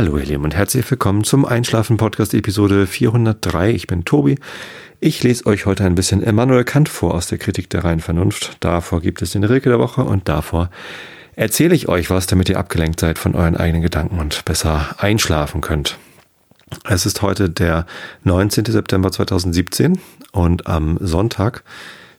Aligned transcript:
Hallo 0.00 0.16
ihr 0.16 0.24
Lieben 0.24 0.44
und 0.44 0.54
herzlich 0.54 0.90
willkommen 0.90 1.24
zum 1.24 1.44
Einschlafen 1.44 1.98
Podcast 1.98 2.32
Episode 2.32 2.86
403. 2.86 3.72
Ich 3.72 3.86
bin 3.86 4.06
Tobi. 4.06 4.38
Ich 4.98 5.22
lese 5.22 5.44
euch 5.44 5.66
heute 5.66 5.84
ein 5.84 5.94
bisschen 5.94 6.22
Immanuel 6.22 6.64
Kant 6.64 6.88
vor 6.88 7.12
aus 7.12 7.26
der 7.26 7.36
Kritik 7.36 7.68
der 7.68 7.84
reinen 7.84 8.00
Vernunft. 8.00 8.56
Davor 8.60 9.02
gibt 9.02 9.20
es 9.20 9.32
den 9.32 9.44
Rilke 9.44 9.68
der 9.68 9.78
Woche 9.78 10.02
und 10.02 10.26
davor 10.26 10.70
erzähle 11.36 11.74
ich 11.74 11.90
euch 11.90 12.08
was, 12.08 12.26
damit 12.26 12.48
ihr 12.48 12.58
abgelenkt 12.58 12.98
seid 12.98 13.18
von 13.18 13.34
euren 13.34 13.58
eigenen 13.58 13.82
Gedanken 13.82 14.18
und 14.18 14.42
besser 14.46 14.94
einschlafen 14.96 15.60
könnt. 15.60 15.98
Es 16.88 17.04
ist 17.04 17.20
heute 17.20 17.50
der 17.50 17.84
19. 18.24 18.64
September 18.64 19.12
2017 19.12 20.00
und 20.32 20.66
am 20.66 20.96
Sonntag 21.02 21.62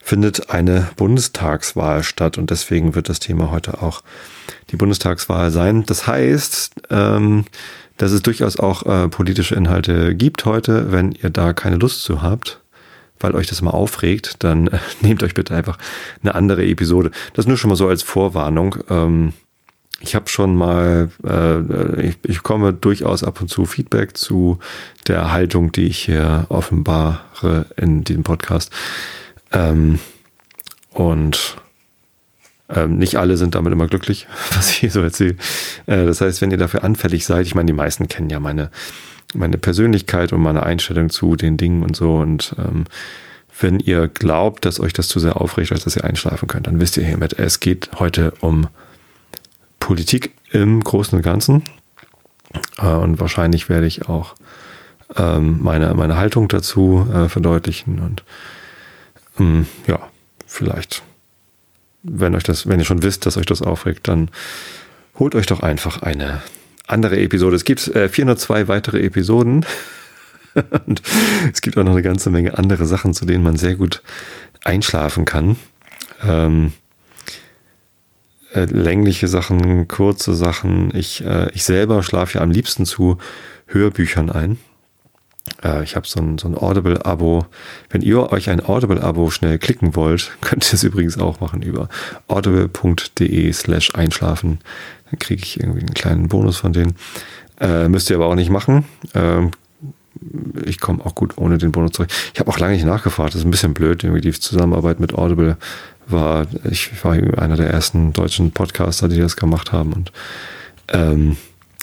findet 0.04 0.50
eine 0.50 0.90
Bundestagswahl 0.96 2.04
statt 2.04 2.38
und 2.38 2.50
deswegen 2.50 2.96
wird 2.96 3.10
das 3.10 3.20
Thema 3.20 3.52
heute 3.52 3.82
auch 3.82 4.02
die 4.70 4.76
Bundestagswahl 4.76 5.52
sein. 5.52 5.86
Das 5.86 6.08
heißt, 6.08 6.74
ähm, 6.90 7.46
dass 7.98 8.12
es 8.12 8.22
durchaus 8.22 8.58
auch 8.58 8.86
äh, 8.86 9.08
politische 9.10 9.56
Inhalte 9.56 10.16
gibt 10.16 10.46
heute. 10.46 10.92
Wenn 10.92 11.12
ihr 11.12 11.30
da 11.30 11.54
keine 11.54 11.76
Lust 11.76 12.04
zu 12.04 12.22
habt, 12.22 12.60
weil 13.20 13.36
euch 13.36 13.48
das 13.48 13.62
mal 13.62 13.72
aufregt, 13.72 14.44
dann 14.44 14.68
äh, 14.68 14.80
nehmt 15.02 15.24
euch 15.24 15.34
bitte 15.34 15.56
einfach 15.56 15.78
eine 16.24 16.36
andere 16.36 16.66
Episode. 16.66 17.12
Das 17.34 17.48
nur 17.48 17.58
schon 17.58 17.70
mal 17.70 17.76
so 17.76 17.88
als 17.88 18.02
Vorwarnung. 18.02 18.78
Ähm, 18.90 19.34
ich 20.00 20.16
habe 20.16 20.30
schon 20.30 20.56
mal, 20.56 21.10
äh, 21.24 22.08
ich, 22.08 22.18
ich 22.26 22.42
komme 22.42 22.74
durchaus 22.74 23.24
ab 23.24 23.40
und 23.40 23.50
zu 23.50 23.66
Feedback 23.66 24.18
zu 24.18 24.58
der 25.08 25.32
Haltung, 25.32 25.72
die 25.72 25.86
ich 25.86 26.00
hier 26.00 26.48
offenbare 26.50 27.68
in 27.78 28.04
diesem 28.04 28.24
Podcast. 28.24 28.72
Ähm, 29.52 30.00
und 30.92 31.58
ähm, 32.70 32.98
nicht 32.98 33.18
alle 33.18 33.38
sind 33.38 33.56
damit 33.56 33.74
immer 33.74 33.88
glücklich, 33.88 34.28
was 34.56 34.70
ich 34.70 34.78
hier 34.78 34.92
so 34.92 35.02
erzähle. 35.02 35.36
Äh, 35.88 36.06
das 36.06 36.22
heißt, 36.22 36.42
wenn 36.42 36.52
ihr 36.52 36.58
dafür 36.58 36.84
anfällig 36.84 37.26
seid, 37.26 37.46
ich 37.46 37.56
meine, 37.56 37.68
die 37.68 37.74
meisten 37.74 38.08
kennen 38.08 38.30
ja 38.30 38.40
meine, 38.40 38.72
meine 39.34 39.58
Persönlichkeit 39.58 40.34
und 40.34 40.42
meine 40.42 40.64
Einstellung 40.64 41.10
zu 41.10 41.36
den 41.36 41.58
Dingen 41.58 41.84
und 41.84 41.96
so. 41.96 42.18
Und 42.18 42.56
ähm, 42.58 42.86
wenn 43.60 43.80
ihr 43.80 44.08
glaubt, 44.08 44.66
dass 44.66 44.80
euch 44.80 44.94
das 44.94 45.08
zu 45.08 45.20
sehr 45.20 45.40
aufregt, 45.40 45.72
als 45.72 45.84
dass 45.84 45.96
ihr 45.96 46.04
einschlafen 46.04 46.48
könnt, 46.48 46.68
dann 46.68 46.80
wisst 46.80 46.98
ihr 46.98 47.06
hiermit, 47.06 47.34
es 47.34 47.60
geht 47.60 47.90
heute 48.00 48.34
um 48.40 48.68
Politik 49.80 50.32
im 50.52 50.82
Großen 50.84 51.18
und 51.18 51.24
Ganzen. 51.24 51.64
Äh, 52.78 52.88
und 52.88 53.20
wahrscheinlich 53.20 53.70
werde 53.70 53.88
ich 53.88 54.08
auch 54.08 54.36
ähm, 55.18 55.60
meine, 55.62 55.94
meine 55.94 56.18
Haltung 56.18 56.48
dazu 56.48 57.08
äh, 57.14 57.28
verdeutlichen 57.28 58.00
und 58.00 58.24
ähm, 59.40 59.68
ja, 59.88 60.10
vielleicht, 60.46 61.04
wenn 62.04 62.36
euch 62.36 62.44
das, 62.44 62.68
wenn 62.68 62.80
ihr 62.80 62.86
schon 62.86 63.04
wisst, 63.04 63.26
dass 63.26 63.38
euch 63.38 63.46
das 63.46 63.62
aufregt, 63.62 64.08
dann 64.08 64.30
holt 65.18 65.36
euch 65.36 65.46
doch 65.46 65.62
einfach 65.62 66.02
eine 66.02 66.42
andere 66.88 67.20
Episode. 67.20 67.56
Es 67.56 67.64
gibt 67.64 67.88
äh, 67.90 68.10
402 68.10 68.68
weitere 68.68 69.02
Episoden. 69.02 69.66
Und 70.88 71.02
es 71.54 71.62
gibt 71.62 71.78
auch 71.78 71.84
noch 71.84 71.94
eine 71.94 72.02
ganze 72.02 72.30
Menge 72.30 72.58
andere 72.58 72.86
Sachen, 72.86 73.14
zu 73.14 73.26
denen 73.26 73.44
man 73.44 73.56
sehr 73.56 73.76
gut 73.76 74.02
einschlafen 74.64 75.26
kann. 75.26 75.56
Ähm, 76.24 76.74
äh, 78.54 78.66
längliche 78.66 79.28
Sachen, 79.28 79.88
kurze 79.88 80.36
Sachen. 80.36 80.94
Ich, 80.96 81.24
äh, 81.24 81.50
ich 81.54 81.64
selber 81.64 82.04
schlafe 82.04 82.38
ja 82.38 82.44
am 82.44 82.52
liebsten 82.52 82.86
zu 82.86 83.18
Hörbüchern 83.68 84.30
ein. 84.30 84.58
Äh, 85.64 85.84
ich 85.84 85.96
habe 85.96 86.08
so 86.08 86.20
ein, 86.20 86.38
so 86.38 86.48
ein 86.48 86.58
Audible-Abo. 86.58 87.46
Wenn 87.90 88.02
ihr 88.02 88.32
euch 88.32 88.50
ein 88.50 88.64
Audible-Abo 88.64 89.30
schnell 89.30 89.58
klicken 89.60 89.96
wollt, 89.96 90.32
könnt 90.42 90.68
ihr 90.70 90.74
es 90.74 90.84
übrigens 90.84 91.18
auch 91.18 91.40
machen 91.40 91.62
über 91.62 91.90
audible.de 92.28 93.52
slash 93.54 93.96
einschlafen. 93.96 94.60
Dann 95.10 95.20
kriege 95.20 95.44
ich 95.44 95.60
irgendwie 95.60 95.82
einen 95.82 95.94
kleinen 95.94 96.28
Bonus 96.28 96.58
von 96.58 96.74
denen. 96.74 96.96
Äh, 97.60 97.90
müsst 97.90 98.10
ihr 98.10 98.16
aber 98.16 98.28
auch 98.28 98.36
nicht 98.36 98.50
machen. 98.50 98.86
Ähm, 99.14 99.52
ich 100.66 100.80
komme 100.80 101.04
auch 101.06 101.16
gut 101.16 101.38
ohne 101.38 101.58
den 101.58 101.72
Bonus 101.72 101.92
zurück. 101.92 102.10
Ich 102.34 102.40
habe 102.40 102.50
auch 102.50 102.60
lange 102.60 102.74
nicht 102.74 102.86
nachgefragt. 102.86 103.34
Das 103.34 103.42
ist 103.42 103.46
ein 103.46 103.52
bisschen 103.52 103.74
blöd. 103.74 104.04
Irgendwie 104.04 104.22
die 104.22 104.32
Zusammenarbeit 104.32 105.00
mit 105.00 105.14
Audible 105.14 105.58
war, 106.08 106.48
ich 106.70 107.04
war 107.04 107.14
einer 107.14 107.56
der 107.56 107.70
ersten 107.70 108.14
deutschen 108.14 108.52
Podcaster, 108.52 109.08
die 109.08 109.20
das 109.20 109.38
gemacht 109.38 109.72
haben 109.72 109.94
und 109.94 110.12
ähm, 110.90 111.38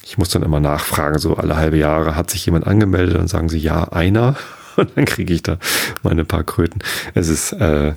ich 0.08 0.16
muss 0.16 0.30
dann 0.30 0.42
immer 0.42 0.58
nachfragen, 0.58 1.18
so 1.18 1.36
alle 1.36 1.56
halbe 1.56 1.76
Jahre 1.76 2.16
hat 2.16 2.30
sich 2.30 2.46
jemand 2.46 2.66
angemeldet 2.66 3.18
und 3.18 3.28
sagen 3.28 3.50
sie 3.50 3.58
ja, 3.58 3.84
einer. 3.92 4.36
Und 4.76 4.96
dann 4.96 5.04
kriege 5.06 5.34
ich 5.34 5.42
da 5.42 5.58
meine 6.02 6.24
paar 6.24 6.44
Kröten. 6.44 6.80
Es 7.12 7.28
ist 7.28 7.52
äh, 7.52 7.94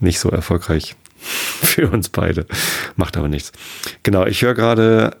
nicht 0.00 0.20
so 0.20 0.28
erfolgreich 0.28 0.94
für 1.16 1.88
uns 1.88 2.10
beide. 2.10 2.46
Macht 2.94 3.16
aber 3.16 3.28
nichts. 3.28 3.52
Genau, 4.02 4.26
ich 4.26 4.42
höre 4.42 4.54
gerade 4.54 5.16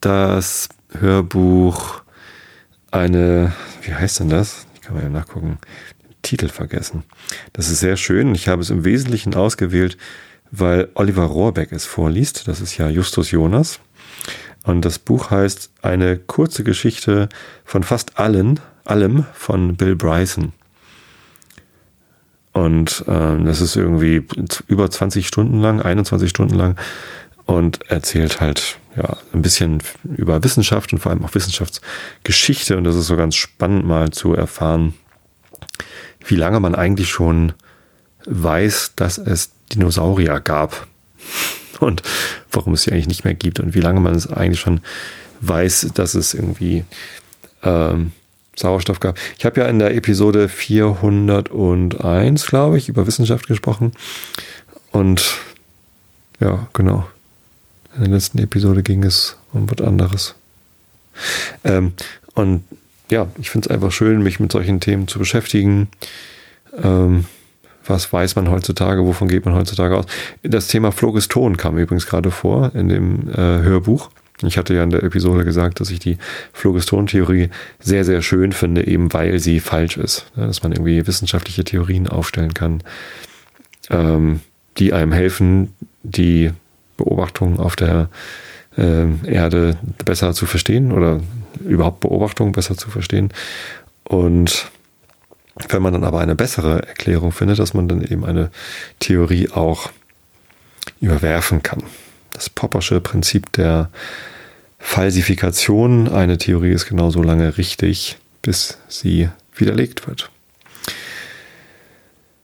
das 0.00 0.68
Hörbuch 0.98 2.02
eine, 2.90 3.52
wie 3.82 3.94
heißt 3.94 4.20
denn 4.20 4.28
das? 4.28 4.66
Ich 4.74 4.82
kann 4.82 4.96
mal 4.96 5.04
ja 5.04 5.08
nachgucken. 5.08 5.58
Titel 6.22 6.48
vergessen. 6.48 7.04
Das 7.52 7.70
ist 7.70 7.80
sehr 7.80 7.96
schön. 7.96 8.34
Ich 8.34 8.48
habe 8.48 8.60
es 8.60 8.70
im 8.70 8.84
Wesentlichen 8.84 9.34
ausgewählt, 9.34 9.96
weil 10.50 10.88
Oliver 10.94 11.24
Rohrbeck 11.24 11.70
es 11.72 11.86
vorliest. 11.86 12.48
Das 12.48 12.60
ist 12.60 12.76
ja 12.76 12.88
Justus 12.88 13.30
Jonas. 13.30 13.78
Und 14.64 14.84
das 14.84 14.98
Buch 14.98 15.30
heißt 15.30 15.70
Eine 15.82 16.18
kurze 16.18 16.64
Geschichte 16.64 17.28
von 17.64 17.82
fast 17.84 18.18
allen, 18.18 18.60
allem 18.84 19.24
von 19.34 19.76
Bill 19.76 19.94
Bryson. 19.94 20.52
Und 22.52 23.04
ähm, 23.08 23.44
das 23.44 23.60
ist 23.60 23.76
irgendwie 23.76 24.26
über 24.66 24.90
20 24.90 25.26
Stunden 25.26 25.60
lang, 25.60 25.82
21 25.82 26.30
Stunden 26.30 26.54
lang 26.54 26.76
und 27.46 27.90
erzählt 27.90 28.40
halt 28.40 28.78
ja 28.96 29.16
ein 29.32 29.42
bisschen 29.42 29.82
über 30.04 30.42
Wissenschaft 30.44 30.92
und 30.92 31.00
vor 31.00 31.10
allem 31.10 31.24
auch 31.24 31.34
Wissenschaftsgeschichte. 31.34 32.76
Und 32.76 32.84
das 32.84 32.96
ist 32.96 33.06
so 33.06 33.16
ganz 33.16 33.34
spannend 33.34 33.84
mal 33.84 34.10
zu 34.10 34.34
erfahren, 34.34 34.94
wie 36.26 36.36
lange 36.36 36.60
man 36.60 36.74
eigentlich 36.74 37.10
schon 37.10 37.52
weiß, 38.26 38.92
dass 38.96 39.18
es 39.18 39.50
Dinosaurier 39.72 40.40
gab 40.40 40.86
und 41.80 42.02
warum 42.50 42.74
es 42.74 42.82
sie 42.82 42.92
eigentlich 42.92 43.08
nicht 43.08 43.24
mehr 43.24 43.34
gibt 43.34 43.60
und 43.60 43.74
wie 43.74 43.80
lange 43.80 44.00
man 44.00 44.14
es 44.14 44.30
eigentlich 44.30 44.60
schon 44.60 44.80
weiß, 45.40 45.90
dass 45.94 46.14
es 46.14 46.34
irgendwie 46.34 46.84
ähm, 47.62 48.12
Sauerstoff 48.56 49.00
gab. 49.00 49.18
Ich 49.38 49.44
habe 49.44 49.60
ja 49.60 49.66
in 49.66 49.78
der 49.78 49.94
Episode 49.94 50.48
401, 50.48 52.46
glaube 52.46 52.78
ich, 52.78 52.88
über 52.88 53.06
Wissenschaft 53.06 53.46
gesprochen. 53.46 53.92
Und 54.92 55.36
ja, 56.40 56.68
genau. 56.72 57.06
In 57.96 58.02
der 58.04 58.12
letzten 58.12 58.38
Episode 58.38 58.82
ging 58.82 59.04
es 59.04 59.36
um 59.52 59.70
was 59.70 59.84
anderes. 59.86 60.34
Ähm, 61.64 61.92
und 62.34 62.64
ja, 63.10 63.28
ich 63.38 63.50
finde 63.50 63.68
es 63.68 63.74
einfach 63.74 63.92
schön, 63.92 64.22
mich 64.22 64.40
mit 64.40 64.52
solchen 64.52 64.80
Themen 64.80 65.08
zu 65.08 65.18
beschäftigen. 65.18 65.88
Ähm, 66.82 67.26
was 67.86 68.12
weiß 68.12 68.36
man 68.36 68.50
heutzutage, 68.50 69.04
wovon 69.04 69.28
geht 69.28 69.44
man 69.44 69.54
heutzutage 69.54 69.96
aus. 69.96 70.06
Das 70.42 70.68
Thema 70.68 70.92
Phlogiston 70.92 71.56
kam 71.56 71.78
übrigens 71.78 72.06
gerade 72.06 72.30
vor 72.30 72.72
in 72.74 72.88
dem 72.88 73.28
äh, 73.30 73.36
Hörbuch. 73.36 74.10
Ich 74.42 74.58
hatte 74.58 74.74
ja 74.74 74.82
in 74.82 74.90
der 74.90 75.02
Episode 75.02 75.44
gesagt, 75.44 75.80
dass 75.80 75.90
ich 75.90 76.00
die 76.00 76.18
Phlogiston-Theorie 76.52 77.50
sehr, 77.78 78.04
sehr 78.04 78.20
schön 78.20 78.52
finde, 78.52 78.86
eben 78.86 79.12
weil 79.12 79.38
sie 79.38 79.60
falsch 79.60 79.96
ist. 79.96 80.26
Ja, 80.36 80.46
dass 80.46 80.62
man 80.62 80.72
irgendwie 80.72 81.06
wissenschaftliche 81.06 81.64
Theorien 81.64 82.08
aufstellen 82.08 82.52
kann, 82.52 82.82
ähm, 83.90 84.40
die 84.78 84.92
einem 84.92 85.12
helfen, 85.12 85.72
die 86.02 86.50
Beobachtungen 86.96 87.58
auf 87.58 87.76
der 87.76 88.08
äh, 88.76 89.06
Erde 89.24 89.76
besser 90.04 90.32
zu 90.34 90.46
verstehen 90.46 90.92
oder 90.92 91.20
überhaupt 91.64 92.00
Beobachtungen 92.00 92.52
besser 92.52 92.76
zu 92.76 92.90
verstehen. 92.90 93.30
Und 94.02 94.70
wenn 95.68 95.82
man 95.82 95.92
dann 95.92 96.04
aber 96.04 96.20
eine 96.20 96.34
bessere 96.34 96.86
Erklärung 96.86 97.32
findet, 97.32 97.58
dass 97.58 97.74
man 97.74 97.88
dann 97.88 98.02
eben 98.02 98.24
eine 98.24 98.50
Theorie 98.98 99.50
auch 99.50 99.90
überwerfen 101.00 101.62
kann. 101.62 101.82
Das 102.32 102.50
Poppersche 102.50 103.00
Prinzip 103.00 103.52
der 103.52 103.90
Falsifikation. 104.78 106.08
Eine 106.08 106.38
Theorie 106.38 106.72
ist 106.72 106.86
genauso 106.86 107.22
lange 107.22 107.56
richtig, 107.56 108.18
bis 108.42 108.78
sie 108.88 109.28
widerlegt 109.54 110.08
wird. 110.08 110.30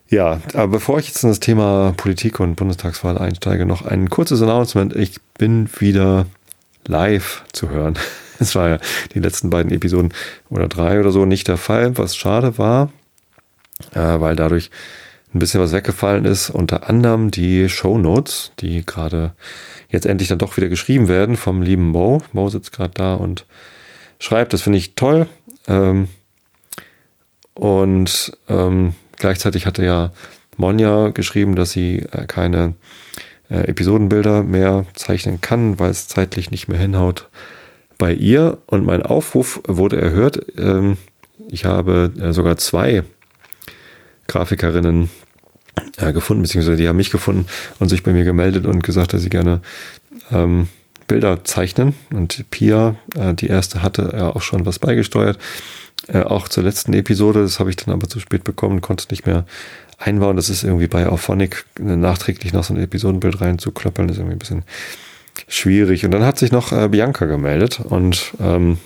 Ja, 0.08 0.40
aber 0.55 0.69
bevor 0.69 0.99
ich 0.99 1.08
jetzt 1.08 1.23
in 1.23 1.29
das 1.29 1.40
Thema 1.40 1.93
Politik 1.96 2.40
und 2.40 2.56
Bundestagswahl 2.56 3.19
einsteige, 3.19 3.67
noch 3.67 3.85
ein 3.85 4.08
kurzes 4.08 4.43
Announcement. 4.43 4.94
Ich 4.96 5.20
bin 5.38 5.69
wieder 5.79 6.26
live 6.87 7.44
zu 7.52 7.70
hören. 7.70 7.99
Es 8.43 8.55
war 8.55 8.70
ja 8.70 8.79
die 9.12 9.19
letzten 9.19 9.50
beiden 9.50 9.70
Episoden 9.70 10.14
oder 10.49 10.67
drei 10.67 10.99
oder 10.99 11.11
so 11.11 11.26
nicht 11.26 11.46
der 11.46 11.58
Fall, 11.58 11.99
was 11.99 12.17
schade 12.17 12.56
war 12.56 12.90
äh, 13.94 14.21
weil 14.21 14.37
dadurch 14.37 14.71
ein 15.35 15.38
bisschen 15.38 15.61
was 15.61 15.73
weggefallen 15.73 16.25
ist. 16.25 16.50
Unter 16.50 16.88
anderem 16.88 17.31
die 17.31 17.69
Show 17.69 17.99
Notes, 17.99 18.53
die 18.61 18.85
gerade 18.85 19.32
jetzt 19.88 20.06
endlich 20.06 20.29
dann 20.29 20.38
doch 20.38 20.56
wieder 20.56 20.69
geschrieben 20.69 21.09
werden 21.09 21.37
vom 21.37 21.62
lieben 21.62 21.88
Mo. 21.88 22.23
Mo 22.32 22.49
sitzt 22.49 22.73
gerade 22.73 22.93
da 22.94 23.15
und 23.15 23.47
schreibt, 24.19 24.53
das 24.53 24.62
finde 24.62 24.79
ich 24.79 24.94
toll. 24.94 25.29
Ähm, 25.69 26.09
und 27.55 28.32
ähm, 28.49 28.94
gleichzeitig 29.17 29.67
hatte 29.67 29.85
ja 29.85 30.12
Monja 30.56 31.09
geschrieben, 31.09 31.56
dass 31.56 31.73
sie 31.73 32.06
äh, 32.12 32.26
keine 32.26 32.75
äh, 33.50 33.69
Episodenbilder 33.69 34.43
mehr 34.43 34.87
zeichnen 34.94 35.41
kann, 35.41 35.79
weil 35.79 35.91
es 35.91 36.09
zeitlich 36.09 36.50
nicht 36.50 36.69
mehr 36.69 36.79
hinhaut, 36.79 37.29
bei 37.99 38.15
ihr 38.15 38.59
und 38.67 38.85
mein 38.85 39.03
Aufruf 39.03 39.61
wurde 39.67 40.00
erhört. 40.00 40.41
Ähm, 40.56 40.97
ich 41.49 41.67
habe 41.67 42.12
äh, 42.19 42.33
sogar 42.33 42.56
zwei 42.56 43.03
Grafikerinnen 44.31 45.11
äh, 45.99 46.12
gefunden, 46.12 46.43
beziehungsweise 46.43 46.77
die 46.77 46.88
haben 46.88 46.97
mich 46.97 47.11
gefunden 47.11 47.47
und 47.79 47.88
sich 47.88 48.03
bei 48.03 48.12
mir 48.12 48.25
gemeldet 48.25 48.67
und 48.67 48.82
gesagt, 48.82 49.12
dass 49.12 49.23
sie 49.23 49.31
gerne 49.31 49.61
ähm, 50.31 50.69
Bilder 51.06 51.44
zeichnen. 51.44 51.94
Und 52.12 52.44
Pia, 52.50 52.94
äh, 53.17 53.35
die 53.35 53.49
erste, 53.49 53.82
hatte 53.82 54.12
ja 54.17 54.31
auch 54.31 54.43
schon 54.43 54.67
was 54.67 54.79
beigesteuert. 54.79 55.38
Äh, 56.06 56.23
auch 56.23 56.49
zur 56.49 56.65
letzten 56.65 56.93
Episode, 56.94 57.43
das 57.43 57.61
habe 57.61 57.71
ich 57.71 57.77
dann 57.77 57.93
aber 57.93 58.09
zu 58.09 58.21
spät 58.21 58.44
bekommen, 58.44 58.81
konnte 58.81 59.06
nicht 59.11 59.27
mehr 59.27 59.44
einbauen. 59.99 60.37
Das 60.37 60.49
ist 60.49 60.65
irgendwie 60.65 60.87
bei 60.87 61.09
Auphonic 61.09 61.65
äh, 61.79 61.97
nachträglich 61.97 62.53
noch 62.53 62.65
so 62.65 62.75
ein 62.75 62.81
Episodenbild 62.81 63.41
reinzuklöppeln, 63.41 64.09
ist 64.09 64.19
irgendwie 64.19 64.37
ein 64.37 64.38
bisschen 64.38 64.62
schwierig. 65.49 66.05
Und 66.05 66.12
dann 66.12 66.25
hat 66.25 66.38
sich 66.38 66.53
noch 66.53 66.73
äh, 66.73 66.88
Bianca 66.88 67.26
gemeldet 67.26 67.81
und 67.81 68.33
ähm, 68.41 68.79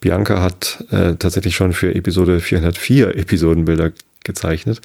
Bianca 0.00 0.40
hat 0.40 0.84
äh, 0.90 1.14
tatsächlich 1.16 1.54
schon 1.54 1.72
für 1.72 1.94
Episode 1.94 2.40
404 2.40 3.16
Episodenbilder 3.16 3.92
gezeichnet. 4.24 4.80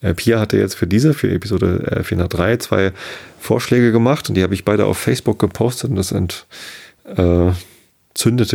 Äh, 0.00 0.14
Pia 0.14 0.40
hatte 0.40 0.56
jetzt 0.58 0.74
für 0.74 0.86
diese, 0.86 1.14
für 1.14 1.30
Episode 1.30 1.98
äh, 1.98 2.02
403, 2.02 2.58
zwei 2.58 2.92
Vorschläge 3.38 3.92
gemacht 3.92 4.28
und 4.28 4.34
die 4.34 4.42
habe 4.42 4.54
ich 4.54 4.64
beide 4.64 4.86
auf 4.86 4.98
Facebook 4.98 5.38
gepostet 5.38 5.90
und 5.90 5.96
das 5.96 6.12
entzündete 6.12 7.56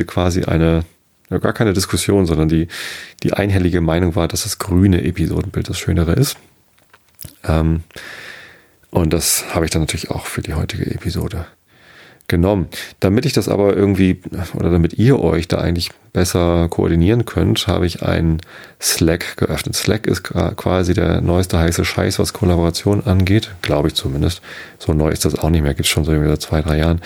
äh, 0.02 0.06
quasi 0.06 0.44
eine, 0.44 0.86
ja, 1.30 1.38
gar 1.38 1.54
keine 1.54 1.74
Diskussion, 1.74 2.26
sondern 2.26 2.50
die, 2.50 2.68
die 3.24 3.34
einhellige 3.34 3.82
Meinung 3.82 4.16
war, 4.16 4.28
dass 4.28 4.44
das 4.44 4.60
grüne 4.60 5.04
Episodenbild 5.04 5.70
das 5.70 5.80
schönere 5.80 6.14
ist. 6.14 6.38
Ähm, 7.44 7.84
und 8.92 9.12
das 9.12 9.54
habe 9.54 9.66
ich 9.66 9.72
dann 9.72 9.82
natürlich 9.82 10.12
auch 10.12 10.26
für 10.26 10.42
die 10.42 10.54
heutige 10.54 10.90
Episode 10.90 11.48
genommen. 12.28 12.68
Damit 13.00 13.26
ich 13.26 13.34
das 13.34 13.50
aber 13.50 13.76
irgendwie, 13.76 14.22
oder 14.54 14.72
damit 14.72 14.94
ihr 14.94 15.20
euch 15.20 15.48
da 15.48 15.58
eigentlich 15.58 15.90
besser 16.14 16.68
koordinieren 16.70 17.26
könnt, 17.26 17.68
habe 17.68 17.86
ich 17.86 18.04
einen 18.04 18.42
Slack 18.82 19.38
geöffnet. 19.38 19.76
Slack 19.76 20.08
ist 20.08 20.24
quasi 20.24 20.94
der 20.94 21.22
neueste 21.22 21.60
heiße 21.60 21.86
Scheiß, 21.86 22.20
was 22.20 22.34
Kollaboration 22.34 23.04
angeht. 23.06 23.52
Glaube 23.62 23.90
ich 23.90 23.96
zumindest. 23.96 24.42
So 24.80 24.94
neu 24.94 25.10
ist 25.10 25.26
das 25.26 25.36
auch 25.36 25.50
nicht 25.50 25.62
mehr. 25.62 25.74
Gibt 25.74 25.86
es 25.86 25.92
schon 25.92 26.06
so 26.06 26.12
irgendwie 26.12 26.30
seit 26.30 26.42
zwei, 26.42 26.62
drei 26.62 26.78
Jahren. 26.78 27.02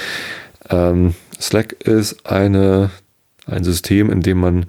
Ähm, 0.69 1.15
Slack 1.39 1.73
ist 1.83 2.25
eine, 2.25 2.91
ein 3.45 3.63
System, 3.63 4.11
in 4.11 4.21
dem 4.21 4.39
man 4.39 4.65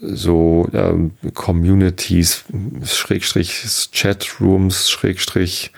so 0.00 0.68
ähm, 0.72 1.12
Communities, 1.34 2.44
Schrägstrich 2.84 3.64
Chatrooms, 3.92 4.90
Schrägstrich 4.90 5.72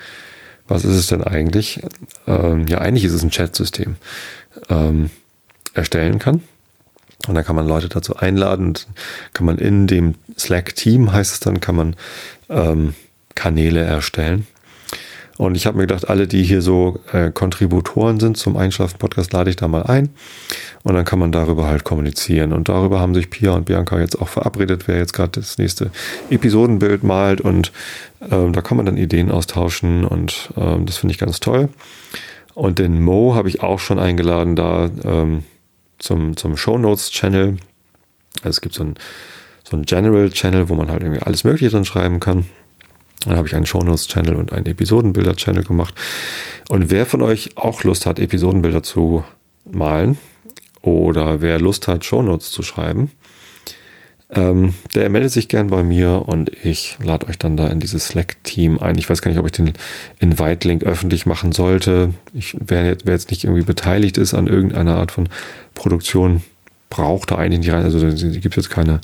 was 0.72 0.84
ist 0.84 0.96
es 0.96 1.06
denn 1.06 1.22
eigentlich? 1.22 1.80
Ähm, 2.26 2.66
ja, 2.66 2.78
eigentlich 2.78 3.04
ist 3.04 3.12
es 3.12 3.22
ein 3.22 3.30
Chat-System. 3.30 3.96
Ähm, 4.69 5.10
erstellen 5.74 6.19
kann. 6.19 6.42
Und 7.28 7.34
dann 7.34 7.44
kann 7.44 7.56
man 7.56 7.69
Leute 7.69 7.88
dazu 7.88 8.16
einladen 8.16 8.69
und 8.69 8.88
kann 9.32 9.46
man 9.46 9.58
in 9.58 9.86
dem 9.86 10.14
Slack-Team, 10.36 11.12
heißt 11.12 11.32
es 11.32 11.40
dann, 11.40 11.60
kann 11.60 11.76
man 11.76 11.96
ähm, 12.48 12.94
Kanäle 13.34 13.80
erstellen. 13.80 14.46
Und 15.38 15.54
ich 15.54 15.66
habe 15.66 15.76
mir 15.76 15.86
gedacht, 15.86 16.08
alle, 16.08 16.26
die 16.26 16.42
hier 16.42 16.62
so 16.62 17.00
äh, 17.12 17.30
Kontributoren 17.30 18.20
sind 18.20 18.36
zum 18.36 18.56
Einschlafen-Podcast, 18.56 19.32
lade 19.32 19.50
ich 19.50 19.56
da 19.56 19.68
mal 19.68 19.84
ein. 19.84 20.10
Und 20.84 20.94
dann 20.94 21.05
kann 21.05 21.19
man 21.19 21.31
darüber 21.31 21.67
halt 21.67 21.84
kommunizieren. 21.84 22.52
Und 22.52 22.69
darüber 22.69 22.99
haben 22.99 23.14
sich 23.14 23.31
Pia 23.31 23.52
und 23.52 23.67
Bianca 23.67 24.00
jetzt 24.00 24.20
auch 24.20 24.29
verabredet, 24.29 24.88
wer 24.88 24.99
jetzt 24.99 25.12
gerade 25.12 25.40
das 25.40 25.58
nächste 25.58 25.90
Episodenbild 26.29 27.05
malt. 27.05 27.40
Und 27.40 27.73
ähm, 28.31 28.52
da 28.52 28.62
kann 28.62 28.76
man 28.76 28.87
dann 28.87 28.96
Ideen 28.96 29.31
austauschen. 29.31 30.05
Und 30.05 30.50
ähm, 30.56 30.87
das 30.87 30.99
finde 30.99 31.12
ich 31.12 31.19
ganz 31.19 31.38
toll. 31.38 31.69
Und 32.55 32.79
den 32.79 33.00
Mo 33.00 33.34
habe 33.34 33.49
ich 33.49 33.62
auch 33.62 33.79
schon 33.79 33.99
eingeladen 33.99 34.56
da 34.56 34.90
ähm, 35.05 35.44
zum, 35.99 36.37
zum 36.37 36.56
Show 36.56 36.79
Notes 36.79 37.11
Channel. 37.11 37.56
Also 38.38 38.50
es 38.50 38.61
gibt 38.61 38.75
so 38.75 38.82
ein, 38.82 38.94
so 39.62 39.76
ein 39.76 39.85
General 39.85 40.31
Channel, 40.31 40.69
wo 40.69 40.75
man 40.75 40.90
halt 40.90 41.02
irgendwie 41.02 41.23
alles 41.23 41.44
Mögliche 41.44 41.70
drin 41.70 41.85
schreiben 41.85 42.19
kann. 42.19 42.46
Dann 43.25 43.37
habe 43.37 43.46
ich 43.46 43.55
einen 43.55 43.67
Shownotes-Channel 43.67 44.35
und 44.35 44.52
einen 44.52 44.67
Episodenbilder-Channel 44.67 45.62
gemacht. 45.62 45.94
Und 46.69 46.90
wer 46.90 47.06
von 47.06 47.23
euch 47.23 47.56
auch 47.56 47.85
Lust 47.85 48.05
hat, 48.05 48.19
Episodenbilder 48.19 48.82
zu 48.82 49.23
malen 49.70 50.19
oder 50.82 51.40
wer 51.40 51.61
Lust 51.61 51.88
hat, 51.88 52.05
Shownotes 52.05 52.50
zu 52.50 52.62
schreiben, 52.62 53.11
ähm, 54.34 54.75
der 54.94 55.11
meldet 55.11 55.31
sich 55.31 55.49
gern 55.49 55.69
bei 55.69 55.82
mir 55.82 56.23
und 56.26 56.50
ich 56.64 56.96
lade 57.02 57.29
euch 57.29 57.38
dann 57.38 57.56
da 57.56 57.69
in 57.69 57.81
dieses 57.81 58.06
Slack-Team 58.06 58.79
ein. 58.79 58.96
Ich 58.96 59.11
weiß 59.11 59.20
gar 59.20 59.31
nicht, 59.31 59.38
ob 59.38 59.44
ich 59.46 59.52
den 59.52 59.73
Invite-Link 60.20 60.84
öffentlich 60.84 61.26
machen 61.26 61.52
sollte. 61.52 62.14
Ich, 62.32 62.56
wer, 62.58 62.87
jetzt, 62.87 63.05
wer 63.05 63.12
jetzt 63.12 63.31
nicht 63.31 63.44
irgendwie 63.44 63.64
beteiligt 63.64 64.17
ist 64.17 64.32
an 64.32 64.46
irgendeiner 64.46 64.96
Art 64.96 65.12
von 65.12 65.29
Produktion, 65.75 66.43
braucht 66.88 67.31
da 67.31 67.37
eigentlich 67.37 67.61
nicht 67.61 67.73
rein. 67.73 67.85
Also 67.85 68.06
es 68.06 68.40
gibt 68.40 68.56
jetzt 68.56 68.70
keine, 68.70 69.02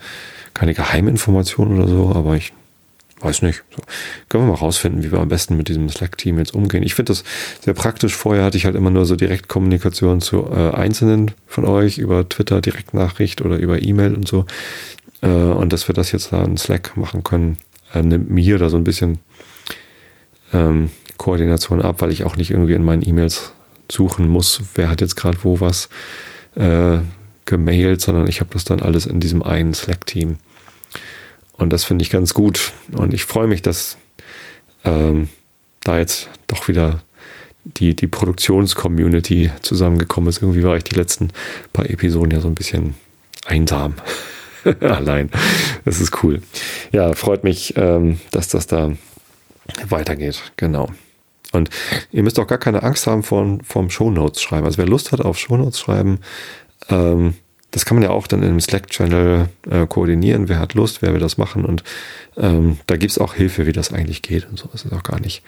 keine 0.54 0.72
Geheiminformationen 0.72 1.78
oder 1.78 1.88
so, 1.88 2.12
aber 2.14 2.36
ich 2.36 2.54
weiß 3.20 3.42
nicht. 3.42 3.64
So. 3.74 3.82
Können 4.28 4.44
wir 4.44 4.52
mal 4.52 4.58
rausfinden, 4.58 5.02
wie 5.02 5.12
wir 5.12 5.20
am 5.20 5.28
besten 5.28 5.56
mit 5.56 5.68
diesem 5.68 5.88
Slack-Team 5.88 6.38
jetzt 6.38 6.54
umgehen. 6.54 6.82
Ich 6.82 6.94
finde 6.94 7.12
das 7.12 7.24
sehr 7.60 7.74
praktisch. 7.74 8.14
Vorher 8.14 8.44
hatte 8.44 8.56
ich 8.56 8.64
halt 8.64 8.76
immer 8.76 8.90
nur 8.90 9.06
so 9.06 9.16
Direktkommunikation 9.16 10.20
zu 10.20 10.46
äh, 10.50 10.70
Einzelnen 10.70 11.32
von 11.46 11.64
euch 11.64 11.98
über 11.98 12.28
Twitter, 12.28 12.60
Direktnachricht 12.60 13.40
oder 13.42 13.56
über 13.56 13.82
E-Mail 13.82 14.14
und 14.14 14.28
so. 14.28 14.46
Äh, 15.22 15.28
und 15.28 15.72
dass 15.72 15.88
wir 15.88 15.94
das 15.94 16.12
jetzt 16.12 16.32
da 16.32 16.44
in 16.44 16.56
Slack 16.56 16.96
machen 16.96 17.24
können, 17.24 17.58
äh, 17.94 18.02
nimmt 18.02 18.30
mir 18.30 18.58
da 18.58 18.68
so 18.68 18.76
ein 18.76 18.84
bisschen 18.84 19.18
ähm, 20.52 20.90
Koordination 21.16 21.82
ab, 21.82 22.00
weil 22.00 22.12
ich 22.12 22.24
auch 22.24 22.36
nicht 22.36 22.50
irgendwie 22.50 22.74
in 22.74 22.84
meinen 22.84 23.06
E-Mails 23.06 23.52
suchen 23.90 24.28
muss, 24.28 24.60
wer 24.74 24.90
hat 24.90 25.00
jetzt 25.00 25.16
gerade 25.16 25.38
wo 25.42 25.60
was 25.60 25.88
äh, 26.54 26.98
gemailt, 27.44 28.00
sondern 28.00 28.28
ich 28.28 28.40
habe 28.40 28.50
das 28.52 28.64
dann 28.64 28.80
alles 28.80 29.06
in 29.06 29.20
diesem 29.20 29.42
einen 29.42 29.74
Slack-Team. 29.74 30.36
Und 31.58 31.72
das 31.72 31.84
finde 31.84 32.02
ich 32.02 32.10
ganz 32.10 32.34
gut. 32.34 32.72
Und 32.92 33.12
ich 33.12 33.24
freue 33.24 33.48
mich, 33.48 33.62
dass 33.62 33.98
ähm, 34.84 35.28
da 35.82 35.98
jetzt 35.98 36.30
doch 36.46 36.68
wieder 36.68 37.02
die, 37.64 37.94
die 37.94 38.06
Produktionscommunity 38.06 39.50
zusammengekommen 39.60 40.30
ist. 40.30 40.40
Irgendwie 40.40 40.62
war 40.62 40.76
ich 40.76 40.84
die 40.84 40.94
letzten 40.94 41.28
paar 41.72 41.90
Episoden 41.90 42.30
ja 42.30 42.40
so 42.40 42.48
ein 42.48 42.54
bisschen 42.54 42.94
einsam. 43.44 43.94
Allein. 44.80 45.30
Das 45.84 46.00
ist 46.00 46.22
cool. 46.22 46.42
Ja, 46.92 47.12
freut 47.12 47.44
mich, 47.44 47.74
ähm, 47.76 48.20
dass 48.30 48.48
das 48.48 48.66
da 48.66 48.92
weitergeht. 49.88 50.40
Genau. 50.56 50.90
Und 51.52 51.70
ihr 52.12 52.22
müsst 52.22 52.38
auch 52.38 52.46
gar 52.46 52.58
keine 52.58 52.82
Angst 52.82 53.06
haben 53.06 53.22
vor, 53.22 53.58
vom 53.64 53.90
Shownotes 53.90 54.42
schreiben. 54.42 54.66
Also 54.66 54.78
wer 54.78 54.86
Lust 54.86 55.12
hat 55.12 55.20
auf 55.20 55.38
Shownotes 55.38 55.80
schreiben, 55.80 56.20
ähm, 56.90 57.34
das 57.70 57.84
kann 57.84 57.96
man 57.96 58.04
ja 58.04 58.10
auch 58.10 58.26
dann 58.26 58.42
im 58.42 58.60
Slack-Channel 58.60 59.48
äh, 59.70 59.86
koordinieren. 59.86 60.48
Wer 60.48 60.58
hat 60.58 60.74
Lust, 60.74 61.02
wer 61.02 61.12
will 61.12 61.20
das 61.20 61.36
machen? 61.36 61.64
Und 61.64 61.84
ähm, 62.36 62.78
da 62.86 62.94
es 62.94 63.18
auch 63.18 63.34
Hilfe, 63.34 63.66
wie 63.66 63.72
das 63.72 63.92
eigentlich 63.92 64.22
geht 64.22 64.48
und 64.48 64.58
so. 64.58 64.68
Das 64.72 64.84
ist 64.84 64.92
auch 64.92 65.02
gar 65.02 65.20
nicht, 65.20 65.42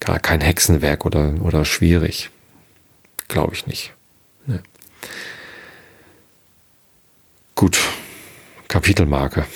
gar 0.00 0.18
kein 0.18 0.40
Hexenwerk 0.40 1.06
oder, 1.06 1.34
oder 1.40 1.64
schwierig. 1.64 2.30
Glaube 3.28 3.54
ich 3.54 3.66
nicht. 3.66 3.92
Nee. 4.46 4.60
Gut. 7.54 7.78
Kapitelmarke. 8.68 9.46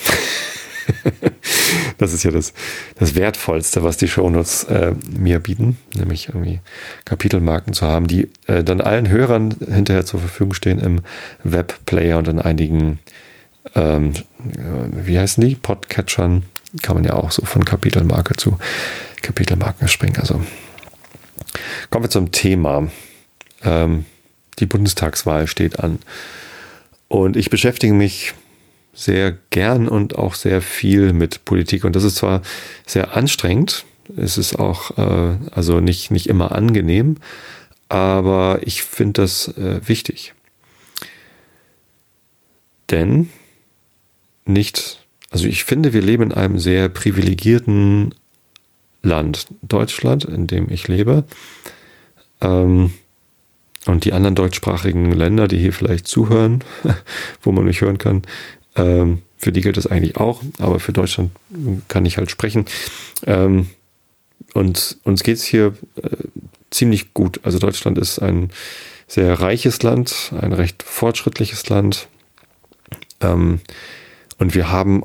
das 1.97 2.13
ist 2.13 2.23
ja 2.23 2.31
das, 2.31 2.53
das 2.97 3.15
Wertvollste, 3.15 3.83
was 3.83 3.97
die 3.97 4.07
Shownotes 4.07 4.65
äh, 4.65 4.93
mir 5.17 5.39
bieten, 5.39 5.77
nämlich 5.95 6.29
irgendwie 6.29 6.59
Kapitelmarken 7.05 7.73
zu 7.73 7.85
haben, 7.85 8.07
die 8.07 8.29
äh, 8.47 8.63
dann 8.63 8.81
allen 8.81 9.09
Hörern 9.09 9.55
hinterher 9.69 10.05
zur 10.05 10.19
Verfügung 10.19 10.53
stehen 10.53 10.79
im 10.79 11.01
Webplayer 11.43 12.17
und 12.17 12.27
in 12.27 12.39
einigen, 12.39 12.99
ähm, 13.75 14.13
äh, 14.13 15.05
wie 15.05 15.19
heißen 15.19 15.45
die, 15.45 15.55
Podcatchern 15.55 16.43
kann 16.81 16.95
man 16.95 17.03
ja 17.03 17.13
auch 17.13 17.31
so 17.31 17.45
von 17.45 17.65
Kapitelmarke 17.65 18.35
zu 18.35 18.57
Kapitelmarken 19.21 19.87
springen. 19.87 20.17
Also 20.17 20.41
kommen 21.89 22.05
wir 22.05 22.09
zum 22.09 22.31
Thema. 22.31 22.87
Ähm, 23.63 24.05
die 24.59 24.65
Bundestagswahl 24.65 25.47
steht 25.47 25.79
an. 25.79 25.99
Und 27.07 27.37
ich 27.37 27.49
beschäftige 27.49 27.93
mich 27.93 28.33
sehr 28.93 29.37
gern 29.49 29.87
und 29.87 30.15
auch 30.15 30.35
sehr 30.35 30.61
viel 30.61 31.13
mit 31.13 31.45
Politik. 31.45 31.83
Und 31.83 31.95
das 31.95 32.03
ist 32.03 32.15
zwar 32.15 32.41
sehr 32.85 33.15
anstrengend, 33.15 33.85
es 34.15 34.37
ist 34.37 34.59
auch 34.59 34.97
äh, 34.97 35.37
also 35.51 35.79
nicht, 35.79 36.11
nicht 36.11 36.27
immer 36.27 36.51
angenehm, 36.51 37.17
aber 37.89 38.59
ich 38.63 38.83
finde 38.83 39.21
das 39.21 39.47
äh, 39.57 39.81
wichtig. 39.87 40.33
Denn 42.91 43.29
nicht, 44.45 44.99
also 45.31 45.47
ich 45.47 45.63
finde, 45.63 45.93
wir 45.93 46.01
leben 46.01 46.23
in 46.23 46.31
einem 46.33 46.59
sehr 46.59 46.89
privilegierten 46.89 48.13
Land, 49.01 49.47
Deutschland, 49.61 50.25
in 50.25 50.47
dem 50.47 50.69
ich 50.69 50.87
lebe. 50.87 51.23
Ähm, 52.41 52.93
und 53.85 54.05
die 54.05 54.13
anderen 54.13 54.35
deutschsprachigen 54.35 55.11
Länder, 55.11 55.47
die 55.47 55.57
hier 55.57 55.73
vielleicht 55.73 56.07
zuhören, 56.07 56.63
wo 57.41 57.51
man 57.51 57.65
mich 57.65 57.81
hören 57.81 57.97
kann, 57.97 58.21
ähm, 58.75 59.21
für 59.37 59.51
die 59.51 59.61
gilt 59.61 59.77
das 59.77 59.87
eigentlich 59.87 60.17
auch, 60.17 60.41
aber 60.59 60.79
für 60.79 60.93
Deutschland 60.93 61.31
kann 61.87 62.05
ich 62.05 62.17
halt 62.17 62.31
sprechen. 62.31 62.65
Ähm, 63.25 63.67
und 64.53 64.97
uns 65.03 65.23
geht 65.23 65.37
es 65.37 65.43
hier 65.43 65.73
äh, 66.01 66.09
ziemlich 66.71 67.13
gut. 67.13 67.39
Also 67.43 67.59
Deutschland 67.59 67.97
ist 67.97 68.19
ein 68.19 68.51
sehr 69.07 69.39
reiches 69.39 69.81
Land, 69.83 70.33
ein 70.39 70.53
recht 70.53 70.83
fortschrittliches 70.83 71.67
Land. 71.69 72.07
Ähm, 73.21 73.59
und 74.37 74.55
wir 74.55 74.71
haben 74.71 75.03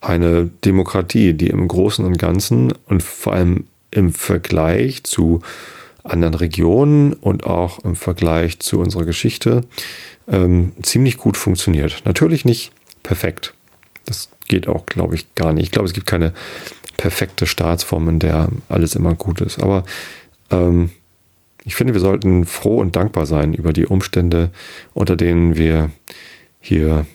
eine 0.00 0.50
Demokratie, 0.64 1.34
die 1.34 1.48
im 1.48 1.66
Großen 1.68 2.04
und 2.04 2.18
Ganzen 2.18 2.72
und 2.86 3.02
vor 3.02 3.32
allem 3.32 3.64
im 3.90 4.12
Vergleich 4.12 5.04
zu 5.04 5.40
anderen 6.02 6.34
Regionen 6.34 7.14
und 7.14 7.44
auch 7.44 7.78
im 7.84 7.96
Vergleich 7.96 8.58
zu 8.60 8.78
unserer 8.78 9.04
Geschichte 9.04 9.62
ähm, 10.28 10.72
ziemlich 10.82 11.16
gut 11.16 11.36
funktioniert. 11.36 12.02
Natürlich 12.04 12.44
nicht 12.44 12.72
perfekt. 13.04 13.54
Das 14.06 14.28
geht 14.48 14.66
auch, 14.66 14.86
glaube 14.86 15.14
ich, 15.14 15.32
gar 15.36 15.52
nicht. 15.52 15.66
Ich 15.66 15.70
glaube, 15.70 15.86
es 15.86 15.94
gibt 15.94 16.06
keine 16.06 16.34
perfekte 16.96 17.46
Staatsform, 17.46 18.08
in 18.08 18.18
der 18.18 18.48
alles 18.68 18.96
immer 18.96 19.14
gut 19.14 19.40
ist. 19.40 19.62
Aber 19.62 19.84
ähm, 20.50 20.90
ich 21.64 21.76
finde, 21.76 21.94
wir 21.94 22.00
sollten 22.00 22.44
froh 22.44 22.78
und 22.80 22.96
dankbar 22.96 23.26
sein 23.26 23.54
über 23.54 23.72
die 23.72 23.86
Umstände, 23.86 24.50
unter 24.92 25.16
denen 25.16 25.56
wir 25.56 25.90
hier 26.60 27.06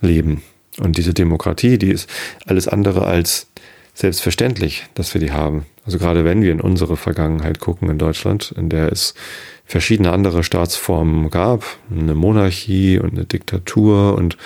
leben. 0.00 0.42
Und 0.78 0.96
diese 0.96 1.12
Demokratie, 1.12 1.76
die 1.76 1.90
ist 1.90 2.08
alles 2.46 2.68
andere 2.68 3.04
als 3.04 3.48
selbstverständlich, 3.94 4.86
dass 4.94 5.12
wir 5.12 5.20
die 5.20 5.32
haben. 5.32 5.66
Also 5.84 5.98
gerade 5.98 6.24
wenn 6.24 6.42
wir 6.42 6.52
in 6.52 6.60
unsere 6.60 6.96
Vergangenheit 6.96 7.60
gucken 7.60 7.90
in 7.90 7.98
Deutschland, 7.98 8.54
in 8.56 8.70
der 8.70 8.90
es 8.90 9.14
verschiedene 9.66 10.12
andere 10.12 10.42
Staatsformen 10.42 11.30
gab, 11.30 11.64
eine 11.90 12.14
Monarchie 12.14 12.98
und 12.98 13.12
eine 13.12 13.24
Diktatur 13.24 14.14
und 14.14 14.38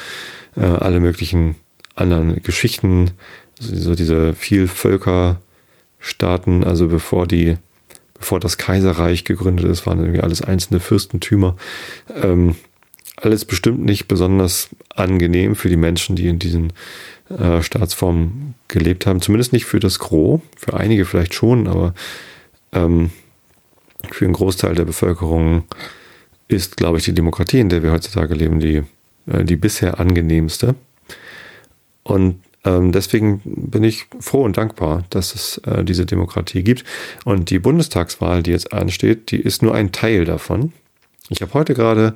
äh, 0.57 0.65
alle 0.65 1.01
möglichen 1.01 1.57
anderen 1.95 2.43
Geschichten, 2.43 3.11
so 3.59 3.95
diese 3.95 4.35
Vielvölkerstaaten, 4.35 6.65
also 6.65 6.89
bevor 6.89 7.27
die, 7.27 7.57
bevor 8.15 8.41
das 8.41 8.59
Kaiserreich 8.59 9.25
gegründet 9.25 9.65
ist, 9.67 9.87
waren 9.87 10.01
irgendwie 10.01 10.21
alles 10.21 10.43
einzelne 10.43 10.81
Fürstentümer. 10.81 11.57
Ähm, 12.21 12.57
alles 13.17 13.45
bestimmt 13.45 13.85
nicht 13.85 14.09
besonders 14.09 14.71
angenehm 14.95 15.55
für 15.55 15.69
die 15.69 15.77
Menschen, 15.77 16.17
die 16.17 16.27
in 16.27 16.41
diesen 16.41 16.73
äh, 17.31 17.63
Staatsformen 17.63 18.55
gelebt 18.69 19.07
haben. 19.07 19.21
Zumindest 19.21 19.53
nicht 19.53 19.67
für 19.67 19.81
das 19.81 19.99
Gros. 19.99 20.41
Für 20.57 20.75
einige 20.75 21.05
vielleicht 21.05 21.35
schon, 21.35 21.69
aber 21.69 21.95
ähm, 22.73 23.11
für 24.11 24.25
einen 24.25 24.35
Großteil 24.35 24.75
der 24.75 24.85
Bevölkerung 24.85 25.65
ist, 26.49 26.77
glaube 26.77 26.99
ich, 26.99 27.05
die 27.05 27.15
Demokratie, 27.15 27.61
in 27.61 27.69
der 27.69 27.83
wir 27.83 27.93
heutzutage 27.93 28.35
leben, 28.35 28.61
die, 28.61 28.83
die 29.27 29.57
bisher 29.57 30.01
angenehmste. 30.01 30.75
Und 32.03 32.41
ähm, 32.65 32.93
deswegen 32.93 33.43
bin 33.45 33.85
ich 33.85 34.07
froh 34.21 34.43
und 34.43 34.57
dankbar, 34.57 35.05
dass 35.11 35.35
es 35.35 35.59
äh, 35.67 35.85
diese 35.85 36.07
Demokratie 36.07 36.63
gibt. 36.63 36.85
Und 37.25 37.51
die 37.51 37.59
Bundestagswahl, 37.59 38.43
die 38.43 38.53
jetzt 38.53 38.73
ansteht, 38.73 39.31
die 39.31 39.41
ist 39.41 39.63
nur 39.63 39.75
ein 39.75 39.93
Teil 39.93 40.25
davon. 40.25 40.73
Ich 41.29 41.43
habe 41.43 41.55
heute 41.55 41.75
gerade 41.75 42.15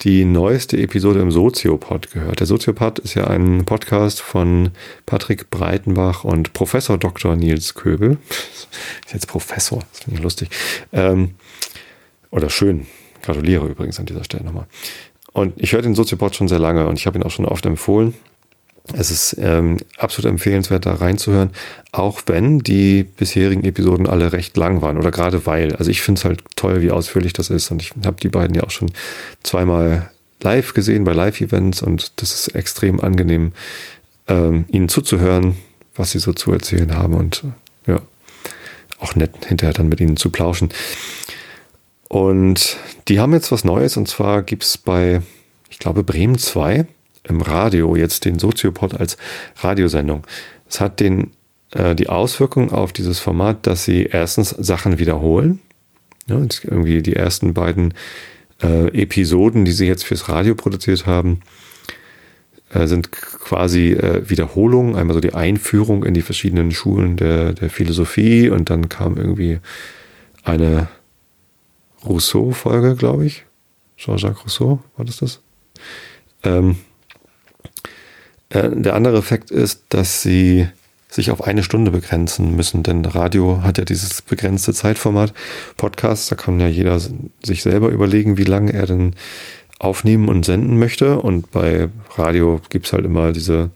die 0.00 0.24
neueste 0.24 0.76
Episode 0.78 1.20
im 1.20 1.30
Soziopod 1.30 2.10
gehört. 2.10 2.40
Der 2.40 2.46
Soziopod 2.46 2.98
ist 2.98 3.14
ja 3.14 3.28
ein 3.28 3.64
Podcast 3.64 4.20
von 4.20 4.70
Patrick 5.06 5.50
Breitenbach 5.50 6.24
und 6.24 6.52
Professor 6.52 6.98
Dr. 6.98 7.36
Nils 7.36 7.74
Köbel. 7.74 8.18
Ist 9.04 9.12
jetzt 9.12 9.28
Professor, 9.28 9.80
das 9.92 10.00
finde 10.00 10.18
ich 10.18 10.22
lustig. 10.22 10.48
Ähm, 10.92 11.34
oder 12.30 12.50
schön. 12.50 12.86
Gratuliere 13.22 13.68
übrigens 13.68 14.00
an 14.00 14.06
dieser 14.06 14.24
Stelle 14.24 14.44
nochmal. 14.44 14.66
Und 15.32 15.54
ich 15.56 15.72
höre 15.72 15.82
den 15.82 15.94
Soziopod 15.94 16.34
schon 16.34 16.48
sehr 16.48 16.58
lange 16.58 16.86
und 16.86 16.98
ich 16.98 17.06
habe 17.06 17.18
ihn 17.18 17.22
auch 17.22 17.30
schon 17.30 17.46
oft 17.46 17.64
empfohlen. 17.64 18.14
Es 18.92 19.10
ist 19.10 19.36
ähm, 19.38 19.78
absolut 19.96 20.30
empfehlenswert, 20.30 20.86
da 20.86 20.94
reinzuhören, 20.94 21.50
auch 21.92 22.22
wenn 22.26 22.58
die 22.58 23.04
bisherigen 23.04 23.64
Episoden 23.64 24.08
alle 24.08 24.32
recht 24.32 24.56
lang 24.56 24.82
waren 24.82 24.98
oder 24.98 25.12
gerade 25.12 25.46
weil. 25.46 25.76
Also 25.76 25.90
ich 25.90 26.02
finde 26.02 26.18
es 26.18 26.24
halt 26.24 26.42
toll, 26.56 26.82
wie 26.82 26.90
ausführlich 26.90 27.32
das 27.32 27.48
ist 27.48 27.70
und 27.70 27.80
ich 27.80 27.92
habe 28.04 28.16
die 28.20 28.28
beiden 28.28 28.56
ja 28.56 28.64
auch 28.64 28.70
schon 28.70 28.90
zweimal 29.44 30.10
live 30.42 30.74
gesehen 30.74 31.04
bei 31.04 31.12
Live-Events 31.12 31.82
und 31.82 32.20
das 32.20 32.34
ist 32.34 32.48
extrem 32.56 33.00
angenehm, 33.00 33.52
ähm, 34.26 34.64
ihnen 34.68 34.88
zuzuhören, 34.88 35.56
was 35.94 36.10
sie 36.10 36.18
so 36.18 36.32
zu 36.32 36.52
erzählen 36.52 36.96
haben 36.96 37.14
und 37.14 37.44
ja, 37.86 38.00
auch 38.98 39.14
nett 39.14 39.46
hinterher 39.46 39.74
dann 39.74 39.88
mit 39.88 40.00
ihnen 40.00 40.16
zu 40.16 40.30
plauschen. 40.30 40.70
Und 42.12 42.76
die 43.08 43.20
haben 43.20 43.32
jetzt 43.32 43.50
was 43.52 43.64
Neues 43.64 43.96
und 43.96 44.06
zwar 44.06 44.42
gibt 44.42 44.64
es 44.64 44.76
bei, 44.76 45.22
ich 45.70 45.78
glaube, 45.78 46.04
Bremen 46.04 46.36
2 46.36 46.84
im 47.26 47.40
Radio 47.40 47.96
jetzt 47.96 48.26
den 48.26 48.38
Soziopod 48.38 48.92
als 49.00 49.16
Radiosendung. 49.56 50.26
Es 50.68 50.78
hat 50.78 51.00
den, 51.00 51.30
äh, 51.70 51.94
die 51.94 52.10
Auswirkung 52.10 52.70
auf 52.70 52.92
dieses 52.92 53.18
Format, 53.18 53.66
dass 53.66 53.86
sie 53.86 54.02
erstens 54.04 54.50
Sachen 54.50 54.98
wiederholen. 54.98 55.60
Ja, 56.26 56.36
irgendwie 56.36 57.00
die 57.00 57.16
ersten 57.16 57.54
beiden 57.54 57.94
äh, 58.62 58.88
Episoden, 58.88 59.64
die 59.64 59.72
sie 59.72 59.86
jetzt 59.86 60.04
fürs 60.04 60.28
Radio 60.28 60.54
produziert 60.54 61.06
haben, 61.06 61.40
äh, 62.74 62.86
sind 62.88 63.10
quasi 63.10 63.92
äh, 63.92 64.28
Wiederholungen. 64.28 64.96
Einmal 64.96 65.14
so 65.14 65.20
die 65.20 65.32
Einführung 65.32 66.04
in 66.04 66.12
die 66.12 66.20
verschiedenen 66.20 66.72
Schulen 66.72 67.16
der, 67.16 67.54
der 67.54 67.70
Philosophie 67.70 68.50
und 68.50 68.68
dann 68.68 68.90
kam 68.90 69.16
irgendwie 69.16 69.60
eine 70.44 70.88
Rousseau-Folge, 72.04 72.96
glaube 72.96 73.26
ich. 73.26 73.44
Jean-Jacques 73.96 74.44
Rousseau, 74.44 74.80
war 74.96 75.04
das 75.04 75.18
das? 75.18 75.40
Ähm, 76.42 76.76
äh, 78.50 78.70
der 78.70 78.94
andere 78.94 79.18
Effekt 79.18 79.50
ist, 79.50 79.84
dass 79.90 80.22
sie 80.22 80.68
sich 81.08 81.30
auf 81.30 81.44
eine 81.44 81.62
Stunde 81.62 81.90
begrenzen 81.90 82.56
müssen, 82.56 82.82
denn 82.82 83.04
Radio 83.04 83.62
hat 83.62 83.78
ja 83.78 83.84
dieses 83.84 84.22
begrenzte 84.22 84.72
Zeitformat. 84.72 85.34
Podcast, 85.76 86.32
da 86.32 86.36
kann 86.36 86.58
ja 86.58 86.68
jeder 86.68 86.98
sich 87.42 87.62
selber 87.62 87.90
überlegen, 87.90 88.38
wie 88.38 88.44
lange 88.44 88.72
er 88.72 88.86
denn 88.86 89.14
aufnehmen 89.78 90.28
und 90.28 90.44
senden 90.44 90.78
möchte. 90.78 91.20
Und 91.20 91.50
bei 91.50 91.88
Radio 92.16 92.60
gibt 92.70 92.86
es 92.86 92.92
halt 92.92 93.04
immer 93.04 93.32
diese, 93.32 93.70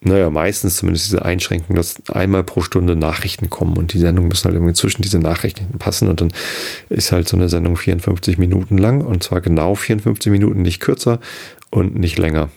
naja, 0.00 0.30
meistens 0.30 0.76
zumindest 0.76 1.06
diese 1.06 1.24
Einschränkung, 1.24 1.74
dass 1.74 1.96
einmal 2.10 2.44
pro 2.44 2.60
Stunde 2.60 2.96
Nachrichten 2.96 3.50
kommen 3.50 3.76
und 3.76 3.92
die 3.92 3.98
Sendungen 3.98 4.28
müssen 4.28 4.44
halt 4.44 4.54
irgendwie 4.54 4.74
zwischen 4.74 5.02
diese 5.02 5.18
Nachrichten 5.18 5.78
passen 5.78 6.08
und 6.08 6.20
dann 6.20 6.32
ist 6.90 7.12
halt 7.12 7.28
so 7.28 7.36
eine 7.36 7.48
Sendung 7.48 7.76
54 7.76 8.38
Minuten 8.38 8.78
lang 8.78 9.00
und 9.00 9.22
zwar 9.22 9.40
genau 9.40 9.74
54 9.74 10.30
Minuten, 10.30 10.62
nicht 10.62 10.80
kürzer 10.80 11.18
und 11.70 11.98
nicht 11.98 12.18
länger. 12.18 12.50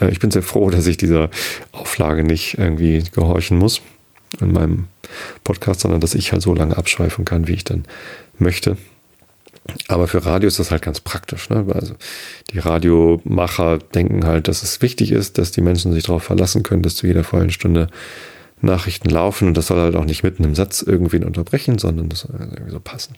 Äh, 0.00 0.10
ich 0.10 0.20
bin 0.20 0.30
sehr 0.30 0.42
froh, 0.42 0.70
dass 0.70 0.86
ich 0.86 0.96
dieser 0.96 1.30
Auflage 1.72 2.24
nicht 2.24 2.58
irgendwie 2.58 3.02
gehorchen 3.12 3.58
muss 3.58 3.80
in 4.40 4.52
meinem 4.52 4.86
Podcast, 5.44 5.80
sondern 5.80 6.00
dass 6.00 6.14
ich 6.14 6.32
halt 6.32 6.42
so 6.42 6.54
lange 6.54 6.76
abschweifen 6.76 7.24
kann, 7.24 7.48
wie 7.48 7.54
ich 7.54 7.64
dann 7.64 7.84
möchte. 8.38 8.76
Aber 9.88 10.08
für 10.08 10.24
Radio 10.24 10.48
ist 10.48 10.58
das 10.58 10.70
halt 10.70 10.82
ganz 10.82 11.00
praktisch. 11.00 11.50
Ne? 11.50 11.66
Also 11.72 11.94
die 12.52 12.58
Radiomacher 12.58 13.78
denken 13.78 14.26
halt, 14.26 14.48
dass 14.48 14.62
es 14.62 14.82
wichtig 14.82 15.12
ist, 15.12 15.38
dass 15.38 15.50
die 15.50 15.60
Menschen 15.60 15.92
sich 15.92 16.04
darauf 16.04 16.22
verlassen 16.22 16.62
können, 16.62 16.82
dass 16.82 16.96
zu 16.96 17.06
jeder 17.06 17.24
vollen 17.24 17.50
Stunde 17.50 17.88
Nachrichten 18.62 19.08
laufen 19.08 19.48
und 19.48 19.56
das 19.56 19.68
soll 19.68 19.80
halt 19.80 19.96
auch 19.96 20.04
nicht 20.04 20.22
mitten 20.22 20.44
im 20.44 20.54
Satz 20.54 20.82
irgendwen 20.82 21.24
unterbrechen, 21.24 21.78
sondern 21.78 22.10
das 22.10 22.20
soll 22.20 22.34
irgendwie 22.38 22.70
so 22.70 22.80
passen 22.80 23.14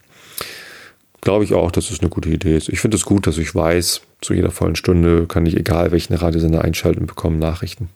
glaube 1.23 1.45
ich 1.45 1.55
auch, 1.55 1.71
dass 1.71 1.91
es 1.91 2.01
eine 2.01 2.11
gute 2.11 2.29
Idee 2.29 2.57
ist. 2.57 2.69
Ich 2.69 2.81
finde 2.81 2.97
es 2.97 3.05
gut, 3.05 3.27
dass 3.27 3.39
ich 3.39 3.55
weiß, 3.55 4.03
zu 4.21 4.35
jeder 4.35 4.51
vollen 4.51 4.77
Stunde 4.77 5.27
kann 5.27 5.47
ich, 5.47 5.57
egal 5.57 5.93
welchen 5.93 6.15
Radiosender 6.15 6.63
einschalten, 6.63 7.01
und 7.01 7.07
bekomme 7.07 7.39
Nachrichten. 7.39 7.89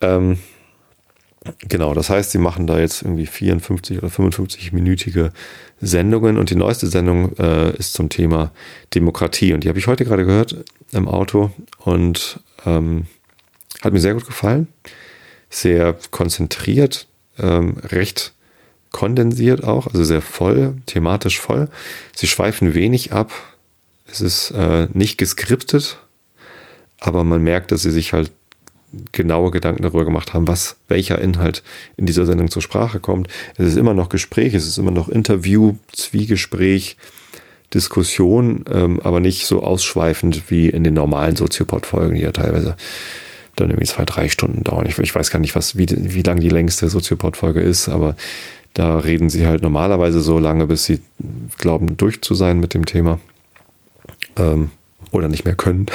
Ähm, 0.00 0.38
genau, 1.66 1.94
das 1.94 2.10
heißt, 2.10 2.30
sie 2.30 2.38
machen 2.38 2.66
da 2.66 2.78
jetzt 2.78 3.02
irgendwie 3.02 3.26
54 3.26 3.98
oder 3.98 4.08
55-minütige 4.08 5.30
Sendungen 5.86 6.38
und 6.38 6.50
die 6.50 6.56
neueste 6.56 6.86
Sendung 6.86 7.36
äh, 7.36 7.76
ist 7.76 7.94
zum 7.94 8.08
Thema 8.08 8.52
Demokratie 8.94 9.52
und 9.52 9.64
die 9.64 9.68
habe 9.68 9.78
ich 9.78 9.86
heute 9.86 10.04
gerade 10.04 10.24
gehört 10.24 10.64
im 10.92 11.08
Auto 11.08 11.50
und 11.78 12.40
ähm, 12.66 13.06
hat 13.82 13.92
mir 13.92 14.00
sehr 14.00 14.14
gut 14.14 14.26
gefallen. 14.26 14.68
Sehr 15.50 15.96
konzentriert, 16.10 17.06
ähm, 17.38 17.76
recht 17.84 18.32
kondensiert 18.90 19.64
auch, 19.64 19.86
also 19.88 20.04
sehr 20.04 20.22
voll, 20.22 20.76
thematisch 20.86 21.40
voll. 21.40 21.68
Sie 22.14 22.26
schweifen 22.26 22.74
wenig 22.74 23.12
ab. 23.12 23.32
Es 24.06 24.20
ist 24.20 24.52
äh, 24.52 24.88
nicht 24.92 25.18
geskriptet, 25.18 25.98
aber 27.00 27.24
man 27.24 27.42
merkt, 27.42 27.72
dass 27.72 27.82
sie 27.82 27.90
sich 27.90 28.12
halt 28.12 28.30
genaue 29.12 29.50
Gedanken 29.50 29.82
darüber 29.82 30.04
gemacht 30.04 30.34
haben, 30.34 30.48
was, 30.48 30.76
welcher 30.88 31.20
Inhalt 31.20 31.62
in 31.96 32.06
dieser 32.06 32.26
Sendung 32.26 32.50
zur 32.50 32.62
Sprache 32.62 33.00
kommt. 33.00 33.28
Es 33.56 33.66
ist 33.66 33.76
immer 33.76 33.94
noch 33.94 34.08
Gespräch, 34.08 34.54
es 34.54 34.66
ist 34.66 34.78
immer 34.78 34.90
noch 34.90 35.08
Interview, 35.08 35.76
Zwiegespräch, 35.92 36.96
Diskussion, 37.72 38.64
ähm, 38.72 39.00
aber 39.02 39.20
nicht 39.20 39.46
so 39.46 39.62
ausschweifend 39.62 40.50
wie 40.50 40.68
in 40.68 40.84
den 40.84 40.94
normalen 40.94 41.36
Soziopod-Folgen, 41.36 42.14
die 42.14 42.22
ja 42.22 42.32
teilweise 42.32 42.76
dann 43.56 43.70
irgendwie 43.70 43.86
zwei, 43.86 44.04
drei 44.04 44.28
Stunden 44.28 44.64
dauern. 44.64 44.86
Ich, 44.86 44.98
ich 44.98 45.14
weiß 45.14 45.30
gar 45.30 45.38
nicht, 45.38 45.54
was, 45.54 45.76
wie, 45.76 45.86
wie 45.88 46.22
lang 46.22 46.40
die 46.40 46.48
längste 46.48 46.88
Soziopod-Folge 46.88 47.60
ist, 47.60 47.88
aber 47.88 48.16
da 48.74 48.98
reden 48.98 49.30
sie 49.30 49.46
halt 49.46 49.62
normalerweise 49.62 50.20
so 50.20 50.38
lange, 50.38 50.66
bis 50.66 50.84
sie 50.84 51.00
glauben, 51.58 51.96
durch 51.96 52.22
zu 52.22 52.34
sein 52.34 52.58
mit 52.58 52.74
dem 52.74 52.86
Thema. 52.86 53.20
Ähm, 54.36 54.70
oder 55.12 55.28
nicht 55.28 55.44
mehr 55.44 55.54
können. 55.54 55.86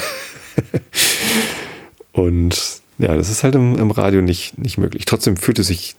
und 2.14 2.82
ja, 3.00 3.16
das 3.16 3.30
ist 3.30 3.44
halt 3.44 3.56
im, 3.56 3.76
im, 3.76 3.92
Radio 3.92 4.22
nicht, 4.22 4.58
nicht 4.58 4.78
möglich. 4.78 5.06
Trotzdem 5.06 5.38
fühlt 5.38 5.58
es 5.58 5.68
sich 5.68 5.96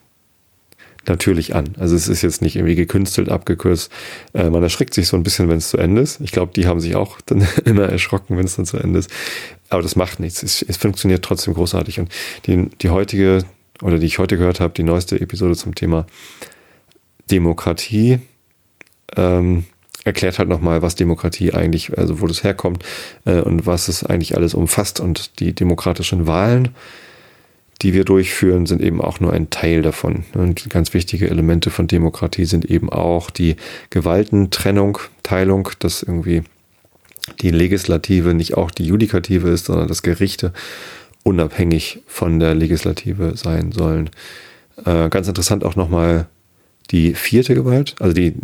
natürlich 1.08 1.54
an. 1.54 1.70
Also 1.78 1.96
es 1.96 2.08
ist 2.08 2.20
jetzt 2.20 2.42
nicht 2.42 2.56
irgendwie 2.56 2.74
gekünstelt, 2.74 3.30
abgekürzt. 3.30 3.90
Äh, 4.34 4.50
man 4.50 4.62
erschreckt 4.62 4.92
sich 4.92 5.08
so 5.08 5.16
ein 5.16 5.22
bisschen, 5.22 5.48
wenn 5.48 5.56
es 5.56 5.70
zu 5.70 5.78
Ende 5.78 6.02
ist. 6.02 6.20
Ich 6.20 6.30
glaube, 6.30 6.52
die 6.54 6.66
haben 6.66 6.78
sich 6.78 6.96
auch 6.96 7.20
dann 7.22 7.40
immer 7.64 7.88
erschrocken, 7.88 8.36
wenn 8.36 8.44
es 8.44 8.56
dann 8.56 8.66
zu 8.66 8.76
Ende 8.76 8.98
ist. 8.98 9.10
Aber 9.70 9.82
das 9.82 9.96
macht 9.96 10.20
nichts. 10.20 10.42
Es, 10.42 10.62
es 10.62 10.76
funktioniert 10.76 11.24
trotzdem 11.24 11.54
großartig. 11.54 12.00
Und 12.00 12.12
die, 12.46 12.68
die 12.82 12.90
heutige, 12.90 13.44
oder 13.82 13.98
die 13.98 14.06
ich 14.06 14.18
heute 14.18 14.36
gehört 14.36 14.60
habe, 14.60 14.74
die 14.74 14.82
neueste 14.82 15.18
Episode 15.18 15.56
zum 15.56 15.74
Thema 15.74 16.06
Demokratie, 17.30 18.18
ähm, 19.16 19.64
erklärt 20.04 20.38
halt 20.38 20.48
nochmal, 20.48 20.82
was 20.82 20.94
Demokratie 20.94 21.52
eigentlich, 21.52 21.96
also 21.98 22.20
wo 22.20 22.26
das 22.26 22.44
herkommt 22.44 22.84
äh, 23.24 23.40
und 23.40 23.66
was 23.66 23.88
es 23.88 24.04
eigentlich 24.04 24.36
alles 24.36 24.54
umfasst. 24.54 25.00
Und 25.00 25.40
die 25.40 25.52
demokratischen 25.52 26.26
Wahlen, 26.26 26.68
die 27.82 27.92
wir 27.92 28.04
durchführen, 28.04 28.66
sind 28.66 28.82
eben 28.82 29.00
auch 29.00 29.20
nur 29.20 29.32
ein 29.32 29.50
Teil 29.50 29.82
davon. 29.82 30.24
Und 30.34 30.68
ganz 30.70 30.94
wichtige 30.94 31.28
Elemente 31.28 31.70
von 31.70 31.86
Demokratie 31.86 32.44
sind 32.44 32.64
eben 32.64 32.90
auch 32.90 33.30
die 33.30 33.56
Gewaltentrennung, 33.90 34.98
Teilung, 35.22 35.70
dass 35.78 36.02
irgendwie 36.02 36.42
die 37.40 37.50
Legislative 37.50 38.34
nicht 38.34 38.56
auch 38.56 38.70
die 38.70 38.86
Judikative 38.86 39.50
ist, 39.50 39.66
sondern 39.66 39.88
dass 39.88 40.02
Gerichte 40.02 40.52
unabhängig 41.22 42.00
von 42.06 42.38
der 42.38 42.54
Legislative 42.54 43.36
sein 43.36 43.72
sollen. 43.72 44.10
Äh, 44.84 45.08
ganz 45.10 45.28
interessant 45.28 45.64
auch 45.64 45.76
nochmal 45.76 46.26
die 46.90 47.14
vierte 47.14 47.54
Gewalt, 47.54 47.94
also 48.00 48.12
die, 48.12 48.34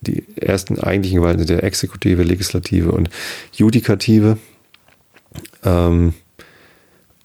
die 0.00 0.24
ersten 0.36 0.78
eigentlichen 0.78 1.20
Gewalten 1.20 1.38
sind 1.38 1.50
der 1.50 1.64
Exekutive, 1.64 2.22
Legislative 2.22 2.92
und 2.92 3.08
Judikative. 3.52 4.38
Ähm, 5.64 6.14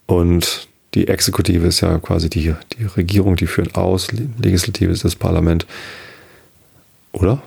und 0.05 0.67
die 0.93 1.07
Exekutive 1.07 1.67
ist 1.67 1.81
ja 1.81 1.97
quasi 1.99 2.29
die, 2.29 2.53
die 2.77 2.85
Regierung, 2.85 3.35
die 3.35 3.47
führt 3.47 3.75
aus, 3.75 4.07
Legislative 4.11 4.91
ist 4.91 5.03
das 5.03 5.15
Parlament. 5.15 5.67
Oder? 7.11 7.41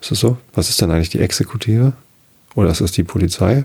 Ist 0.00 0.12
das 0.12 0.20
so? 0.20 0.38
Was 0.54 0.68
ist 0.70 0.80
denn 0.80 0.90
eigentlich 0.90 1.10
die 1.10 1.20
Exekutive? 1.20 1.92
Oder 2.54 2.70
ist 2.70 2.80
das 2.80 2.92
die 2.92 3.04
Polizei? 3.04 3.64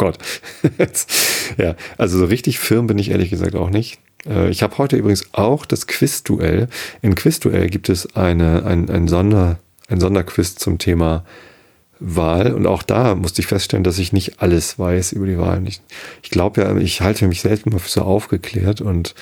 Gott. 0.00 0.16
ja, 1.58 1.76
also 1.98 2.18
so 2.18 2.24
richtig 2.24 2.58
firm 2.58 2.86
bin 2.86 2.96
ich 2.96 3.10
ehrlich 3.10 3.28
gesagt 3.28 3.54
auch 3.54 3.68
nicht. 3.68 3.98
Äh, 4.26 4.48
ich 4.48 4.62
habe 4.62 4.78
heute 4.78 4.96
übrigens 4.96 5.26
auch 5.32 5.66
das 5.66 5.86
Quizduell. 5.86 6.68
Im 7.02 7.14
Quizduell 7.14 7.68
gibt 7.68 7.90
es 7.90 8.16
eine, 8.16 8.64
ein, 8.64 8.88
ein, 8.88 9.08
Sonder, 9.08 9.58
ein 9.88 10.00
Sonderquiz 10.00 10.54
zum 10.54 10.78
Thema 10.78 11.26
Wahl. 11.98 12.54
Und 12.54 12.66
auch 12.66 12.82
da 12.82 13.14
musste 13.14 13.42
ich 13.42 13.46
feststellen, 13.46 13.84
dass 13.84 13.98
ich 13.98 14.14
nicht 14.14 14.40
alles 14.40 14.78
weiß 14.78 15.12
über 15.12 15.26
die 15.26 15.36
Wahl. 15.36 15.62
Ich, 15.68 15.82
ich 16.22 16.30
glaube 16.30 16.62
ja, 16.62 16.74
ich 16.78 17.02
halte 17.02 17.26
mich 17.26 17.42
selten 17.42 17.68
mal 17.68 17.78
für 17.78 17.90
so 17.90 18.00
aufgeklärt 18.00 18.80
und 18.80 19.14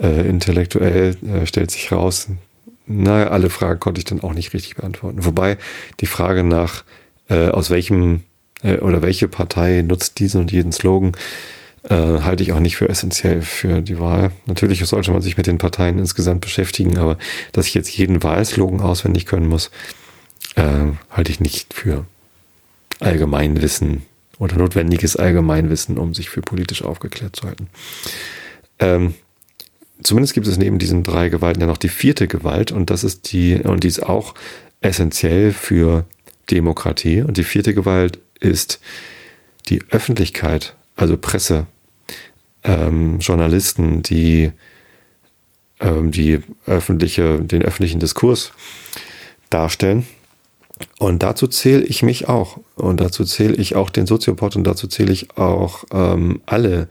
äh, 0.00 0.28
intellektuell 0.28 1.16
äh, 1.26 1.46
stellt 1.46 1.72
sich 1.72 1.90
raus, 1.90 2.28
naja, 2.86 3.30
alle 3.30 3.50
Fragen 3.50 3.80
konnte 3.80 3.98
ich 3.98 4.04
dann 4.04 4.20
auch 4.20 4.34
nicht 4.34 4.54
richtig 4.54 4.76
beantworten. 4.76 5.24
Wobei 5.24 5.58
die 5.98 6.06
Frage 6.06 6.44
nach, 6.44 6.84
äh, 7.28 7.48
aus 7.48 7.70
welchem 7.70 8.22
äh, 8.62 8.78
oder 8.78 9.02
welche 9.02 9.28
Partei 9.28 9.82
nutzt 9.82 10.18
diesen 10.18 10.40
und 10.40 10.52
jeden 10.52 10.72
Slogan, 10.72 11.12
äh, 11.84 11.94
halte 11.94 12.42
ich 12.42 12.52
auch 12.52 12.60
nicht 12.60 12.76
für 12.76 12.88
essentiell 12.88 13.42
für 13.42 13.80
die 13.80 13.98
Wahl. 13.98 14.32
Natürlich 14.46 14.84
sollte 14.84 15.12
man 15.12 15.22
sich 15.22 15.36
mit 15.36 15.46
den 15.46 15.58
Parteien 15.58 15.98
insgesamt 15.98 16.40
beschäftigen, 16.40 16.98
aber 16.98 17.18
dass 17.52 17.66
ich 17.66 17.74
jetzt 17.74 17.96
jeden 17.96 18.22
Wahlslogan 18.22 18.80
auswendig 18.80 19.26
können 19.26 19.46
muss, 19.46 19.70
äh, 20.56 20.92
halte 21.10 21.30
ich 21.30 21.40
nicht 21.40 21.74
für 21.74 22.04
Allgemeinwissen 23.00 24.02
oder 24.38 24.56
notwendiges 24.56 25.16
Allgemeinwissen, 25.16 25.98
um 25.98 26.14
sich 26.14 26.28
für 26.28 26.42
politisch 26.42 26.82
aufgeklärt 26.82 27.36
zu 27.36 27.46
halten. 27.46 27.68
Ähm, 28.78 29.14
zumindest 30.02 30.34
gibt 30.34 30.46
es 30.46 30.58
neben 30.58 30.78
diesen 30.78 31.04
drei 31.04 31.28
Gewalten 31.28 31.60
ja 31.60 31.66
noch 31.66 31.76
die 31.78 31.88
vierte 31.88 32.26
Gewalt 32.26 32.72
und 32.72 32.90
das 32.90 33.04
ist 33.04 33.32
die, 33.32 33.54
und 33.54 33.84
die 33.84 33.88
ist 33.88 34.02
auch 34.02 34.34
essentiell 34.80 35.52
für 35.52 36.04
Demokratie. 36.50 37.22
Und 37.22 37.36
die 37.36 37.44
vierte 37.44 37.74
Gewalt 37.74 38.18
ist 38.40 38.80
die 39.68 39.82
Öffentlichkeit, 39.90 40.76
also 40.94 41.16
Presse, 41.16 41.66
ähm, 42.64 43.18
Journalisten, 43.18 44.02
die 44.02 44.52
ähm, 45.80 46.10
die 46.10 46.40
öffentliche, 46.66 47.40
den 47.40 47.62
öffentlichen 47.62 48.00
Diskurs 48.00 48.52
darstellen. 49.50 50.06
Und 50.98 51.22
dazu 51.22 51.46
zähle 51.46 51.82
ich 51.82 52.02
mich 52.02 52.28
auch. 52.28 52.58
Und 52.74 53.00
dazu 53.00 53.24
zähle 53.24 53.54
ich 53.54 53.76
auch 53.76 53.90
den 53.90 54.06
Soziopod 54.06 54.56
und 54.56 54.64
dazu 54.64 54.86
zähle 54.86 55.12
ich 55.12 55.36
auch 55.36 55.84
ähm, 55.92 56.40
alle, 56.46 56.88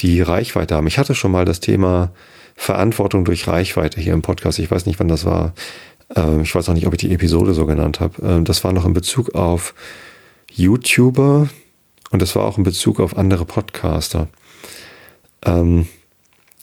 die 0.00 0.22
Reichweite 0.22 0.74
haben. 0.74 0.86
Ich 0.86 0.98
hatte 0.98 1.14
schon 1.14 1.32
mal 1.32 1.44
das 1.44 1.60
Thema 1.60 2.12
Verantwortung 2.56 3.24
durch 3.24 3.46
Reichweite 3.46 4.00
hier 4.00 4.14
im 4.14 4.22
Podcast. 4.22 4.58
Ich 4.58 4.70
weiß 4.70 4.86
nicht, 4.86 4.98
wann 4.98 5.08
das 5.08 5.24
war. 5.24 5.52
Ähm, 6.16 6.42
ich 6.42 6.54
weiß 6.54 6.68
auch 6.68 6.74
nicht, 6.74 6.86
ob 6.86 6.94
ich 6.94 7.00
die 7.00 7.12
Episode 7.12 7.54
so 7.54 7.66
genannt 7.66 8.00
habe. 8.00 8.14
Ähm, 8.22 8.44
das 8.44 8.64
war 8.64 8.72
noch 8.72 8.86
in 8.86 8.94
Bezug 8.94 9.34
auf 9.34 9.74
YouTuber 10.54 11.48
und 12.10 12.22
das 12.22 12.36
war 12.36 12.44
auch 12.44 12.58
in 12.58 12.64
Bezug 12.64 13.00
auf 13.00 13.16
andere 13.16 13.44
Podcaster. 13.44 14.28
Ähm, 15.44 15.86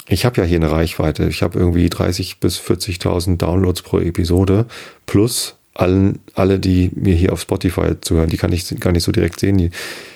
ich 0.08 0.26
habe 0.26 0.42
ja 0.42 0.44
hier 0.44 0.58
eine 0.58 0.72
Reichweite. 0.72 1.28
Ich 1.28 1.44
habe 1.44 1.60
irgendwie 1.60 1.90
30 1.90 2.40
bis 2.40 2.60
40.000 2.60 3.38
Downloads 3.38 3.82
pro 3.82 4.00
Episode 4.00 4.66
plus 5.06 5.56
allen, 5.74 6.20
alle, 6.34 6.60
die 6.60 6.92
mir 6.94 7.16
hier 7.16 7.32
auf 7.32 7.42
Spotify 7.42 8.00
zuhören, 8.02 8.30
die 8.30 8.38
kann 8.38 8.52
ich 8.52 8.68
gar 8.80 8.92
nicht 8.92 9.04
so 9.04 9.12
direkt 9.12 9.40
sehen. 9.40 9.58
Die, 9.58 9.72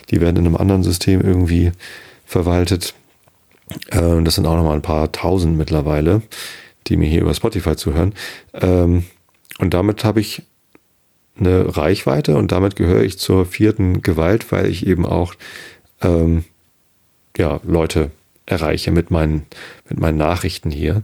die 0.10 0.20
werden 0.20 0.38
in 0.38 0.46
einem 0.46 0.58
anderen 0.58 0.84
System 0.84 1.22
irgendwie 1.22 1.72
verwaltet. 2.26 2.94
Äh, 3.92 4.22
das 4.24 4.36
sind 4.36 4.46
auch 4.46 4.56
nochmal 4.56 4.76
ein 4.76 4.82
paar 4.82 5.12
tausend 5.12 5.58
mittlerweile, 5.58 6.22
die 6.88 6.98
mir 6.98 7.08
hier 7.08 7.22
über 7.22 7.34
Spotify 7.34 7.76
zuhören. 7.76 8.14
Ähm, 8.54 9.06
und 9.60 9.74
damit 9.74 10.04
habe 10.04 10.20
ich 10.20 10.42
eine 11.40 11.76
Reichweite 11.76 12.36
und 12.38 12.52
damit 12.52 12.76
gehöre 12.76 13.02
ich 13.02 13.18
zur 13.18 13.46
vierten 13.46 14.02
Gewalt, 14.02 14.52
weil 14.52 14.68
ich 14.68 14.86
eben 14.86 15.06
auch 15.06 15.34
ähm, 16.02 16.44
ja, 17.38 17.60
Leute 17.64 18.12
erreiche 18.46 18.92
mit 18.92 19.10
meinen, 19.10 19.46
mit 19.90 20.00
meinen 20.00 20.18
Nachrichten 20.18 20.70
hier. 20.70 21.04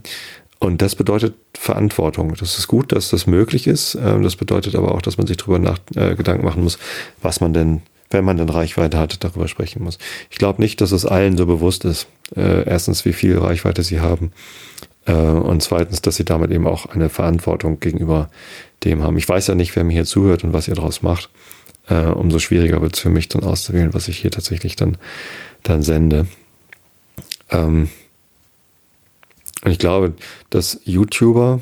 Und 0.58 0.82
das 0.82 0.94
bedeutet 0.94 1.34
Verantwortung. 1.54 2.34
Das 2.38 2.58
ist 2.58 2.68
gut, 2.68 2.92
dass 2.92 3.08
das 3.08 3.26
möglich 3.26 3.66
ist. 3.66 3.94
Ähm, 3.94 4.22
das 4.22 4.36
bedeutet 4.36 4.74
aber 4.74 4.94
auch, 4.94 5.02
dass 5.02 5.16
man 5.16 5.26
sich 5.26 5.38
darüber 5.38 5.58
nach, 5.58 5.78
äh, 5.94 6.14
Gedanken 6.14 6.44
machen 6.44 6.62
muss, 6.62 6.78
was 7.22 7.40
man 7.40 7.54
denn, 7.54 7.80
wenn 8.10 8.24
man 8.24 8.36
denn 8.36 8.50
Reichweite 8.50 8.98
hat, 8.98 9.24
darüber 9.24 9.48
sprechen 9.48 9.82
muss. 9.82 9.98
Ich 10.30 10.36
glaube 10.36 10.60
nicht, 10.60 10.80
dass 10.80 10.92
es 10.92 11.06
allen 11.06 11.36
so 11.36 11.46
bewusst 11.46 11.84
ist. 11.86 12.08
Äh, 12.36 12.68
erstens, 12.68 13.04
wie 13.06 13.14
viel 13.14 13.38
Reichweite 13.38 13.82
sie 13.82 14.00
haben. 14.00 14.32
Äh, 15.06 15.12
und 15.14 15.62
zweitens, 15.62 16.02
dass 16.02 16.16
sie 16.16 16.26
damit 16.26 16.50
eben 16.50 16.66
auch 16.66 16.86
eine 16.86 17.08
Verantwortung 17.08 17.80
gegenüber 17.80 18.28
dem 18.84 19.02
haben. 19.02 19.16
Ich 19.16 19.28
weiß 19.28 19.46
ja 19.48 19.54
nicht, 19.54 19.74
wer 19.76 19.84
mir 19.84 19.92
hier 19.92 20.04
zuhört 20.04 20.44
und 20.44 20.52
was 20.52 20.68
ihr 20.68 20.74
daraus 20.74 21.02
macht. 21.02 21.30
Äh, 21.88 22.06
umso 22.06 22.38
schwieriger 22.38 22.80
wird 22.82 22.94
es 22.94 23.00
für 23.00 23.10
mich 23.10 23.28
dann 23.28 23.42
auszuwählen, 23.42 23.94
was 23.94 24.08
ich 24.08 24.18
hier 24.18 24.30
tatsächlich 24.30 24.76
dann, 24.76 24.96
dann 25.62 25.82
sende. 25.82 26.26
Ähm, 27.50 27.88
und 29.62 29.70
ich 29.70 29.78
glaube, 29.78 30.14
dass 30.48 30.80
YouTuber, 30.84 31.60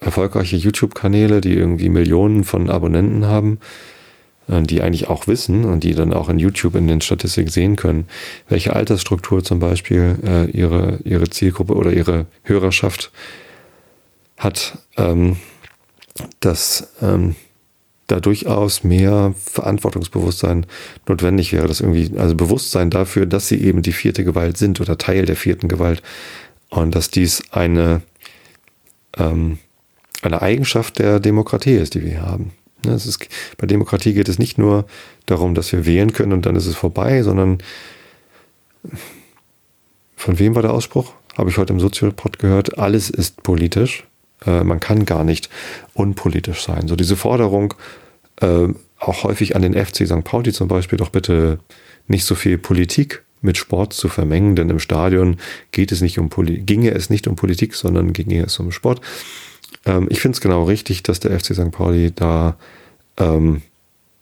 erfolgreiche 0.00 0.56
YouTube-Kanäle, 0.56 1.40
die 1.40 1.54
irgendwie 1.54 1.88
Millionen 1.88 2.44
von 2.44 2.68
Abonnenten 2.68 3.26
haben, 3.26 3.58
äh, 4.48 4.62
die 4.62 4.82
eigentlich 4.82 5.08
auch 5.08 5.26
wissen 5.26 5.64
und 5.64 5.84
die 5.84 5.94
dann 5.94 6.12
auch 6.12 6.28
in 6.28 6.38
YouTube 6.38 6.74
in 6.74 6.88
den 6.88 7.00
Statistiken 7.00 7.50
sehen 7.50 7.76
können, 7.76 8.06
welche 8.48 8.74
Altersstruktur 8.74 9.44
zum 9.44 9.60
Beispiel 9.60 10.18
äh, 10.24 10.50
ihre, 10.50 10.98
ihre 11.04 11.30
Zielgruppe 11.30 11.74
oder 11.74 11.92
ihre 11.92 12.26
Hörerschaft 12.42 13.12
hat, 14.36 14.78
ähm, 14.96 15.36
dass 16.40 16.92
ähm, 17.02 17.34
da 18.06 18.20
durchaus 18.20 18.84
mehr 18.84 19.34
Verantwortungsbewusstsein 19.36 20.66
notwendig 21.08 21.52
wäre, 21.52 21.66
dass 21.66 21.80
irgendwie, 21.80 22.18
also 22.18 22.34
Bewusstsein 22.34 22.90
dafür, 22.90 23.26
dass 23.26 23.48
sie 23.48 23.62
eben 23.62 23.82
die 23.82 23.92
vierte 23.92 24.24
Gewalt 24.24 24.58
sind 24.58 24.80
oder 24.80 24.98
Teil 24.98 25.24
der 25.24 25.36
vierten 25.36 25.68
Gewalt 25.68 26.02
und 26.68 26.94
dass 26.94 27.10
dies 27.10 27.42
eine, 27.50 28.02
ähm, 29.16 29.58
eine 30.22 30.42
Eigenschaft 30.42 30.98
der 30.98 31.20
Demokratie 31.20 31.76
ist, 31.76 31.94
die 31.94 32.04
wir 32.04 32.22
haben. 32.22 32.52
Ne, 32.84 32.92
es 32.92 33.06
ist, 33.06 33.26
bei 33.56 33.66
Demokratie 33.66 34.12
geht 34.12 34.28
es 34.28 34.38
nicht 34.38 34.58
nur 34.58 34.84
darum, 35.26 35.54
dass 35.54 35.72
wir 35.72 35.86
wählen 35.86 36.12
können 36.12 36.32
und 36.32 36.44
dann 36.44 36.56
ist 36.56 36.66
es 36.66 36.76
vorbei, 36.76 37.22
sondern 37.22 37.58
von 40.16 40.38
wem 40.38 40.54
war 40.54 40.62
der 40.62 40.72
Ausspruch? 40.72 41.12
Habe 41.36 41.50
ich 41.50 41.58
heute 41.58 41.72
im 41.72 41.80
Soziopod 41.80 42.38
gehört. 42.38 42.78
Alles 42.78 43.10
ist 43.10 43.42
politisch. 43.42 44.04
Äh, 44.46 44.64
man 44.64 44.80
kann 44.80 45.04
gar 45.04 45.24
nicht 45.24 45.48
unpolitisch 45.94 46.62
sein. 46.64 46.88
So 46.88 46.96
diese 46.96 47.16
Forderung, 47.16 47.74
äh, 48.40 48.68
auch 48.98 49.24
häufig 49.24 49.56
an 49.56 49.62
den 49.62 49.74
FC 49.74 50.06
St. 50.06 50.24
Pauli 50.24 50.52
zum 50.52 50.68
Beispiel, 50.68 50.98
doch 50.98 51.10
bitte 51.10 51.58
nicht 52.08 52.24
so 52.24 52.34
viel 52.34 52.58
Politik 52.58 53.22
mit 53.40 53.58
Sport 53.58 53.92
zu 53.92 54.08
vermengen, 54.08 54.56
denn 54.56 54.70
im 54.70 54.78
Stadion 54.78 55.36
geht 55.70 55.92
es 55.92 56.00
nicht 56.00 56.18
um 56.18 56.30
Poli 56.30 56.60
ginge 56.60 56.90
es 56.92 57.10
nicht 57.10 57.26
um 57.28 57.36
Politik, 57.36 57.74
sondern 57.74 58.12
ginge 58.12 58.44
es 58.44 58.58
um 58.58 58.72
Sport. 58.72 59.00
Ähm, 59.84 60.06
ich 60.10 60.20
finde 60.20 60.36
es 60.36 60.40
genau 60.40 60.64
richtig, 60.64 61.02
dass 61.02 61.20
der 61.20 61.38
FC 61.38 61.54
St. 61.54 61.70
Pauli 61.70 62.12
da 62.14 62.56
ähm, 63.18 63.62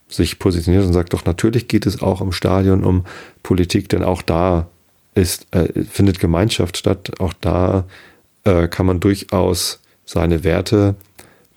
sich 0.09 0.39
positioniert 0.39 0.85
und 0.85 0.93
sagt, 0.93 1.13
doch 1.13 1.25
natürlich 1.25 1.69
geht 1.69 1.87
es 1.87 2.03
auch 2.03 2.21
im 2.21 2.33
Stadion 2.33 2.85
um 2.85 3.05
Politik, 3.43 3.89
denn 3.89 4.03
auch 4.03 4.23
da 4.23 4.69
ist, 5.15 5.47
äh, 5.53 5.85
findet 5.85 6.19
Gemeinschaft 6.19 6.77
statt, 6.77 7.13
auch 7.21 7.33
da 7.41 7.85
äh, 8.45 8.69
kann 8.69 8.87
man 8.87 9.01
durchaus 9.01 9.82
seine 10.05 10.45
Werte 10.45 10.95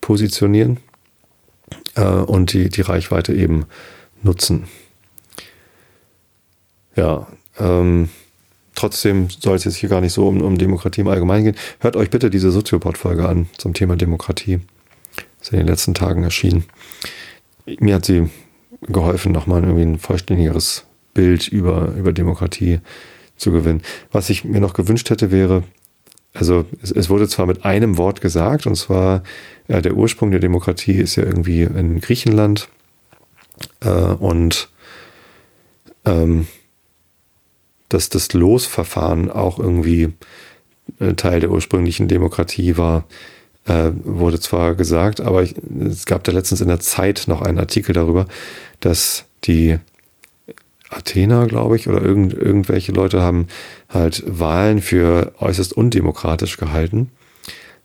positionieren 0.01 0.77
äh, 1.95 2.03
und 2.03 2.53
die, 2.53 2.69
die 2.69 2.81
Reichweite 2.81 3.33
eben 3.33 3.65
nutzen. 4.21 4.67
Ja, 6.95 7.27
ähm, 7.59 8.09
trotzdem 8.73 9.29
soll 9.29 9.55
es 9.55 9.63
jetzt 9.65 9.75
hier 9.75 9.89
gar 9.89 10.01
nicht 10.01 10.13
so 10.13 10.27
um, 10.27 10.41
um 10.41 10.57
Demokratie 10.57 11.01
im 11.01 11.07
Allgemeinen 11.07 11.45
gehen. 11.45 11.55
Hört 11.79 11.95
euch 11.95 12.09
bitte 12.09 12.29
diese 12.29 12.51
Soziopod-Folge 12.51 13.27
an 13.27 13.47
zum 13.57 13.73
Thema 13.73 13.95
Demokratie. 13.95 14.59
Ist 15.41 15.51
in 15.51 15.59
den 15.59 15.67
letzten 15.67 15.93
Tagen 15.93 16.23
erschienen. 16.23 16.65
Mir 17.79 17.95
hat 17.95 18.05
sie 18.05 18.29
geholfen, 18.81 19.31
nochmal 19.31 19.63
irgendwie 19.63 19.83
ein 19.83 19.99
vollständigeres 19.99 20.85
Bild 21.13 21.47
über, 21.47 21.93
über 21.97 22.13
Demokratie 22.13 22.79
zu 23.37 23.51
gewinnen. 23.51 23.81
Was 24.11 24.29
ich 24.29 24.43
mir 24.43 24.59
noch 24.59 24.73
gewünscht 24.73 25.09
hätte, 25.09 25.31
wäre, 25.31 25.63
also 26.35 26.65
es, 26.81 26.91
es 26.91 27.09
wurde 27.09 27.27
zwar 27.27 27.45
mit 27.45 27.65
einem 27.65 27.97
Wort 27.97 28.21
gesagt, 28.21 28.67
und 28.67 28.75
zwar 28.75 29.23
äh, 29.67 29.81
der 29.81 29.95
Ursprung 29.95 30.31
der 30.31 30.39
Demokratie 30.39 30.93
ist 30.93 31.15
ja 31.15 31.23
irgendwie 31.23 31.63
in 31.63 31.99
Griechenland 32.01 32.69
äh, 33.81 33.89
und 33.89 34.69
ähm, 36.05 36.47
dass 37.89 38.09
das 38.09 38.33
Losverfahren 38.33 39.31
auch 39.31 39.59
irgendwie 39.59 40.13
äh, 40.99 41.13
Teil 41.13 41.39
der 41.39 41.51
ursprünglichen 41.51 42.07
Demokratie 42.07 42.77
war, 42.77 43.05
äh, 43.65 43.91
wurde 44.03 44.39
zwar 44.39 44.75
gesagt, 44.75 45.21
aber 45.21 45.43
ich, 45.43 45.55
es 45.79 46.05
gab 46.05 46.23
da 46.23 46.31
letztens 46.31 46.61
in 46.61 46.67
der 46.67 46.79
Zeit 46.79 47.23
noch 47.27 47.41
einen 47.41 47.59
Artikel 47.59 47.93
darüber, 47.93 48.27
dass 48.79 49.25
die 49.45 49.79
Athener, 50.89 51.47
glaube 51.47 51.75
ich, 51.75 51.87
oder 51.87 52.01
irgend, 52.01 52.33
irgendwelche 52.33 52.91
Leute 52.91 53.21
haben 53.21 53.47
halt 53.89 54.23
Wahlen 54.27 54.81
für 54.81 55.33
äußerst 55.39 55.73
undemokratisch 55.73 56.57
gehalten, 56.57 57.09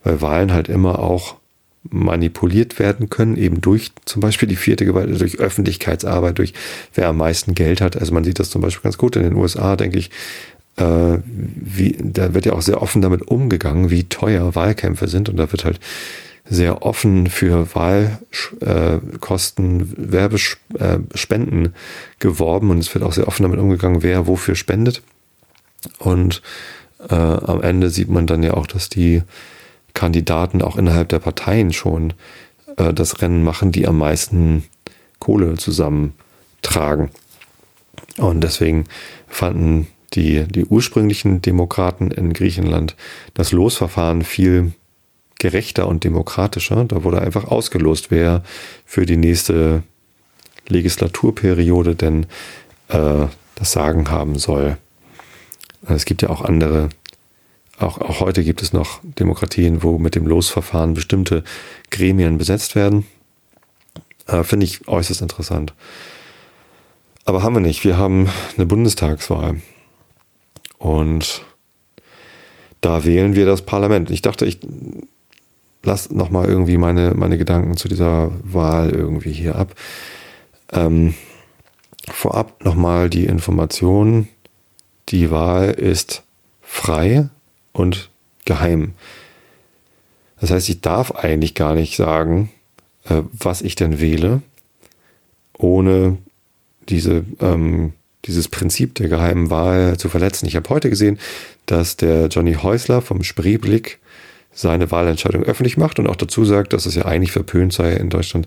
weil 0.05 0.21
Wahlen 0.21 0.53
halt 0.53 0.69
immer 0.69 0.99
auch 0.99 1.37
manipuliert 1.83 2.79
werden 2.79 3.09
können, 3.09 3.37
eben 3.37 3.61
durch 3.61 3.93
zum 4.05 4.21
Beispiel 4.21 4.49
die 4.49 4.57
vierte 4.57 4.85
Gewalt, 4.85 5.19
durch 5.19 5.39
Öffentlichkeitsarbeit, 5.39 6.39
durch 6.39 6.53
wer 6.95 7.09
am 7.09 7.17
meisten 7.17 7.55
Geld 7.55 7.81
hat. 7.81 7.97
Also 7.97 8.13
man 8.13 8.25
sieht 8.25 8.39
das 8.39 8.51
zum 8.51 8.61
Beispiel 8.61 8.83
ganz 8.83 8.99
gut 8.99 9.17
in 9.17 9.23
den 9.23 9.35
USA, 9.35 9.77
denke 9.77 9.99
ich. 9.99 10.11
Äh, 10.77 11.19
wie, 11.25 11.97
da 11.99 12.35
wird 12.35 12.47
ja 12.47 12.53
auch 12.53 12.63
sehr 12.63 12.83
offen 12.83 13.03
damit 13.03 13.23
umgegangen, 13.23 13.91
wie 13.91 14.05
teuer 14.05 14.55
Wahlkämpfe 14.55 15.09
sind 15.09 15.29
und 15.29 15.37
da 15.37 15.51
wird 15.51 15.65
halt 15.65 15.81
sehr 16.51 16.83
offen 16.83 17.29
für 17.29 17.75
Wahlkosten, 17.75 19.81
äh, 19.81 20.13
Werbespenden 20.13 21.67
äh, 21.67 21.71
geworben 22.19 22.71
und 22.71 22.79
es 22.79 22.93
wird 22.93 23.05
auch 23.05 23.13
sehr 23.13 23.29
offen 23.29 23.45
damit 23.45 23.61
umgegangen, 23.61 24.03
wer 24.03 24.27
wofür 24.27 24.57
spendet. 24.57 25.03
Und 25.99 26.43
äh, 27.09 27.15
am 27.15 27.63
Ende 27.63 27.89
sieht 27.89 28.11
man 28.11 28.27
dann 28.27 28.43
ja 28.43 28.55
auch, 28.55 28.67
dass 28.67 28.89
die 28.89 29.23
Kandidaten 29.95 30.61
auch 30.61 30.77
innerhalb 30.77 31.09
der 31.09 31.21
Parteien 31.21 31.73
schon 31.73 32.15
äh, 32.77 32.93
das 32.93 33.23
Rennen 33.23 33.45
machen, 33.45 33.71
die 33.71 33.87
am 33.87 33.99
meisten 33.99 34.65
Kohle 35.21 35.55
zusammentragen. 35.55 37.11
Und 38.17 38.41
deswegen 38.41 38.87
fanden 39.29 39.87
die, 40.15 40.43
die 40.49 40.65
ursprünglichen 40.65 41.43
Demokraten 41.43 42.11
in 42.11 42.33
Griechenland 42.33 42.97
das 43.35 43.53
Losverfahren 43.53 44.25
viel 44.25 44.73
gerechter 45.41 45.89
und 45.89 46.05
demokratischer. 46.05 46.85
Da 46.85 47.03
wurde 47.03 47.21
einfach 47.21 47.45
ausgelost, 47.45 48.11
wer 48.11 48.45
für 48.87 49.07
die 49.07 49.17
nächste 49.17 49.83
Legislaturperiode 50.69 51.97
denn 51.97 52.27
äh, 52.89 53.27
das 53.57 53.73
Sagen 53.73 54.11
haben 54.11 54.39
soll. 54.39 54.77
Es 55.89 56.05
gibt 56.05 56.23
ja 56.23 56.29
auch 56.29 56.43
andere, 56.43 56.91
auch, 57.79 57.99
auch 57.99 58.21
heute 58.21 58.45
gibt 58.45 58.63
es 58.63 58.73
noch 58.73 59.01
Demokratien, 59.03 59.83
wo 59.83 59.99
mit 59.99 60.15
dem 60.15 60.27
Losverfahren 60.27 60.95
bestimmte 60.95 61.43
Gremien 61.91 62.39
besetzt 62.39 62.77
werden. 62.77 63.07
Äh, 64.27 64.45
Finde 64.45 64.67
ich 64.67 64.87
äußerst 64.87 65.23
interessant. 65.23 65.75
Aber 67.25 67.43
haben 67.43 67.55
wir 67.55 67.61
nicht. 67.61 67.85
Wir 67.85 67.97
haben 67.97 68.29
eine 68.57 68.67
Bundestagswahl. 68.67 69.61
Und 70.79 71.43
da 72.81 73.05
wählen 73.05 73.35
wir 73.35 73.47
das 73.47 73.63
Parlament. 73.63 74.11
Ich 74.11 74.23
dachte, 74.23 74.47
ich 74.47 74.59
lass 75.83 76.11
nochmal 76.11 76.49
irgendwie 76.49 76.77
meine, 76.77 77.15
meine 77.15 77.39
Gedanken 77.39 77.77
zu 77.77 77.89
dieser 77.89 78.33
Wahl 78.43 78.91
irgendwie 78.91 79.33
hier 79.33 79.57
ab. 79.57 79.75
Ähm, 80.73 81.15
vorab 82.09 82.65
nochmal 82.65 83.11
die 83.11 83.27
Information, 83.27 84.29
die 85.09 85.31
Wahl 85.31 85.71
ist 85.71 86.23
frei 86.63 87.29
und 87.73 88.11
geheim. 88.45 88.95
Das 90.41 90.51
heißt, 90.51 90.69
ich 90.69 90.81
darf 90.81 91.13
eigentlich 91.13 91.55
gar 91.55 91.75
nicht 91.75 91.97
sagen, 91.97 92.51
äh, 93.05 93.23
was 93.33 93.63
ich 93.63 93.75
denn 93.75 94.01
wähle, 94.01 94.43
ohne 95.57 96.19
diese, 96.89 97.25
ähm, 97.41 97.93
dieses 98.25 98.49
Prinzip 98.49 98.95
der 98.95 99.09
geheimen 99.09 99.51
Wahl 99.51 99.99
zu 99.99 100.09
verletzen. 100.09 100.47
Ich 100.47 100.57
habe 100.57 100.69
heute 100.71 100.91
gesehen, 100.91 101.19
dass 101.67 101.97
der 101.97 102.27
Johnny 102.29 102.55
Häusler 102.55 103.03
vom 103.03 103.23
Spreeblick 103.23 103.99
seine 104.61 104.91
Wahlentscheidung 104.91 105.43
öffentlich 105.43 105.77
macht 105.77 105.99
und 105.99 106.07
auch 106.07 106.17
dazu 106.17 106.45
sagt, 106.45 106.73
dass 106.73 106.85
es 106.85 106.95
ja 106.95 107.07
eigentlich 107.07 107.33
verpönt 107.33 107.73
sei, 107.73 107.95
in 107.95 108.11
Deutschland 108.11 108.47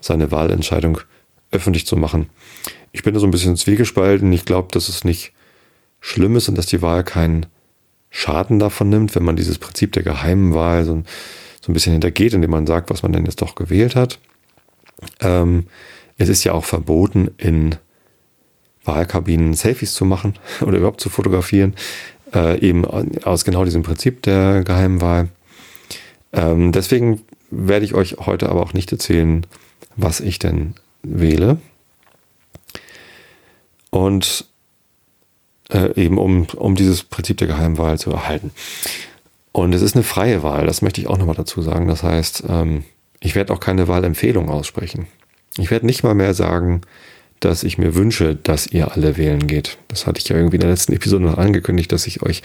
seine 0.00 0.32
Wahlentscheidung 0.32 0.98
öffentlich 1.52 1.86
zu 1.86 1.96
machen. 1.96 2.28
Ich 2.90 3.02
bin 3.02 3.14
da 3.14 3.20
so 3.20 3.26
ein 3.26 3.30
bisschen 3.30 3.56
zwiegespalten. 3.56 4.32
Ich 4.32 4.44
glaube, 4.44 4.68
dass 4.72 4.88
es 4.88 5.04
nicht 5.04 5.32
schlimm 6.00 6.34
ist 6.34 6.48
und 6.48 6.58
dass 6.58 6.66
die 6.66 6.82
Wahl 6.82 7.04
keinen 7.04 7.46
Schaden 8.10 8.58
davon 8.58 8.88
nimmt, 8.88 9.14
wenn 9.14 9.22
man 9.22 9.36
dieses 9.36 9.58
Prinzip 9.58 9.92
der 9.92 10.02
geheimen 10.02 10.52
Wahl 10.52 10.84
so, 10.84 11.02
so 11.60 11.70
ein 11.70 11.74
bisschen 11.74 11.92
hintergeht, 11.92 12.34
indem 12.34 12.50
man 12.50 12.66
sagt, 12.66 12.90
was 12.90 13.02
man 13.02 13.12
denn 13.12 13.24
jetzt 13.24 13.40
doch 13.40 13.54
gewählt 13.54 13.94
hat. 13.94 14.18
Ähm, 15.20 15.66
es 16.18 16.28
ist 16.28 16.44
ja 16.44 16.52
auch 16.52 16.64
verboten, 16.64 17.30
in 17.38 17.76
Wahlkabinen 18.84 19.54
Selfies 19.54 19.94
zu 19.94 20.04
machen 20.04 20.34
oder 20.60 20.78
überhaupt 20.78 21.00
zu 21.00 21.08
fotografieren, 21.08 21.74
äh, 22.34 22.58
eben 22.58 22.84
aus 22.84 23.44
genau 23.44 23.64
diesem 23.64 23.84
Prinzip 23.84 24.22
der 24.22 24.64
geheimen 24.64 25.00
Wahl. 25.00 25.28
Ähm, 26.32 26.72
deswegen 26.72 27.22
werde 27.50 27.84
ich 27.84 27.94
euch 27.94 28.16
heute 28.20 28.48
aber 28.48 28.62
auch 28.62 28.72
nicht 28.72 28.90
erzählen, 28.92 29.46
was 29.96 30.20
ich 30.20 30.38
denn 30.38 30.74
wähle. 31.02 31.58
Und 33.90 34.46
äh, 35.70 35.92
eben 36.00 36.18
um, 36.18 36.46
um 36.56 36.76
dieses 36.76 37.04
Prinzip 37.04 37.38
der 37.38 37.48
Geheimwahl 37.48 37.98
zu 37.98 38.10
erhalten. 38.10 38.52
Und 39.52 39.74
es 39.74 39.82
ist 39.82 39.94
eine 39.94 40.04
freie 40.04 40.42
Wahl, 40.42 40.66
das 40.66 40.80
möchte 40.80 41.00
ich 41.00 41.08
auch 41.08 41.18
nochmal 41.18 41.36
dazu 41.36 41.60
sagen. 41.60 41.86
Das 41.86 42.02
heißt, 42.02 42.44
ähm, 42.48 42.84
ich 43.20 43.34
werde 43.34 43.52
auch 43.52 43.60
keine 43.60 43.86
Wahlempfehlung 43.86 44.48
aussprechen. 44.48 45.06
Ich 45.58 45.70
werde 45.70 45.86
nicht 45.86 46.02
mal 46.02 46.14
mehr 46.14 46.32
sagen, 46.32 46.80
dass 47.44 47.64
ich 47.64 47.76
mir 47.76 47.94
wünsche, 47.94 48.36
dass 48.36 48.66
ihr 48.66 48.92
alle 48.92 49.16
wählen 49.16 49.46
geht. 49.46 49.78
Das 49.88 50.06
hatte 50.06 50.20
ich 50.20 50.28
ja 50.28 50.36
irgendwie 50.36 50.56
in 50.56 50.60
der 50.60 50.70
letzten 50.70 50.92
Episode 50.92 51.24
noch 51.24 51.38
angekündigt, 51.38 51.90
dass 51.92 52.06
ich 52.06 52.22
euch 52.22 52.42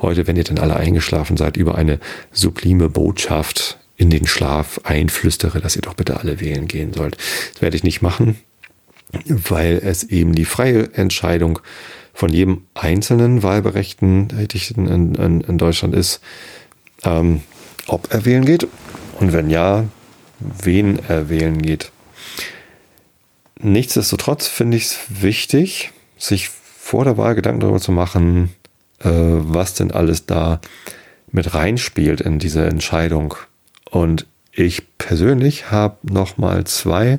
heute, 0.00 0.26
wenn 0.26 0.36
ihr 0.36 0.44
denn 0.44 0.58
alle 0.58 0.76
eingeschlafen 0.76 1.36
seid, 1.36 1.56
über 1.56 1.76
eine 1.76 2.00
sublime 2.32 2.88
Botschaft 2.88 3.78
in 3.96 4.10
den 4.10 4.26
Schlaf 4.26 4.80
einflüstere, 4.84 5.60
dass 5.60 5.76
ihr 5.76 5.82
doch 5.82 5.94
bitte 5.94 6.18
alle 6.18 6.40
wählen 6.40 6.66
gehen 6.66 6.92
sollt. 6.92 7.16
Das 7.52 7.62
werde 7.62 7.76
ich 7.76 7.84
nicht 7.84 8.02
machen, 8.02 8.38
weil 9.26 9.80
es 9.84 10.04
eben 10.04 10.34
die 10.34 10.44
freie 10.44 10.92
Entscheidung 10.94 11.60
von 12.12 12.32
jedem 12.32 12.64
einzelnen 12.74 13.42
Wahlberechtigten 13.42 14.30
in, 14.30 15.14
in, 15.14 15.40
in 15.42 15.58
Deutschland 15.58 15.94
ist, 15.94 16.20
ähm, 17.04 17.42
ob 17.86 18.12
er 18.12 18.24
wählen 18.24 18.44
geht 18.44 18.66
und 19.18 19.32
wenn 19.32 19.48
ja, 19.48 19.84
wen 20.40 20.98
er 21.08 21.28
wählen 21.28 21.60
geht. 21.60 21.92
Nichtsdestotrotz 23.62 24.46
finde 24.46 24.76
ich 24.76 24.84
es 24.84 24.98
wichtig, 25.08 25.92
sich 26.16 26.48
vor 26.48 27.04
der 27.04 27.16
Wahl 27.16 27.34
Gedanken 27.34 27.60
darüber 27.60 27.80
zu 27.80 27.92
machen, 27.92 28.50
äh, 29.00 29.10
was 29.10 29.74
denn 29.74 29.90
alles 29.90 30.26
da 30.26 30.60
mit 31.30 31.54
reinspielt 31.54 32.20
in 32.20 32.38
diese 32.38 32.66
Entscheidung. 32.66 33.34
Und 33.90 34.26
ich 34.52 34.82
persönlich 34.98 35.70
habe 35.70 35.98
noch 36.02 36.38
mal 36.38 36.64
zwei 36.64 37.18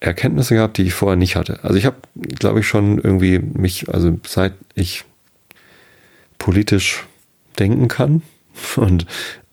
Erkenntnisse 0.00 0.54
gehabt, 0.54 0.78
die 0.78 0.84
ich 0.84 0.94
vorher 0.94 1.16
nicht 1.16 1.36
hatte. 1.36 1.60
Also 1.62 1.76
ich 1.76 1.86
habe, 1.86 1.96
glaube 2.14 2.60
ich, 2.60 2.66
schon 2.66 2.98
irgendwie 2.98 3.38
mich, 3.38 3.88
also 3.92 4.18
seit 4.26 4.54
ich 4.74 5.04
politisch 6.38 7.04
denken 7.58 7.88
kann 7.88 8.22
und 8.76 9.06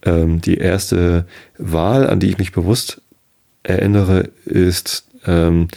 ähm, 0.04 0.40
die 0.42 0.58
erste 0.58 1.28
Wahl, 1.58 2.10
an 2.10 2.20
die 2.20 2.30
ich 2.30 2.38
mich 2.38 2.52
bewusst 2.52 3.02
erinnere, 3.64 4.30
ist 4.46 5.09
ähm, 5.26 5.68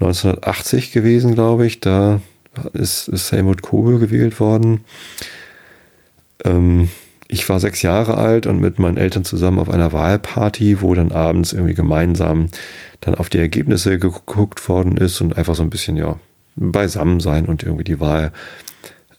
1980 0.00 0.92
gewesen, 0.92 1.34
glaube 1.34 1.66
ich. 1.66 1.80
Da 1.80 2.20
ist, 2.72 3.08
ist 3.08 3.32
Helmut 3.32 3.62
Kohl 3.62 3.98
gewählt 3.98 4.40
worden. 4.40 4.84
Ähm, 6.44 6.88
ich 7.28 7.46
war 7.48 7.60
sechs 7.60 7.82
Jahre 7.82 8.16
alt 8.16 8.46
und 8.46 8.58
mit 8.58 8.78
meinen 8.78 8.96
Eltern 8.96 9.24
zusammen 9.24 9.58
auf 9.58 9.68
einer 9.68 9.92
Wahlparty, 9.92 10.80
wo 10.80 10.94
dann 10.94 11.12
abends 11.12 11.52
irgendwie 11.52 11.74
gemeinsam 11.74 12.48
dann 13.00 13.14
auf 13.14 13.28
die 13.28 13.38
Ergebnisse 13.38 13.98
geguckt 13.98 14.66
worden 14.68 14.96
ist 14.96 15.20
und 15.20 15.36
einfach 15.36 15.54
so 15.54 15.62
ein 15.62 15.70
bisschen, 15.70 15.96
ja, 15.96 16.18
beisammen 16.56 17.20
sein 17.20 17.46
und 17.46 17.62
irgendwie 17.62 17.84
die 17.84 18.00
Wahl 18.00 18.32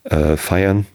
äh, 0.03 0.35
feiern. 0.37 0.85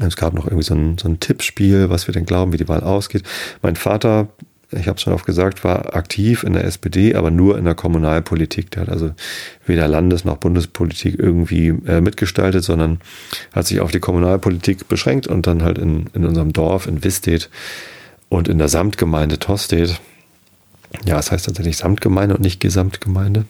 Es 0.00 0.16
gab 0.16 0.34
noch 0.34 0.46
irgendwie 0.46 0.64
so 0.64 0.74
ein, 0.74 0.98
so 0.98 1.08
ein 1.08 1.20
Tippspiel, 1.20 1.90
was 1.90 2.06
wir 2.06 2.12
denn 2.12 2.26
glauben, 2.26 2.52
wie 2.52 2.58
die 2.58 2.68
Wahl 2.68 2.82
ausgeht. 2.82 3.22
Mein 3.62 3.76
Vater, 3.76 4.28
ich 4.78 4.88
habe 4.88 4.96
es 4.96 5.02
schon 5.02 5.12
oft 5.12 5.26
gesagt, 5.26 5.64
war 5.64 5.94
aktiv 5.94 6.42
in 6.42 6.52
der 6.52 6.64
SPD, 6.64 7.14
aber 7.14 7.30
nur 7.30 7.58
in 7.58 7.64
der 7.64 7.74
Kommunalpolitik. 7.74 8.70
Der 8.72 8.82
hat 8.82 8.88
also 8.88 9.12
weder 9.66 9.88
Landes- 9.88 10.24
noch 10.24 10.36
Bundespolitik 10.38 11.18
irgendwie 11.18 11.68
äh, 11.86 12.00
mitgestaltet, 12.00 12.64
sondern 12.64 13.00
hat 13.52 13.66
sich 13.66 13.80
auf 13.80 13.90
die 13.90 14.00
Kommunalpolitik 14.00 14.88
beschränkt 14.88 15.26
und 15.26 15.46
dann 15.46 15.62
halt 15.62 15.78
in, 15.78 16.06
in 16.14 16.24
unserem 16.24 16.52
Dorf 16.52 16.86
in 16.86 17.04
Wistedt 17.04 17.50
und 18.28 18.48
in 18.48 18.58
der 18.58 18.68
Samtgemeinde 18.68 19.38
Tostedt. 19.38 20.00
Ja, 21.04 21.18
es 21.18 21.30
heißt 21.30 21.46
tatsächlich 21.46 21.76
Samtgemeinde 21.76 22.36
und 22.36 22.42
nicht 22.42 22.60
Gesamtgemeinde. 22.60 23.44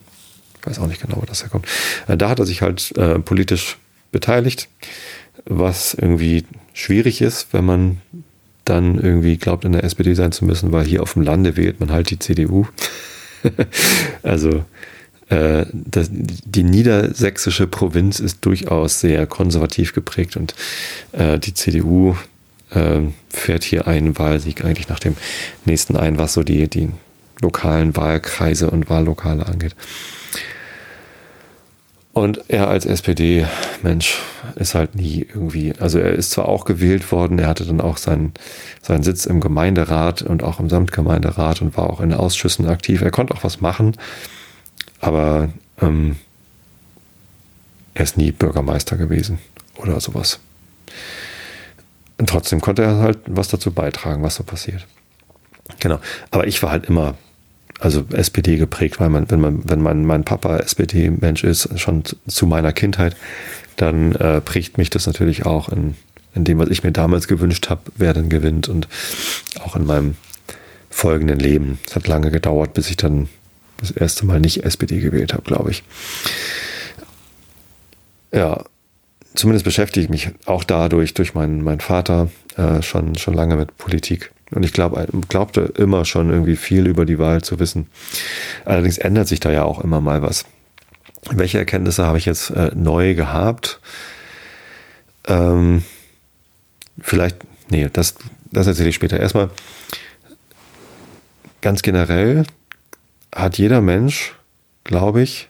Ich 0.60 0.66
weiß 0.66 0.78
auch 0.78 0.86
nicht 0.86 1.02
genau, 1.02 1.18
wo 1.20 1.26
das 1.26 1.42
herkommt. 1.42 1.66
Äh, 2.06 2.16
da 2.16 2.28
hat 2.28 2.38
er 2.38 2.46
sich 2.46 2.62
halt 2.62 2.96
äh, 2.96 3.18
politisch 3.18 3.78
beteiligt 4.12 4.68
was 5.46 5.94
irgendwie 5.94 6.44
schwierig 6.72 7.20
ist, 7.20 7.48
wenn 7.52 7.64
man 7.64 8.00
dann 8.64 8.98
irgendwie 8.98 9.36
glaubt, 9.36 9.64
in 9.64 9.72
der 9.72 9.84
SPD 9.84 10.14
sein 10.14 10.32
zu 10.32 10.44
müssen, 10.44 10.72
weil 10.72 10.84
hier 10.84 11.02
auf 11.02 11.14
dem 11.14 11.22
Lande 11.22 11.56
wählt 11.56 11.80
man 11.80 11.90
halt 11.90 12.10
die 12.10 12.18
CDU. 12.18 12.66
also 14.22 14.64
äh, 15.28 15.66
das, 15.72 16.08
die 16.10 16.62
niedersächsische 16.62 17.66
Provinz 17.66 18.20
ist 18.20 18.44
durchaus 18.44 19.00
sehr 19.00 19.26
konservativ 19.26 19.92
geprägt 19.92 20.36
und 20.36 20.54
äh, 21.12 21.38
die 21.38 21.54
CDU 21.54 22.16
äh, 22.70 23.00
fährt 23.30 23.64
hier 23.64 23.86
einen 23.86 24.18
Wahlsieg 24.18 24.64
eigentlich 24.64 24.88
nach 24.88 25.00
dem 25.00 25.16
nächsten 25.64 25.96
ein, 25.96 26.18
was 26.18 26.34
so 26.34 26.42
die, 26.42 26.68
die 26.68 26.90
lokalen 27.40 27.96
Wahlkreise 27.96 28.70
und 28.70 28.88
Wahllokale 28.88 29.46
angeht. 29.46 29.74
Und 32.14 32.48
er 32.48 32.68
als 32.68 32.86
SPD-Mensch 32.86 34.20
ist 34.54 34.76
halt 34.76 34.94
nie 34.94 35.26
irgendwie, 35.28 35.74
also 35.80 35.98
er 35.98 36.12
ist 36.12 36.30
zwar 36.30 36.48
auch 36.48 36.64
gewählt 36.64 37.10
worden, 37.10 37.40
er 37.40 37.48
hatte 37.48 37.66
dann 37.66 37.80
auch 37.80 37.96
seinen, 37.96 38.32
seinen 38.82 39.02
Sitz 39.02 39.26
im 39.26 39.40
Gemeinderat 39.40 40.22
und 40.22 40.44
auch 40.44 40.60
im 40.60 40.70
Samtgemeinderat 40.70 41.60
und 41.60 41.76
war 41.76 41.90
auch 41.90 42.00
in 42.00 42.14
Ausschüssen 42.14 42.68
aktiv. 42.68 43.02
Er 43.02 43.10
konnte 43.10 43.34
auch 43.34 43.42
was 43.42 43.60
machen, 43.60 43.96
aber 45.00 45.48
ähm, 45.82 46.14
er 47.94 48.04
ist 48.04 48.16
nie 48.16 48.30
Bürgermeister 48.30 48.96
gewesen 48.96 49.40
oder 49.76 49.98
sowas. 49.98 50.38
Und 52.18 52.28
trotzdem 52.28 52.60
konnte 52.60 52.82
er 52.82 52.98
halt 52.98 53.18
was 53.26 53.48
dazu 53.48 53.72
beitragen, 53.72 54.22
was 54.22 54.36
so 54.36 54.44
passiert. 54.44 54.86
Genau. 55.80 55.98
Aber 56.30 56.46
ich 56.46 56.62
war 56.62 56.70
halt 56.70 56.86
immer 56.86 57.16
also 57.80 58.04
SPD 58.12 58.56
geprägt, 58.56 59.00
weil 59.00 59.08
man, 59.08 59.30
wenn 59.30 59.40
man, 59.40 59.68
wenn 59.68 59.80
man 59.80 60.04
mein 60.04 60.24
Papa 60.24 60.58
SPD-Mensch 60.58 61.44
ist, 61.44 61.78
schon 61.78 62.04
zu 62.26 62.46
meiner 62.46 62.72
Kindheit, 62.72 63.16
dann 63.76 64.14
äh, 64.14 64.40
prägt 64.40 64.78
mich 64.78 64.90
das 64.90 65.06
natürlich 65.06 65.46
auch 65.46 65.68
in, 65.68 65.94
in 66.34 66.44
dem, 66.44 66.58
was 66.58 66.68
ich 66.68 66.84
mir 66.84 66.92
damals 66.92 67.28
gewünscht 67.28 67.68
habe, 67.70 67.82
wer 67.96 68.14
denn 68.14 68.28
gewinnt 68.28 68.68
und 68.68 68.88
auch 69.60 69.76
in 69.76 69.84
meinem 69.84 70.16
folgenden 70.90 71.38
Leben. 71.38 71.78
Es 71.86 71.96
hat 71.96 72.06
lange 72.06 72.30
gedauert, 72.30 72.74
bis 72.74 72.88
ich 72.88 72.96
dann 72.96 73.28
das 73.78 73.90
erste 73.90 74.24
Mal 74.26 74.40
nicht 74.40 74.64
SPD 74.64 75.00
gewählt 75.00 75.32
habe, 75.32 75.42
glaube 75.42 75.70
ich. 75.70 75.82
Ja, 78.32 78.64
zumindest 79.34 79.64
beschäftige 79.64 80.04
ich 80.04 80.10
mich 80.10 80.30
auch 80.46 80.64
dadurch, 80.64 81.14
durch 81.14 81.34
meinen, 81.34 81.62
meinen 81.62 81.80
Vater, 81.80 82.30
äh, 82.56 82.82
schon, 82.82 83.16
schon 83.16 83.34
lange 83.34 83.56
mit 83.56 83.76
Politik. 83.76 84.32
Und 84.54 84.64
ich 84.64 84.72
glaub, 84.72 84.96
glaubte 85.28 85.72
immer 85.76 86.04
schon 86.04 86.30
irgendwie 86.30 86.56
viel 86.56 86.86
über 86.86 87.04
die 87.04 87.18
Wahl 87.18 87.42
zu 87.42 87.58
wissen. 87.58 87.88
Allerdings 88.64 88.98
ändert 88.98 89.28
sich 89.28 89.40
da 89.40 89.50
ja 89.50 89.64
auch 89.64 89.80
immer 89.80 90.00
mal 90.00 90.22
was. 90.22 90.44
Welche 91.30 91.58
Erkenntnisse 91.58 92.06
habe 92.06 92.18
ich 92.18 92.26
jetzt 92.26 92.50
äh, 92.50 92.70
neu 92.74 93.14
gehabt? 93.14 93.80
Ähm, 95.26 95.82
vielleicht, 97.00 97.36
nee, 97.70 97.88
das, 97.92 98.14
das 98.52 98.66
erzähle 98.66 98.90
ich 98.90 98.94
später. 98.94 99.18
Erstmal, 99.18 99.50
ganz 101.60 101.82
generell 101.82 102.44
hat 103.34 103.58
jeder 103.58 103.80
Mensch, 103.80 104.34
glaube 104.84 105.22
ich, 105.22 105.48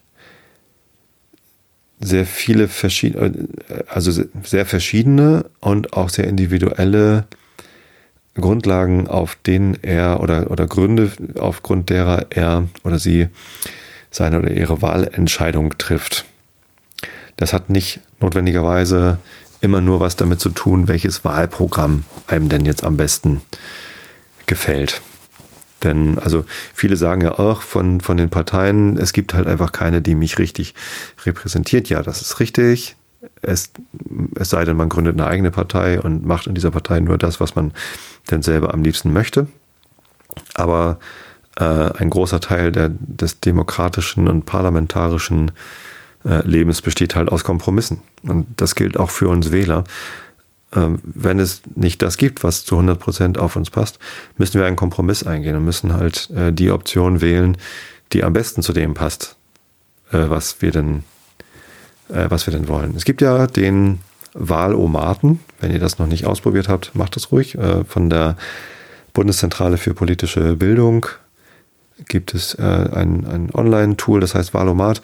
sehr 2.00 2.24
viele 2.24 2.68
verschiedene, 2.68 3.48
äh, 3.68 3.84
also 3.88 4.24
sehr 4.44 4.64
verschiedene 4.64 5.46
und 5.60 5.92
auch 5.92 6.08
sehr 6.08 6.26
individuelle 6.26 7.26
Grundlagen, 8.34 9.06
auf 9.06 9.36
denen 9.46 9.78
er 9.82 10.20
oder, 10.20 10.50
oder 10.50 10.66
Gründe, 10.66 11.12
aufgrund 11.38 11.90
derer 11.90 12.26
er 12.30 12.68
oder 12.82 12.98
sie 12.98 13.28
seine 14.10 14.38
oder 14.38 14.50
ihre 14.50 14.82
Wahlentscheidung 14.82 15.76
trifft. 15.78 16.24
Das 17.36 17.52
hat 17.52 17.70
nicht 17.70 18.00
notwendigerweise 18.20 19.18
immer 19.60 19.80
nur 19.80 20.00
was 20.00 20.16
damit 20.16 20.40
zu 20.40 20.50
tun, 20.50 20.88
welches 20.88 21.24
Wahlprogramm 21.24 22.04
einem 22.26 22.48
denn 22.48 22.64
jetzt 22.64 22.84
am 22.84 22.96
besten 22.96 23.40
gefällt. 24.46 25.00
Denn 25.82 26.18
also 26.18 26.44
viele 26.72 26.96
sagen 26.96 27.22
ja 27.22 27.38
auch 27.38 27.62
von, 27.62 28.00
von 28.00 28.16
den 28.16 28.30
Parteien, 28.30 28.96
es 28.96 29.12
gibt 29.12 29.34
halt 29.34 29.46
einfach 29.46 29.72
keine, 29.72 30.00
die 30.00 30.14
mich 30.14 30.38
richtig 30.38 30.74
repräsentiert. 31.24 31.88
Ja, 31.88 32.02
das 32.02 32.20
ist 32.20 32.40
richtig. 32.40 32.96
Es, 33.42 33.70
es 34.38 34.50
sei 34.50 34.64
denn, 34.64 34.76
man 34.76 34.88
gründet 34.88 35.14
eine 35.14 35.26
eigene 35.26 35.50
Partei 35.50 36.00
und 36.00 36.24
macht 36.24 36.46
in 36.46 36.54
dieser 36.54 36.70
Partei 36.70 37.00
nur 37.00 37.18
das, 37.18 37.40
was 37.40 37.54
man 37.54 37.72
denn 38.30 38.42
selber 38.42 38.74
am 38.74 38.82
liebsten 38.82 39.12
möchte. 39.12 39.46
Aber 40.54 40.98
äh, 41.56 41.64
ein 41.64 42.10
großer 42.10 42.40
Teil 42.40 42.72
der, 42.72 42.90
des 42.90 43.40
demokratischen 43.40 44.28
und 44.28 44.46
parlamentarischen 44.46 45.52
äh, 46.24 46.46
Lebens 46.46 46.82
besteht 46.82 47.14
halt 47.14 47.30
aus 47.30 47.44
Kompromissen. 47.44 48.00
Und 48.22 48.46
das 48.56 48.74
gilt 48.74 48.98
auch 48.98 49.10
für 49.10 49.28
uns 49.28 49.52
Wähler. 49.52 49.84
Ähm, 50.74 50.98
wenn 51.04 51.38
es 51.38 51.62
nicht 51.74 52.02
das 52.02 52.16
gibt, 52.16 52.42
was 52.42 52.64
zu 52.64 52.74
100 52.74 52.98
Prozent 52.98 53.38
auf 53.38 53.56
uns 53.56 53.70
passt, 53.70 53.98
müssen 54.36 54.58
wir 54.58 54.66
einen 54.66 54.76
Kompromiss 54.76 55.24
eingehen 55.24 55.56
und 55.56 55.64
müssen 55.64 55.92
halt 55.92 56.30
äh, 56.30 56.52
die 56.52 56.70
Option 56.70 57.20
wählen, 57.20 57.56
die 58.12 58.24
am 58.24 58.32
besten 58.32 58.62
zu 58.62 58.72
dem 58.72 58.94
passt, 58.94 59.36
äh, 60.10 60.28
was 60.28 60.60
wir 60.62 60.72
denn, 60.72 61.04
äh, 62.08 62.26
was 62.28 62.46
wir 62.46 62.52
denn 62.52 62.68
wollen. 62.68 62.94
Es 62.96 63.04
gibt 63.04 63.20
ja 63.20 63.46
den 63.46 64.00
Wahlomaten. 64.32 65.40
Wenn 65.64 65.72
ihr 65.72 65.78
das 65.78 65.98
noch 65.98 66.06
nicht 66.06 66.26
ausprobiert 66.26 66.68
habt, 66.68 66.94
macht 66.94 67.16
das 67.16 67.32
ruhig. 67.32 67.54
Äh, 67.54 67.84
von 67.84 68.10
der 68.10 68.36
Bundeszentrale 69.14 69.78
für 69.78 69.94
politische 69.94 70.56
Bildung 70.56 71.06
gibt 72.06 72.34
es 72.34 72.52
äh, 72.56 72.62
ein, 72.62 73.26
ein 73.26 73.48
Online-Tool, 73.50 74.20
das 74.20 74.34
heißt 74.34 74.52
Wahlomat, 74.52 75.00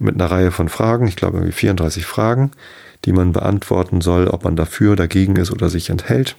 mit 0.00 0.16
einer 0.16 0.28
Reihe 0.28 0.50
von 0.50 0.68
Fragen. 0.68 1.06
Ich 1.06 1.14
glaube, 1.14 1.36
irgendwie 1.36 1.52
34 1.52 2.04
Fragen, 2.06 2.50
die 3.04 3.12
man 3.12 3.30
beantworten 3.30 4.00
soll, 4.00 4.26
ob 4.26 4.42
man 4.42 4.56
dafür, 4.56 4.96
dagegen 4.96 5.36
ist 5.36 5.52
oder 5.52 5.68
sich 5.68 5.90
enthält. 5.90 6.34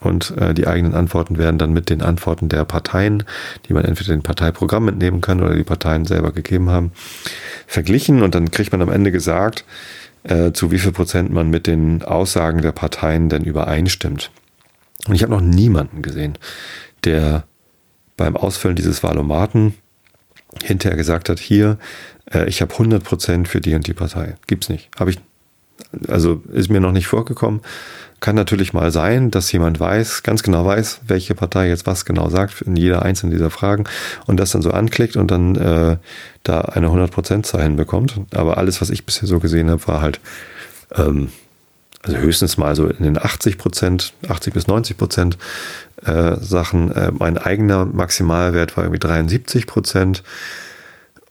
Und 0.00 0.36
äh, 0.36 0.52
die 0.52 0.66
eigenen 0.66 0.92
Antworten 0.92 1.38
werden 1.38 1.56
dann 1.56 1.72
mit 1.72 1.88
den 1.88 2.02
Antworten 2.02 2.50
der 2.50 2.66
Parteien, 2.66 3.24
die 3.66 3.72
man 3.72 3.86
entweder 3.86 4.10
den 4.10 4.22
Parteiprogramm 4.22 4.84
mitnehmen 4.84 5.22
kann 5.22 5.40
oder 5.40 5.54
die 5.54 5.64
Parteien 5.64 6.04
selber 6.04 6.32
gegeben 6.32 6.68
haben, 6.68 6.92
verglichen. 7.66 8.22
Und 8.22 8.34
dann 8.34 8.50
kriegt 8.50 8.72
man 8.72 8.82
am 8.82 8.90
Ende 8.90 9.10
gesagt, 9.10 9.64
äh, 10.24 10.52
zu 10.52 10.70
wie 10.70 10.78
viel 10.78 10.92
Prozent 10.92 11.32
man 11.32 11.50
mit 11.50 11.66
den 11.66 12.02
Aussagen 12.02 12.62
der 12.62 12.72
Parteien 12.72 13.28
denn 13.28 13.44
übereinstimmt. 13.44 14.30
Und 15.06 15.14
ich 15.14 15.22
habe 15.22 15.32
noch 15.32 15.40
niemanden 15.40 16.02
gesehen, 16.02 16.36
der 17.04 17.44
beim 18.16 18.36
Ausfüllen 18.36 18.76
dieses 18.76 19.02
Wahlomaten 19.02 19.74
hinterher 20.62 20.96
gesagt 20.96 21.28
hat, 21.28 21.38
hier, 21.38 21.78
äh, 22.32 22.46
ich 22.48 22.60
habe 22.60 22.72
100 22.72 23.02
Prozent 23.02 23.48
für 23.48 23.60
die 23.60 23.74
und 23.74 23.86
die 23.86 23.94
Partei. 23.94 24.36
Gibt's 24.46 24.68
nicht. 24.68 24.90
Habe 24.98 25.10
ich, 25.10 25.18
also 26.08 26.42
ist 26.52 26.70
mir 26.70 26.80
noch 26.80 26.92
nicht 26.92 27.06
vorgekommen. 27.06 27.60
Kann 28.20 28.36
natürlich 28.36 28.72
mal 28.74 28.90
sein, 28.90 29.30
dass 29.30 29.50
jemand 29.50 29.80
weiß, 29.80 30.22
ganz 30.22 30.42
genau 30.42 30.64
weiß, 30.64 31.00
welche 31.06 31.34
Partei 31.34 31.68
jetzt 31.68 31.86
was 31.86 32.04
genau 32.04 32.28
sagt 32.28 32.60
in 32.62 32.76
jeder 32.76 33.02
einzelnen 33.02 33.32
dieser 33.32 33.50
Fragen 33.50 33.84
und 34.26 34.38
das 34.38 34.50
dann 34.50 34.60
so 34.60 34.70
anklickt 34.70 35.16
und 35.16 35.30
dann 35.30 35.56
äh, 35.56 35.96
da 36.42 36.60
eine 36.60 36.88
100%-Zahl 36.88 37.62
hinbekommt. 37.62 38.20
Aber 38.34 38.58
alles, 38.58 38.80
was 38.80 38.90
ich 38.90 39.06
bisher 39.06 39.26
so 39.26 39.40
gesehen 39.40 39.70
habe, 39.70 39.86
war 39.88 40.02
halt 40.02 40.20
ähm, 40.94 41.30
also 42.02 42.16
höchstens 42.18 42.56
mal 42.56 42.74
so 42.76 42.86
in 42.86 43.04
den 43.04 43.18
80 43.18 43.58
Prozent, 43.58 44.14
80 44.28 44.54
bis 44.54 44.66
90 44.66 44.96
Prozent 44.96 45.38
äh, 46.04 46.36
Sachen. 46.36 46.92
Äh, 46.92 47.12
mein 47.12 47.36
eigener 47.36 47.84
Maximalwert 47.84 48.76
war 48.76 48.84
irgendwie 48.84 49.00
73 49.00 49.66
Prozent. 49.66 50.22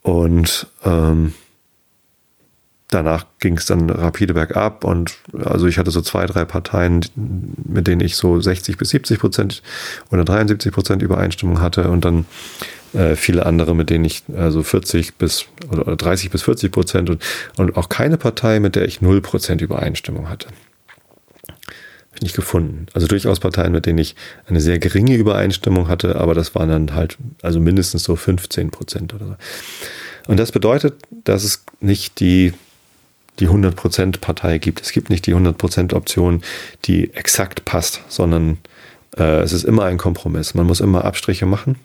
Und 0.01 0.67
ähm, 0.85 1.33
danach 2.89 3.25
ging 3.39 3.57
es 3.57 3.65
dann 3.65 3.89
rapide 3.89 4.33
bergab 4.33 4.83
und 4.83 5.15
also 5.37 5.67
ich 5.67 5.77
hatte 5.77 5.91
so 5.91 6.01
zwei, 6.01 6.25
drei 6.25 6.43
Parteien, 6.45 7.05
mit 7.15 7.87
denen 7.87 8.01
ich 8.01 8.15
so 8.15 8.41
60 8.41 8.77
bis 8.77 8.89
70 8.89 9.19
Prozent 9.19 9.61
oder 10.11 10.25
73 10.25 10.71
Prozent 10.71 11.01
Übereinstimmung 11.01 11.61
hatte 11.61 11.89
und 11.89 12.03
dann 12.03 12.25
äh, 12.93 13.15
viele 13.15 13.45
andere, 13.45 13.75
mit 13.75 13.91
denen 13.91 14.05
ich 14.05 14.23
also 14.35 14.63
40 14.63 15.15
bis 15.15 15.45
oder 15.71 15.95
30 15.95 16.31
bis 16.31 16.41
40 16.41 16.71
Prozent 16.71 17.09
und, 17.11 17.21
und 17.57 17.77
auch 17.77 17.89
keine 17.89 18.17
Partei, 18.17 18.59
mit 18.59 18.75
der 18.75 18.85
ich 18.85 19.01
0 19.01 19.21
Prozent 19.21 19.61
Übereinstimmung 19.61 20.27
hatte. 20.27 20.47
Habe 21.47 22.25
ich 22.25 22.33
gefunden. 22.33 22.87
Also 22.93 23.05
durchaus 23.05 23.39
Parteien, 23.39 23.71
mit 23.71 23.85
denen 23.85 23.99
ich 23.99 24.15
eine 24.47 24.59
sehr 24.59 24.79
geringe 24.79 25.15
Übereinstimmung 25.15 25.87
hatte, 25.87 26.15
aber 26.15 26.33
das 26.33 26.55
waren 26.55 26.69
dann 26.69 26.95
halt 26.95 27.17
also 27.43 27.59
mindestens 27.59 28.03
so 28.03 28.15
15 28.15 28.71
Prozent 28.71 29.13
oder 29.13 29.27
so. 29.27 29.35
Und 30.27 30.37
das 30.37 30.51
bedeutet, 30.51 30.95
dass 31.23 31.43
es 31.43 31.63
nicht 31.79 32.19
die 32.19 32.53
die 33.39 33.49
100% 33.49 34.19
Partei 34.19 34.57
gibt. 34.57 34.81
Es 34.81 34.91
gibt 34.91 35.09
nicht 35.09 35.25
die 35.25 35.35
100% 35.35 35.93
Option, 35.93 36.41
die 36.85 37.13
exakt 37.13 37.65
passt, 37.65 38.01
sondern 38.07 38.57
äh, 39.17 39.41
es 39.41 39.53
ist 39.53 39.63
immer 39.63 39.85
ein 39.85 39.97
Kompromiss. 39.97 40.53
Man 40.53 40.67
muss 40.67 40.79
immer 40.79 41.05
Abstriche 41.05 41.45
machen. 41.45 41.77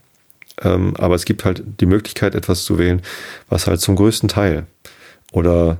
Ähm, 0.62 0.94
aber 0.96 1.14
es 1.14 1.24
gibt 1.24 1.44
halt 1.44 1.62
die 1.80 1.86
Möglichkeit, 1.86 2.34
etwas 2.34 2.64
zu 2.64 2.78
wählen, 2.78 3.02
was 3.48 3.66
halt 3.66 3.80
zum 3.80 3.96
größten 3.96 4.28
Teil 4.28 4.66
oder 5.32 5.78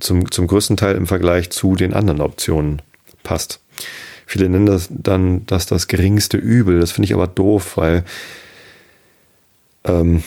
zum, 0.00 0.30
zum 0.30 0.46
größten 0.46 0.76
Teil 0.76 0.96
im 0.96 1.06
Vergleich 1.06 1.50
zu 1.50 1.76
den 1.76 1.94
anderen 1.94 2.20
Optionen 2.20 2.82
passt. 3.22 3.60
Viele 4.26 4.48
nennen 4.48 4.66
das 4.66 4.88
dann 4.90 5.46
das 5.46 5.66
das 5.66 5.88
geringste 5.88 6.36
Übel. 6.36 6.80
Das 6.80 6.92
finde 6.92 7.06
ich 7.06 7.14
aber 7.14 7.26
doof, 7.26 7.76
weil 7.76 8.04
ähm, 9.84 10.22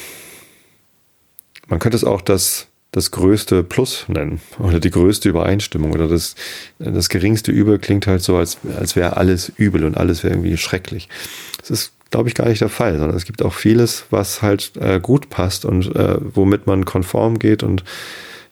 man 1.67 1.79
könnte 1.79 1.97
es 1.97 2.03
auch 2.03 2.21
das, 2.21 2.67
das 2.91 3.12
größte 3.12 3.63
Plus 3.63 4.06
nennen 4.08 4.41
oder 4.58 4.80
die 4.80 4.89
größte 4.89 5.30
Übereinstimmung 5.30 5.91
oder 5.91 6.08
das, 6.08 6.36
das 6.80 7.10
geringste 7.10 7.52
Übel 7.52 7.78
klingt 7.78 8.08
halt 8.08 8.23
so, 8.23 8.36
als, 8.38 8.58
als 8.78 8.95
wäre 8.95 9.17
alles 9.17 9.52
übel 9.58 9.86
und 9.86 9.95
alles 9.95 10.23
wäre 10.23 10.34
irgendwie 10.34 10.58
schrecklich. 10.58 11.08
Das 11.60 11.69
ist, 11.69 11.93
glaube 12.10 12.30
ich, 12.30 12.36
gar 12.36 12.47
nicht 12.47 12.62
der 12.62 12.69
Fall, 12.69 12.97
sondern 12.97 13.15
es 13.15 13.25
gibt 13.25 13.43
auch 13.43 13.54
vieles, 13.54 14.06
was 14.10 14.41
halt 14.41 14.71
äh, 14.78 14.99
gut 14.99 15.30
passt 15.30 15.65
und 15.65 15.95
äh, 15.95 16.17
womit 16.19 16.65
man 16.65 16.86
konform 16.86 17.38
geht 17.38 17.62
und 17.62 17.84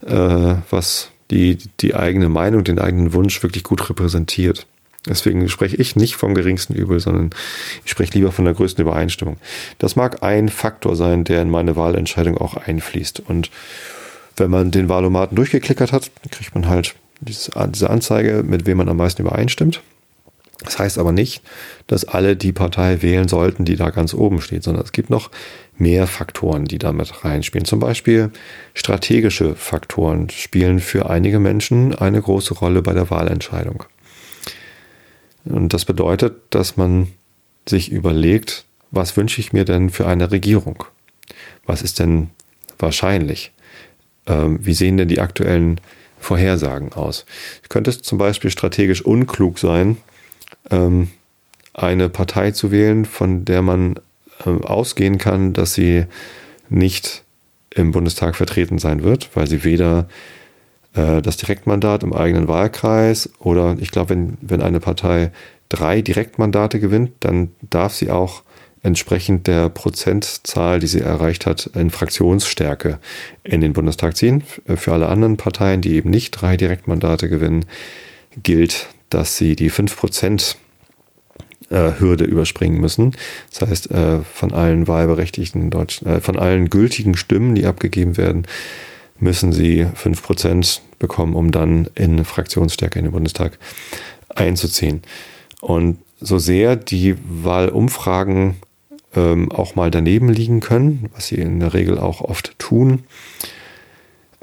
äh, 0.05 0.55
was 0.69 1.09
die, 1.31 1.57
die 1.79 1.95
eigene 1.95 2.29
Meinung, 2.29 2.63
den 2.63 2.79
eigenen 2.79 3.13
Wunsch 3.13 3.41
wirklich 3.41 3.63
gut 3.63 3.89
repräsentiert. 3.89 4.67
Deswegen 5.07 5.47
spreche 5.49 5.77
ich 5.77 5.95
nicht 5.95 6.15
vom 6.15 6.35
geringsten 6.35 6.73
Übel, 6.73 6.99
sondern 6.99 7.31
ich 7.85 7.91
spreche 7.91 8.13
lieber 8.13 8.31
von 8.31 8.45
der 8.45 8.53
größten 8.53 8.81
Übereinstimmung. 8.81 9.37
Das 9.79 9.95
mag 9.95 10.21
ein 10.21 10.49
Faktor 10.49 10.95
sein, 10.95 11.23
der 11.23 11.41
in 11.41 11.49
meine 11.49 11.75
Wahlentscheidung 11.75 12.37
auch 12.37 12.55
einfließt. 12.55 13.21
Und 13.21 13.49
wenn 14.37 14.51
man 14.51 14.71
den 14.71 14.89
Wahlomaten 14.89 15.35
durchgeklickert 15.35 15.91
hat, 15.91 16.11
kriegt 16.31 16.55
man 16.55 16.67
halt 16.67 16.95
diese 17.19 17.55
Anzeige, 17.55 18.43
mit 18.43 18.65
wem 18.65 18.77
man 18.77 18.89
am 18.89 18.97
meisten 18.97 19.23
übereinstimmt. 19.23 19.81
Das 20.63 20.79
heißt 20.79 20.97
aber 20.97 21.11
nicht, 21.11 21.43
dass 21.85 22.05
alle 22.05 22.35
die 22.35 22.51
Partei 22.51 23.01
wählen 23.01 23.27
sollten, 23.27 23.63
die 23.63 23.75
da 23.75 23.91
ganz 23.91 24.13
oben 24.13 24.41
steht, 24.41 24.63
sondern 24.63 24.83
es 24.83 24.91
gibt 24.91 25.09
noch 25.09 25.29
mehr 25.77 26.07
Faktoren, 26.07 26.65
die 26.65 26.79
damit 26.79 27.23
reinspielen. 27.23 27.65
Zum 27.65 27.79
Beispiel 27.79 28.31
strategische 28.73 29.55
Faktoren 29.55 30.29
spielen 30.31 30.79
für 30.79 31.09
einige 31.09 31.39
Menschen 31.39 31.93
eine 31.93 32.21
große 32.21 32.55
Rolle 32.55 32.81
bei 32.81 32.93
der 32.93 33.09
Wahlentscheidung. 33.11 33.83
Und 35.45 35.73
das 35.73 35.85
bedeutet, 35.85 36.35
dass 36.49 36.75
man 36.75 37.07
sich 37.67 37.91
überlegt, 37.91 38.65
was 38.89 39.15
wünsche 39.15 39.41
ich 39.41 39.53
mir 39.53 39.65
denn 39.65 39.89
für 39.89 40.07
eine 40.07 40.31
Regierung? 40.31 40.85
Was 41.65 41.81
ist 41.81 41.99
denn 41.99 42.29
wahrscheinlich? 42.79 43.51
Ähm, 44.27 44.59
wie 44.61 44.73
sehen 44.73 44.97
denn 44.97 45.07
die 45.07 45.21
aktuellen 45.21 45.79
Vorhersagen 46.19 46.93
aus? 46.93 47.25
Könnte 47.69 47.89
es 47.89 48.01
zum 48.01 48.17
Beispiel 48.17 48.51
strategisch 48.51 49.01
unklug 49.01 49.59
sein, 49.59 49.97
ähm, 50.69 51.09
eine 51.73 52.09
Partei 52.09 52.51
zu 52.51 52.71
wählen, 52.71 53.05
von 53.05 53.45
der 53.45 53.61
man 53.61 53.95
äh, 54.45 54.49
ausgehen 54.49 55.17
kann, 55.17 55.53
dass 55.53 55.73
sie 55.73 56.05
nicht 56.69 57.23
im 57.69 57.91
Bundestag 57.91 58.35
vertreten 58.35 58.79
sein 58.79 59.03
wird, 59.03 59.29
weil 59.35 59.47
sie 59.47 59.63
weder 59.63 60.07
äh, 60.93 61.21
das 61.21 61.37
Direktmandat 61.37 62.03
im 62.03 62.13
eigenen 62.13 62.47
Wahlkreis 62.47 63.29
oder 63.39 63.77
ich 63.79 63.91
glaube, 63.91 64.09
wenn, 64.09 64.37
wenn 64.41 64.61
eine 64.61 64.79
Partei 64.79 65.31
drei 65.69 66.01
Direktmandate 66.01 66.79
gewinnt, 66.79 67.11
dann 67.19 67.51
darf 67.69 67.93
sie 67.93 68.09
auch 68.09 68.43
entsprechend 68.87 69.47
der 69.47 69.69
Prozentzahl, 69.69 70.79
die 70.79 70.87
sie 70.87 71.01
erreicht 71.01 71.45
hat, 71.45 71.69
in 71.75 71.91
Fraktionsstärke 71.91 72.99
in 73.43 73.59
den 73.59 73.73
Bundestag 73.73 74.15
ziehen. 74.15 74.43
Für 74.65 74.93
alle 74.93 75.09
anderen 75.09 75.35
Parteien, 75.35 75.81
die 75.81 75.95
eben 75.95 76.09
nicht 76.09 76.31
drei 76.31 76.55
Direktmandate 76.55 77.27
gewinnen, 77.27 77.65
gilt, 78.41 78.87
dass 79.09 79.37
sie 79.37 79.57
die 79.57 79.69
5% 79.69 80.55
äh, 81.69 81.91
Hürde 81.99 82.23
überspringen 82.23 82.79
müssen. 82.79 83.11
Das 83.51 83.69
heißt, 83.69 83.91
äh, 83.91 84.21
von 84.21 84.53
allen 84.53 84.87
wahlberechtigten 84.87 85.69
Deutsch, 85.69 86.01
von 86.21 86.39
allen 86.39 86.69
gültigen 86.69 87.17
Stimmen, 87.17 87.55
die 87.55 87.65
abgegeben 87.65 88.15
werden, 88.15 88.47
müssen 89.19 89.51
sie 89.51 89.85
5% 89.85 90.79
bekommen, 90.97 91.35
um 91.35 91.51
dann 91.51 91.89
in 91.95 92.23
Fraktionsstärke 92.23 92.99
in 92.99 93.05
den 93.05 93.11
Bundestag 93.11 93.59
einzuziehen. 94.29 95.01
Und 95.59 95.97
so 96.19 96.37
sehr 96.37 96.75
die 96.75 97.15
Wahlumfragen 97.27 98.55
ähm, 99.17 99.51
auch 99.51 99.75
mal 99.75 99.89
daneben 99.89 100.29
liegen 100.29 100.59
können, 100.59 101.09
was 101.13 101.27
sie 101.27 101.35
in 101.35 101.59
der 101.59 101.73
Regel 101.73 101.97
auch 101.97 102.21
oft 102.21 102.57
tun, 102.59 103.03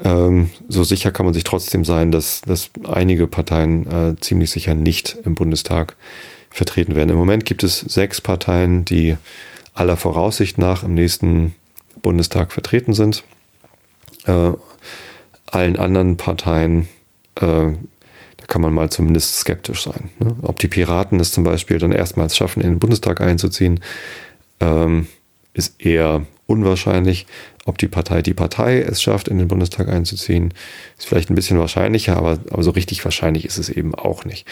ähm, 0.03 0.49
so 0.67 0.83
sicher 0.83 1.11
kann 1.11 1.25
man 1.25 1.33
sich 1.33 1.45
trotzdem 1.45 1.85
sein, 1.85 2.11
dass, 2.11 2.41
dass 2.41 2.69
einige 2.83 3.27
Parteien 3.27 3.87
äh, 3.87 4.15
ziemlich 4.19 4.51
sicher 4.51 4.75
nicht 4.75 5.17
im 5.23 5.35
Bundestag 5.35 5.95
vertreten 6.49 6.95
werden. 6.95 7.09
Im 7.09 7.17
Moment 7.17 7.45
gibt 7.45 7.63
es 7.63 7.79
sechs 7.79 8.19
Parteien, 8.19 8.83
die 8.83 9.15
aller 9.73 9.97
Voraussicht 9.97 10.57
nach 10.57 10.83
im 10.83 10.93
nächsten 10.93 11.55
Bundestag 12.01 12.51
vertreten 12.51 12.93
sind. 12.93 13.23
Äh, 14.25 14.51
allen 15.45 15.77
anderen 15.77 16.17
Parteien, 16.17 16.87
äh, 17.35 17.71
da 18.37 18.45
kann 18.47 18.61
man 18.61 18.73
mal 18.73 18.89
zumindest 18.89 19.37
skeptisch 19.37 19.83
sein. 19.83 20.09
Ne? 20.19 20.35
Ob 20.41 20.59
die 20.59 20.67
Piraten 20.67 21.19
es 21.21 21.31
zum 21.31 21.45
Beispiel 21.45 21.77
dann 21.77 21.93
erstmals 21.93 22.35
schaffen, 22.35 22.61
in 22.61 22.71
den 22.71 22.79
Bundestag 22.79 23.21
einzuziehen, 23.21 23.79
ähm, 24.59 25.07
ist 25.53 25.81
eher 25.81 26.25
unwahrscheinlich. 26.47 27.25
Ob 27.65 27.79
die 27.79 27.87
Partei 27.87 28.21
die 28.21 28.35
Partei 28.35 28.81
es 28.81 29.01
schafft, 29.01 29.27
in 29.27 29.39
den 29.39 29.47
Bundestag 29.47 29.89
einzuziehen, 29.89 30.53
ist 30.97 31.07
vielleicht 31.07 31.31
ein 31.31 31.35
bisschen 31.35 31.57
wahrscheinlicher, 31.57 32.15
aber, 32.15 32.39
aber 32.51 32.61
so 32.61 32.71
richtig 32.71 33.03
wahrscheinlich 33.03 33.45
ist 33.45 33.57
es 33.57 33.69
eben 33.69 33.95
auch 33.95 34.23
nicht. 34.23 34.47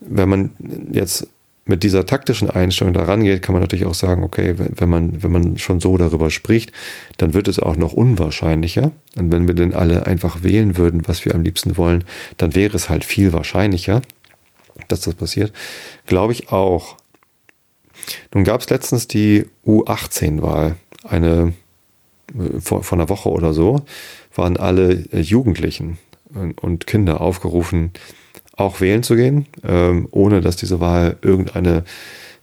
Wenn 0.00 0.28
man 0.28 0.50
jetzt 0.92 1.28
mit 1.66 1.82
dieser 1.82 2.06
taktischen 2.06 2.48
Einstellung 2.48 2.94
da 2.94 3.04
rangeht, 3.04 3.42
kann 3.42 3.52
man 3.52 3.62
natürlich 3.62 3.86
auch 3.86 3.94
sagen, 3.94 4.22
okay, 4.22 4.54
wenn 4.56 4.88
man, 4.88 5.22
wenn 5.22 5.32
man 5.32 5.58
schon 5.58 5.80
so 5.80 5.96
darüber 5.96 6.30
spricht, 6.30 6.72
dann 7.16 7.34
wird 7.34 7.48
es 7.48 7.58
auch 7.58 7.76
noch 7.76 7.92
unwahrscheinlicher. 7.92 8.92
Und 9.16 9.32
wenn 9.32 9.48
wir 9.48 9.54
denn 9.54 9.74
alle 9.74 10.06
einfach 10.06 10.42
wählen 10.44 10.76
würden, 10.76 11.08
was 11.08 11.24
wir 11.24 11.34
am 11.34 11.42
liebsten 11.42 11.76
wollen, 11.76 12.04
dann 12.36 12.54
wäre 12.54 12.76
es 12.76 12.88
halt 12.88 13.04
viel 13.04 13.32
wahrscheinlicher, 13.32 14.00
dass 14.86 15.00
das 15.00 15.14
passiert. 15.14 15.52
Glaube 16.06 16.34
ich 16.34 16.52
auch. 16.52 16.96
Nun 18.34 18.44
gab 18.44 18.60
es 18.60 18.70
letztens 18.70 19.08
die 19.08 19.46
U18-Wahl, 19.66 20.76
eine 21.04 21.52
äh, 22.34 22.60
vor, 22.60 22.82
vor 22.82 22.98
einer 22.98 23.08
Woche 23.08 23.30
oder 23.30 23.52
so, 23.52 23.82
waren 24.34 24.56
alle 24.56 25.04
äh, 25.12 25.20
Jugendlichen 25.20 25.98
und 26.60 26.86
Kinder 26.86 27.20
aufgerufen, 27.20 27.92
auch 28.56 28.80
wählen 28.80 29.02
zu 29.02 29.16
gehen, 29.16 29.46
ähm, 29.64 30.08
ohne 30.10 30.40
dass 30.40 30.56
diese 30.56 30.80
Wahl 30.80 31.16
irgendeine 31.22 31.84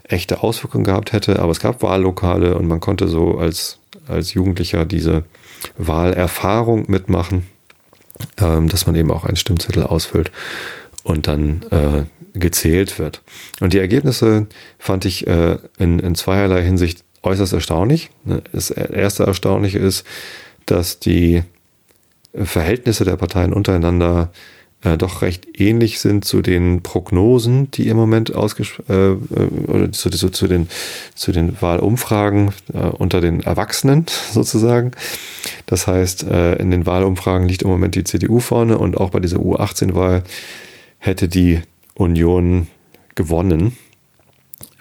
echte 0.04 0.42
Auswirkung 0.44 0.84
gehabt 0.84 1.12
hätte. 1.12 1.40
Aber 1.40 1.52
es 1.52 1.60
gab 1.60 1.82
Wahllokale 1.82 2.58
und 2.58 2.68
man 2.68 2.80
konnte 2.80 3.08
so 3.08 3.38
als, 3.38 3.80
als 4.08 4.34
Jugendlicher 4.34 4.86
diese 4.86 5.26
Wahlerfahrung 5.78 6.86
mitmachen, 6.90 7.48
ähm, 8.38 8.70
dass 8.70 8.86
man 8.86 8.96
eben 8.96 9.12
auch 9.12 9.26
einen 9.26 9.38
Stimmzettel 9.38 9.84
ausfüllt 9.84 10.32
und 11.04 11.28
dann 11.28 11.64
äh, 11.72 12.04
gezählt 12.34 13.00
wird. 13.00 13.22
Und 13.60 13.74
die 13.74 13.80
Ergebnisse 13.80 14.48
fand 14.80 15.06
ich 15.06 15.28
äh, 15.28 15.58
in, 15.78 16.00
in 16.00 16.16
zweierlei 16.16 16.64
Hinsicht 16.64 17.04
äußerst 17.22 17.54
erstaunlich. 17.54 18.10
Das 18.52 18.70
erste 18.70 19.24
Erstaunliche 19.24 19.80
ist, 19.80 20.06
dass 20.66 21.00
die 21.00 21.44
Verhältnisse 22.34 23.06
der 23.06 23.16
Parteien 23.16 23.54
untereinander 23.54 24.32
äh, 24.84 24.98
doch 24.98 25.22
recht 25.22 25.60
ähnlich 25.60 26.00
sind 26.00 26.26
zu 26.26 26.42
den 26.42 26.82
Prognosen, 26.82 27.72
die 27.72 27.88
im 27.88 27.98
Moment 27.98 28.36
ausgesprochen 28.36 28.86
äh, 28.90 29.42
äh, 29.42 29.72
oder 29.72 29.92
zu, 29.92 30.10
zu, 30.10 30.30
zu, 30.30 30.48
den, 30.48 30.68
zu 31.16 31.32
den 31.32 31.62
Wahlumfragen 31.62 32.52
äh, 32.74 32.80
unter 32.80 33.22
den 33.22 33.42
Erwachsenen 33.42 34.06
sozusagen. 34.32 34.92
Das 35.66 35.88
heißt, 35.88 36.24
äh, 36.24 36.56
in 36.56 36.72
den 36.72 36.86
Wahlumfragen 36.86 37.48
liegt 37.48 37.62
im 37.62 37.70
Moment 37.70 37.96
die 37.96 38.04
CDU 38.04 38.40
vorne 38.40 38.78
und 38.78 38.98
auch 38.98 39.12
bei 39.12 39.20
dieser 39.20 39.38
U18-Wahl 39.38 40.24
hätte 40.98 41.28
die 41.28 41.62
Union 41.96 42.68
gewonnen. 43.16 43.78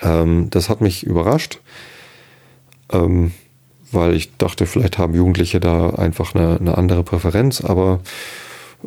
Ähm, 0.01 0.49
das 0.51 0.69
hat 0.69 0.81
mich 0.81 1.05
überrascht, 1.05 1.61
ähm, 2.91 3.33
weil 3.91 4.15
ich 4.15 4.37
dachte, 4.37 4.67
vielleicht 4.67 4.99
haben 4.99 5.15
Jugendliche 5.15 5.61
da 5.61 5.91
einfach 5.91 6.35
eine, 6.35 6.59
eine 6.59 6.79
andere 6.79 7.03
Präferenz, 7.03 7.61
aber 7.61 8.01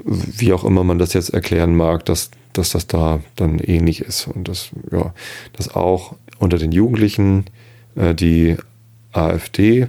wie 0.03 0.53
auch 0.53 0.63
immer 0.63 0.83
man 0.83 0.99
das 0.99 1.13
jetzt 1.13 1.29
erklären 1.29 1.75
mag, 1.75 2.05
dass, 2.05 2.31
dass 2.53 2.71
das 2.71 2.87
da 2.87 3.19
dann 3.35 3.59
ähnlich 3.59 4.01
ist 4.01 4.27
und 4.27 4.47
dass, 4.47 4.69
ja, 4.91 5.13
dass 5.53 5.73
auch 5.73 6.15
unter 6.39 6.57
den 6.57 6.71
Jugendlichen 6.71 7.45
äh, 7.95 8.13
die 8.13 8.57
AfD 9.13 9.81
äh, 9.81 9.87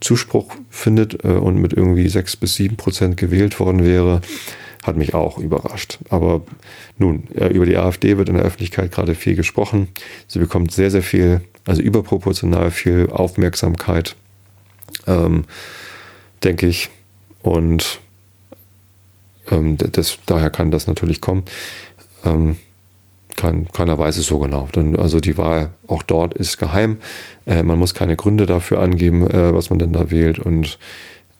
Zuspruch 0.00 0.54
findet 0.70 1.24
äh, 1.24 1.28
und 1.28 1.56
mit 1.56 1.72
irgendwie 1.72 2.08
sechs 2.08 2.36
bis 2.36 2.54
sieben 2.54 2.76
Prozent 2.76 3.16
gewählt 3.16 3.60
worden 3.60 3.84
wäre, 3.84 4.20
hat 4.90 4.96
mich 4.96 5.14
auch 5.14 5.38
überrascht. 5.38 5.98
Aber 6.10 6.42
nun, 6.98 7.24
äh, 7.34 7.48
über 7.48 7.66
die 7.66 7.76
AfD 7.76 8.18
wird 8.18 8.28
in 8.28 8.34
der 8.34 8.44
Öffentlichkeit 8.44 8.92
gerade 8.92 9.14
viel 9.14 9.36
gesprochen. 9.36 9.88
Sie 10.26 10.38
bekommt 10.38 10.72
sehr, 10.72 10.90
sehr 10.90 11.02
viel, 11.02 11.40
also 11.66 11.80
überproportional 11.80 12.70
viel 12.70 13.08
Aufmerksamkeit, 13.10 14.16
ähm, 15.06 15.44
denke 16.44 16.66
ich. 16.66 16.90
Und 17.42 18.00
ähm, 19.50 19.76
das, 19.78 20.18
daher 20.26 20.50
kann 20.50 20.70
das 20.70 20.86
natürlich 20.86 21.20
kommen. 21.20 21.44
Ähm, 22.24 22.56
kein, 23.36 23.68
keiner 23.68 23.98
weiß 23.98 24.18
es 24.18 24.26
so 24.26 24.38
genau. 24.38 24.68
Denn, 24.74 24.96
also 24.96 25.20
die 25.20 25.38
Wahl 25.38 25.70
auch 25.86 26.02
dort 26.02 26.34
ist 26.34 26.58
geheim. 26.58 26.98
Äh, 27.46 27.62
man 27.62 27.78
muss 27.78 27.94
keine 27.94 28.16
Gründe 28.16 28.46
dafür 28.46 28.80
angeben, 28.80 29.26
äh, 29.30 29.54
was 29.54 29.70
man 29.70 29.78
denn 29.78 29.92
da 29.92 30.10
wählt. 30.10 30.38
Und 30.38 30.78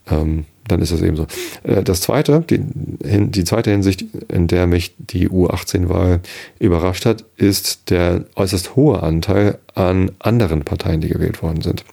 ähm, 0.09 0.47
dann 0.69 0.81
ist 0.83 0.93
das 0.93 1.03
eben 1.03 1.17
so. 1.17 1.27
Äh, 1.63 1.83
das 1.83 2.01
zweite, 2.01 2.45
die, 2.49 2.61
die 2.61 3.45
zweite 3.45 3.71
Hinsicht, 3.71 4.05
in 4.29 4.47
der 4.47 4.67
mich 4.67 4.95
die 4.99 5.29
U18-Wahl 5.29 6.21
überrascht 6.59 7.07
hat, 7.07 7.25
ist 7.37 7.91
der 7.91 8.25
äußerst 8.37 8.77
hohe 8.77 9.03
Anteil 9.03 9.59
an 9.75 10.13
anderen 10.19 10.63
Parteien, 10.63 11.01
die 11.01 11.09
gewählt 11.09 11.43
worden 11.43 11.63
sind. 11.63 11.85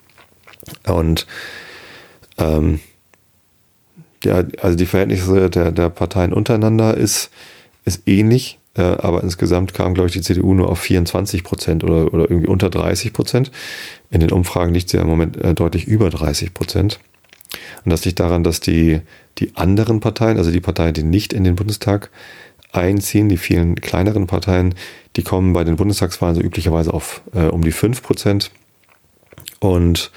Und 0.86 1.26
ähm, 2.38 2.80
ja, 4.24 4.44
also 4.62 4.78
die 4.78 4.86
Verhältnisse 4.86 5.50
der, 5.50 5.72
der 5.72 5.90
Parteien 5.90 6.34
untereinander 6.34 6.96
ist, 6.96 7.30
ist 7.86 8.08
ähnlich, 8.08 8.60
äh, 8.76 8.82
aber 8.82 9.24
insgesamt 9.24 9.74
kam, 9.74 9.94
glaube 9.94 10.08
ich, 10.08 10.14
die 10.14 10.22
CDU 10.22 10.54
nur 10.54 10.70
auf 10.70 10.80
24 10.80 11.44
Prozent 11.44 11.84
oder, 11.84 12.14
oder 12.14 12.30
irgendwie 12.30 12.48
unter 12.48 12.70
30 12.70 13.14
Prozent. 13.14 13.52
In 14.10 14.20
den 14.20 14.32
Umfragen 14.32 14.74
liegt 14.74 14.90
sie 14.90 14.98
ja 14.98 15.04
im 15.04 15.10
Moment 15.10 15.38
äh, 15.38 15.54
deutlich 15.54 15.88
über 15.88 16.10
30 16.10 16.54
Prozent. 16.54 17.00
Und 17.84 17.92
das 17.92 18.06
liegt 18.06 18.20
daran, 18.20 18.44
dass 18.44 18.60
die, 18.60 19.02
die 19.38 19.56
anderen 19.56 20.00
Parteien, 20.00 20.38
also 20.38 20.52
die 20.52 20.62
Parteien, 20.62 20.94
die 20.94 21.04
nicht 21.04 21.34
in 21.34 21.44
den 21.44 21.56
Bundestag 21.56 22.10
einziehen, 22.72 23.30
die 23.30 23.38
vielen 23.38 23.76
kleineren 23.76 24.28
Parteien, 24.28 24.76
die 25.16 25.24
kommen 25.24 25.54
bei 25.54 25.64
den 25.64 25.78
Bundestagswahlen 25.78 26.36
so 26.36 26.42
üblicherweise 26.42 26.94
auf 26.94 27.22
äh, 27.34 27.46
um 27.46 27.64
die 27.64 27.72
5 27.72 28.04
Prozent. 28.04 28.52
Und 29.60 30.12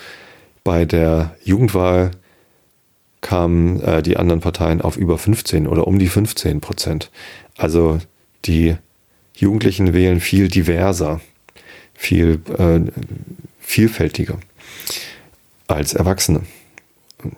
bei 0.65 0.85
der 0.85 1.37
Jugendwahl 1.43 2.11
kamen 3.21 3.81
äh, 3.81 4.03
die 4.03 4.17
anderen 4.17 4.41
Parteien 4.41 4.81
auf 4.81 4.97
über 4.97 5.19
15 5.19 5.67
oder 5.67 5.87
um 5.87 5.99
die 5.99 6.09
15 6.09 6.61
Prozent. 6.61 7.11
Also 7.57 7.99
die 8.45 8.77
Jugendlichen 9.35 9.93
wählen 9.93 10.21
viel 10.21 10.49
diverser, 10.49 11.21
viel 11.95 12.41
äh, 12.59 12.81
vielfältiger 13.61 14.39
als 15.67 15.95
Erwachsene. 15.95 16.43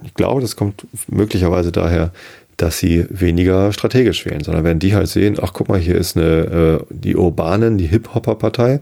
Ich 0.05 0.14
glaube, 0.14 0.41
das 0.41 0.57
kommt 0.57 0.87
möglicherweise 1.09 1.72
daher, 1.72 2.12
dass 2.57 2.78
sie 2.78 3.07
weniger 3.11 3.72
strategisch 3.72 4.24
wählen, 4.26 4.45
sondern 4.45 4.64
wenn 4.64 4.78
die 4.78 4.95
halt 4.95 5.09
sehen, 5.09 5.39
ach 5.41 5.53
guck 5.53 5.68
mal, 5.68 5.78
hier 5.78 5.97
ist 5.97 6.16
eine 6.16 6.80
äh, 6.80 6.85
die 6.91 7.16
urbanen, 7.16 7.78
die 7.78 7.87
Hip-Hopper-Partei 7.87 8.80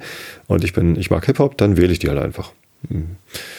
und 0.48 0.64
ich 0.64 0.72
bin, 0.72 0.96
ich 0.96 1.10
mag 1.10 1.24
Hip-Hop, 1.26 1.56
dann 1.56 1.76
wähle 1.76 1.92
ich 1.92 1.98
die 1.98 2.08
halt 2.08 2.18
einfach. 2.18 2.52
Hm. 2.88 3.16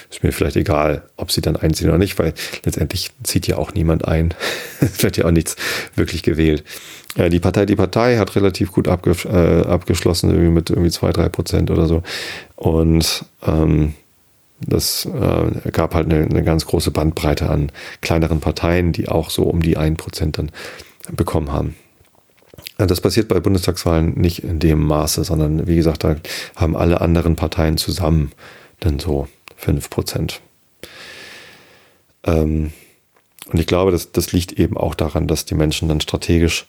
Ist 0.10 0.24
mir 0.24 0.32
vielleicht 0.32 0.58
egal, 0.58 1.04
ob 1.16 1.32
sie 1.32 1.42
dann 1.42 1.56
einziehen 1.56 1.89
oder 1.89 1.98
nicht, 1.98 2.18
weil 2.20 2.34
letztendlich 2.66 3.12
zieht 3.24 3.48
ja 3.48 3.58
auch 3.58 3.74
niemand 3.74 4.08
ein. 4.08 4.34
es 4.82 5.02
wird 5.04 5.18
ja 5.18 5.26
auch 5.26 5.32
nichts 5.32 5.56
wirklich 5.96 6.24
gewählt. 6.24 6.64
Äh, 7.16 7.30
die 7.30 7.39
Partei, 7.39 7.66
die 7.66 7.76
Partei 7.76 8.18
hat 8.18 8.36
relativ 8.36 8.72
gut 8.72 8.88
abge, 8.88 9.16
äh, 9.26 9.68
abgeschlossen, 9.68 10.30
irgendwie 10.32 10.52
mit 10.52 10.70
irgendwie 10.70 10.92
zwei, 10.92 11.12
drei 11.12 11.30
Prozent 11.30 11.72
oder 11.72 11.86
so. 11.86 12.04
Und 12.56 13.26
ähm, 13.46 13.94
das 14.66 15.05
äh, 15.05 15.72
gab 15.72 15.95
halt 15.95 16.12
eine, 16.12 16.26
eine, 16.26 16.43
ganz 16.43 16.66
große 16.66 16.91
Bandbreite 16.91 17.49
an 17.49 17.72
kleineren 18.01 18.39
Parteien, 18.39 18.91
die 18.91 19.09
auch 19.09 19.30
so 19.30 19.43
um 19.43 19.62
die 19.62 19.78
ein 19.78 19.97
Prozent 19.97 20.38
dann 20.38 20.51
bekommen 21.12 21.51
haben. 21.51 21.76
Äh, 22.78 22.88
das 22.88 23.01
passiert 23.01 23.28
bei 23.28 23.39
Bundestagswahlen 23.39 24.14
nicht 24.14 24.43
in 24.43 24.59
dem 24.59 24.86
Maße, 24.86 25.24
sondern 25.24 25.68
wie 25.68 25.76
gesagt, 25.76 26.03
da 26.03 26.16
haben 26.55 26.76
alle 26.76 27.01
anderen 27.01 27.36
Parteien 27.36 27.78
zusammen 27.78 28.32
dann 28.80 28.99
so 28.99 29.28
fünf 29.55 29.89
Prozent. 29.89 30.41
Ähm, 32.24 32.72
und 33.47 33.59
ich 33.59 33.68
glaube, 33.68 33.91
das, 33.91 34.12
das 34.12 34.32
liegt 34.32 34.53
eben 34.53 34.78
auch 34.78 34.95
daran, 34.95 35.28
dass 35.28 35.45
die 35.45 35.55
Menschen 35.55 35.89
dann 35.89 36.01
strategisch 36.01 36.68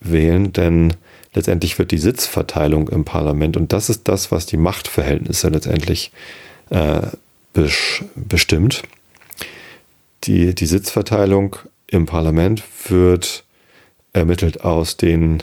wählen, 0.00 0.52
denn 0.52 0.94
letztendlich 1.34 1.78
wird 1.78 1.90
die 1.90 1.98
Sitzverteilung 1.98 2.88
im 2.88 3.04
Parlament 3.04 3.56
und 3.56 3.72
das 3.72 3.88
ist 3.88 4.08
das, 4.08 4.32
was 4.32 4.46
die 4.46 4.56
Machtverhältnisse 4.56 5.48
letztendlich 5.48 6.10
äh, 6.10 6.51
bestimmt. 8.14 8.82
Die, 10.24 10.54
die 10.54 10.66
Sitzverteilung 10.66 11.56
im 11.86 12.06
Parlament 12.06 12.62
wird 12.88 13.44
ermittelt 14.12 14.64
aus 14.64 14.96
den 14.96 15.42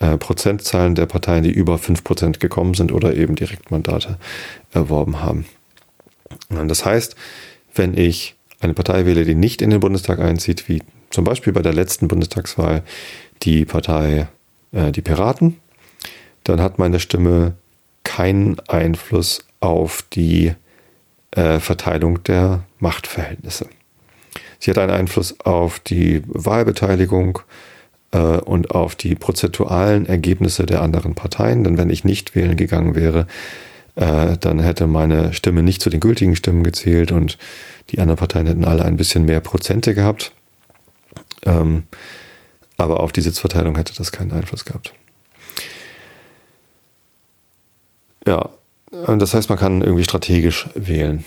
äh, 0.00 0.16
Prozentzahlen 0.16 0.94
der 0.94 1.06
Parteien, 1.06 1.44
die 1.44 1.50
über 1.50 1.76
5% 1.76 2.38
gekommen 2.38 2.74
sind 2.74 2.92
oder 2.92 3.14
eben 3.14 3.36
Direktmandate 3.36 4.18
erworben 4.72 5.20
haben. 5.20 5.46
Und 6.48 6.68
das 6.68 6.84
heißt, 6.84 7.16
wenn 7.74 7.96
ich 7.96 8.34
eine 8.60 8.74
Partei 8.74 9.06
wähle, 9.06 9.24
die 9.24 9.34
nicht 9.34 9.62
in 9.62 9.70
den 9.70 9.80
Bundestag 9.80 10.18
einzieht, 10.18 10.68
wie 10.68 10.82
zum 11.10 11.24
Beispiel 11.24 11.52
bei 11.52 11.62
der 11.62 11.72
letzten 11.72 12.08
Bundestagswahl 12.08 12.82
die 13.42 13.64
Partei 13.64 14.28
äh, 14.72 14.92
Die 14.92 15.02
Piraten, 15.02 15.56
dann 16.44 16.60
hat 16.60 16.78
meine 16.78 17.00
Stimme 17.00 17.54
keinen 18.04 18.58
Einfluss 18.68 19.44
auf 19.60 20.02
die 20.12 20.54
äh, 21.32 21.60
Verteilung 21.60 22.22
der 22.24 22.64
Machtverhältnisse. 22.78 23.68
Sie 24.58 24.70
hat 24.70 24.78
einen 24.78 24.90
Einfluss 24.90 25.40
auf 25.40 25.78
die 25.80 26.22
Wahlbeteiligung 26.26 27.40
äh, 28.12 28.18
und 28.18 28.72
auf 28.72 28.94
die 28.94 29.14
prozentualen 29.14 30.06
Ergebnisse 30.06 30.66
der 30.66 30.82
anderen 30.82 31.14
Parteien. 31.14 31.64
Denn 31.64 31.78
wenn 31.78 31.90
ich 31.90 32.04
nicht 32.04 32.34
wählen 32.34 32.56
gegangen 32.56 32.94
wäre, 32.94 33.26
äh, 33.96 34.36
dann 34.38 34.60
hätte 34.60 34.86
meine 34.86 35.32
Stimme 35.32 35.62
nicht 35.62 35.82
zu 35.82 35.90
den 35.90 36.00
gültigen 36.00 36.36
Stimmen 36.36 36.62
gezählt 36.62 37.12
und 37.12 37.38
die 37.90 37.98
anderen 37.98 38.18
Parteien 38.18 38.46
hätten 38.46 38.64
alle 38.64 38.84
ein 38.84 38.96
bisschen 38.96 39.24
mehr 39.24 39.40
Prozente 39.40 39.94
gehabt. 39.94 40.32
Ähm, 41.44 41.84
aber 42.76 43.00
auf 43.00 43.12
die 43.12 43.20
Sitzverteilung 43.20 43.76
hätte 43.76 43.94
das 43.94 44.12
keinen 44.12 44.32
Einfluss 44.32 44.64
gehabt. 44.64 44.94
Ja, 48.26 48.50
das 48.90 49.34
heißt, 49.34 49.48
man 49.48 49.58
kann 49.58 49.82
irgendwie 49.82 50.04
strategisch 50.04 50.68
wählen. 50.74 51.24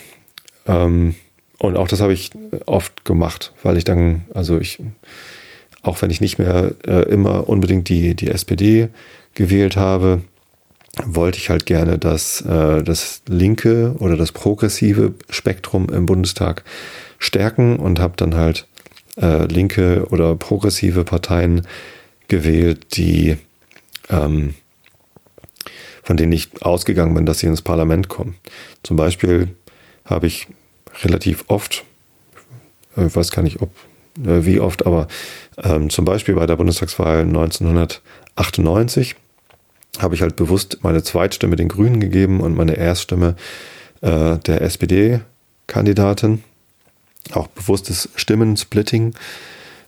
Ähm, 0.67 1.15
und 1.59 1.77
auch 1.77 1.87
das 1.87 2.01
habe 2.01 2.13
ich 2.13 2.31
oft 2.65 3.05
gemacht, 3.05 3.53
weil 3.63 3.77
ich 3.77 3.85
dann, 3.85 4.25
also 4.33 4.59
ich, 4.59 4.79
auch 5.81 6.01
wenn 6.01 6.11
ich 6.11 6.19
nicht 6.19 6.37
mehr 6.37 6.73
äh, 6.85 7.03
immer 7.09 7.47
unbedingt 7.47 7.87
die, 7.89 8.15
die 8.15 8.29
SPD 8.29 8.89
gewählt 9.33 9.77
habe, 9.77 10.21
wollte 11.05 11.37
ich 11.37 11.49
halt 11.49 11.65
gerne 11.65 11.97
das, 11.97 12.41
äh, 12.41 12.83
das 12.83 13.21
linke 13.27 13.95
oder 13.99 14.17
das 14.17 14.31
progressive 14.31 15.13
Spektrum 15.29 15.89
im 15.89 16.05
Bundestag 16.05 16.63
stärken 17.17 17.77
und 17.77 17.99
habe 17.99 18.13
dann 18.17 18.35
halt 18.35 18.67
äh, 19.19 19.45
linke 19.45 20.05
oder 20.09 20.35
progressive 20.35 21.03
Parteien 21.03 21.65
gewählt, 22.27 22.97
die 22.97 23.37
ähm, 24.09 24.55
von 26.03 26.17
denen 26.17 26.31
ich 26.31 26.49
ausgegangen 26.61 27.15
bin, 27.15 27.25
dass 27.25 27.39
sie 27.39 27.47
ins 27.47 27.61
Parlament 27.61 28.09
kommen. 28.09 28.35
Zum 28.83 28.97
Beispiel 28.97 29.55
habe 30.05 30.27
ich 30.27 30.47
relativ 31.01 31.45
oft, 31.47 31.83
äh, 32.95 33.07
ich 33.07 33.15
weiß 33.15 33.31
gar 33.31 33.41
nicht, 33.41 33.61
ob, 33.61 33.71
äh, 34.19 34.45
wie 34.45 34.59
oft, 34.59 34.85
aber 34.85 35.07
ähm, 35.63 35.89
zum 35.89 36.05
Beispiel 36.05 36.35
bei 36.35 36.45
der 36.45 36.57
Bundestagswahl 36.57 37.21
1998 37.21 39.15
habe 39.99 40.15
ich 40.15 40.21
halt 40.21 40.35
bewusst 40.35 40.79
meine 40.81 41.03
Zweitstimme 41.03 41.55
den 41.55 41.69
Grünen 41.69 41.99
gegeben 41.99 42.41
und 42.41 42.55
meine 42.55 42.75
Erststimme 42.75 43.35
äh, 44.01 44.37
der 44.39 44.61
SPD-Kandidatin. 44.61 46.43
Auch 47.31 47.47
bewusstes 47.47 48.09
Stimmensplitting 48.15 49.13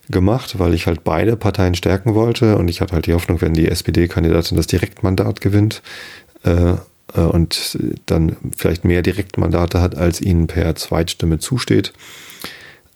gemacht, 0.09 0.59
weil 0.59 0.73
ich 0.73 0.87
halt 0.87 1.03
beide 1.03 1.35
Parteien 1.35 1.75
stärken 1.75 2.13
wollte 2.13 2.57
und 2.57 2.67
ich 2.67 2.81
hatte 2.81 2.93
halt 2.93 3.07
die 3.07 3.13
Hoffnung, 3.13 3.41
wenn 3.41 3.53
die 3.53 3.67
SPD-Kandidatin 3.67 4.57
das 4.57 4.67
Direktmandat 4.67 5.41
gewinnt 5.41 5.81
äh, 6.43 6.73
äh, 7.13 7.21
und 7.21 7.77
dann 8.05 8.37
vielleicht 8.55 8.85
mehr 8.85 9.01
Direktmandate 9.01 9.81
hat, 9.81 9.95
als 9.95 10.21
ihnen 10.21 10.47
per 10.47 10.75
Zweitstimme 10.75 11.39
zusteht, 11.39 11.93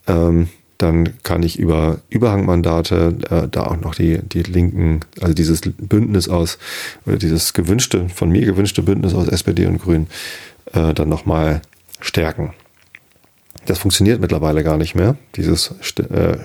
ähm, 0.07 0.49
dann 0.77 1.21
kann 1.23 1.43
ich 1.43 1.59
über 1.59 1.99
Überhangmandate 2.09 3.15
äh, 3.29 3.47
da 3.49 3.65
auch 3.65 3.77
noch 3.77 3.95
die, 3.95 4.19
die 4.23 4.43
Linken, 4.43 5.01
also 5.19 5.33
dieses 5.33 5.61
Bündnis 5.61 6.29
aus, 6.29 6.57
oder 7.05 7.17
dieses 7.17 7.53
gewünschte, 7.53 8.07
von 8.07 8.29
mir 8.29 8.45
gewünschte 8.45 8.81
Bündnis 8.81 9.13
aus 9.13 9.27
SPD 9.27 9.65
und 9.65 9.79
Grünen, 9.79 10.07
äh, 10.73 10.93
dann 10.93 11.09
nochmal 11.09 11.61
stärken. 11.99 12.53
Das 13.69 13.77
funktioniert 13.77 14.19
mittlerweile 14.19 14.63
gar 14.63 14.77
nicht 14.77 14.95
mehr. 14.95 15.15
Dieses 15.35 15.75
äh, 15.99 16.37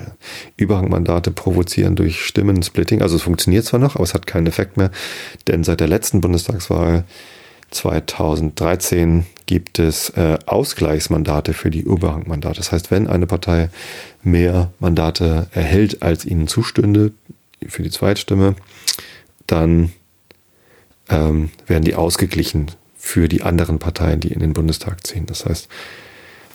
Überhangmandate 0.59 1.31
provozieren 1.31 1.97
durch 1.97 2.23
Stimmensplitting. 2.23 3.01
Also 3.01 3.17
es 3.17 3.23
funktioniert 3.23 3.65
zwar 3.65 3.81
noch, 3.81 3.95
aber 3.95 4.05
es 4.05 4.13
hat 4.13 4.27
keinen 4.27 4.47
Effekt 4.47 4.77
mehr, 4.77 4.91
denn 5.47 5.65
seit 5.65 5.81
der 5.81 5.89
letzten 5.89 6.21
Bundestagswahl 6.21 7.05
2013 7.71 9.25
gibt 9.47 9.79
es 9.79 10.11
äh, 10.11 10.37
Ausgleichsmandate 10.45 11.55
für 11.55 11.71
die 11.71 11.81
Überhangmandate. 11.81 12.59
Das 12.59 12.73
heißt, 12.73 12.91
wenn 12.91 13.07
eine 13.09 13.27
Partei 13.27 13.71
mehr 14.23 14.71
Mandate 14.79 15.47
erhält, 15.53 16.03
als 16.03 16.27
ihnen 16.27 16.47
zustünde 16.47 17.13
für 17.67 17.83
die 17.83 17.91
Zweitstimme, 17.91 18.55
dann 19.47 19.93
ähm, 21.09 21.49
werden 21.67 21.85
die 21.85 21.95
ausgeglichen 21.95 22.71
für 22.99 23.29
die 23.29 23.45
anderen 23.45 23.79
Parteien, 23.79 24.21
die 24.21 24.33
in 24.35 24.41
den 24.41 24.53
Bundestag 24.53 25.07
ziehen. 25.07 25.25
Das 25.25 25.47
heißt, 25.47 25.71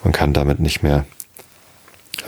man 0.03 0.13
kann 0.13 0.33
damit 0.33 0.59
nicht 0.59 0.83
mehr 0.83 1.05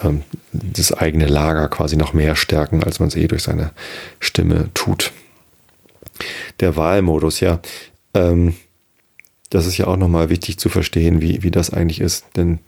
ähm, 0.03 0.23
das 0.51 0.93
eigene 0.93 1.27
Lager 1.27 1.67
quasi 1.69 1.95
noch 1.95 2.13
mehr 2.13 2.35
stärken, 2.35 2.83
als 2.83 2.99
man 2.99 3.09
es 3.09 3.15
eh 3.15 3.27
durch 3.27 3.43
seine 3.43 3.71
Stimme 4.19 4.69
tut. 4.73 5.11
Der 6.59 6.75
Wahlmodus, 6.75 7.39
ja. 7.39 7.59
Ähm, 8.13 8.55
das 9.49 9.67
ist 9.67 9.77
ja 9.77 9.87
auch 9.87 9.97
nochmal 9.97 10.29
wichtig 10.29 10.57
zu 10.57 10.69
verstehen, 10.69 11.21
wie, 11.21 11.43
wie 11.43 11.51
das 11.51 11.71
eigentlich 11.71 11.99
ist. 11.99 12.25
Denn 12.35 12.59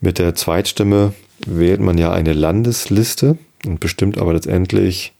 mit 0.00 0.18
der 0.18 0.34
Zweitstimme 0.34 1.12
wählt 1.46 1.80
man 1.80 1.98
ja 1.98 2.12
eine 2.12 2.32
Landesliste 2.32 3.36
und 3.66 3.80
bestimmt 3.80 4.18
aber 4.18 4.32
letztendlich, 4.32 5.12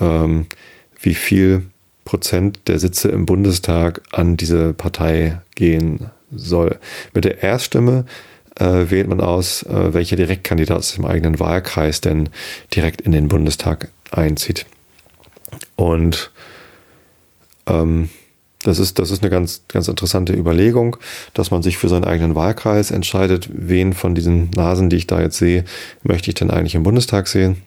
ähm, 0.00 0.46
wie 1.00 1.14
viel 1.14 1.66
Prozent 2.04 2.60
der 2.66 2.78
Sitze 2.78 3.08
im 3.10 3.26
Bundestag 3.26 4.02
an 4.10 4.36
diese 4.36 4.72
Partei 4.72 5.40
gehen 5.54 6.10
soll. 6.30 6.78
Mit 7.14 7.24
der 7.24 7.42
Erststimme 7.42 8.04
äh, 8.56 8.90
wählt 8.90 9.08
man 9.08 9.20
aus, 9.20 9.62
äh, 9.64 9.92
welcher 9.92 10.16
Direktkandidat 10.16 10.78
aus 10.78 10.94
dem 10.94 11.04
eigenen 11.04 11.40
Wahlkreis 11.40 12.00
denn 12.00 12.28
direkt 12.74 13.00
in 13.00 13.12
den 13.12 13.28
Bundestag 13.28 13.88
einzieht. 14.10 14.66
Und 15.76 16.30
ähm, 17.66 18.10
das 18.62 18.78
ist, 18.78 18.98
das 18.98 19.10
ist 19.10 19.22
eine 19.22 19.30
ganz, 19.30 19.62
ganz 19.68 19.88
interessante 19.88 20.34
Überlegung, 20.34 20.96
dass 21.32 21.50
man 21.50 21.62
sich 21.62 21.78
für 21.78 21.88
seinen 21.88 22.04
eigenen 22.04 22.34
Wahlkreis 22.34 22.90
entscheidet, 22.90 23.48
wen 23.52 23.94
von 23.94 24.14
diesen 24.14 24.50
Nasen, 24.50 24.90
die 24.90 24.96
ich 24.96 25.06
da 25.06 25.20
jetzt 25.20 25.38
sehe, 25.38 25.64
möchte 26.02 26.30
ich 26.30 26.34
denn 26.34 26.50
eigentlich 26.50 26.74
im 26.74 26.82
Bundestag 26.82 27.26
sehen. 27.26 27.62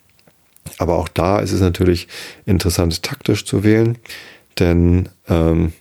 Aber 0.77 0.97
auch 0.97 1.07
da 1.07 1.39
ist 1.39 1.51
es 1.51 1.61
natürlich 1.61 2.07
interessant, 2.45 3.01
taktisch 3.01 3.45
zu 3.45 3.63
wählen, 3.63 3.97
denn 4.59 5.09
ähm, 5.27 5.73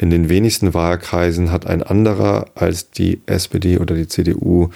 in 0.00 0.10
den 0.10 0.28
wenigsten 0.28 0.74
Wahlkreisen 0.74 1.50
hat 1.50 1.66
ein 1.66 1.82
anderer 1.82 2.46
als 2.54 2.90
die 2.90 3.20
SPD 3.26 3.78
oder 3.78 3.96
die 3.96 4.06
CDU 4.06 4.70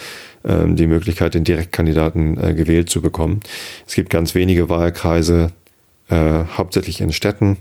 ähm, 0.45 0.75
die 0.75 0.89
Möglichkeit, 0.89 1.35
den 1.35 1.45
Direktkandidaten 1.45 2.43
äh, 2.43 2.55
gewählt 2.55 2.91
zu 2.91 3.01
bekommen. 3.01 3.41
Es 3.87 3.95
gibt 3.95 4.11
ganz 4.11 4.35
wenige 4.35 4.69
Wahlkreise, 4.69 5.53
äh, 6.09 6.45
hauptsächlich 6.57 7.01
in 7.01 7.13
Städten 7.13 7.59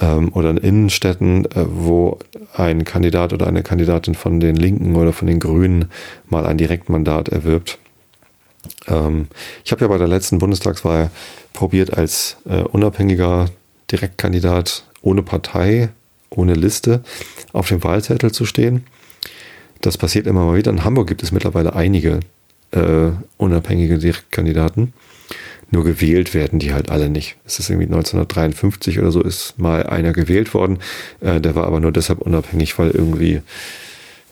ähm, 0.00 0.32
oder 0.32 0.50
in 0.50 0.56
Innenstädten, 0.56 1.44
äh, 1.44 1.66
wo 1.68 2.18
ein 2.56 2.84
Kandidat 2.84 3.34
oder 3.34 3.46
eine 3.46 3.62
Kandidatin 3.62 4.14
von 4.14 4.40
den 4.40 4.56
Linken 4.56 4.96
oder 4.96 5.12
von 5.12 5.28
den 5.28 5.40
Grünen 5.40 5.90
mal 6.30 6.46
ein 6.46 6.56
Direktmandat 6.56 7.28
erwirbt. 7.28 7.78
Ähm, 8.88 9.28
ich 9.64 9.72
habe 9.72 9.82
ja 9.82 9.88
bei 9.88 9.98
der 9.98 10.08
letzten 10.08 10.38
Bundestagswahl 10.38 11.10
probiert, 11.52 11.96
als 11.96 12.38
äh, 12.48 12.62
unabhängiger 12.62 13.50
Direktkandidat 13.90 14.84
ohne 15.02 15.22
Partei 15.22 15.90
ohne 16.36 16.54
Liste 16.54 17.02
auf 17.52 17.68
dem 17.68 17.82
Wahlzettel 17.82 18.32
zu 18.32 18.44
stehen. 18.44 18.84
Das 19.80 19.98
passiert 19.98 20.26
immer 20.26 20.44
mal 20.44 20.56
wieder. 20.56 20.70
In 20.70 20.84
Hamburg 20.84 21.08
gibt 21.08 21.22
es 21.22 21.32
mittlerweile 21.32 21.74
einige 21.74 22.20
äh, 22.70 23.10
unabhängige 23.36 23.98
Direktkandidaten. 23.98 24.92
Nur 25.70 25.84
gewählt 25.84 26.34
werden 26.34 26.58
die 26.58 26.72
halt 26.72 26.90
alle 26.90 27.08
nicht. 27.08 27.36
Es 27.44 27.58
ist 27.58 27.70
irgendwie 27.70 27.86
1953 27.86 28.98
oder 28.98 29.10
so 29.10 29.22
ist 29.22 29.58
mal 29.58 29.84
einer 29.84 30.12
gewählt 30.12 30.54
worden. 30.54 30.78
Äh, 31.20 31.40
der 31.40 31.54
war 31.54 31.66
aber 31.66 31.80
nur 31.80 31.92
deshalb 31.92 32.20
unabhängig, 32.20 32.78
weil 32.78 32.90
irgendwie 32.90 33.42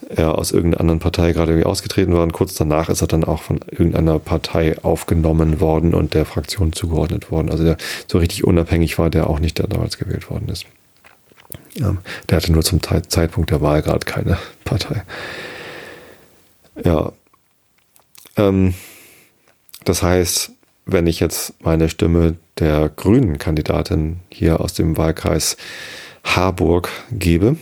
er 0.08 0.38
aus 0.38 0.52
irgendeiner 0.52 0.80
anderen 0.80 1.00
Partei 1.00 1.32
gerade 1.32 1.52
irgendwie 1.52 1.66
ausgetreten 1.66 2.12
war. 2.14 2.22
Und 2.22 2.32
kurz 2.32 2.54
danach 2.54 2.88
ist 2.88 3.00
er 3.00 3.08
dann 3.08 3.24
auch 3.24 3.42
von 3.42 3.60
irgendeiner 3.70 4.18
Partei 4.18 4.76
aufgenommen 4.82 5.60
worden 5.60 5.94
und 5.94 6.14
der 6.14 6.24
Fraktion 6.24 6.72
zugeordnet 6.72 7.30
worden. 7.30 7.50
Also 7.50 7.64
der 7.64 7.76
so 8.06 8.18
richtig 8.18 8.44
unabhängig 8.44 8.98
war 8.98 9.10
der 9.10 9.28
auch 9.28 9.40
nicht, 9.40 9.58
der 9.58 9.66
damals 9.66 9.98
gewählt 9.98 10.30
worden 10.30 10.48
ist. 10.48 10.66
Ja, 11.74 11.96
der 12.28 12.36
hatte 12.36 12.52
nur 12.52 12.62
zum 12.62 12.80
Zeitpunkt 12.82 13.50
der 13.50 13.60
Wahl 13.60 13.82
gerade 13.82 14.04
keine 14.04 14.38
Partei. 14.64 15.04
Ja. 16.84 17.12
Ähm, 18.36 18.74
das 19.84 20.02
heißt, 20.02 20.52
wenn 20.86 21.06
ich 21.06 21.20
jetzt 21.20 21.54
meine 21.62 21.88
Stimme 21.88 22.36
der 22.58 22.88
grünen 22.88 23.38
Kandidatin 23.38 24.20
hier 24.30 24.60
aus 24.60 24.74
dem 24.74 24.96
Wahlkreis 24.96 25.56
Harburg 26.24 26.88
gebe, 27.10 27.56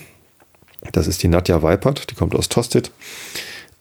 das 0.92 1.06
ist 1.06 1.22
die 1.22 1.28
Nadja 1.28 1.62
Weipert, 1.62 2.11
die 2.11 2.14
kommt 2.14 2.34
aus 2.34 2.48
Tosted, 2.48 2.90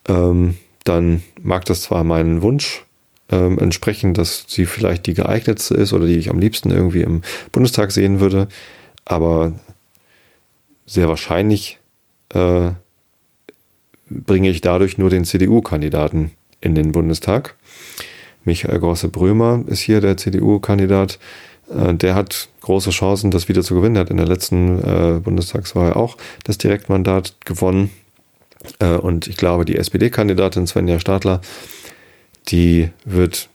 ähm, 0.08 0.58
dann 0.84 1.24
mag 1.42 1.66
das 1.66 1.84
zwar 1.84 2.04
meinen 2.04 2.42
Wunsch 2.42 2.84
ähm, 3.32 3.60
entsprechen, 3.60 4.14
dass 4.14 4.46
sie 4.48 4.66
vielleicht 4.66 5.06
die 5.06 5.14
geeignetste 5.14 5.76
ist 5.76 5.94
oder 5.94 6.06
die 6.06 6.18
ich 6.18 6.30
am 6.30 6.40
liebsten 6.40 6.72
irgendwie 6.72 7.02
im 7.02 7.22
Bundestag 7.52 7.92
sehen 7.92 8.20
würde, 8.20 8.48
aber 9.06 9.54
sehr 10.90 11.08
wahrscheinlich 11.08 11.78
äh, 12.34 12.72
bringe 14.10 14.50
ich 14.50 14.62
dadurch 14.62 14.98
nur 14.98 15.12
den 15.12 15.24
CDU-Kandidaten 15.24 16.32
in 16.62 16.74
den 16.74 16.92
Bundestag. 16.92 17.56
Michael 18.44 18.80
Grosse-Brömer 18.80 19.64
ist 19.68 19.82
hier 19.82 20.02
der 20.02 20.18
CDU-Kandidat. 20.18 21.20
Äh, 21.70 21.94
der 21.94 22.16
hat 22.16 22.50
große 22.62 22.90
Chancen, 22.90 23.30
das 23.30 23.48
wieder 23.48 23.62
zu 23.62 23.76
gewinnen. 23.76 23.98
Er 23.98 24.02
hat 24.02 24.10
in 24.10 24.18
der 24.18 24.26
letzten 24.28 24.80
äh, 24.80 25.20
Bundestagswahl 25.20 25.94
auch 25.94 26.18
das 26.44 26.58
Direktmandat 26.58 27.36
gewonnen. 27.46 27.92
Äh, 28.80 28.96
und 28.96 29.28
ich 29.28 29.38
glaube, 29.38 29.66
die 29.66 29.78
SPD-Kandidatin 29.78 30.66
Svenja 30.66 31.00
Stadler, 31.00 31.42
die 32.48 32.90
wird 33.06 33.50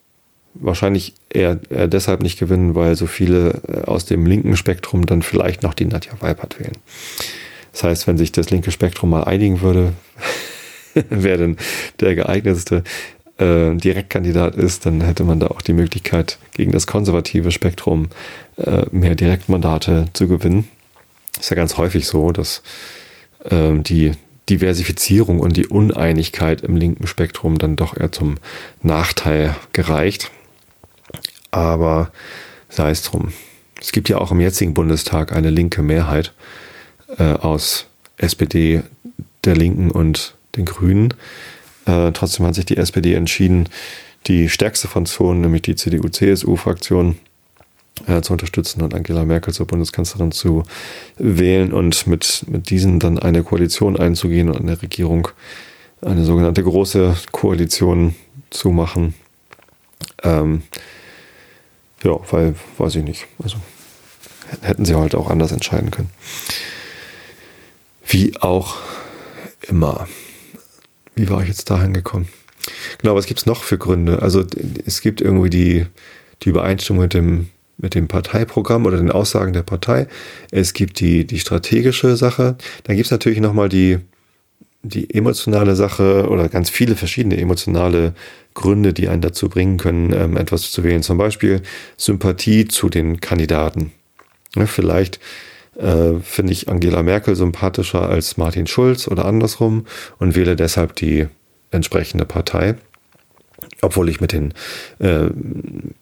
wahrscheinlich 0.55 1.15
eher, 1.31 1.59
eher, 1.69 1.89
deshalb 1.89 2.23
nicht 2.23 2.39
gewinnen, 2.39 2.75
weil 2.75 2.97
so 2.97 3.07
viele 3.07 3.61
äh, 3.69 3.83
aus 3.85 4.05
dem 4.05 4.27
linken 4.27 4.57
Spektrum 4.57 5.07
dann 5.07 5.23
vielleicht 5.23 5.63
noch 5.63 5.75
die 5.75 5.87
Nadja 5.87 6.13
Weipert 6.21 6.59
wählen. 6.59 6.77
Das 7.73 7.83
heißt, 7.83 8.07
wenn 8.07 8.19
sich 8.19 8.33
das 8.33 8.51
linke 8.51 8.71
Spektrum 8.71 9.11
mal 9.11 9.25
einigen 9.25 9.61
würde, 9.61 9.93
wer 11.11 11.37
denn 11.37 11.57
der 12.01 12.15
geeignetste 12.15 12.85
äh, 13.39 13.75
Direktkandidat 13.75 14.55
ist, 14.55 14.87
dann 14.87 15.01
hätte 15.01 15.25
man 15.25 15.41
da 15.41 15.49
auch 15.49 15.63
die 15.63 15.73
Möglichkeit, 15.73 16.39
gegen 16.53 16.71
das 16.71 16.87
konservative 16.87 17.51
Spektrum 17.51 18.09
äh, 18.57 18.87
mehr 18.93 19.17
Direktmandate 19.17 20.07
zu 20.13 20.29
gewinnen. 20.29 20.69
Ist 21.39 21.51
ja 21.51 21.57
ganz 21.57 21.77
häufig 21.77 22.07
so, 22.07 22.31
dass 22.31 22.63
äh, 23.51 23.77
die 23.79 24.13
Diversifizierung 24.49 25.41
und 25.41 25.57
die 25.57 25.67
Uneinigkeit 25.67 26.61
im 26.61 26.77
linken 26.77 27.07
Spektrum 27.07 27.59
dann 27.59 27.77
doch 27.77 27.97
eher 27.97 28.13
zum 28.13 28.37
Nachteil 28.83 29.57
gereicht. 29.73 30.31
Aber 31.55 32.11
sei 32.69 32.91
es 32.91 33.03
drum. 33.03 33.33
Es 33.81 33.93
gibt 33.93 34.09
ja 34.09 34.19
auch 34.19 34.33
im 34.33 34.41
jetzigen 34.41 34.75
Bundestag 34.75 35.33
eine 35.33 35.51
linke 35.51 35.83
Mehrheit 35.83 36.33
äh, 37.17 37.35
aus 37.35 37.87
SPD, 38.17 38.83
der 39.45 39.55
Linken 39.55 39.93
und 39.93 40.35
den 40.57 40.65
Grünen. 40.65 41.15
Äh, 41.87 42.11
trotzdem 42.11 42.45
hat 42.45 42.57
sich 42.57 42.67
die 42.67 42.77
SPD 42.77 43.15
entschieden, 43.15 43.69
die 44.27 44.49
stärkste 44.49 44.89
Fraktion, 44.89 45.43
nämlich 45.43 45.63
die 45.63 45.77
CDU-CSU-Fraktion, 45.77 47.19
äh, 48.09 48.21
zu 48.23 48.33
unterstützen 48.33 48.83
und 48.83 48.93
Angela 48.93 49.25
Merkel 49.25 49.55
zur 49.55 49.69
Bundeskanzlerin 49.69 50.33
zu 50.33 50.65
wählen 51.19 51.73
und 51.73 52.09
mit, 52.09 52.45
mit 52.49 52.71
diesen 52.71 52.99
dann 52.99 53.21
eine 53.21 53.45
Koalition 53.45 53.97
einzugehen 53.97 54.49
und 54.49 54.61
eine 54.61 54.83
Regierung, 54.83 55.29
eine 56.03 56.25
sogenannte 56.25 56.65
große 56.65 57.17
Koalition 57.31 58.17
zu 58.51 58.71
machen. 58.71 59.15
Ähm, 60.25 60.63
ja, 62.05 62.19
weil, 62.31 62.55
weiß 62.79 62.97
ich 62.97 63.05
nicht. 63.05 63.27
Also 63.43 63.57
hätten 64.61 64.85
sie 64.85 64.95
halt 64.95 65.15
auch 65.15 65.31
anders 65.31 65.53
entscheiden 65.53 65.91
können. 65.91 66.11
Wie 68.07 68.37
auch 68.41 68.77
immer. 69.63 70.07
Wie 71.15 71.29
war 71.31 71.43
ich 71.43 71.49
jetzt 71.49 71.71
dahin 71.71 71.95
gekommen? 71.95 72.29
Genau, 72.99 73.15
was 73.15 73.27
gibt 73.27 73.41
es 73.41 73.47
noch 73.47 73.63
für 73.63 73.79
Gründe? 73.79 74.23
Also 74.23 74.45
es 74.87 75.01
gibt 75.01 75.21
irgendwie 75.21 75.51
die, 75.51 75.87
die 76.43 76.49
Übereinstimmung 76.51 77.03
mit 77.03 77.15
dem, 77.15 77.49
mit 77.79 77.95
dem 77.95 78.09
Parteiprogramm 78.09 78.87
oder 78.87 78.97
den 78.97 79.11
Aussagen 79.11 79.53
der 79.53 79.63
Partei. 79.63 80.07
Es 80.51 80.73
gibt 80.73 81.01
die, 81.01 81.27
die 81.27 81.41
strategische 81.41 82.17
Sache. 82.17 82.57
Dann 82.85 82.97
gibt 82.97 83.07
es 83.07 83.11
natürlich 83.11 83.41
nochmal 83.41 83.69
die, 83.69 83.99
die 84.85 85.12
emotionale 85.12 85.74
Sache 85.74 86.28
oder 86.28 86.49
ganz 86.49 86.70
viele 86.70 86.95
verschiedene 86.95 87.39
emotionale 87.39 88.14
Gründe, 88.53 88.93
die 88.93 89.09
einen 89.09 89.22
dazu 89.22 89.49
bringen 89.49 89.78
können, 89.78 90.12
ähm, 90.12 90.37
etwas 90.37 90.70
zu 90.70 90.85
wählen. 90.85 91.03
Zum 91.03 91.18
Beispiel 91.18 91.62
Sympathie 91.97 92.68
zu 92.68 92.89
den 92.89 93.20
Kandidaten. 93.20 93.93
Ja, 94.55 94.66
vielleicht 94.66 95.18
äh, 95.76 96.20
finde 96.22 96.53
ich 96.53 96.68
Angela 96.68 97.03
Merkel 97.03 97.35
sympathischer 97.35 98.09
als 98.09 98.37
Martin 98.37 98.66
Schulz 98.66 99.09
oder 99.09 99.24
andersrum 99.24 99.87
und 100.18 100.37
wähle 100.37 100.55
deshalb 100.55 100.95
die 100.97 101.26
entsprechende 101.70 102.24
Partei 102.24 102.76
obwohl 103.81 104.09
ich 104.09 104.21
mit 104.21 104.33
den, 104.33 104.53
äh, 104.99 105.29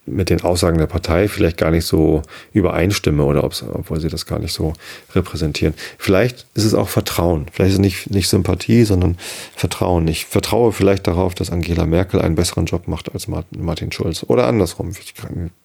mit 0.06 0.30
den 0.30 0.42
Aussagen 0.42 0.78
der 0.78 0.86
Partei 0.86 1.28
vielleicht 1.28 1.56
gar 1.56 1.70
nicht 1.70 1.84
so 1.84 2.22
übereinstimme 2.52 3.24
oder 3.24 3.44
obwohl 3.44 4.00
sie 4.00 4.08
das 4.08 4.26
gar 4.26 4.38
nicht 4.38 4.52
so 4.52 4.72
repräsentieren. 5.14 5.74
Vielleicht 5.98 6.46
ist 6.54 6.64
es 6.64 6.74
auch 6.74 6.88
Vertrauen. 6.88 7.46
Vielleicht 7.52 7.70
ist 7.70 7.74
es 7.76 7.80
nicht, 7.80 8.10
nicht 8.10 8.28
Sympathie, 8.28 8.84
sondern 8.84 9.16
Vertrauen. 9.56 10.06
Ich 10.08 10.26
vertraue 10.26 10.72
vielleicht 10.72 11.06
darauf, 11.06 11.34
dass 11.34 11.50
Angela 11.50 11.86
Merkel 11.86 12.20
einen 12.20 12.34
besseren 12.34 12.66
Job 12.66 12.88
macht 12.88 13.12
als 13.12 13.28
Martin 13.28 13.92
Schulz. 13.92 14.24
Oder 14.26 14.46
andersrum. 14.46 14.90
Ich 14.90 15.14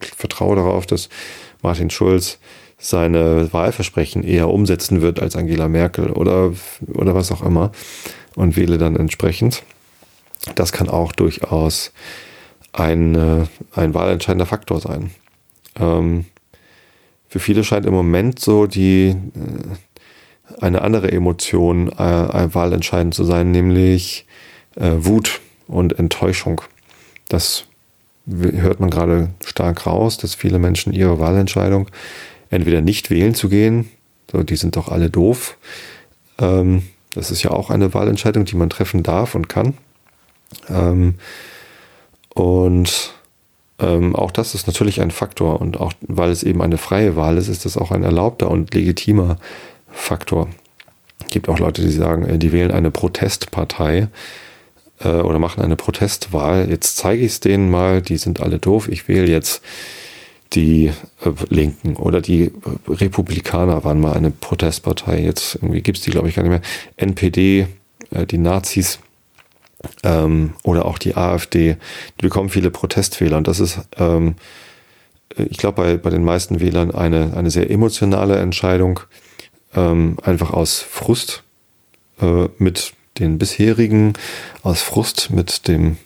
vertraue 0.00 0.56
darauf, 0.56 0.86
dass 0.86 1.08
Martin 1.62 1.90
Schulz 1.90 2.38
seine 2.78 3.52
Wahlversprechen 3.52 4.22
eher 4.22 4.48
umsetzen 4.48 5.02
wird 5.02 5.20
als 5.20 5.34
Angela 5.34 5.68
Merkel 5.68 6.10
oder, 6.10 6.52
oder 6.94 7.14
was 7.14 7.32
auch 7.32 7.42
immer 7.42 7.72
und 8.36 8.56
wähle 8.56 8.78
dann 8.78 8.94
entsprechend. 8.94 9.64
Das 10.54 10.72
kann 10.72 10.88
auch 10.88 11.12
durchaus 11.12 11.92
ein, 12.72 13.14
äh, 13.14 13.46
ein 13.74 13.94
wahlentscheidender 13.94 14.46
Faktor 14.46 14.80
sein. 14.80 15.10
Ähm, 15.78 16.26
für 17.28 17.40
viele 17.40 17.64
scheint 17.64 17.86
im 17.86 17.94
Moment 17.94 18.38
so 18.38 18.66
die 18.66 19.08
äh, 19.08 20.60
eine 20.60 20.82
andere 20.82 21.12
Emotion 21.12 21.88
äh, 21.92 22.54
wahlentscheidend 22.54 23.14
zu 23.14 23.24
sein, 23.24 23.50
nämlich 23.50 24.26
äh, 24.76 24.92
Wut 24.96 25.40
und 25.66 25.98
Enttäuschung. 25.98 26.62
Das 27.28 27.64
hört 28.26 28.80
man 28.80 28.90
gerade 28.90 29.30
stark 29.44 29.86
raus, 29.86 30.18
dass 30.18 30.34
viele 30.34 30.58
Menschen 30.58 30.92
ihre 30.92 31.18
Wahlentscheidung 31.18 31.88
entweder 32.50 32.80
nicht 32.80 33.10
wählen 33.10 33.34
zu 33.34 33.48
gehen, 33.48 33.90
so 34.30 34.42
die 34.42 34.56
sind 34.56 34.76
doch 34.76 34.88
alle 34.88 35.10
doof. 35.10 35.56
Ähm, 36.38 36.82
das 37.12 37.30
ist 37.30 37.42
ja 37.42 37.50
auch 37.50 37.70
eine 37.70 37.92
Wahlentscheidung, 37.94 38.44
die 38.44 38.56
man 38.56 38.70
treffen 38.70 39.02
darf 39.02 39.34
und 39.34 39.48
kann. 39.48 39.74
Ähm, 40.68 41.14
und 42.34 43.14
ähm, 43.78 44.16
auch 44.16 44.30
das 44.30 44.54
ist 44.54 44.66
natürlich 44.66 45.00
ein 45.00 45.10
Faktor. 45.10 45.60
Und 45.60 45.78
auch 45.80 45.92
weil 46.00 46.30
es 46.30 46.42
eben 46.42 46.62
eine 46.62 46.78
freie 46.78 47.16
Wahl 47.16 47.36
ist, 47.36 47.48
ist 47.48 47.64
das 47.64 47.76
auch 47.76 47.90
ein 47.90 48.04
erlaubter 48.04 48.50
und 48.50 48.74
legitimer 48.74 49.36
Faktor. 49.90 50.48
Es 51.24 51.28
gibt 51.30 51.48
auch 51.48 51.58
Leute, 51.58 51.82
die 51.82 51.92
sagen, 51.92 52.24
äh, 52.24 52.38
die 52.38 52.52
wählen 52.52 52.70
eine 52.70 52.90
Protestpartei 52.90 54.08
äh, 55.00 55.08
oder 55.08 55.38
machen 55.38 55.62
eine 55.62 55.76
Protestwahl. 55.76 56.68
Jetzt 56.68 56.96
zeige 56.96 57.24
ich 57.24 57.32
es 57.32 57.40
denen 57.40 57.70
mal, 57.70 58.02
die 58.02 58.16
sind 58.16 58.40
alle 58.40 58.58
doof. 58.58 58.88
Ich 58.88 59.08
wähle 59.08 59.28
jetzt 59.28 59.62
die 60.54 60.86
äh, 61.24 61.30
Linken 61.50 61.96
oder 61.96 62.20
die 62.20 62.44
äh, 62.44 62.50
Republikaner 62.88 63.84
waren 63.84 64.00
mal 64.00 64.14
eine 64.14 64.30
Protestpartei. 64.30 65.20
Jetzt 65.20 65.56
irgendwie 65.56 65.82
gibt 65.82 65.98
es 65.98 66.04
die, 66.04 66.10
glaube 66.10 66.28
ich, 66.28 66.36
gar 66.36 66.42
nicht 66.42 66.50
mehr. 66.50 66.62
NPD, 66.96 67.66
äh, 68.10 68.26
die 68.26 68.38
Nazis 68.38 68.98
ähm, 70.02 70.54
oder 70.62 70.84
auch 70.84 70.98
die 70.98 71.16
AfD, 71.16 71.76
die 72.18 72.22
bekommen 72.22 72.48
viele 72.48 72.70
Protestwähler. 72.70 73.36
Und 73.36 73.48
das 73.48 73.60
ist, 73.60 73.80
ähm, 73.96 74.34
ich 75.36 75.58
glaube, 75.58 75.82
bei, 75.82 75.96
bei 75.96 76.10
den 76.10 76.24
meisten 76.24 76.60
Wählern 76.60 76.90
eine, 76.90 77.36
eine 77.36 77.50
sehr 77.50 77.70
emotionale 77.70 78.36
Entscheidung, 78.36 79.00
ähm, 79.74 80.16
einfach 80.22 80.52
aus 80.52 80.80
Frust 80.80 81.42
äh, 82.20 82.48
mit 82.58 82.92
den 83.18 83.38
bisherigen, 83.38 84.14
aus 84.62 84.82
Frust 84.82 85.30
mit 85.30 85.68
dem, 85.68 85.96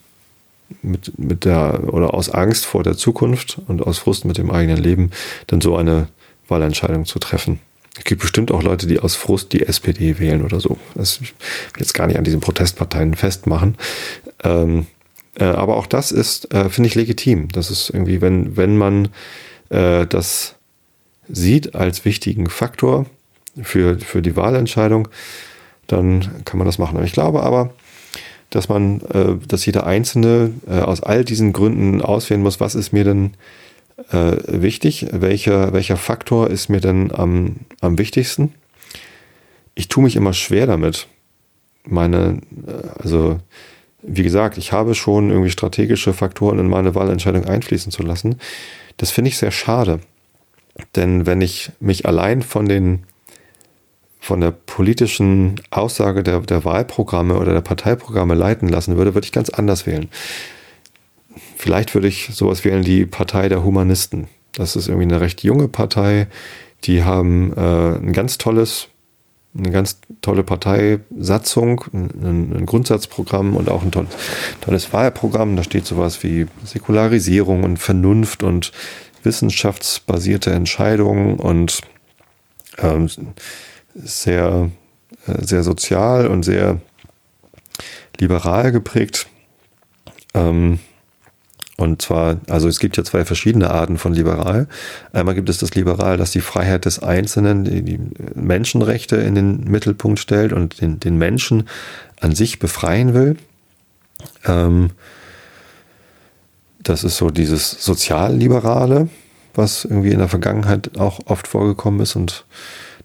mit, 0.82 1.18
mit 1.18 1.44
der, 1.44 1.92
oder 1.92 2.14
aus 2.14 2.30
Angst 2.30 2.64
vor 2.64 2.82
der 2.82 2.96
Zukunft 2.96 3.60
und 3.68 3.82
aus 3.82 3.98
Frust 3.98 4.24
mit 4.24 4.38
dem 4.38 4.50
eigenen 4.50 4.82
Leben, 4.82 5.10
dann 5.46 5.60
so 5.60 5.76
eine 5.76 6.08
Wahlentscheidung 6.48 7.04
zu 7.04 7.18
treffen. 7.18 7.60
Es 7.98 8.04
gibt 8.04 8.22
bestimmt 8.22 8.50
auch 8.50 8.62
Leute, 8.62 8.86
die 8.86 9.00
aus 9.00 9.16
Frust 9.16 9.52
die 9.52 9.66
SPD 9.66 10.18
wählen 10.18 10.42
oder 10.42 10.60
so. 10.60 10.78
Das 10.94 11.20
will 11.20 11.28
jetzt 11.78 11.92
gar 11.92 12.06
nicht 12.06 12.18
an 12.18 12.24
diesen 12.24 12.40
Protestparteien 12.40 13.14
festmachen. 13.14 13.76
Ähm, 14.42 14.86
äh, 15.38 15.44
aber 15.44 15.76
auch 15.76 15.86
das 15.86 16.10
ist, 16.10 16.52
äh, 16.54 16.70
finde 16.70 16.88
ich, 16.88 16.94
legitim. 16.94 17.48
Das 17.48 17.70
ist 17.70 17.90
irgendwie, 17.90 18.20
wenn, 18.20 18.56
wenn 18.56 18.78
man 18.78 19.08
äh, 19.68 20.06
das 20.06 20.56
sieht 21.28 21.74
als 21.74 22.04
wichtigen 22.04 22.48
Faktor 22.48 23.06
für, 23.62 23.98
für 23.98 24.22
die 24.22 24.36
Wahlentscheidung, 24.36 25.08
dann 25.86 26.44
kann 26.44 26.58
man 26.58 26.66
das 26.66 26.78
machen. 26.78 27.02
Ich 27.04 27.12
glaube 27.12 27.42
aber, 27.42 27.74
dass 28.48 28.70
man, 28.70 29.02
äh, 29.12 29.36
dass 29.46 29.66
jeder 29.66 29.86
Einzelne 29.86 30.52
äh, 30.66 30.80
aus 30.80 31.02
all 31.02 31.24
diesen 31.24 31.52
Gründen 31.52 32.00
auswählen 32.00 32.42
muss, 32.42 32.60
was 32.60 32.74
ist 32.74 32.92
mir 32.92 33.04
denn 33.04 33.26
äh, 33.26 33.61
wichtig? 34.10 35.06
Welcher, 35.12 35.72
welcher 35.72 35.96
Faktor 35.96 36.50
ist 36.50 36.68
mir 36.68 36.80
denn 36.80 37.12
am, 37.12 37.56
am 37.80 37.98
wichtigsten? 37.98 38.54
Ich 39.74 39.88
tue 39.88 40.04
mich 40.04 40.16
immer 40.16 40.32
schwer 40.32 40.66
damit. 40.66 41.08
Meine, 41.84 42.40
äh, 42.66 43.02
also, 43.02 43.38
wie 44.02 44.22
gesagt, 44.22 44.58
ich 44.58 44.72
habe 44.72 44.94
schon 44.94 45.30
irgendwie 45.30 45.50
strategische 45.50 46.12
Faktoren 46.12 46.58
in 46.58 46.68
meine 46.68 46.94
Wahlentscheidung 46.94 47.44
einfließen 47.44 47.92
zu 47.92 48.02
lassen. 48.02 48.36
Das 48.96 49.10
finde 49.10 49.28
ich 49.28 49.38
sehr 49.38 49.50
schade. 49.50 50.00
Denn 50.96 51.26
wenn 51.26 51.40
ich 51.40 51.70
mich 51.80 52.06
allein 52.06 52.42
von 52.42 52.66
den 52.66 53.04
von 54.22 54.40
der 54.40 54.52
politischen 54.52 55.60
Aussage 55.70 56.22
der, 56.22 56.38
der 56.40 56.64
Wahlprogramme 56.64 57.36
oder 57.36 57.54
der 57.54 57.60
Parteiprogramme 57.60 58.34
leiten 58.34 58.68
lassen 58.68 58.96
würde, 58.96 59.14
würde 59.14 59.24
ich 59.24 59.32
ganz 59.32 59.50
anders 59.50 59.84
wählen. 59.84 60.08
Vielleicht 61.62 61.94
würde 61.94 62.08
ich 62.08 62.30
sowas 62.32 62.64
wählen, 62.64 62.82
die 62.82 63.06
Partei 63.06 63.48
der 63.48 63.62
Humanisten. 63.62 64.26
Das 64.50 64.74
ist 64.74 64.88
irgendwie 64.88 65.04
eine 65.04 65.20
recht 65.20 65.44
junge 65.44 65.68
Partei. 65.68 66.26
Die 66.82 67.04
haben 67.04 67.52
äh, 67.56 67.98
ein 67.98 68.12
ganz 68.12 68.36
tolles, 68.36 68.88
eine 69.56 69.70
ganz 69.70 70.00
tolle 70.22 70.42
Parteisatzung, 70.42 71.84
ein, 71.92 72.52
ein 72.52 72.66
Grundsatzprogramm 72.66 73.54
und 73.54 73.68
auch 73.68 73.84
ein 73.84 73.92
tolles, 73.92 74.10
tolles 74.60 74.92
Wahlprogramm. 74.92 75.54
Da 75.54 75.62
steht 75.62 75.86
sowas 75.86 76.24
wie 76.24 76.48
Säkularisierung 76.64 77.62
und 77.62 77.76
Vernunft 77.76 78.42
und 78.42 78.72
wissenschaftsbasierte 79.22 80.50
Entscheidungen 80.50 81.36
und 81.36 81.82
ähm, 82.78 83.08
sehr, 83.94 84.68
äh, 85.28 85.44
sehr 85.44 85.62
sozial 85.62 86.26
und 86.26 86.42
sehr 86.42 86.80
liberal 88.18 88.72
geprägt. 88.72 89.28
Ähm, 90.34 90.80
und 91.78 92.02
zwar, 92.02 92.38
also 92.48 92.68
es 92.68 92.78
gibt 92.78 92.96
ja 92.96 93.04
zwei 93.04 93.24
verschiedene 93.24 93.70
Arten 93.70 93.98
von 93.98 94.12
liberal. 94.12 94.68
Einmal 95.12 95.34
gibt 95.34 95.48
es 95.48 95.58
das 95.58 95.74
Liberal, 95.74 96.16
das 96.16 96.30
die 96.30 96.40
Freiheit 96.40 96.84
des 96.84 96.98
Einzelnen, 96.98 97.64
die, 97.64 97.82
die 97.82 97.98
Menschenrechte 98.34 99.16
in 99.16 99.34
den 99.34 99.64
Mittelpunkt 99.64 100.18
stellt 100.18 100.52
und 100.52 100.80
den, 100.80 101.00
den 101.00 101.16
Menschen 101.16 101.68
an 102.20 102.34
sich 102.34 102.58
befreien 102.58 103.14
will. 103.14 103.36
Ähm, 104.44 104.90
das 106.82 107.04
ist 107.04 107.16
so 107.16 107.30
dieses 107.30 107.70
Sozialliberale, 107.84 109.08
was 109.54 109.84
irgendwie 109.84 110.10
in 110.10 110.18
der 110.18 110.28
Vergangenheit 110.28 110.98
auch 110.98 111.20
oft 111.26 111.48
vorgekommen 111.48 112.00
ist. 112.00 112.16
Und 112.16 112.44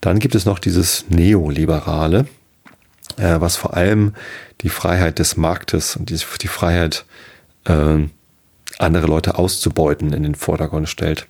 dann 0.01 0.19
gibt 0.19 0.35
es 0.35 0.45
noch 0.45 0.59
dieses 0.59 1.05
Neoliberale, 1.09 2.27
äh, 3.17 3.39
was 3.39 3.55
vor 3.55 3.75
allem 3.75 4.13
die 4.61 4.69
Freiheit 4.69 5.19
des 5.19 5.37
Marktes 5.37 5.95
und 5.95 6.09
die, 6.09 6.19
die 6.41 6.47
Freiheit 6.47 7.05
äh, 7.65 8.07
andere 8.79 9.07
Leute 9.07 9.37
auszubeuten, 9.37 10.13
in 10.13 10.23
den 10.23 10.35
Vordergrund 10.35 10.87
stellt. 10.89 11.27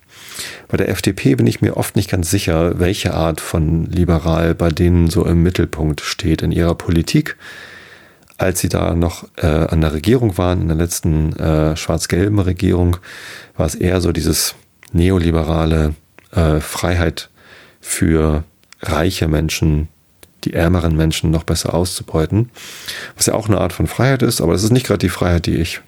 Bei 0.68 0.76
der 0.76 0.88
FDP 0.88 1.34
bin 1.34 1.46
ich 1.46 1.60
mir 1.60 1.76
oft 1.76 1.96
nicht 1.96 2.10
ganz 2.10 2.30
sicher, 2.30 2.78
welche 2.78 3.14
Art 3.14 3.40
von 3.40 3.86
liberal 3.86 4.54
bei 4.54 4.68
denen 4.68 5.08
so 5.08 5.24
im 5.24 5.42
Mittelpunkt 5.42 6.00
steht 6.00 6.42
in 6.42 6.52
ihrer 6.52 6.74
Politik. 6.74 7.36
Als 8.36 8.60
sie 8.60 8.68
da 8.68 8.94
noch 8.94 9.26
äh, 9.36 9.46
an 9.46 9.80
der 9.80 9.92
Regierung 9.92 10.38
waren, 10.38 10.62
in 10.62 10.68
der 10.68 10.76
letzten 10.76 11.34
äh, 11.36 11.76
schwarz-gelben 11.76 12.38
Regierung, 12.38 12.98
war 13.56 13.66
es 13.66 13.74
eher 13.74 14.00
so 14.00 14.12
dieses 14.12 14.54
neoliberale 14.92 15.94
äh, 16.32 16.60
Freiheit 16.60 17.30
für 17.80 18.44
reiche 18.80 19.26
Menschen, 19.26 19.88
die 20.44 20.54
ärmeren 20.54 20.96
Menschen 20.96 21.30
noch 21.32 21.42
besser 21.42 21.74
auszubeuten. 21.74 22.50
Was 23.16 23.26
ja 23.26 23.34
auch 23.34 23.48
eine 23.48 23.58
Art 23.58 23.72
von 23.72 23.88
Freiheit 23.88 24.22
ist, 24.22 24.40
aber 24.40 24.52
das 24.52 24.62
ist 24.62 24.72
nicht 24.72 24.86
gerade 24.86 24.98
die 24.98 25.08
Freiheit, 25.08 25.46
die 25.46 25.56
ich 25.56 25.80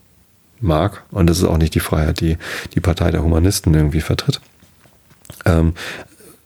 mag. 0.61 1.05
Und 1.11 1.29
das 1.29 1.39
ist 1.39 1.45
auch 1.45 1.59
nicht 1.59 1.75
die 1.75 1.81
Freiheit, 1.81 2.21
die 2.21 2.37
die 2.75 2.81
Partei 2.81 3.11
der 3.11 3.23
Humanisten 3.23 3.75
irgendwie 3.75 4.01
vertritt. 4.01 4.41
Ähm, 5.45 5.75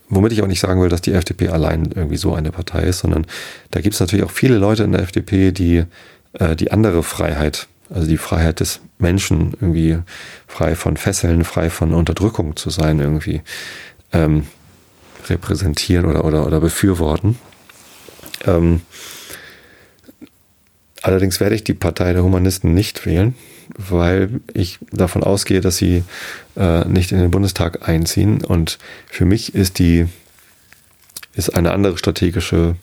womit 0.09 0.33
ich 0.33 0.43
auch 0.43 0.47
nicht 0.47 0.61
sagen 0.61 0.81
will, 0.81 0.89
dass 0.89 1.01
die 1.01 1.13
FDP 1.13 1.49
allein 1.49 1.91
irgendwie 1.95 2.17
so 2.17 2.35
eine 2.35 2.53
Partei 2.53 2.83
ist, 2.83 3.01
sondern 3.01 3.27
da 3.71 3.81
gibt 3.81 3.95
es 3.95 4.01
natürlich 4.01 4.25
auch 4.25 4.31
viele 4.31 4.59
Leute 4.59 4.85
in 4.85 4.93
der 4.93 5.03
FDP, 5.03 5.53
die 5.53 5.85
äh, 6.35 6.57
die 6.57 6.73
andere 6.73 7.03
Freiheit, 7.03 7.69
also 7.91 8.07
die 8.07 8.19
Freiheit 8.19 8.61
des 8.61 8.81
Menschen, 8.99 9.55
irgendwie 9.61 9.99
frei 10.47 10.75
von 10.75 10.97
Fesseln, 10.97 11.45
frei 11.45 11.71
von 11.71 11.95
Unterdrückung 11.95 12.57
zu 12.57 12.71
sein, 12.71 13.01
irgendwie 13.01 13.43
ähm, 14.13 14.47
repräsentieren 15.29 16.07
oder, 16.07 16.25
oder, 16.25 16.47
oder 16.47 16.61
befürworten. 16.61 17.39
Ähm, 18.47 18.83
allerdings 21.03 21.41
werde 21.41 21.55
ich 21.55 21.65
die 21.65 21.75
Partei 21.75 22.13
der 22.13 22.23
Humanisten 22.23 22.75
nicht 22.75 23.07
wählen, 23.07 23.35
weil 23.77 24.41
ich 24.53 24.79
davon 24.93 25.23
ausgehe, 25.23 25.61
dass 25.61 25.77
sie 25.77 26.05
äh, 26.57 26.85
nicht 26.87 27.13
in 27.13 27.19
den 27.19 27.31
Bundestag 27.31 27.89
einziehen. 27.89 28.45
Und 28.45 28.79
für 29.11 29.25
mich 29.25 29.55
ist 29.55 29.79
die 29.79 30.07
ist 31.35 31.51
eine 31.51 31.73
andere 31.73 31.99
strategische 31.99 32.77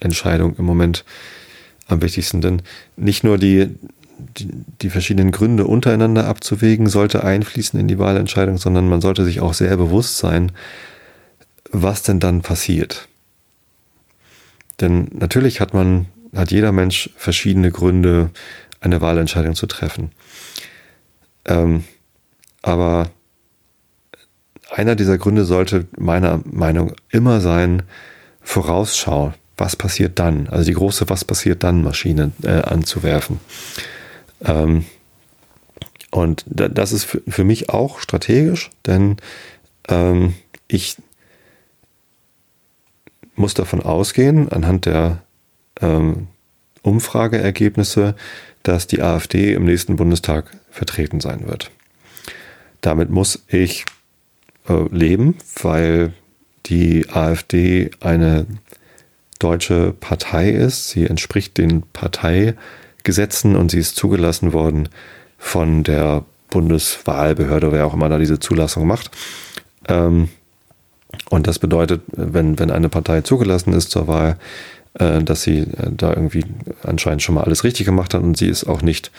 Entscheidung 0.00 0.56
im 0.56 0.64
Moment 0.64 1.04
am 1.88 2.02
wichtigsten. 2.02 2.40
Denn 2.40 2.62
nicht 2.96 3.24
nur 3.24 3.38
die, 3.38 3.68
die, 4.18 4.48
die 4.80 4.90
verschiedenen 4.90 5.30
Gründe 5.30 5.66
untereinander 5.66 6.26
abzuwägen, 6.26 6.88
sollte 6.88 7.24
einfließen 7.24 7.78
in 7.78 7.88
die 7.88 7.98
Wahlentscheidung, 7.98 8.58
sondern 8.58 8.88
man 8.88 9.00
sollte 9.00 9.24
sich 9.24 9.40
auch 9.40 9.54
sehr 9.54 9.76
bewusst 9.76 10.18
sein, 10.18 10.52
was 11.70 12.02
denn 12.02 12.20
dann 12.20 12.42
passiert. 12.42 13.08
Denn 14.80 15.08
natürlich 15.12 15.60
hat 15.60 15.74
man, 15.74 16.06
hat 16.34 16.50
jeder 16.50 16.72
Mensch 16.72 17.10
verschiedene 17.16 17.70
Gründe, 17.70 18.30
eine 18.82 19.00
Wahlentscheidung 19.00 19.54
zu 19.54 19.66
treffen. 19.66 20.10
Ähm, 21.46 21.84
aber 22.60 23.10
einer 24.70 24.96
dieser 24.96 25.18
Gründe 25.18 25.44
sollte 25.44 25.86
meiner 25.96 26.40
Meinung 26.44 26.94
immer 27.10 27.40
sein, 27.40 27.82
Vorausschau, 28.42 29.32
was 29.56 29.76
passiert 29.76 30.18
dann? 30.18 30.48
Also 30.48 30.64
die 30.64 30.74
große 30.74 31.08
Was 31.08 31.24
passiert 31.24 31.62
dann 31.62 31.82
Maschine 31.82 32.32
äh, 32.42 32.62
anzuwerfen. 32.62 33.38
Ähm, 34.40 34.84
und 36.10 36.44
das 36.46 36.92
ist 36.92 37.04
für, 37.04 37.44
mich 37.44 37.70
auch 37.70 38.00
strategisch, 38.00 38.70
denn 38.86 39.16
ähm, 39.88 40.34
ich 40.68 40.96
muss 43.34 43.54
davon 43.54 43.80
ausgehen, 43.80 44.50
anhand 44.50 44.84
der 44.86 45.22
ähm, 45.80 46.28
Umfrageergebnisse, 46.82 48.14
dass 48.62 48.86
die 48.86 49.02
AfD 49.02 49.54
im 49.54 49.64
nächsten 49.64 49.96
Bundestag 49.96 50.50
vertreten 50.70 51.20
sein 51.20 51.46
wird. 51.46 51.70
Damit 52.80 53.10
muss 53.10 53.44
ich 53.48 53.84
äh, 54.68 54.88
leben, 54.90 55.36
weil 55.62 56.12
die 56.66 57.08
AfD 57.10 57.90
eine 58.00 58.46
deutsche 59.38 59.92
Partei 59.98 60.50
ist. 60.50 60.90
Sie 60.90 61.06
entspricht 61.06 61.58
den 61.58 61.82
Parteigesetzen 61.92 63.56
und 63.56 63.70
sie 63.70 63.78
ist 63.78 63.96
zugelassen 63.96 64.52
worden 64.52 64.88
von 65.38 65.82
der 65.82 66.24
Bundeswahlbehörde, 66.50 67.72
wer 67.72 67.86
auch 67.86 67.94
immer 67.94 68.08
da 68.08 68.18
diese 68.18 68.38
Zulassung 68.38 68.86
macht. 68.86 69.10
Ähm, 69.88 70.28
und 71.30 71.46
das 71.46 71.58
bedeutet, 71.58 72.02
wenn, 72.12 72.58
wenn 72.58 72.70
eine 72.70 72.88
Partei 72.88 73.22
zugelassen 73.22 73.72
ist 73.72 73.90
zur 73.90 74.06
Wahl, 74.06 74.38
dass 74.94 75.42
sie 75.42 75.60
äh, 75.60 75.90
da 75.90 76.10
irgendwie 76.10 76.44
anscheinend 76.82 77.22
schon 77.22 77.34
mal 77.34 77.44
alles 77.44 77.64
richtig 77.64 77.86
gemacht 77.86 78.14
hat 78.14 78.22
und 78.22 78.36
sie 78.36 78.48
ist 78.48 78.64
auch 78.64 78.82
nicht 78.82 79.10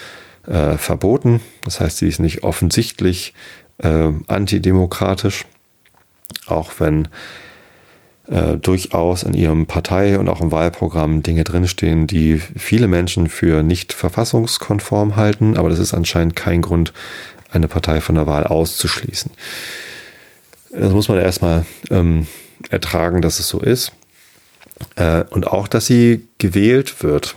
äh, 0.47 0.77
verboten. 0.77 1.41
Das 1.63 1.79
heißt, 1.79 1.97
sie 1.97 2.07
ist 2.07 2.19
nicht 2.19 2.43
offensichtlich 2.43 3.33
äh, 3.79 4.09
antidemokratisch, 4.27 5.45
auch 6.47 6.73
wenn 6.79 7.07
äh, 8.27 8.57
durchaus 8.57 9.23
in 9.23 9.33
ihrem 9.33 9.65
Partei- 9.65 10.17
und 10.17 10.29
auch 10.29 10.41
im 10.41 10.51
Wahlprogramm 10.51 11.23
Dinge 11.23 11.43
drinstehen, 11.43 12.07
die 12.07 12.37
viele 12.37 12.87
Menschen 12.87 13.27
für 13.27 13.63
nicht 13.63 13.93
verfassungskonform 13.93 15.15
halten, 15.15 15.57
aber 15.57 15.69
das 15.69 15.79
ist 15.79 15.93
anscheinend 15.93 16.35
kein 16.35 16.61
Grund, 16.61 16.93
eine 17.51 17.67
Partei 17.67 18.01
von 18.01 18.15
der 18.15 18.25
Wahl 18.25 18.45
auszuschließen. 18.45 19.31
Das 20.71 20.91
muss 20.91 21.07
man 21.07 21.19
erstmal 21.19 21.65
ähm, 21.91 22.25
ertragen, 22.69 23.21
dass 23.21 23.39
es 23.39 23.47
so 23.47 23.59
ist. 23.59 23.91
Äh, 24.95 25.23
und 25.29 25.47
auch, 25.47 25.67
dass 25.67 25.85
sie 25.85 26.27
gewählt 26.37 27.03
wird. 27.03 27.35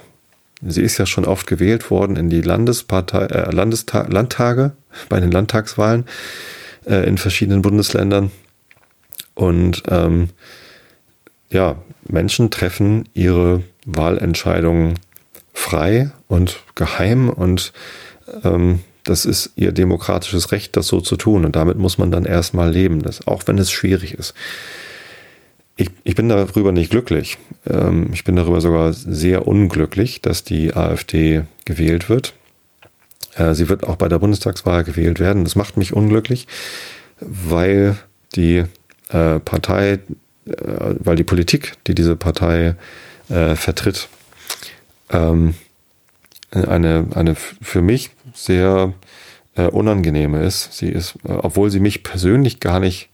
Sie 0.63 0.83
ist 0.83 0.99
ja 0.99 1.07
schon 1.07 1.25
oft 1.25 1.47
gewählt 1.47 1.91
worden 1.91 2.17
in 2.17 2.31
die 2.31 2.41
Landespartei, 2.41 3.27
äh, 3.27 3.51
Landestag, 3.51 4.13
Landtage, 4.13 4.73
bei 5.09 5.21
den 5.21 5.31
Landtagswahlen 5.31 6.07
äh, 6.87 7.07
in 7.07 7.19
verschiedenen 7.19 7.63
Bundesländern. 7.63 8.31
Und 9.35 9.83
ähm, 9.89 10.31
ja, 11.51 11.77
Menschen 12.09 12.51
treffen 12.51 13.09
ihre 13.15 13.63
Wahlentscheidungen 13.85 14.95
frei 15.53 16.11
und 16.29 16.61
geheim 16.75 17.29
und 17.29 17.73
ähm, 18.45 18.81
das 19.05 19.25
ist 19.25 19.53
ihr 19.55 19.73
demokratisches 19.73 20.51
Recht, 20.53 20.77
das 20.77 20.89
so 20.89 21.01
zu 21.01 21.17
tun. 21.17 21.45
Und 21.45 21.55
damit 21.55 21.79
muss 21.79 21.97
man 21.97 22.11
dann 22.11 22.25
erstmal 22.25 22.71
leben, 22.71 23.03
das, 23.03 23.27
auch 23.27 23.45
wenn 23.47 23.59
es 23.59 23.71
schwierig 23.71 24.15
ist. 24.15 24.35
Ich, 25.77 25.91
ich 26.05 26.15
bin 26.15 26.29
darüber 26.29 26.73
nicht 26.73 26.91
glücklich. 26.91 27.39
Ähm, 27.69 28.11
ich 28.13 28.25
bin 28.25 28.37
darüber 28.37 28.61
sogar 28.61 28.93
sehr 28.93 29.47
unglücklich, 29.47 30.23
dass 30.23 30.43
die 30.43 30.75
AfD 30.75 31.43
gewählt 31.65 32.09
wird. 32.09 32.35
Äh, 33.35 33.55
sie 33.55 33.69
wird 33.69 33.85
auch 33.85 33.97
bei 33.97 34.09
der 34.09 34.19
Bundestagswahl 34.19 34.85
gewählt 34.85 35.21
werden. 35.21 35.45
Das 35.45 35.55
macht 35.55 35.77
mich 35.77 35.93
unglücklich, 35.93 36.47
weil 37.21 37.97
die 38.35 38.65
äh, 39.11 39.39
Partei 39.41 40.01
äh, 40.47 40.95
weil 41.01 41.17
die 41.17 41.25
Politik, 41.25 41.75
die 41.87 41.95
diese 41.95 42.15
Partei 42.15 42.77
äh, 43.29 43.57
vertritt, 43.57 44.09
ähm, 45.11 45.55
eine, 46.53 47.07
eine 47.15 47.35
für 47.35 47.83
mich 47.83 48.11
sehr 48.33 48.93
äh, 49.57 49.67
unangenehme 49.67 50.45
ist. 50.45 50.73
Sie 50.75 50.89
ist, 50.89 51.19
obwohl 51.25 51.71
sie 51.71 51.81
mich 51.81 52.05
persönlich 52.05 52.61
gar 52.61 52.79
nicht, 52.79 53.09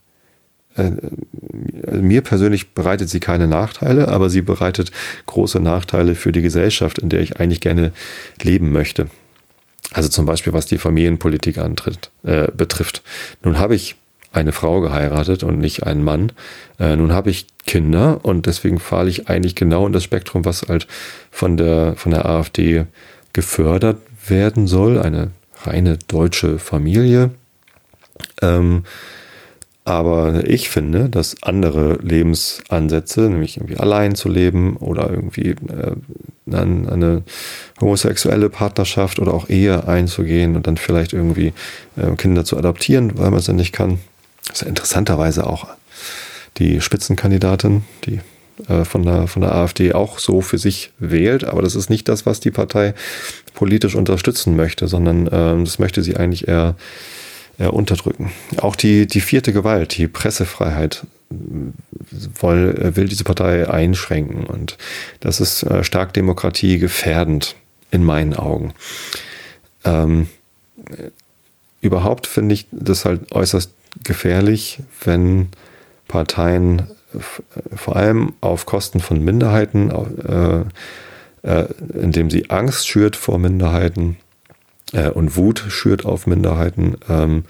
mir 0.77 2.23
persönlich 2.23 2.73
bereitet 2.73 3.11
sie 3.11 3.21
keine 3.21 3.47
Nachteile, 3.47 4.09
aber 4.09 4.31
sie 4.31 4.43
bereitet 4.43 4.91
große 5.27 5.61
Nachteile 5.61 6.15
für 6.15 6.33
die 6.33 6.43
Gesellschaft, 6.43 6.99
in 6.99 7.09
der 7.09 7.21
ich 7.21 7.41
eigentlich 7.41 7.61
gerne 7.61 7.93
leben 8.41 8.73
möchte. 8.73 9.09
Also 9.93 10.09
zum 10.09 10.27
Beispiel, 10.27 10.53
was 10.53 10.67
die 10.67 10.79
Familienpolitik 10.79 11.59
antritt, 11.59 12.11
äh, 12.23 12.49
betrifft. 12.53 13.03
Nun 13.43 13.59
habe 13.59 13.75
ich 13.75 13.97
eine 14.33 14.53
Frau 14.53 14.81
geheiratet 14.81 15.43
und 15.43 15.59
nicht 15.59 15.85
einen 15.87 16.03
Mann. 16.03 16.33
Äh, 16.79 16.97
nun 16.97 17.13
habe 17.13 17.31
ich 17.31 17.47
Kinder 17.67 18.21
und 18.23 18.47
deswegen 18.47 18.81
falle 18.81 19.11
ich 19.11 19.29
eigentlich 19.29 19.55
genau 19.55 19.87
in 19.87 19.93
das 19.93 20.05
Spektrum, 20.05 20.45
was 20.45 20.63
halt 20.69 20.87
von 21.31 21.59
der, 21.59 21.95
von 21.97 22.13
der 22.13 22.25
AfD 22.25 22.87
gefördert 23.35 23.99
werden 24.27 24.67
soll. 24.67 24.99
Eine 24.99 25.31
reine 25.65 25.99
deutsche 26.09 26.59
Familie. 26.59 27.31
Ähm, 28.41 28.85
aber 29.85 30.49
ich 30.49 30.69
finde, 30.69 31.09
dass 31.09 31.43
andere 31.43 31.99
Lebensansätze, 32.03 33.23
nämlich 33.23 33.57
irgendwie 33.57 33.79
allein 33.79 34.15
zu 34.15 34.29
leben 34.29 34.77
oder 34.77 35.11
irgendwie 35.11 35.51
äh, 35.51 35.97
eine 36.51 37.23
homosexuelle 37.81 38.49
Partnerschaft 38.49 39.19
oder 39.19 39.35
auch 39.35 39.49
Ehe 39.49 39.89
einzugehen 39.89 40.55
und 40.57 40.67
dann 40.67 40.77
vielleicht 40.77 41.13
irgendwie 41.13 41.53
äh, 41.97 42.15
Kinder 42.17 42.45
zu 42.45 42.57
adoptieren, 42.57 43.19
weil 43.19 43.31
man 43.31 43.41
es 43.41 43.49
ja 43.49 43.55
nicht 43.55 43.73
kann, 43.73 43.99
das 44.47 44.63
ist 44.63 44.69
interessanterweise 44.69 45.47
auch 45.47 45.69
die 46.59 46.81
Spitzenkandidatin, 46.81 47.85
die 48.05 48.21
äh, 48.69 48.85
von, 48.85 49.03
der, 49.03 49.27
von 49.27 49.43
der 49.43 49.55
AfD 49.55 49.93
auch 49.93 50.19
so 50.19 50.41
für 50.41 50.59
sich 50.59 50.93
wählt. 50.99 51.45
Aber 51.45 51.63
das 51.63 51.75
ist 51.75 51.91
nicht 51.91 52.09
das, 52.09 52.27
was 52.27 52.41
die 52.41 52.51
Partei 52.51 52.95
politisch 53.55 53.95
unterstützen 53.95 54.57
möchte, 54.57 54.89
sondern 54.89 55.27
äh, 55.27 55.65
das 55.65 55.79
möchte 55.79 56.03
sie 56.03 56.17
eigentlich 56.17 56.49
eher, 56.49 56.77
eher 57.59 57.75
unterdrücken. 57.75 58.33
Auch 58.59 58.77
die, 58.77 59.07
die 59.07 59.21
vierte 59.21 59.53
Gewalt, 59.53 59.97
die 59.97 60.09
Pressefreiheit, 60.09 61.07
will, 61.31 62.93
will 62.97 63.09
diese 63.09 63.25
Partei 63.25 63.69
einschränken. 63.69 64.45
Und 64.45 64.79
das 65.21 65.41
ist 65.41 65.63
äh, 65.63 65.85
stark 65.85 66.13
demokratiegefährdend 66.13 67.57
in 67.91 68.05
meinen 68.05 68.35
Augen. 68.35 68.75
Ähm, 69.85 70.29
überhaupt 71.81 72.27
finde 72.27 72.55
ich 72.55 72.67
das 72.71 73.05
halt 73.05 73.33
äußerst 73.33 73.73
gefährlich, 74.05 74.81
wenn 75.05 75.49
Parteien 76.09 76.89
vor 77.75 77.97
allem 77.97 78.33
auf 78.41 78.65
Kosten 78.67 79.01
von 79.01 79.23
Minderheiten, 79.23 79.91
äh, 79.91 80.65
äh, 81.49 81.69
indem 81.95 82.31
sie 82.31 82.51
Angst 82.51 82.89
schürt 82.89 83.17
vor 83.17 83.39
Minderheiten 83.39 84.17
äh, 84.93 85.11
und 85.11 85.37
Wut 85.37 85.65
schürt 85.69 86.05
auf 86.05 86.27
Minderheiten, 86.27 86.97
ähm, 87.09 87.45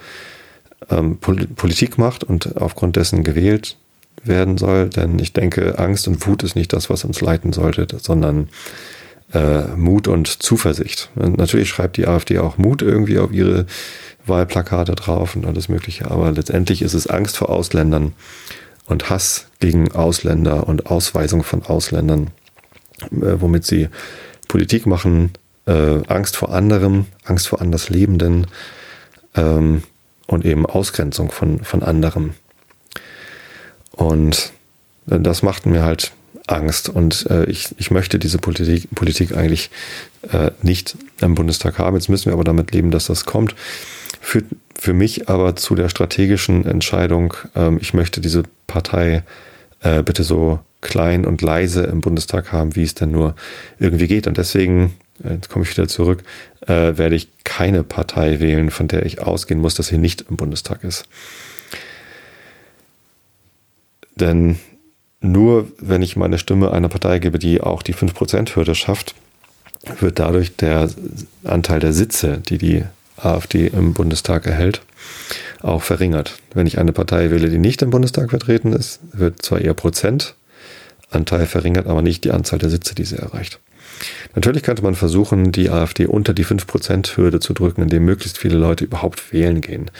ähm, 0.91 1.19
Pol 1.19 1.47
Politik 1.47 1.99
macht 1.99 2.25
und 2.25 2.57
aufgrund 2.57 2.97
dessen 2.97 3.25
gewählt 3.25 3.77
werden 4.25 4.59
soll. 4.59 4.89
Denn 4.89 5.19
ich 5.19 5.33
denke, 5.33 5.79
Angst 5.79 6.09
und 6.09 6.27
Wut 6.27 6.43
ist 6.43 6.57
nicht 6.57 6.73
das, 6.73 6.91
was 6.91 7.05
uns 7.05 7.21
leiten 7.21 7.53
sollte, 7.53 7.87
sondern 8.01 8.49
äh, 9.33 9.63
Mut 9.77 10.09
und 10.09 10.43
Zuversicht. 10.43 11.11
Und 11.15 11.39
natürlich 11.39 11.69
schreibt 11.69 11.97
die 11.97 12.07
AfD 12.07 12.39
auch 12.39 12.59
Mut 12.59 12.83
irgendwie 12.83 13.19
auf 13.19 13.33
ihre 13.33 13.67
Wahlplakate 14.27 14.95
drauf 14.95 15.37
und 15.37 15.47
alles 15.47 15.69
Mögliche. 15.69 16.11
Aber 16.11 16.31
letztendlich 16.33 16.83
ist 16.83 16.95
es 16.95 17.07
Angst 17.07 17.37
vor 17.37 17.51
Ausländern 17.51 18.13
und 18.87 19.11
Hass 19.11 19.47
gegen 19.61 19.93
Ausländer 19.93 20.69
und 20.69 20.87
Ausweisung 20.87 21.43
von 21.43 21.63
Ausländern, 21.63 22.31
äh, 23.11 23.41
womit 23.41 23.65
sie 23.65 23.89
Politik 24.49 24.87
machen, 24.87 25.33
äh, 25.67 26.01
Angst 26.09 26.37
vor 26.37 26.53
anderem, 26.53 27.07
Angst 27.25 27.49
vor 27.49 27.61
Anderslebenden 27.61 28.47
ähm, 29.35 29.83
und 30.27 30.45
eben 30.45 30.67
Ausgrenzung 30.67 31.31
von, 31.31 31.63
von 31.65 31.83
anderem. 31.83 32.35
Und 33.93 34.53
äh, 35.11 35.21
das 35.21 35.43
macht 35.43 35.67
mir 35.67 35.83
halt 35.83 36.13
Angst 36.49 36.89
und 36.89 37.27
äh, 37.31 37.45
ich, 37.45 37.69
ich 37.79 37.91
möchte 37.91 38.19
diese 38.19 38.39
Politik, 38.39 38.89
Politik 38.95 39.37
eigentlich 39.37 39.71
äh, 40.33 40.51
nicht 40.63 40.97
im 41.21 41.35
Bundestag 41.35 41.79
haben. 41.79 41.97
Jetzt 41.97 42.09
müssen 42.09 42.27
wir 42.27 42.33
aber 42.33 42.45
damit 42.45 42.73
leben, 42.73 42.91
dass 42.91 43.07
das 43.07 43.25
kommt 43.25 43.55
führt 44.23 44.47
für 44.75 44.95
mich 44.95 45.29
aber 45.29 45.55
zu 45.57 45.75
der 45.75 45.89
strategischen 45.89 46.65
Entscheidung, 46.65 47.35
ähm, 47.55 47.79
ich 47.81 47.93
möchte 47.93 48.21
diese 48.21 48.45
Partei 48.67 49.23
äh, 49.81 50.03
bitte 50.03 50.25
so 50.25 50.61
klein 50.81 51.25
und 51.25 51.43
leise 51.43 51.85
im 51.85 52.01
Bundestag 52.01 52.53
haben, 52.53 52.75
wie 52.75 52.83
es 52.83 52.95
denn 52.95 53.11
nur 53.11 53.37
irgendwie 53.79 54.09
geht. 54.09 54.27
Und 54.27 54.39
deswegen, 54.39 54.95
jetzt 55.29 55.49
komme 55.49 55.65
ich 55.65 55.71
wieder 55.71 55.89
zurück, 55.89 56.23
äh, 56.67 56.97
werde 56.97 57.15
ich 57.15 57.29
keine 57.45 57.83
Partei 57.83 58.41
wählen, 58.41 58.71
von 58.71 58.89
der 58.89 59.07
ich 59.07 59.21
ausgehen 59.21 59.61
muss, 59.61 59.75
dass 59.75 59.89
sie 59.89 59.99
nicht 59.99 60.25
im 60.29 60.37
Bundestag 60.37 60.85
ist. 60.85 61.07
Denn 64.17 64.59
nur 65.21 65.71
wenn 65.79 66.03
ich 66.03 66.17
meine 66.17 66.39
Stimme 66.39 66.73
einer 66.73 66.89
Partei 66.89 67.19
gebe, 67.19 67.39
die 67.39 67.61
auch 67.61 67.83
die 67.83 67.95
5%-Hürde 67.95 68.75
schafft, 68.75 69.15
wird 70.01 70.19
dadurch 70.19 70.57
der 70.57 70.91
Anteil 71.45 71.81
der 71.81 71.93
Sitze, 71.93 72.39
die 72.39 72.59
die 72.59 72.85
AfD 73.17 73.69
im 73.69 73.95
Bundestag 73.95 74.47
erhält, 74.47 74.83
auch 75.61 75.83
verringert. 75.83 76.39
Wenn 76.55 76.67
ich 76.67 76.79
eine 76.79 76.93
Partei 76.93 77.31
wähle, 77.31 77.49
die 77.49 77.59
nicht 77.59 77.83
im 77.83 77.91
Bundestag 77.91 78.31
vertreten 78.31 78.73
ist, 78.73 79.01
wird 79.13 79.43
zwar 79.43 79.61
eher 79.61 79.75
Prozent, 79.75 80.35
Anteil 81.11 81.47
verringert 81.47 81.87
aber 81.87 82.03
nicht 82.03 82.25
die 82.25 82.33
Anzahl 82.33 82.59
der 82.59 82.71
Sitze, 82.71 82.95
die 82.95 83.05
sie 83.05 83.17
erreicht. 83.17 83.61
Natürlich 84.35 84.63
könnte 84.63 84.83
man 84.83 84.95
versuchen, 84.95 85.53
die 85.53 85.71
AfD 85.71 86.07
unter 86.07 86.35
die 86.35 86.45
5%-Hürde 86.45 87.41
zu 87.41 87.53
drücken, 87.53 87.83
indem 87.83 88.05
möglichst 88.05 88.39
viele 88.39 88.57
Leute 88.57 88.85
überhaupt 88.85 89.33
wählen 89.33 89.61
gehen. 89.61 89.91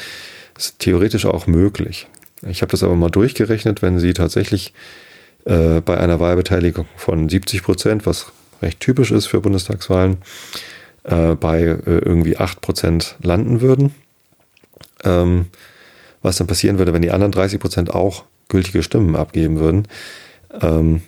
Das 0.55 0.67
ist 0.67 0.79
theoretisch 0.79 1.27
auch 1.27 1.47
möglich. 1.47 2.09
Ich 2.47 2.63
habe 2.63 2.71
das 2.71 2.83
aber 2.83 2.97
mal 2.97 3.11
durchgerechnet, 3.11 3.83
wenn 3.83 3.99
sie 3.99 4.13
tatsächlich 4.15 4.73
äh, 5.45 5.81
bei 5.81 5.99
einer 5.99 6.21
Wahlbeteiligung 6.21 6.87
von 6.97 7.29
70 7.29 7.63
Prozent, 7.63 8.07
was 8.07 8.33
recht 8.61 8.81
typisch 8.81 9.11
ist 9.11 9.27
für 9.27 9.41
Bundestagswahlen, 9.41 10.19
äh, 11.05 11.35
bei 11.35 11.63
äh, 11.63 11.79
irgendwie 11.85 12.37
8 12.37 12.61
Prozent 12.61 13.17
landen 13.23 13.61
würden. 13.61 13.95
Ähm, 15.05 15.47
was 16.23 16.37
dann 16.37 16.47
passieren 16.47 16.79
würde, 16.79 16.93
wenn 16.93 17.03
die 17.03 17.11
anderen 17.11 17.33
30 17.33 17.59
Prozent 17.61 17.91
auch 17.93 18.25
gültige 18.49 18.83
Stimmen 18.83 19.17
abgeben 19.17 19.59
würden. 19.59 19.89
Ähm, 20.61 21.03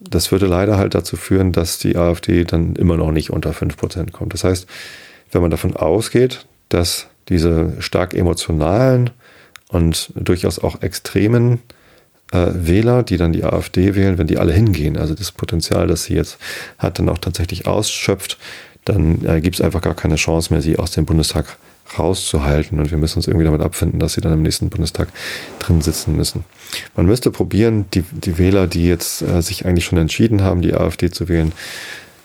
das 0.00 0.30
würde 0.30 0.46
leider 0.46 0.78
halt 0.78 0.94
dazu 0.94 1.16
führen, 1.16 1.52
dass 1.52 1.78
die 1.78 1.96
AfD 1.96 2.44
dann 2.44 2.76
immer 2.76 2.96
noch 2.96 3.10
nicht 3.10 3.30
unter 3.30 3.50
5% 3.50 4.12
kommt. 4.12 4.34
Das 4.34 4.44
heißt, 4.44 4.66
wenn 5.32 5.42
man 5.42 5.50
davon 5.50 5.76
ausgeht, 5.76 6.46
dass 6.68 7.08
diese 7.28 7.74
stark 7.80 8.14
emotionalen 8.14 9.10
und 9.68 10.12
durchaus 10.14 10.58
auch 10.58 10.82
extremen 10.82 11.60
äh, 12.32 12.46
Wähler, 12.52 13.02
die 13.02 13.16
dann 13.16 13.32
die 13.32 13.44
AfD 13.44 13.94
wählen, 13.94 14.18
wenn 14.18 14.26
die 14.26 14.38
alle 14.38 14.52
hingehen, 14.52 14.96
also 14.96 15.14
das 15.14 15.32
Potenzial, 15.32 15.86
das 15.86 16.04
sie 16.04 16.14
jetzt 16.14 16.38
hat, 16.78 16.98
dann 16.98 17.08
auch 17.08 17.18
tatsächlich 17.18 17.66
ausschöpft, 17.66 18.38
dann 18.84 19.24
äh, 19.24 19.40
gibt 19.40 19.56
es 19.56 19.60
einfach 19.60 19.82
gar 19.82 19.94
keine 19.94 20.16
Chance 20.16 20.52
mehr, 20.52 20.62
sie 20.62 20.78
aus 20.78 20.92
dem 20.92 21.04
Bundestag 21.04 21.58
rauszuhalten. 21.96 22.78
Und 22.78 22.90
wir 22.90 22.98
müssen 22.98 23.18
uns 23.18 23.28
irgendwie 23.28 23.44
damit 23.44 23.62
abfinden, 23.62 24.00
dass 24.00 24.14
sie 24.14 24.20
dann 24.20 24.32
im 24.32 24.42
nächsten 24.42 24.68
Bundestag 24.68 25.08
drin 25.58 25.80
sitzen 25.80 26.16
müssen. 26.16 26.44
Man 26.96 27.06
müsste 27.06 27.30
probieren, 27.30 27.86
die, 27.94 28.02
die 28.10 28.38
Wähler, 28.38 28.66
die 28.66 28.86
jetzt 28.86 29.22
äh, 29.22 29.40
sich 29.42 29.64
eigentlich 29.64 29.84
schon 29.84 29.98
entschieden 29.98 30.42
haben, 30.42 30.62
die 30.62 30.74
AfD 30.74 31.10
zu 31.10 31.28
wählen, 31.28 31.52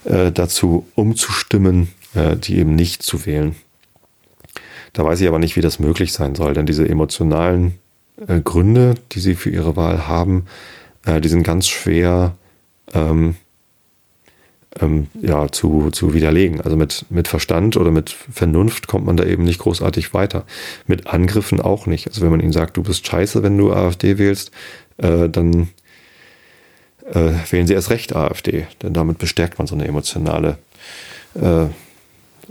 äh, 0.05 0.31
dazu 0.31 0.87
umzustimmen, 0.95 1.89
äh, 2.15 2.35
die 2.35 2.57
eben 2.57 2.75
nicht 2.75 3.03
zu 3.03 3.25
wählen. 3.25 3.55
Da 4.93 5.03
weiß 5.03 5.21
ich 5.21 5.27
aber 5.27 5.39
nicht, 5.39 5.55
wie 5.55 5.61
das 5.61 5.79
möglich 5.79 6.13
sein 6.13 6.35
soll, 6.35 6.53
denn 6.53 6.65
diese 6.65 6.87
emotionalen 6.87 7.75
äh, 8.27 8.41
Gründe, 8.41 8.95
die 9.11 9.19
sie 9.19 9.35
für 9.35 9.49
ihre 9.49 9.75
Wahl 9.75 10.07
haben, 10.07 10.45
äh, 11.05 11.19
die 11.19 11.29
sind 11.29 11.43
ganz 11.43 11.67
schwer 11.67 12.35
ähm, 12.93 13.35
ähm, 14.79 15.07
ja, 15.21 15.51
zu, 15.51 15.91
zu 15.91 16.13
widerlegen. 16.13 16.61
Also 16.61 16.75
mit, 16.75 17.05
mit 17.09 17.27
Verstand 17.27 17.77
oder 17.77 17.91
mit 17.91 18.09
Vernunft 18.09 18.87
kommt 18.87 19.05
man 19.05 19.17
da 19.17 19.23
eben 19.23 19.43
nicht 19.43 19.59
großartig 19.59 20.13
weiter. 20.13 20.45
Mit 20.87 21.07
Angriffen 21.07 21.61
auch 21.61 21.85
nicht. 21.85 22.07
Also 22.07 22.21
wenn 22.21 22.31
man 22.31 22.39
ihnen 22.39 22.53
sagt, 22.53 22.77
du 22.77 22.83
bist 22.83 23.05
scheiße, 23.05 23.43
wenn 23.43 23.57
du 23.57 23.71
AfD 23.71 24.17
wählst, 24.17 24.51
äh, 24.97 25.29
dann 25.29 25.69
äh, 27.11 27.33
wählen 27.49 27.67
sie 27.67 27.73
erst 27.73 27.89
recht 27.89 28.15
AfD. 28.15 28.67
Denn 28.81 28.93
damit 28.93 29.17
bestärkt 29.17 29.57
man 29.57 29.67
so 29.67 29.75
eine 29.75 29.87
emotionale 29.87 30.57
äh, 31.35 31.65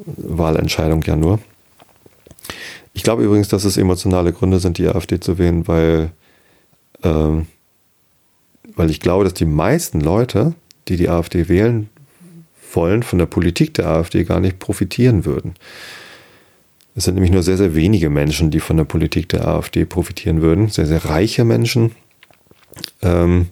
Wahlentscheidung 0.07 1.03
ja 1.03 1.17
nur. 1.17 1.41
Ich 2.95 3.03
glaube 3.03 3.25
übrigens, 3.25 3.49
dass 3.49 3.65
es 3.65 3.77
emotionale 3.77 4.33
Gründe 4.33 4.59
sind, 4.59 4.79
die 4.79 4.89
AfD 4.89 5.19
zu 5.19 5.39
wählen, 5.39 5.67
weil, 5.67 6.11
ähm, 7.03 7.47
weil 8.77 8.91
ich 8.91 9.01
glaube, 9.01 9.25
dass 9.25 9.35
die 9.35 9.47
meisten 9.47 10.01
Leute, 10.01 10.55
die 10.89 10.97
die 10.97 11.09
AfD 11.09 11.49
wählen, 11.49 11.89
wollen, 12.77 13.03
von 13.03 13.19
der 13.19 13.27
Politik 13.27 13.75
der 13.75 13.89
AfD 13.89 14.25
gar 14.25 14.41
nicht 14.41 14.59
profitieren 14.59 15.25
würden. 15.25 15.55
Es 16.95 17.05
sind 17.05 17.15
nämlich 17.15 17.33
nur 17.33 17.43
sehr, 17.43 17.57
sehr 17.57 17.75
wenige 17.75 18.11
Menschen, 18.11 18.51
die 18.51 18.61
von 18.61 18.77
der 18.77 18.85
Politik 18.85 19.29
der 19.31 19.49
AfD 19.49 19.85
profitieren 19.85 20.43
würden. 20.43 20.69
Sehr, 20.69 20.87
sehr 20.87 21.05
reiche 21.07 21.45
Menschen 21.45 21.93
ähm, 23.01 23.49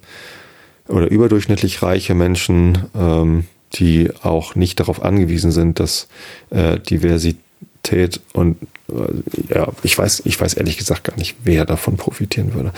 oder 0.89 1.11
überdurchschnittlich 1.11 1.83
reiche 1.83 2.15
Menschen, 2.15 2.87
ähm, 2.95 3.45
die 3.75 4.11
auch 4.23 4.57
nicht 4.57 4.81
darauf 4.81 5.03
angewiesen 5.03 5.53
sind, 5.53 5.81
dass 5.81 6.09
äh, 6.51 6.79
Diversität 6.79 8.21
und 8.33 8.57
äh, 8.89 9.55
ja, 9.55 9.69
ich 9.83 9.97
weiß, 9.97 10.23
ich 10.27 10.39
weiß 10.39 10.55
ehrlich 10.55 10.77
gesagt 10.77 11.05
gar 11.05 11.17
nicht, 11.17 11.37
wer 11.45 11.65
davon 11.65 11.97
profitieren 11.97 12.53
würde. 12.53 12.73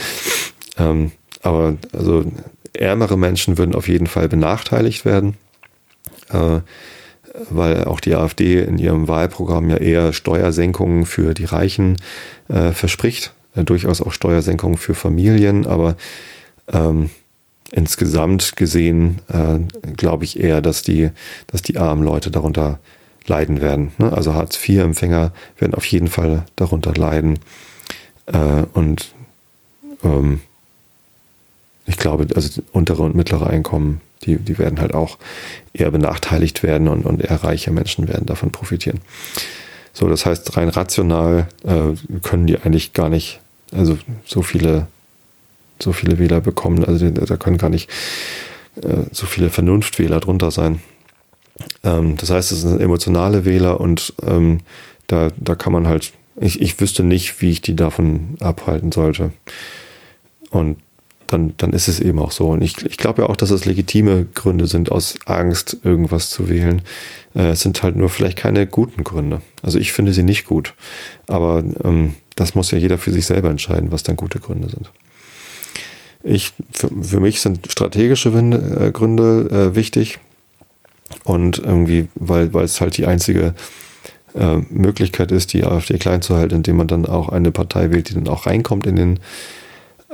Ähm, 0.77 1.13
aber 1.43 1.77
also 1.93 2.25
ärmere 2.73 3.19
Menschen 3.19 3.59
würden 3.59 3.75
auf 3.75 3.89
jeden 3.89 4.07
Fall 4.07 4.29
benachteiligt 4.29 5.05
werden 5.05 5.37
weil 7.51 7.85
auch 7.85 8.01
die 8.01 8.15
AfD 8.15 8.61
in 8.61 8.79
ihrem 8.79 9.09
Wahlprogramm 9.09 9.71
ja 9.71 9.77
eher 9.77 10.13
Steuersenkungen 10.13 11.07
für 11.07 11.35
die 11.35 11.45
Reichen 11.45 11.97
äh, 12.49 12.73
verspricht, 12.73 13.33
äh, 13.55 13.65
durchaus 13.65 14.01
auch 14.01 14.13
Steuersenkungen 14.13 14.77
für 14.77 14.95
Familien, 14.95 15.67
aber 15.67 15.97
ähm, 16.73 17.11
insgesamt 17.71 18.57
gesehen 18.57 19.21
äh, 19.29 19.59
glaube 19.97 20.25
ich 20.25 20.39
eher, 20.39 20.61
dass 20.61 20.83
die, 20.83 21.11
dass 21.47 21.63
die 21.63 21.79
armen 21.79 22.05
Leute 22.05 22.31
darunter 22.31 22.79
leiden 23.27 23.61
werden. 23.61 23.93
Ne? 23.99 24.13
Also 24.13 24.35
Hartz-IV-Empfänger 24.35 25.33
werden 25.59 25.75
auf 25.75 25.87
jeden 25.87 26.09
Fall 26.09 26.45
darunter 26.57 26.93
leiden. 26.95 27.39
Äh, 28.27 28.65
und 28.75 29.15
ähm, 30.05 30.41
ich 31.87 31.97
glaube, 31.97 32.27
also 32.35 32.63
untere 32.73 33.03
und 33.03 33.15
mittlere 33.15 33.47
Einkommen 33.47 34.01
die, 34.25 34.37
die 34.37 34.59
werden 34.59 34.81
halt 34.81 34.95
auch 34.95 35.19
eher 35.73 35.91
benachteiligt 35.91 36.63
werden 36.63 36.89
und, 36.89 37.05
und 37.05 37.23
eher 37.23 37.43
reiche 37.43 37.71
Menschen 37.71 38.09
werden 38.09 38.27
davon 38.27 38.51
profitieren. 38.51 39.01
So, 39.93 40.09
das 40.09 40.25
heißt, 40.25 40.57
rein 40.57 40.69
rational 40.69 41.49
äh, 41.65 42.19
können 42.23 42.47
die 42.47 42.59
eigentlich 42.59 42.93
gar 42.93 43.09
nicht, 43.09 43.41
also 43.73 43.99
so 44.25 44.43
viele, 44.43 44.87
so 45.79 45.93
viele 45.93 46.19
Wähler 46.19 46.41
bekommen, 46.41 46.85
also 46.85 47.11
da 47.11 47.37
können 47.37 47.59
gar 47.59 47.69
nicht 47.69 47.91
äh, 48.77 49.05
so 49.13 49.27
viele 49.27 49.51
Vernunftwähler 49.51 50.21
drunter 50.21 50.51
sein. 50.51 50.81
Ähm, 51.85 52.17
das 52.17 52.31
heißt, 52.31 52.53
es 52.53 52.63
sind 52.63 52.81
emotionale 52.81 53.45
Wähler 53.45 53.81
und 53.81 54.15
ähm, 54.27 54.61
da, 55.09 55.29
da 55.37 55.55
kann 55.55 55.73
man 55.73 55.87
halt, 55.87 56.13
ich, 56.41 56.61
ich 56.63 56.81
wüsste 56.81 57.03
nicht, 57.03 57.43
wie 57.43 57.51
ich 57.51 57.61
die 57.61 57.77
davon 57.77 58.37
abhalten 58.41 58.93
sollte. 58.93 59.33
Und 60.51 60.79
dann, 61.33 61.55
dann 61.57 61.73
ist 61.73 61.89
es 61.89 62.01
eben 62.01 62.19
auch 62.19 62.31
so. 62.31 62.49
Und 62.49 62.63
ich, 62.63 62.85
ich 62.85 62.97
glaube 62.97 63.23
ja 63.23 63.29
auch, 63.29 63.37
dass 63.37 63.51
es 63.51 63.65
legitime 63.65 64.27
Gründe 64.35 64.67
sind, 64.67 64.93
aus 64.93 65.17
Angst 65.25 65.79
irgendwas 65.83 66.31
zu 66.31 66.49
wählen. 66.49 66.83
Äh, 67.35 67.51
es 67.51 67.61
sind 67.61 67.83
halt 67.83 67.97
nur 67.97 68.09
vielleicht 68.09 68.39
keine 68.39 68.67
guten 68.67 69.05
Gründe. 69.05 69.41
Also 69.63 69.79
ich 69.79 69.93
finde 69.93 70.13
sie 70.13 70.23
nicht 70.23 70.47
gut. 70.47 70.75
Aber 71.27 71.65
ähm, 71.85 72.15
das 72.37 72.55
muss 72.55 72.71
ja 72.71 72.79
jeder 72.79 72.99
für 72.99 73.13
sich 73.13 73.27
selber 73.27 73.51
entscheiden, 73.51 73.93
was 73.93 74.03
dann 74.03 74.17
gute 74.17 74.41
Gründe 74.41 74.69
sind. 74.69 74.91
Ich, 76.23 76.53
für, 76.73 76.89
für 77.03 77.21
mich 77.21 77.41
sind 77.41 77.71
strategische 77.71 78.29
äh, 78.29 78.91
Gründe 78.93 79.49
äh, 79.51 79.75
wichtig. 79.75 80.19
Und 81.25 81.59
irgendwie, 81.59 82.09
weil, 82.15 82.53
weil 82.55 82.65
es 82.65 82.81
halt 82.81 82.97
die 82.97 83.07
einzige 83.07 83.55
äh, 84.35 84.57
Möglichkeit 84.71 85.31
ist, 85.31 85.53
die 85.53 85.65
AfD 85.65 85.99
klein 85.99 86.23
zu 86.23 86.37
halten, 86.37 86.57
indem 86.57 86.77
man 86.77 86.89
dann 86.89 87.07
auch 87.07 87.29
eine 87.29 87.51
Partei 87.51 87.91
wählt, 87.91 88.09
die 88.09 88.15
dann 88.15 88.29
auch 88.29 88.47
reinkommt 88.47 88.87
in 88.87 88.97
den 88.97 89.21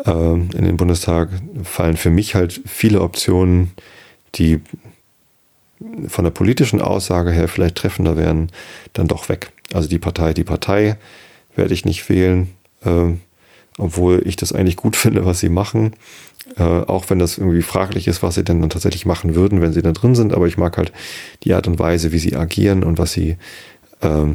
in 0.05 0.65
den 0.65 0.77
Bundestag 0.77 1.29
fallen 1.65 1.97
für 1.97 2.11
mich 2.11 2.35
halt 2.35 2.61
viele 2.67 3.01
Optionen, 3.01 3.73
die 4.37 4.61
von 6.09 6.25
der 6.25 6.31
politischen 6.31 6.81
Aussage 6.81 7.31
her 7.31 7.49
vielleicht 7.49 7.77
treffender 7.77 8.17
wären, 8.17 8.51
dann 8.93 9.09
doch 9.09 9.29
weg. 9.29 9.53
Also 9.73 9.89
die 9.89 9.99
Partei, 9.99 10.33
die 10.33 10.45
Partei 10.45 10.97
werde 11.55 11.75
ich 11.75 11.85
nicht 11.85 12.09
wählen, 12.09 12.49
äh, 12.85 13.13
obwohl 13.77 14.23
ich 14.27 14.37
das 14.37 14.53
eigentlich 14.53 14.77
gut 14.77 14.97
finde, 14.97 15.25
was 15.25 15.41
sie 15.41 15.49
machen. 15.49 15.95
Äh, 16.57 16.63
auch 16.63 17.11
wenn 17.11 17.19
das 17.19 17.39
irgendwie 17.39 17.63
fraglich 17.63 18.09
ist, 18.09 18.23
was 18.23 18.35
sie 18.35 18.45
denn 18.45 18.61
dann 18.61 18.71
tatsächlich 18.71 19.07
machen 19.07 19.35
würden, 19.35 19.61
wenn 19.61 19.73
sie 19.73 19.83
da 19.83 19.93
drin 19.93 20.15
sind. 20.15 20.33
Aber 20.33 20.47
ich 20.47 20.57
mag 20.57 20.77
halt 20.79 20.93
die 21.45 21.55
Art 21.55 21.67
und 21.67 21.79
Weise, 21.79 22.13
wie 22.13 22.19
sie 22.19 22.37
agieren 22.37 22.83
und 22.83 22.99
was 22.99 23.13
sie, 23.13 23.37
äh, 24.01 24.27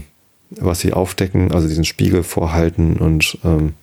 was 0.52 0.80
sie 0.80 0.94
aufdecken, 0.94 1.52
also 1.52 1.68
diesen 1.68 1.86
Spiegel 1.86 2.24
vorhalten 2.24 2.98
und 2.98 3.40
ähm, 3.44 3.74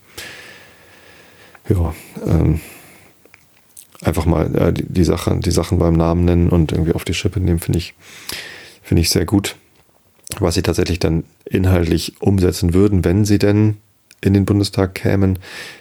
ja, 1.71 1.95
ähm, 2.27 2.61
einfach 4.03 4.27
mal 4.27 4.55
äh, 4.55 4.73
die, 4.73 4.85
die, 4.87 5.05
Sache, 5.05 5.39
die 5.39 5.51
Sachen 5.51 5.79
beim 5.79 5.95
Namen 5.95 6.25
nennen 6.25 6.49
und 6.49 6.73
irgendwie 6.73 6.93
auf 6.93 7.05
die 7.05 7.15
Schippe 7.15 7.41
nehmen, 7.41 7.61
finde 7.61 7.79
ich, 7.79 7.95
finde 8.83 9.03
ich 9.03 9.11
sehr 9.11 9.25
gut. 9.25 9.57
Was 10.39 10.55
sie 10.55 10.63
tatsächlich 10.63 11.01
dann 11.01 11.25
inhaltlich 11.45 12.21
umsetzen 12.21 12.73
würden, 12.73 13.05
wenn 13.05 13.25
sie 13.25 13.39
denn 13.39 13.79
in 14.21 14.35
den 14.35 14.45
Bundestag 14.45 14.95
kämen, 14.95 15.39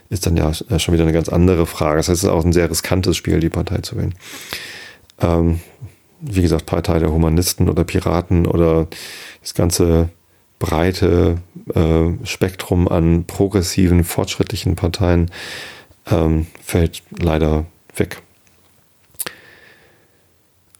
ist 0.10 0.26
dann 0.26 0.38
ja 0.38 0.52
äh, 0.70 0.80
schon 0.80 0.94
wieder 0.94 1.04
eine 1.04 1.14
ganz 1.14 1.30
andere 1.30 1.66
Frage. 1.66 1.98
Das 1.98 2.10
heißt, 2.10 2.20
es 2.20 2.24
ist 2.24 2.30
auch 2.30 2.46
ein 2.46 2.54
sehr 2.54 2.70
riskantes 2.70 3.18
Spiel, 3.18 3.40
die 3.40 3.50
Partei 3.50 3.80
zu 3.80 3.98
wählen. 3.98 4.16
Ähm, 5.20 5.60
wie 6.22 6.42
gesagt, 6.42 6.66
Partei 6.66 7.00
der 7.00 7.12
Humanisten 7.12 7.70
oder 7.70 7.84
Piraten 7.84 8.46
oder 8.46 8.88
das 9.42 9.54
ganze 9.54 10.10
breite 10.58 11.38
äh, 11.74 12.26
Spektrum 12.26 12.88
an 12.88 13.26
progressiven, 13.26 14.04
fortschrittlichen 14.04 14.76
Parteien 14.76 15.32
ähm, 16.12 16.48
fällt 16.64 17.04
leider 17.18 17.66
weg. 17.96 18.22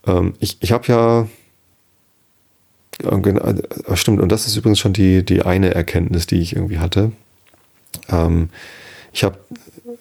Ähm, 0.06 0.34
ich 0.40 0.58
ich 0.62 0.72
habe 0.72 0.88
ja, 0.88 1.28
stimmt, 3.96 4.22
und 4.22 4.32
das 4.32 4.48
ist 4.48 4.56
übrigens 4.56 4.80
schon 4.80 4.94
die, 4.94 5.24
die 5.24 5.42
eine 5.42 5.74
Erkenntnis, 5.74 6.28
die 6.28 6.40
ich 6.42 6.56
irgendwie 6.56 6.80
hatte. 6.80 7.12
Ähm, 8.10 8.50
Ich 9.12 9.24
habe 9.24 9.40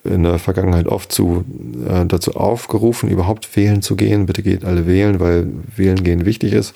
in 0.05 0.22
der 0.22 0.39
Vergangenheit 0.39 0.87
oft 0.87 1.11
zu, 1.11 1.45
äh, 1.89 2.05
dazu 2.05 2.35
aufgerufen, 2.35 3.09
überhaupt 3.09 3.57
wählen 3.57 3.81
zu 3.81 3.97
gehen. 3.97 4.26
Bitte 4.26 4.43
geht 4.43 4.64
alle 4.64 4.87
wählen, 4.87 5.18
weil 5.18 5.49
wählen 5.74 6.05
gehen 6.05 6.26
wichtig 6.26 6.53
ist. 6.53 6.74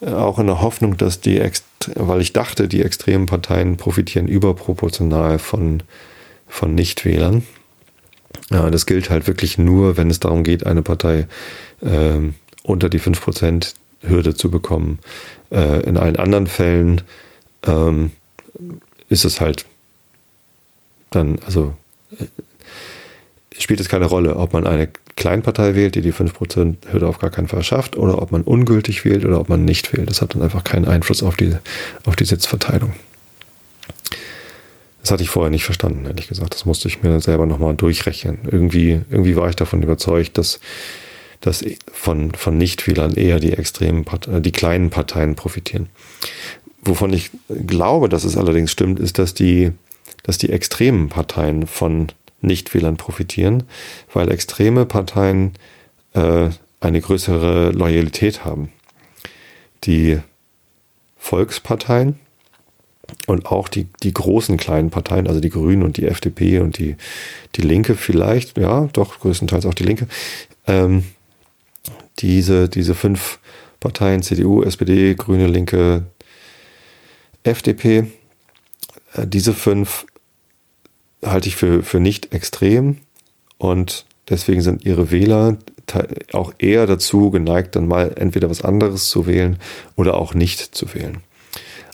Äh, 0.00 0.12
auch 0.12 0.38
in 0.38 0.46
der 0.46 0.60
Hoffnung, 0.60 0.98
dass 0.98 1.20
die, 1.20 1.40
weil 1.94 2.20
ich 2.20 2.34
dachte, 2.34 2.68
die 2.68 2.82
extremen 2.82 3.24
Parteien 3.24 3.78
profitieren 3.78 4.28
überproportional 4.28 5.38
von, 5.38 5.82
von 6.50 6.74
Nichtwählern. 6.74 7.42
Ja, 8.50 8.68
das 8.70 8.86
gilt 8.86 9.10
halt 9.10 9.26
wirklich 9.26 9.56
nur, 9.56 9.96
wenn 9.96 10.10
es 10.10 10.20
darum 10.20 10.44
geht, 10.44 10.66
eine 10.66 10.82
Partei 10.82 11.26
äh, 11.80 12.18
unter 12.62 12.88
die 12.88 13.00
5% 13.00 13.74
Hürde 14.02 14.34
zu 14.34 14.50
bekommen. 14.50 14.98
Äh, 15.50 15.82
in 15.84 15.96
allen 15.96 16.16
anderen 16.16 16.46
Fällen 16.46 17.02
ähm, 17.66 18.10
ist 19.08 19.24
es 19.24 19.40
halt 19.40 19.64
dann, 21.10 21.38
also 21.44 21.74
äh, 22.18 22.24
spielt 23.58 23.80
es 23.80 23.88
keine 23.88 24.06
Rolle, 24.06 24.36
ob 24.36 24.52
man 24.52 24.66
eine 24.66 24.88
Kleinpartei 25.16 25.74
wählt, 25.74 25.94
die 25.96 26.00
die 26.00 26.14
5% 26.14 26.92
Hürde 26.92 27.06
auf 27.06 27.18
gar 27.18 27.30
keinen 27.30 27.48
Fall 27.48 27.62
schafft, 27.62 27.96
oder 27.96 28.22
ob 28.22 28.32
man 28.32 28.42
ungültig 28.42 29.04
wählt 29.04 29.24
oder 29.24 29.38
ob 29.38 29.48
man 29.48 29.64
nicht 29.64 29.92
wählt. 29.92 30.08
Das 30.08 30.22
hat 30.22 30.34
dann 30.34 30.42
einfach 30.42 30.64
keinen 30.64 30.86
Einfluss 30.86 31.22
auf 31.22 31.36
die, 31.36 31.56
auf 32.04 32.16
die 32.16 32.24
Sitzverteilung. 32.24 32.94
Das 35.02 35.10
hatte 35.10 35.22
ich 35.22 35.30
vorher 35.30 35.50
nicht 35.50 35.64
verstanden, 35.64 36.04
ehrlich 36.06 36.28
gesagt. 36.28 36.54
Das 36.54 36.66
musste 36.66 36.88
ich 36.88 37.02
mir 37.02 37.20
selber 37.20 37.46
nochmal 37.46 37.74
durchrechnen. 37.74 38.38
Irgendwie, 38.50 39.00
irgendwie 39.10 39.36
war 39.36 39.48
ich 39.48 39.56
davon 39.56 39.82
überzeugt, 39.82 40.36
dass, 40.36 40.60
dass 41.40 41.64
von, 41.90 42.32
von 42.32 42.58
Nichtwählern 42.58 43.14
eher 43.14 43.40
die 43.40 43.52
extremen, 43.52 44.04
Parteien, 44.04 44.42
die 44.42 44.52
kleinen 44.52 44.90
Parteien 44.90 45.36
profitieren. 45.36 45.88
Wovon 46.82 47.12
ich 47.12 47.30
glaube, 47.48 48.08
dass 48.08 48.24
es 48.24 48.36
allerdings 48.36 48.70
stimmt, 48.70 49.00
ist, 49.00 49.18
dass 49.18 49.34
die, 49.34 49.72
dass 50.22 50.38
die 50.38 50.50
extremen 50.50 51.08
Parteien 51.08 51.66
von 51.66 52.08
Nichtwählern 52.42 52.96
profitieren, 52.96 53.64
weil 54.12 54.30
extreme 54.30 54.86
Parteien 54.86 55.52
äh, 56.14 56.50
eine 56.80 57.00
größere 57.00 57.72
Loyalität 57.72 58.44
haben. 58.44 58.70
Die 59.84 60.18
Volksparteien 61.16 62.18
und 63.26 63.46
auch 63.46 63.68
die, 63.68 63.86
die 64.02 64.12
großen 64.12 64.56
kleinen 64.56 64.90
Parteien, 64.90 65.26
also 65.26 65.40
die 65.40 65.50
Grünen 65.50 65.82
und 65.82 65.96
die 65.96 66.06
FDP 66.06 66.60
und 66.60 66.78
die, 66.78 66.96
die 67.56 67.62
Linke 67.62 67.94
vielleicht, 67.94 68.56
ja, 68.58 68.88
doch 68.92 69.20
größtenteils 69.20 69.66
auch 69.66 69.74
die 69.74 69.84
Linke, 69.84 70.06
ähm, 70.66 71.04
diese, 72.18 72.68
diese 72.68 72.94
fünf 72.94 73.38
Parteien, 73.80 74.22
CDU, 74.22 74.62
SPD, 74.62 75.14
Grüne, 75.14 75.46
Linke, 75.46 76.04
FDP, 77.42 78.10
äh, 79.14 79.26
diese 79.26 79.54
fünf 79.54 80.06
halte 81.24 81.48
ich 81.48 81.56
für, 81.56 81.82
für 81.82 82.00
nicht 82.00 82.32
extrem 82.34 82.98
und 83.58 84.06
deswegen 84.28 84.62
sind 84.62 84.84
ihre 84.84 85.10
Wähler 85.10 85.58
auch 86.32 86.52
eher 86.58 86.86
dazu 86.86 87.30
geneigt, 87.30 87.74
dann 87.74 87.88
mal 87.88 88.14
entweder 88.16 88.48
was 88.48 88.62
anderes 88.62 89.08
zu 89.08 89.26
wählen 89.26 89.58
oder 89.96 90.14
auch 90.14 90.34
nicht 90.34 90.60
zu 90.60 90.94
wählen. 90.94 91.18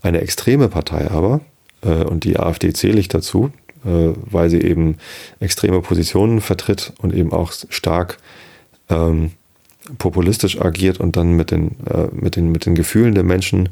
Eine 0.07 0.21
extreme 0.21 0.69
Partei 0.69 1.11
aber, 1.11 1.41
äh, 1.83 2.05
und 2.05 2.23
die 2.23 2.39
AfD 2.39 2.73
zähle 2.73 3.01
ich 3.01 3.09
dazu, 3.09 3.51
äh, 3.85 4.13
weil 4.31 4.51
sie 4.51 4.61
eben 4.61 4.99
extreme 5.41 5.81
Positionen 5.81 6.41
vertritt 6.41 6.93
und 7.03 7.13
eben 7.13 7.33
auch 7.33 7.53
stark 7.71 8.19
ähm, 8.89 9.33
populistisch 9.99 10.61
agiert 10.61 11.01
und 11.01 11.17
dann 11.17 11.33
mit 11.33 11.51
den, 11.51 11.73
äh, 11.91 12.07
mit 12.13 12.37
den, 12.37 12.53
mit 12.53 12.67
den 12.67 12.77
Gefühlen 12.77 13.17
der 13.17 13.25
Menschen 13.25 13.69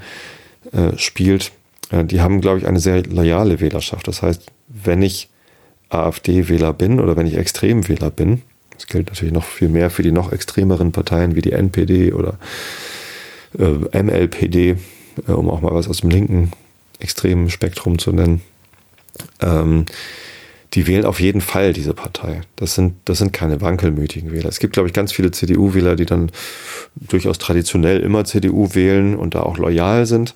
äh, 0.72 0.98
spielt, 0.98 1.52
äh, 1.90 2.04
die 2.04 2.20
haben, 2.20 2.40
glaube 2.40 2.58
ich, 2.58 2.66
eine 2.66 2.80
sehr 2.80 3.04
loyale 3.04 3.60
Wählerschaft. 3.60 4.08
Das 4.08 4.22
heißt, 4.22 4.42
wenn 4.66 5.02
ich 5.02 5.28
AfD-Wähler 5.90 6.72
bin 6.72 6.98
oder 6.98 7.16
wenn 7.16 7.28
ich 7.28 7.36
Extremwähler 7.36 8.10
bin, 8.10 8.42
das 8.70 8.88
gilt 8.88 9.06
natürlich 9.06 9.34
noch 9.34 9.44
viel 9.44 9.68
mehr 9.68 9.88
für 9.88 10.02
die 10.02 10.10
noch 10.10 10.32
extremeren 10.32 10.90
Parteien 10.90 11.36
wie 11.36 11.42
die 11.42 11.52
NPD 11.52 12.12
oder 12.12 12.38
äh, 13.56 14.02
MLPD, 14.02 14.78
äh, 15.28 15.32
um 15.32 15.50
auch 15.50 15.60
mal 15.60 15.74
was 15.74 15.88
aus 15.88 15.98
dem 15.98 16.10
linken 16.10 16.52
extremen 16.98 17.50
Spektrum 17.50 17.98
zu 17.98 18.12
nennen. 18.12 18.40
Ähm, 19.40 19.86
die 20.74 20.88
wählen 20.88 21.04
auf 21.04 21.20
jeden 21.20 21.40
Fall 21.40 21.72
diese 21.72 21.94
Partei. 21.94 22.40
Das 22.56 22.74
sind, 22.74 22.94
das 23.04 23.18
sind 23.18 23.32
keine 23.32 23.60
wankelmütigen 23.60 24.32
Wähler. 24.32 24.48
Es 24.48 24.58
gibt, 24.58 24.72
glaube 24.72 24.88
ich, 24.88 24.92
ganz 24.92 25.12
viele 25.12 25.30
CDU-Wähler, 25.30 25.94
die 25.94 26.06
dann 26.06 26.32
durchaus 26.96 27.38
traditionell 27.38 28.00
immer 28.00 28.24
CDU 28.24 28.74
wählen 28.74 29.14
und 29.14 29.36
da 29.36 29.42
auch 29.42 29.56
loyal 29.56 30.06
sind. 30.06 30.34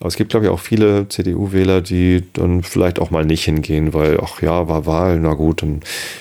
Aber 0.00 0.08
es 0.08 0.16
gibt, 0.16 0.30
glaube 0.30 0.46
ich, 0.46 0.52
auch 0.52 0.60
viele 0.60 1.08
CDU-Wähler, 1.08 1.82
die 1.82 2.24
dann 2.32 2.62
vielleicht 2.62 2.98
auch 2.98 3.10
mal 3.10 3.26
nicht 3.26 3.44
hingehen, 3.44 3.92
weil, 3.92 4.18
ach 4.22 4.40
ja, 4.40 4.68
war 4.68 4.86
Wahl, 4.86 5.20
na 5.20 5.34
gut, 5.34 5.60
dann 5.60 5.80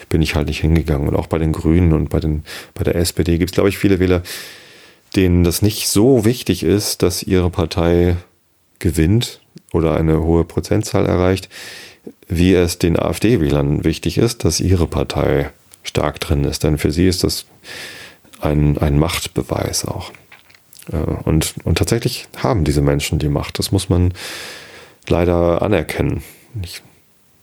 bin 0.09 0.21
ich 0.21 0.35
halt 0.35 0.47
nicht 0.47 0.59
hingegangen. 0.59 1.07
Und 1.07 1.15
auch 1.15 1.27
bei 1.27 1.37
den 1.37 1.53
Grünen 1.53 1.93
und 1.93 2.09
bei, 2.09 2.19
den, 2.19 2.43
bei 2.73 2.83
der 2.83 2.95
SPD 2.95 3.37
gibt 3.37 3.51
es, 3.51 3.55
glaube 3.55 3.69
ich, 3.69 3.77
viele 3.77 3.99
Wähler, 3.99 4.23
denen 5.15 5.43
das 5.43 5.61
nicht 5.61 5.87
so 5.87 6.25
wichtig 6.25 6.63
ist, 6.63 7.01
dass 7.03 7.23
ihre 7.23 7.49
Partei 7.49 8.17
gewinnt 8.79 9.41
oder 9.71 9.95
eine 9.95 10.23
hohe 10.23 10.43
Prozentzahl 10.43 11.05
erreicht, 11.05 11.49
wie 12.27 12.53
es 12.53 12.79
den 12.79 12.97
AfD-Wählern 12.97 13.83
wichtig 13.83 14.17
ist, 14.17 14.43
dass 14.43 14.59
ihre 14.59 14.87
Partei 14.87 15.51
stark 15.83 16.19
drin 16.19 16.43
ist. 16.43 16.63
Denn 16.63 16.77
für 16.77 16.91
sie 16.91 17.07
ist 17.07 17.23
das 17.23 17.45
ein, 18.41 18.77
ein 18.77 18.97
Machtbeweis 18.99 19.85
auch. 19.85 20.11
Äh, 20.91 20.97
und, 20.97 21.55
und 21.63 21.77
tatsächlich 21.77 22.27
haben 22.37 22.63
diese 22.63 22.81
Menschen 22.81 23.19
die 23.19 23.29
Macht. 23.29 23.59
Das 23.59 23.71
muss 23.71 23.89
man 23.89 24.13
leider 25.07 25.61
anerkennen. 25.61 26.23
Ich, 26.61 26.81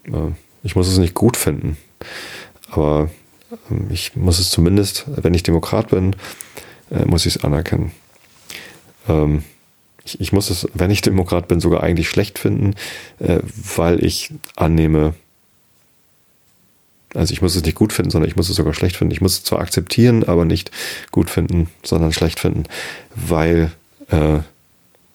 äh, 0.06 0.32
ich 0.62 0.76
muss 0.76 0.88
es 0.88 0.98
nicht 0.98 1.14
gut 1.14 1.36
finden, 1.36 1.76
aber 2.70 3.10
ähm, 3.70 3.88
ich 3.90 4.16
muss 4.16 4.38
es 4.38 4.50
zumindest, 4.50 5.06
wenn 5.08 5.34
ich 5.34 5.42
Demokrat 5.42 5.88
bin, 5.88 6.16
äh, 6.90 7.04
muss 7.04 7.26
ich 7.26 7.36
es 7.36 7.44
anerkennen. 7.44 7.92
Ähm, 9.08 9.44
ich, 10.04 10.20
ich, 10.20 10.32
muss 10.32 10.50
es, 10.50 10.66
wenn 10.74 10.90
ich 10.90 11.02
Demokrat 11.02 11.48
bin, 11.48 11.60
sogar 11.60 11.82
eigentlich 11.82 12.08
schlecht 12.08 12.38
finden, 12.38 12.74
äh, 13.18 13.40
weil 13.76 14.04
ich 14.04 14.32
annehme, 14.56 15.14
also 17.14 17.32
ich 17.32 17.42
muss 17.42 17.56
es 17.56 17.64
nicht 17.64 17.74
gut 17.74 17.92
finden, 17.92 18.10
sondern 18.10 18.28
ich 18.28 18.36
muss 18.36 18.48
es 18.48 18.56
sogar 18.56 18.74
schlecht 18.74 18.96
finden. 18.96 19.12
Ich 19.12 19.20
muss 19.20 19.34
es 19.34 19.44
zwar 19.44 19.60
akzeptieren, 19.60 20.24
aber 20.24 20.44
nicht 20.44 20.70
gut 21.10 21.30
finden, 21.30 21.68
sondern 21.82 22.12
schlecht 22.12 22.40
finden, 22.40 22.64
weil 23.14 23.72
äh, 24.10 24.40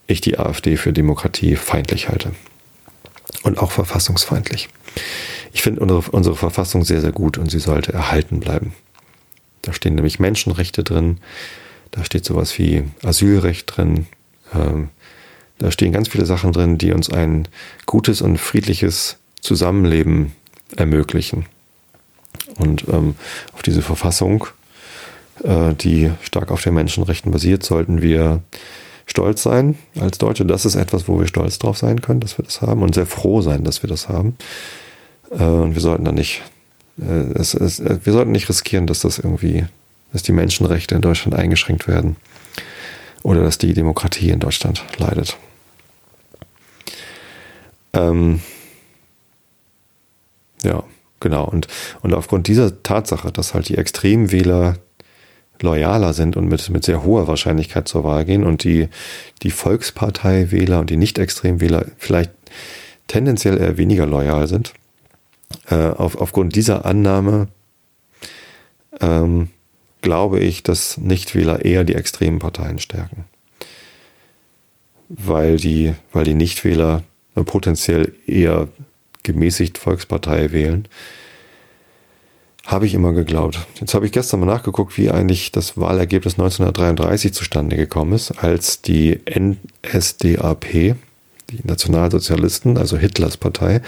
ich 0.07 0.21
die 0.21 0.37
AfD 0.37 0.77
für 0.77 0.93
Demokratie 0.93 1.55
feindlich 1.55 2.09
halte. 2.09 2.33
Und 3.43 3.57
auch 3.57 3.71
verfassungsfeindlich. 3.71 4.69
Ich 5.51 5.61
finde 5.61 5.81
unsere, 5.81 6.01
unsere 6.11 6.35
Verfassung 6.35 6.83
sehr, 6.83 7.01
sehr 7.01 7.11
gut 7.11 7.37
und 7.37 7.49
sie 7.49 7.59
sollte 7.59 7.93
erhalten 7.93 8.39
bleiben. 8.39 8.73
Da 9.61 9.73
stehen 9.73 9.95
nämlich 9.95 10.19
Menschenrechte 10.19 10.83
drin, 10.83 11.17
da 11.95 12.03
steht 12.03 12.25
sowas 12.25 12.57
wie 12.59 12.83
Asylrecht 13.03 13.75
drin. 13.75 14.07
Ähm, 14.53 14.89
da 15.57 15.71
stehen 15.71 15.93
ganz 15.93 16.09
viele 16.09 16.25
Sachen 16.25 16.51
drin, 16.51 16.77
die 16.77 16.91
uns 16.91 17.09
ein 17.09 17.47
gutes 17.85 18.21
und 18.21 18.37
friedliches 18.37 19.17
Zusammenleben 19.41 20.33
ermöglichen. 20.75 21.45
Und 22.57 22.85
ähm, 22.89 23.15
auf 23.53 23.61
diese 23.61 23.81
Verfassung, 23.81 24.47
äh, 25.43 25.73
die 25.73 26.11
stark 26.21 26.51
auf 26.51 26.61
den 26.61 26.73
Menschenrechten 26.73 27.31
basiert, 27.31 27.63
sollten 27.63 28.01
wir 28.01 28.41
stolz 29.05 29.43
sein 29.43 29.77
als 29.99 30.17
Deutsche. 30.17 30.45
Das 30.45 30.65
ist 30.65 30.75
etwas, 30.75 31.07
wo 31.07 31.19
wir 31.19 31.27
stolz 31.27 31.59
drauf 31.59 31.77
sein 31.77 32.01
können, 32.01 32.19
dass 32.19 32.37
wir 32.37 32.43
das 32.43 32.61
haben 32.61 32.81
und 32.81 32.95
sehr 32.95 33.05
froh 33.05 33.41
sein, 33.41 33.63
dass 33.63 33.83
wir 33.83 33.89
das 33.89 34.09
haben. 34.09 34.35
Äh, 35.31 35.43
und 35.43 35.75
wir 35.75 35.81
sollten 35.81 36.03
da 36.03 36.11
nicht, 36.11 36.41
äh, 36.99 37.31
es, 37.35 37.53
es, 37.53 37.81
wir 37.81 38.11
sollten 38.11 38.33
nicht 38.33 38.49
riskieren, 38.49 38.87
dass 38.87 38.99
das 38.99 39.19
irgendwie 39.19 39.65
dass 40.15 40.23
die 40.23 40.31
Menschenrechte 40.31 40.95
in 40.95 41.01
Deutschland 41.01 41.35
eingeschränkt 41.37 41.89
werden 41.89 42.15
oder 43.21 43.43
dass 43.43 43.57
die 43.57 43.73
Demokratie 43.73 44.29
in 44.29 44.39
Deutschland 44.39 44.81
leidet. 44.97 45.35
Ähm, 47.91 48.39
ja, 50.63 50.83
genau. 51.19 51.43
Und, 51.43 51.67
und 52.01 52.13
aufgrund 52.13 52.47
dieser 52.47 52.81
Tatsache, 52.81 53.29
dass 53.33 53.53
halt 53.53 53.67
die 53.67 53.77
Extremwähler 53.77 54.77
loyaler 55.61 56.13
sind 56.13 56.37
und 56.37 56.47
mit, 56.47 56.69
mit 56.69 56.85
sehr 56.85 57.03
hoher 57.03 57.27
Wahrscheinlichkeit 57.27 57.89
zur 57.89 58.05
Wahl 58.05 58.23
gehen 58.23 58.45
und 58.45 58.63
die, 58.63 58.87
die 59.43 59.51
Volkspartei-Wähler 59.51 60.79
und 60.79 60.91
die 60.91 60.97
Nicht-Extremwähler 60.97 61.87
vielleicht 61.97 62.31
tendenziell 63.07 63.57
eher 63.57 63.75
weniger 63.75 64.05
loyal 64.05 64.47
sind, 64.47 64.71
äh, 65.69 65.75
auf, 65.75 66.15
aufgrund 66.15 66.55
dieser 66.55 66.85
Annahme 66.85 67.49
ähm, 69.01 69.49
glaube 70.05 70.39
ich, 70.39 70.61
dass 70.61 70.99
Nichtwähler 70.99 71.65
eher 71.65 71.83
die 71.83 71.95
extremen 71.95 72.37
Parteien 72.37 72.77
stärken. 72.77 73.25
Weil 75.09 75.57
die, 75.57 75.95
weil 76.13 76.25
die 76.25 76.35
Nichtwähler 76.35 77.03
potenziell 77.33 78.13
eher 78.27 78.67
gemäßigt 79.23 79.79
Volkspartei 79.79 80.51
wählen. 80.51 80.87
Habe 82.67 82.85
ich 82.85 82.93
immer 82.93 83.13
geglaubt. 83.13 83.65
Jetzt 83.79 83.95
habe 83.95 84.05
ich 84.05 84.11
gestern 84.11 84.41
mal 84.41 84.45
nachgeguckt, 84.45 84.95
wie 84.97 85.09
eigentlich 85.09 85.51
das 85.51 85.75
Wahlergebnis 85.75 86.33
1933 86.33 87.33
zustande 87.33 87.75
gekommen 87.75 88.13
ist, 88.13 88.31
als 88.31 88.81
die 88.83 89.19
NSDAP, 89.27 90.65
die 90.71 91.59
Nationalsozialisten, 91.63 92.77
also 92.77 92.95
Hitlers 92.97 93.37
Partei, 93.37 93.81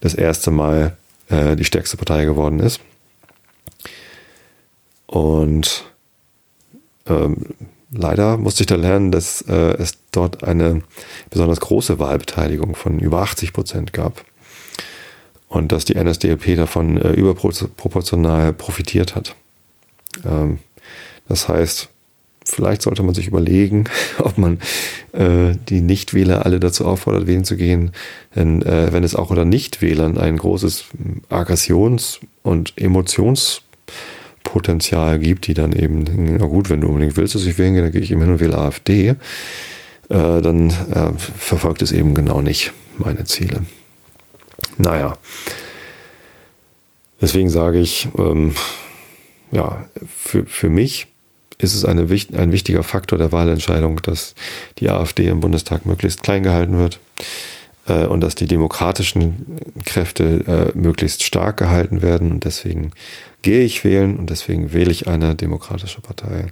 das 0.00 0.12
erste 0.12 0.50
Mal 0.50 0.98
äh, 1.30 1.56
die 1.56 1.64
stärkste 1.64 1.96
Partei 1.96 2.26
geworden 2.26 2.60
ist. 2.60 2.80
Und 5.12 5.84
ähm, 7.06 7.44
leider 7.92 8.38
musste 8.38 8.62
ich 8.62 8.66
da 8.66 8.76
lernen, 8.76 9.12
dass 9.12 9.42
äh, 9.42 9.76
es 9.76 9.98
dort 10.10 10.42
eine 10.42 10.80
besonders 11.28 11.60
große 11.60 11.98
Wahlbeteiligung 11.98 12.74
von 12.74 12.98
über 12.98 13.20
80 13.20 13.52
Prozent 13.52 13.92
gab 13.92 14.24
und 15.48 15.70
dass 15.70 15.84
die 15.84 16.02
NSDAP 16.02 16.56
davon 16.56 16.96
äh, 16.96 17.12
überproportional 17.12 18.54
profitiert 18.54 19.14
hat. 19.14 19.36
Ähm, 20.24 20.60
das 21.28 21.46
heißt, 21.46 21.90
vielleicht 22.46 22.80
sollte 22.80 23.02
man 23.02 23.14
sich 23.14 23.26
überlegen, 23.26 23.84
ob 24.18 24.38
man 24.38 24.60
äh, 25.12 25.56
die 25.68 25.82
Nichtwähler 25.82 26.46
alle 26.46 26.58
dazu 26.58 26.86
auffordert, 26.86 27.26
wählen 27.26 27.44
zu 27.44 27.58
gehen. 27.58 27.92
Denn 28.34 28.62
äh, 28.62 28.94
wenn 28.94 29.04
es 29.04 29.14
auch 29.14 29.28
unter 29.28 29.44
Nichtwählern 29.44 30.16
ein 30.16 30.38
großes 30.38 30.86
Aggressions- 31.28 32.20
und 32.42 32.72
Emotionspotenzial 34.52 35.18
gibt, 35.18 35.46
die 35.46 35.54
dann 35.54 35.72
eben, 35.72 36.36
na 36.38 36.46
gut, 36.46 36.70
wenn 36.70 36.80
du 36.80 36.88
unbedingt 36.88 37.16
willst, 37.16 37.34
dass 37.34 37.46
ich 37.46 37.58
wählen 37.58 37.74
gehe, 37.74 37.82
dann 37.82 37.92
gehe 37.92 38.00
ich 38.00 38.10
eben 38.10 38.20
hin 38.20 38.32
und 38.32 38.40
wähle 38.40 38.58
AfD, 38.58 39.08
äh, 39.08 39.14
dann 40.08 40.70
äh, 40.70 41.12
verfolgt 41.16 41.82
es 41.82 41.92
eben 41.92 42.14
genau 42.14 42.42
nicht 42.42 42.72
meine 42.98 43.24
Ziele. 43.24 43.64
Naja. 44.78 45.16
Deswegen 47.20 47.50
sage 47.50 47.78
ich, 47.78 48.08
ähm, 48.18 48.54
ja, 49.52 49.86
für, 50.16 50.44
für 50.44 50.68
mich 50.68 51.06
ist 51.58 51.74
es 51.74 51.84
eine, 51.84 52.02
ein 52.02 52.52
wichtiger 52.52 52.82
Faktor 52.82 53.18
der 53.18 53.32
Wahlentscheidung, 53.32 54.00
dass 54.02 54.34
die 54.78 54.90
AfD 54.90 55.28
im 55.28 55.40
Bundestag 55.40 55.86
möglichst 55.86 56.22
klein 56.22 56.42
gehalten 56.42 56.78
wird 56.78 56.98
äh, 57.92 58.06
und 58.06 58.20
dass 58.20 58.34
die 58.34 58.46
demokratischen 58.46 59.58
Kräfte 59.84 60.72
äh, 60.74 60.78
möglichst 60.78 61.22
stark 61.22 61.58
gehalten 61.58 62.02
werden. 62.02 62.30
Und 62.30 62.44
deswegen 62.44 62.92
gehe 63.42 63.64
ich 63.64 63.84
wählen 63.84 64.16
und 64.16 64.30
deswegen 64.30 64.72
wähle 64.72 64.90
ich 64.90 65.08
eine 65.08 65.34
demokratische 65.34 66.00
Partei. 66.00 66.46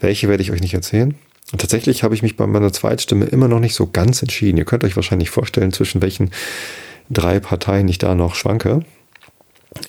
Welche 0.00 0.28
werde 0.28 0.42
ich 0.42 0.52
euch 0.52 0.60
nicht 0.60 0.74
erzählen? 0.74 1.14
Und 1.50 1.60
tatsächlich 1.60 2.02
habe 2.02 2.14
ich 2.14 2.22
mich 2.22 2.36
bei 2.36 2.46
meiner 2.46 2.72
Zweitstimme 2.72 3.24
immer 3.24 3.48
noch 3.48 3.60
nicht 3.60 3.74
so 3.74 3.86
ganz 3.86 4.20
entschieden. 4.20 4.58
Ihr 4.58 4.66
könnt 4.66 4.84
euch 4.84 4.96
wahrscheinlich 4.96 5.30
vorstellen, 5.30 5.72
zwischen 5.72 6.02
welchen 6.02 6.30
drei 7.08 7.40
Parteien 7.40 7.88
ich 7.88 7.98
da 7.98 8.14
noch 8.14 8.34
schwanke. 8.34 8.84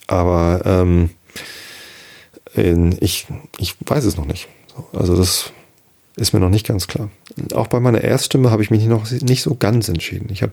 Aber 0.08 0.62
ähm, 0.66 1.10
ich, 3.02 3.28
ich 3.58 3.76
weiß 3.86 4.06
es 4.06 4.18
noch 4.18 4.26
nicht. 4.26 4.48
Also 4.94 5.16
das 5.18 5.52
ist 6.20 6.34
mir 6.34 6.40
noch 6.40 6.50
nicht 6.50 6.68
ganz 6.68 6.88
klar. 6.88 7.10
Auch 7.54 7.68
bei 7.68 7.80
meiner 7.80 8.02
Erststimme 8.02 8.52
habe 8.52 8.64
ich 8.64 8.72
mich 8.72 8.86
noch 8.86 9.10
nicht 9.12 9.42
so 9.42 9.56
ganz 9.56 9.90
entschieden. 9.90 10.30
Ich 10.32 10.42
habe 10.42 10.52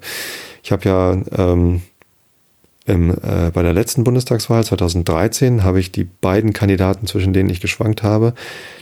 ich 0.63 0.73
hab 0.73 0.85
ja 0.85 1.17
ähm, 1.37 1.83
im, 2.87 3.11
äh, 3.11 3.51
bei 3.53 3.63
der 3.63 3.73
letzten 3.73 4.05
Bundestagswahl 4.05 4.65
2013 4.65 5.65
habe 5.65 5.81
ich 5.81 5.91
die 5.91 6.05
beiden 6.05 6.53
Kandidaten, 6.53 7.07
zwischen 7.07 7.33
denen 7.33 7.51
ich 7.51 7.61
geschwankt 7.61 8.03
habe, 8.03 8.35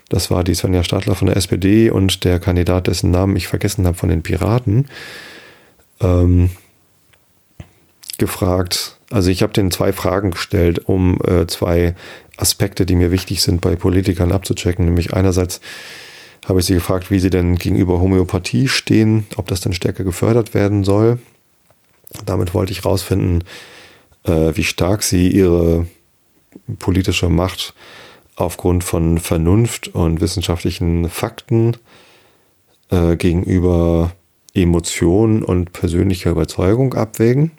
das 0.09 0.31
war 0.31 0.45
die 0.45 0.55
Sonja 0.55 0.85
Stadler 0.85 1.15
von 1.15 1.27
der 1.27 1.37
SPD 1.37 1.91
und 1.91 2.25
der 2.25 2.39
Kandidat, 2.39 2.87
dessen 2.87 3.11
Namen 3.11 3.37
ich 3.37 3.49
vergessen 3.49 3.87
habe 3.87 3.97
von 3.97 4.11
den 4.11 4.23
Piraten, 4.23 4.89
ähm, 6.01 6.51
gefragt. 8.19 8.99
Also 9.11 9.31
ich 9.31 9.43
habe 9.43 9.53
denen 9.53 9.71
zwei 9.71 9.93
Fragen 9.93 10.33
gestellt, 10.33 10.83
um 10.87 11.19
äh, 11.27 11.47
zwei 11.47 11.95
Aspekte, 12.37 12.85
die 12.85 12.97
mir 12.97 13.11
wichtig 13.11 13.43
sind, 13.43 13.61
bei 13.61 13.77
Politikern 13.77 14.33
abzuchecken. 14.33 14.85
Nämlich 14.85 15.15
einerseits 15.15 15.61
habe 16.47 16.61
ich 16.61 16.67
sie 16.67 16.75
gefragt, 16.75 17.11
wie 17.11 17.19
sie 17.19 17.31
denn 17.31 17.57
gegenüber 17.57 18.01
Homöopathie 18.01 18.69
stehen, 18.69 19.27
ob 19.37 19.49
das 19.49 19.61
denn 19.61 19.73
stärker 19.73 20.05
gefördert 20.05 20.55
werden 20.55 20.85
soll. 20.85 21.19
Damit 22.27 22.55
wollte 22.55 22.73
ich 22.73 22.85
herausfinden, 22.85 23.45
äh, 24.25 24.53
wie 24.55 24.65
stark 24.65 25.03
sie 25.03 25.29
ihre 25.29 25.87
politische 26.79 27.29
Macht 27.29 27.75
aufgrund 28.37 28.85
von 28.85 29.19
Vernunft 29.19 29.89
und 29.89 30.21
wissenschaftlichen 30.21 31.09
Fakten 31.09 31.77
äh, 32.91 33.17
gegenüber 33.17 34.13
Emotion 34.55 35.43
und 35.43 35.73
persönlicher 35.73 36.31
Überzeugung 36.31 36.95
abwägen. 36.95 37.53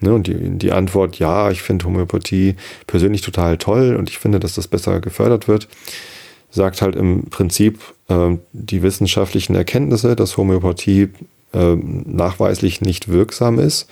Ne, 0.00 0.14
und 0.14 0.26
die, 0.26 0.34
die 0.58 0.72
Antwort, 0.72 1.18
ja, 1.18 1.50
ich 1.50 1.62
finde 1.62 1.84
Homöopathie 1.84 2.56
persönlich 2.86 3.20
total 3.20 3.58
toll 3.58 3.96
und 3.96 4.08
ich 4.08 4.18
finde, 4.18 4.40
dass 4.40 4.54
das 4.54 4.68
besser 4.68 5.00
gefördert 5.00 5.46
wird, 5.46 5.68
sagt 6.50 6.80
halt 6.80 6.96
im 6.96 7.24
Prinzip 7.28 7.78
die 8.52 8.82
wissenschaftlichen 8.82 9.54
Erkenntnisse, 9.54 10.16
dass 10.16 10.36
Homöopathie 10.36 11.10
äh, 11.52 11.76
nachweislich 11.76 12.80
nicht 12.80 13.08
wirksam 13.08 13.58
ist, 13.58 13.88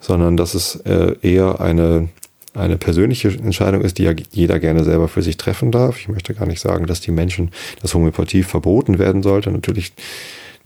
sondern 0.00 0.36
dass 0.36 0.54
es 0.54 0.76
äh, 0.76 1.14
eher 1.22 1.60
eine, 1.60 2.08
eine 2.54 2.76
persönliche 2.76 3.28
Entscheidung 3.28 3.82
ist, 3.82 3.98
die 3.98 4.04
ja 4.04 4.12
jeder 4.30 4.58
gerne 4.58 4.84
selber 4.84 5.08
für 5.08 5.22
sich 5.22 5.36
treffen 5.36 5.70
darf. 5.72 5.98
Ich 5.98 6.08
möchte 6.08 6.34
gar 6.34 6.46
nicht 6.46 6.60
sagen, 6.60 6.86
dass 6.86 7.00
die 7.00 7.10
Menschen, 7.10 7.50
dass 7.82 7.94
Homöopathie 7.94 8.42
verboten 8.42 8.98
werden 8.98 9.22
sollte. 9.22 9.50
Natürlich 9.50 9.92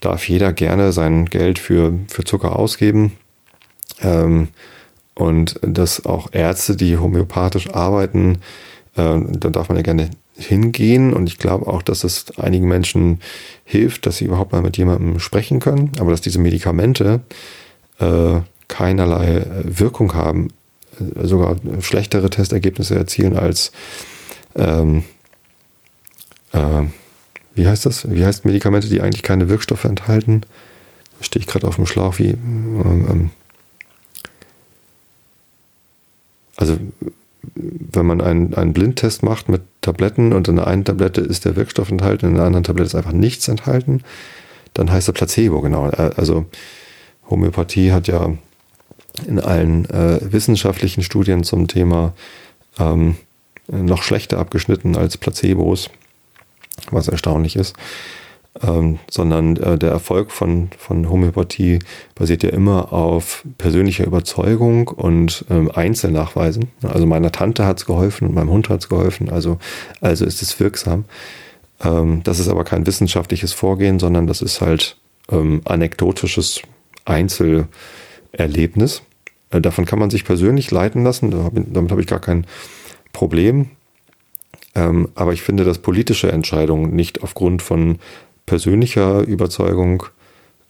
darf 0.01 0.28
jeder 0.28 0.53
gerne 0.53 0.93
sein 0.93 1.26
Geld 1.26 1.59
für, 1.59 1.93
für 2.09 2.24
Zucker 2.24 2.59
ausgeben. 2.59 3.12
Ähm, 4.01 4.49
und 5.14 5.61
dass 5.62 6.07
auch 6.07 6.30
Ärzte, 6.32 6.76
die 6.76 6.97
homöopathisch 6.97 7.70
arbeiten, 7.70 8.38
äh, 8.97 9.20
da 9.20 9.51
darf 9.51 9.68
man 9.68 9.76
ja 9.76 9.82
gerne 9.82 10.11
hingehen. 10.37 11.12
Und 11.12 11.28
ich 11.28 11.39
glaube 11.39 11.66
auch, 11.66 11.83
dass 11.83 12.05
es 12.05 12.39
einigen 12.39 12.68
Menschen 12.68 13.20
hilft, 13.64 14.07
dass 14.07 14.18
sie 14.18 14.24
überhaupt 14.24 14.53
mal 14.53 14.62
mit 14.62 14.76
jemandem 14.76 15.18
sprechen 15.18 15.61
können. 15.61 15.93
Aber 15.99 16.11
dass 16.11 16.20
diese 16.20 16.39
Medikamente 16.39 17.20
äh, 17.99 18.41
keinerlei 18.68 19.37
äh, 19.39 19.47
Wirkung 19.64 20.14
haben, 20.14 20.49
äh, 20.99 21.26
sogar 21.26 21.57
schlechtere 21.80 22.30
Testergebnisse 22.30 22.95
erzielen 22.95 23.37
als 23.37 23.72
ähm, 24.55 25.05
äh, 26.53 26.83
wie 27.55 27.66
heißt 27.66 27.85
das? 27.87 28.11
Wie 28.11 28.24
heißt 28.24 28.45
Medikamente, 28.45 28.89
die 28.89 29.01
eigentlich 29.01 29.22
keine 29.22 29.49
Wirkstoffe 29.49 29.85
enthalten? 29.85 30.43
Stehe 31.20 31.41
ich 31.41 31.47
gerade 31.47 31.66
auf 31.68 31.76
dem 31.76 31.87
Schlauch 31.87 32.18
wie 32.18 32.30
ähm, 32.30 33.07
ähm 33.11 33.30
also 36.57 36.78
wenn 37.55 38.07
man 38.07 38.20
einen, 38.20 38.55
einen 38.55 38.72
Blindtest 38.72 39.22
macht 39.22 39.49
mit 39.49 39.62
Tabletten 39.80 40.32
und 40.32 40.49
in 40.49 40.57
der 40.57 40.66
einen 40.66 40.84
Tablette 40.84 41.20
ist 41.20 41.45
der 41.45 41.57
Wirkstoff 41.57 41.90
enthalten, 41.90 42.26
in 42.26 42.34
der 42.36 42.45
anderen 42.45 42.64
Tablette 42.64 42.86
ist 42.86 42.95
einfach 42.95 43.12
nichts 43.12 43.49
enthalten, 43.49 44.03
dann 44.74 44.90
heißt 44.90 45.09
er 45.09 45.14
Placebo, 45.14 45.61
genau. 45.61 45.88
Äh, 45.88 46.12
also 46.16 46.47
Homöopathie 47.28 47.93
hat 47.93 48.09
ja 48.09 48.32
in 49.26 49.40
allen 49.40 49.88
äh, 49.90 50.20
wissenschaftlichen 50.22 51.03
Studien 51.03 51.45
zum 51.45 51.68
Thema 51.68 52.14
ähm, 52.78 53.16
noch 53.68 54.03
schlechter 54.03 54.38
abgeschnitten 54.38 54.97
als 54.97 55.16
Placebos, 55.16 55.90
was 56.90 57.09
erstaunlich 57.09 57.57
ist 57.57 57.76
ähm, 58.61 58.99
sondern 59.11 59.57
äh, 59.57 59.79
der 59.79 59.91
Erfolg 59.91 60.31
von, 60.31 60.69
von 60.77 61.09
Homöopathie 61.09 61.79
basiert 62.15 62.43
ja 62.43 62.51
immer 62.51 62.93
auf 62.93 63.45
persönlicher 63.57 64.05
Überzeugung 64.05 64.89
und 64.89 65.47
ähm, 65.49 65.70
Einzelnachweisen. 65.73 66.69
Also 66.83 67.07
meiner 67.07 67.33
Tante 67.33 67.65
hat 67.65 67.79
es 67.79 67.87
geholfen 67.87 68.29
und 68.29 68.35
meinem 68.35 68.51
Hund 68.51 68.69
hat 68.69 68.81
es 68.81 68.89
geholfen, 68.89 69.31
also, 69.31 69.59
also 70.01 70.27
ist 70.27 70.43
es 70.43 70.61
wirksam. 70.61 71.07
Ähm, 71.83 72.23
das 72.24 72.39
ist 72.39 72.49
aber 72.49 72.65
kein 72.65 72.87
wissenschaftliches 72.87 73.53
Vorgehen, 73.55 73.99
sondern 73.99 74.27
das 74.27 74.43
ist 74.43 74.61
halt 74.61 74.97
ähm, 75.31 75.62
anekdotisches 75.65 76.61
Einzelerlebnis. 77.07 79.03
Äh, 79.51 79.61
davon 79.62 79.87
kann 79.87 79.99
man 79.99 80.11
sich 80.11 80.24
persönlich 80.24 80.70
leiten 80.70 81.05
lassen, 81.05 81.31
damit 81.73 81.91
habe 81.91 82.03
ich 82.03 82.07
gar 82.07 82.20
kein 82.20 82.47
Problem. 83.15 83.70
Ähm, 84.74 85.09
aber 85.15 85.33
ich 85.33 85.43
finde, 85.43 85.65
dass 85.65 85.79
politische 85.79 86.31
Entscheidungen 86.33 86.95
nicht 86.95 87.23
aufgrund 87.23 87.62
von 87.62 87.99
persönlicher 88.53 89.23
Überzeugung 89.23 90.03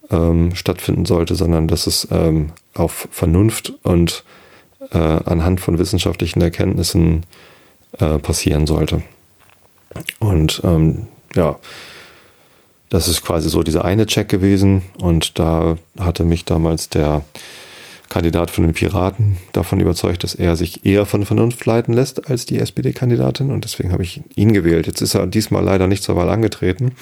ähm, 0.09 0.55
stattfinden 0.55 1.05
sollte, 1.05 1.35
sondern 1.35 1.67
dass 1.67 1.85
es 1.85 2.07
ähm, 2.11 2.53
auf 2.73 3.09
Vernunft 3.11 3.73
und 3.83 4.23
äh, 4.93 4.97
anhand 4.97 5.59
von 5.59 5.79
wissenschaftlichen 5.79 6.41
Erkenntnissen 6.41 7.25
äh, 7.99 8.19
passieren 8.19 8.67
sollte. 8.67 9.03
Und 10.19 10.61
ähm, 10.63 11.07
ja, 11.35 11.59
das 12.87 13.09
ist 13.09 13.21
quasi 13.21 13.49
so 13.49 13.63
dieser 13.63 13.83
eine 13.83 14.05
Check 14.05 14.29
gewesen 14.29 14.83
und 14.99 15.37
da 15.37 15.75
hatte 15.99 16.23
mich 16.23 16.45
damals 16.45 16.87
der 16.87 17.25
Kandidat 18.07 18.49
von 18.49 18.63
den 18.63 18.73
Piraten 18.73 19.35
davon 19.51 19.81
überzeugt, 19.81 20.23
dass 20.23 20.35
er 20.35 20.55
sich 20.55 20.85
eher 20.85 21.05
von 21.05 21.25
Vernunft 21.25 21.65
leiten 21.65 21.93
lässt 21.93 22.29
als 22.29 22.45
die 22.45 22.59
SPD-Kandidatin 22.59 23.51
und 23.51 23.65
deswegen 23.65 23.91
habe 23.91 24.03
ich 24.03 24.21
ihn 24.35 24.53
gewählt. 24.53 24.87
Jetzt 24.87 25.01
ist 25.01 25.15
er 25.15 25.27
diesmal 25.27 25.65
leider 25.65 25.87
nicht 25.87 26.03
zur 26.03 26.15
Wahl 26.15 26.29
angetreten. 26.29 26.93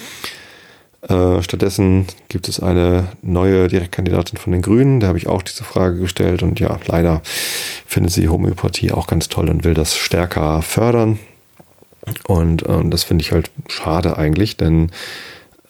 Äh, 1.08 1.42
stattdessen 1.42 2.06
gibt 2.30 2.48
es 2.48 2.60
eine 2.60 3.08
neue 3.22 3.68
Direktkandidatin 3.68 4.38
von 4.38 4.54
den 4.54 4.62
Grünen, 4.62 5.00
der 5.00 5.10
habe 5.10 5.18
ich 5.18 5.28
auch 5.28 5.42
diese 5.42 5.64
Frage 5.64 6.00
gestellt 6.00 6.44
und 6.44 6.60
ja, 6.60 6.80
leider 6.86 7.22
findet 7.88 8.14
sie 8.14 8.30
Homöopathie 8.30 8.92
auch 8.92 9.08
ganz 9.08 9.28
toll 9.28 9.50
und 9.50 9.64
will 9.64 9.74
das 9.74 9.98
stärker 9.98 10.62
fördern. 10.62 11.18
Und 12.28 12.68
ähm, 12.68 12.92
das 12.92 13.04
finde 13.04 13.24
ich 13.24 13.32
halt 13.32 13.50
schade 13.68 14.18
eigentlich, 14.18 14.58
denn 14.58 14.92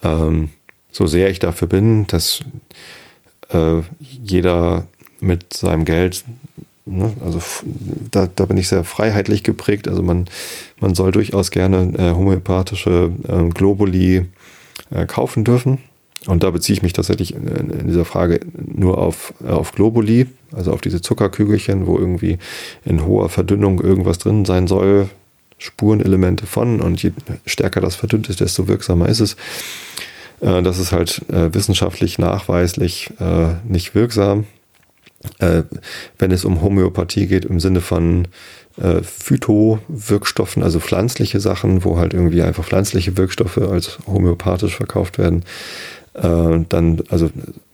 ähm, 0.04 0.50
so 0.92 1.08
sehr 1.08 1.30
ich 1.30 1.40
dafür 1.40 1.68
bin, 1.68 2.08
dass 2.08 2.42
äh, 3.50 3.82
jeder 4.00 4.88
mit 5.20 5.54
seinem 5.54 5.86
Geld 5.86 6.26
Ne? 6.86 7.14
Also 7.24 7.40
da, 8.10 8.28
da 8.36 8.46
bin 8.46 8.58
ich 8.58 8.68
sehr 8.68 8.84
freiheitlich 8.84 9.44
geprägt. 9.44 9.88
Also 9.88 10.02
man, 10.02 10.26
man 10.80 10.96
soll 10.96 11.12
durchaus 11.12 11.52
gerne 11.52 11.94
äh, 11.98 12.16
homöopathische 12.16 13.12
äh, 13.28 13.50
Globuli 13.50 14.26
kaufen 15.08 15.44
dürfen. 15.44 15.80
Und 16.28 16.44
da 16.44 16.52
beziehe 16.52 16.76
ich 16.76 16.84
mich 16.84 16.94
tatsächlich 16.94 17.34
in, 17.34 17.88
dieser 17.88 18.06
Frage 18.06 18.42
nur 18.54 19.00
auf, 19.00 19.34
äh, 19.44 19.50
auf 19.50 19.72
Globuli, 19.72 20.28
also 20.52 20.72
auf 20.72 20.82
diese 20.82 21.02
Zuckerkügelchen, 21.02 21.88
wo 21.88 21.98
irgendwie 21.98 22.38
in 22.86 23.06
hoher 23.06 23.30
Verdünnung 23.30 23.82
irgendwas 23.82 24.20
drin 24.20 24.46
sein 24.46 24.68
soll, 24.68 25.10
Spurenelemente 25.58 26.46
von. 26.46 26.80
Und 26.80 27.02
je 27.02 27.12
stärker 27.46 27.82
das 27.82 27.96
verdünnt 27.96 28.30
ist, 28.30 28.40
desto 28.40 28.68
wirksamer 28.68 29.10
ist 29.10 29.20
es. 29.20 29.36
Äh, 30.42 30.62
das 30.62 30.78
ist 30.78 30.92
halt 30.92 31.24
äh, 31.30 31.54
wissenschaftlich 31.54 32.20
nachweislich 32.20 33.10
äh, 33.20 33.56
nicht 33.68 33.96
wirksam 33.96 34.46
äh, 35.40 35.64
wenn 36.18 36.32
es 36.32 36.46
um 36.46 36.62
Homöopathie 36.62 37.28
geht, 37.28 37.46
im 37.46 37.60
Sinne 37.60 37.82
von 37.82 38.28
äh, 38.78 39.02
Phytowirkstoffen, 39.04 40.64
also 40.64 40.80
pflanzliche 40.80 41.40
Sachen, 41.40 41.84
wo 41.84 41.98
halt 41.98 42.14
irgendwie 42.14 42.42
einfach 42.42 42.66
pflanzliche 42.66 43.18
Wirkstoffe 43.18 43.58
als 43.58 44.00
homöopathisch 44.08 44.76
verkauft 44.76 45.18
werden, 45.18 45.44
äh, 46.14 46.66
dann, 46.70 47.02
also 47.10 47.30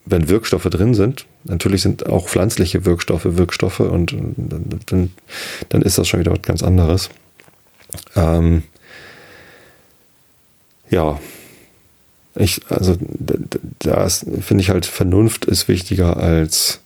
wenn 0.06 0.30
Wirkstoffe 0.30 0.64
drin 0.64 0.94
sind, 0.94 1.26
natürlich 1.44 1.82
sind 1.82 2.08
auch 2.08 2.28
pflanzliche 2.28 2.86
Wirkstoffe 2.86 3.26
Wirkstoffe 3.26 3.82
und 3.82 4.16
dann, 4.16 5.12
dann 5.70 5.82
ist 5.82 5.98
das 5.98 6.08
schon 6.08 6.20
wieder 6.20 6.32
was 6.32 6.42
ganz 6.42 6.64
anderes. 6.64 7.10
Ähm, 8.16 8.64
ja, 10.90 11.20
ich, 12.36 12.62
also 12.70 12.98
da 13.80 14.08
finde 14.08 14.62
ich 14.62 14.70
halt, 14.70 14.86
Vernunft 14.86 15.46
ist 15.46 15.68
wichtiger 15.68 16.18
als 16.18 16.80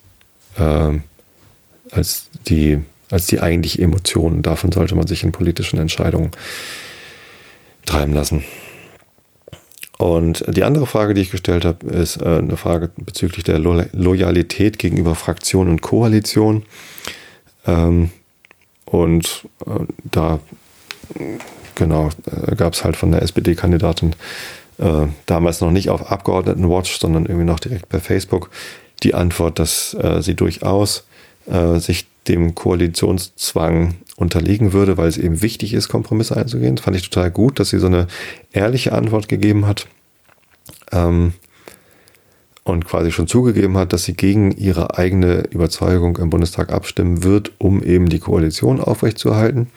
äh, 0.57 0.99
als, 1.91 2.27
die, 2.47 2.79
als 3.11 3.27
die 3.27 3.39
eigentliche 3.39 3.81
Emotion. 3.81 4.41
Davon 4.41 4.71
sollte 4.71 4.95
man 4.95 5.07
sich 5.07 5.23
in 5.23 5.31
politischen 5.31 5.77
Entscheidungen 5.77 6.31
treiben 7.85 8.13
lassen. 8.13 8.43
Und 10.01 10.43
die 10.47 10.63
andere 10.63 10.87
Frage, 10.87 11.13
die 11.13 11.21
ich 11.21 11.29
gestellt 11.29 11.63
habe, 11.63 11.85
ist 11.85 12.17
äh, 12.17 12.39
eine 12.39 12.57
Frage 12.57 12.89
bezüglich 12.97 13.43
der 13.43 13.59
Lo 13.59 13.83
Loyalität 13.91 14.79
gegenüber 14.79 15.13
Fraktion 15.13 15.69
und 15.69 15.81
Koalition. 15.81 16.63
Ähm, 17.67 18.09
und 18.85 19.47
äh, 19.67 19.85
da 20.03 20.39
genau 21.75 22.09
äh, 22.47 22.55
gab 22.55 22.73
es 22.73 22.83
halt 22.83 22.95
von 22.95 23.11
der 23.11 23.21
SPD-Kandidatin 23.21 24.15
damals 25.27 25.61
noch 25.61 25.69
nicht 25.69 25.91
auf 25.91 26.09
Abgeordnetenwatch, 26.09 26.97
sondern 26.97 27.27
irgendwie 27.27 27.45
noch 27.45 27.59
direkt 27.59 27.87
per 27.87 27.99
Facebook 27.99 28.49
die 29.03 29.13
Antwort, 29.13 29.59
dass 29.59 29.95
sie 30.21 30.33
durchaus 30.33 31.03
sich 31.77 32.07
dem 32.27 32.55
Koalitionszwang 32.55 33.95
unterliegen 34.15 34.73
würde, 34.73 34.97
weil 34.97 35.09
es 35.09 35.17
eben 35.17 35.41
wichtig 35.41 35.73
ist, 35.73 35.89
Kompromisse 35.89 36.37
einzugehen. 36.37 36.75
Das 36.75 36.85
fand 36.85 36.95
ich 36.95 37.09
total 37.09 37.31
gut, 37.31 37.59
dass 37.59 37.69
sie 37.69 37.79
so 37.79 37.87
eine 37.87 38.07
ehrliche 38.51 38.93
Antwort 38.93 39.27
gegeben 39.27 39.65
hat 39.65 39.87
ähm, 40.91 41.33
und 42.63 42.85
quasi 42.85 43.11
schon 43.11 43.27
zugegeben 43.27 43.77
hat, 43.77 43.93
dass 43.93 44.03
sie 44.03 44.13
gegen 44.13 44.51
ihre 44.51 44.97
eigene 44.97 45.43
Überzeugung 45.49 46.17
im 46.17 46.29
Bundestag 46.29 46.71
abstimmen 46.71 47.23
wird, 47.23 47.51
um 47.57 47.81
eben 47.81 48.09
die 48.09 48.19
Koalition 48.19 48.79
aufrechtzuerhalten. 48.79 49.67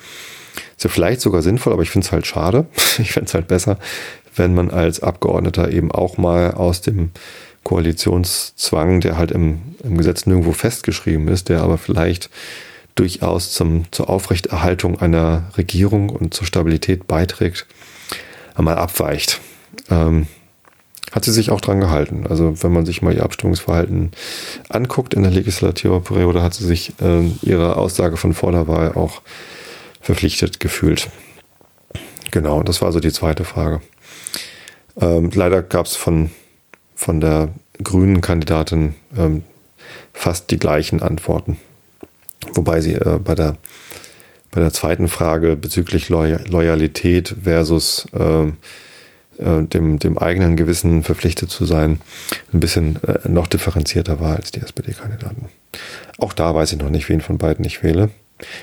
Ist 0.76 0.84
ja 0.84 0.90
vielleicht 0.90 1.20
sogar 1.20 1.42
sinnvoll, 1.42 1.72
aber 1.72 1.82
ich 1.82 1.90
finde 1.90 2.06
es 2.06 2.12
halt 2.12 2.26
schade. 2.26 2.66
Ich 2.98 3.12
fände 3.12 3.26
es 3.26 3.34
halt 3.34 3.48
besser, 3.48 3.78
wenn 4.36 4.54
man 4.54 4.70
als 4.70 5.02
Abgeordneter 5.02 5.70
eben 5.70 5.90
auch 5.90 6.18
mal 6.18 6.52
aus 6.52 6.80
dem 6.80 7.10
Koalitionszwang, 7.64 9.00
der 9.00 9.18
halt 9.18 9.32
im, 9.32 9.74
im 9.82 9.96
Gesetz 9.96 10.26
nirgendwo 10.26 10.52
festgeschrieben 10.52 11.28
ist, 11.28 11.48
der 11.48 11.62
aber 11.62 11.78
vielleicht 11.78 12.30
durchaus 12.94 13.52
zum, 13.52 13.90
zur 13.90 14.08
Aufrechterhaltung 14.08 15.00
einer 15.00 15.44
Regierung 15.56 16.10
und 16.10 16.34
zur 16.34 16.46
Stabilität 16.46 17.06
beiträgt, 17.08 17.66
einmal 18.54 18.76
abweicht. 18.76 19.40
Ähm, 19.90 20.26
hat 21.10 21.24
sie 21.24 21.32
sich 21.32 21.50
auch 21.50 21.60
dran 21.60 21.80
gehalten. 21.80 22.26
Also 22.28 22.62
wenn 22.62 22.72
man 22.72 22.86
sich 22.86 23.00
mal 23.00 23.14
ihr 23.14 23.22
Abstimmungsverhalten 23.22 24.10
anguckt 24.68 25.14
in 25.14 25.22
der 25.22 25.30
Legislaturperiode, 25.30 26.42
hat 26.42 26.54
sie 26.54 26.64
sich 26.64 26.92
äh, 27.00 27.28
ihrer 27.42 27.76
Aussage 27.76 28.16
von 28.16 28.34
vor 28.34 28.52
der 28.52 28.66
Wahl 28.66 28.92
auch 28.92 29.22
verpflichtet 30.00 30.60
gefühlt. 30.60 31.08
Genau, 32.32 32.62
das 32.64 32.82
war 32.82 32.90
so 32.90 32.98
die 32.98 33.12
zweite 33.12 33.44
Frage. 33.44 33.80
Ähm, 35.00 35.30
leider 35.32 35.62
gab 35.62 35.86
es 35.86 35.94
von 35.94 36.30
von 36.94 37.20
der 37.20 37.50
grünen 37.82 38.20
Kandidatin 38.20 38.94
ähm, 39.16 39.42
fast 40.12 40.50
die 40.50 40.58
gleichen 40.58 41.02
Antworten. 41.02 41.58
Wobei 42.52 42.80
sie 42.80 42.94
äh, 42.94 43.18
bei, 43.22 43.34
der, 43.34 43.56
bei 44.50 44.60
der 44.60 44.72
zweiten 44.72 45.08
Frage 45.08 45.56
bezüglich 45.56 46.08
Loyalität 46.08 47.34
versus 47.42 48.06
äh, 48.12 48.46
äh, 49.38 49.62
dem, 49.64 49.98
dem 49.98 50.18
eigenen 50.18 50.56
Gewissen 50.56 51.02
verpflichtet 51.02 51.50
zu 51.50 51.64
sein, 51.64 52.00
ein 52.52 52.60
bisschen 52.60 53.02
äh, 53.02 53.28
noch 53.28 53.46
differenzierter 53.46 54.20
war 54.20 54.36
als 54.36 54.52
die 54.52 54.60
SPD-Kandidaten. 54.60 55.48
Auch 56.18 56.32
da 56.32 56.54
weiß 56.54 56.72
ich 56.72 56.78
noch 56.78 56.90
nicht, 56.90 57.08
wen 57.08 57.20
von 57.20 57.38
beiden 57.38 57.64
ich 57.64 57.82
wähle. 57.82 58.10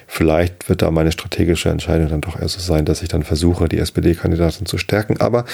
Vielleicht 0.06 0.68
wird 0.68 0.82
da 0.82 0.92
meine 0.92 1.12
strategische 1.12 1.70
Entscheidung 1.70 2.10
dann 2.10 2.22
doch 2.22 2.40
eher 2.40 2.50
so 2.50 2.60
sein, 2.60 2.86
dass 2.86 3.02
ich 3.02 3.08
dann 3.08 3.24
versuche, 3.24 3.70
die 3.70 3.80
SPD-Kandidatin 3.80 4.66
zu 4.66 4.78
stärken. 4.78 5.20
Aber 5.22 5.46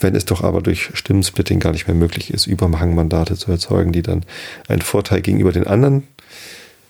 wenn 0.00 0.14
es 0.14 0.24
doch 0.24 0.42
aber 0.42 0.62
durch 0.62 0.90
Stimmensplitting 0.94 1.60
gar 1.60 1.72
nicht 1.72 1.86
mehr 1.86 1.96
möglich 1.96 2.32
ist, 2.32 2.46
Überhangmandate 2.46 3.36
zu 3.36 3.50
erzeugen, 3.50 3.92
die 3.92 4.02
dann 4.02 4.24
einen 4.68 4.80
Vorteil 4.80 5.20
gegenüber 5.20 5.52
den 5.52 5.66
anderen 5.66 6.06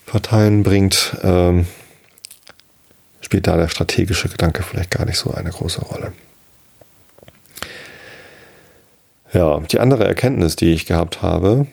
Parteien 0.06 0.62
bringt, 0.62 1.16
ähm, 1.22 1.66
spielt 3.20 3.48
da 3.48 3.56
der 3.56 3.68
strategische 3.68 4.28
Gedanke 4.28 4.62
vielleicht 4.62 4.92
gar 4.92 5.04
nicht 5.04 5.18
so 5.18 5.32
eine 5.32 5.50
große 5.50 5.80
Rolle. 5.80 6.12
Ja, 9.32 9.58
die 9.58 9.80
andere 9.80 10.06
Erkenntnis, 10.06 10.54
die 10.54 10.72
ich 10.72 10.86
gehabt 10.86 11.20
habe, 11.20 11.66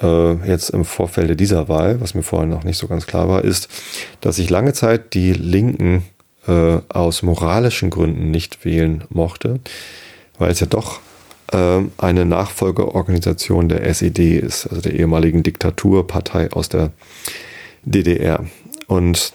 jetzt 0.00 0.70
im 0.70 0.84
Vorfeld 0.84 1.38
dieser 1.38 1.68
Wahl, 1.68 2.00
was 2.00 2.14
mir 2.14 2.22
vorher 2.22 2.48
noch 2.48 2.64
nicht 2.64 2.78
so 2.78 2.88
ganz 2.88 3.06
klar 3.06 3.28
war, 3.28 3.44
ist, 3.44 3.68
dass 4.20 4.38
ich 4.38 4.48
lange 4.48 4.72
Zeit 4.72 5.12
die 5.12 5.32
Linken 5.32 6.02
äh, 6.46 6.78
aus 6.88 7.22
moralischen 7.22 7.90
Gründen 7.90 8.30
nicht 8.30 8.64
wählen 8.64 9.04
mochte, 9.10 9.60
weil 10.38 10.50
es 10.50 10.60
ja 10.60 10.66
doch 10.66 11.00
äh, 11.52 11.80
eine 11.98 12.24
Nachfolgeorganisation 12.24 13.68
der 13.68 13.86
SED 13.86 14.38
ist, 14.38 14.66
also 14.66 14.80
der 14.80 14.94
ehemaligen 14.94 15.42
Diktaturpartei 15.42 16.50
aus 16.52 16.68
der 16.68 16.90
DDR. 17.84 18.44
Und 18.86 19.32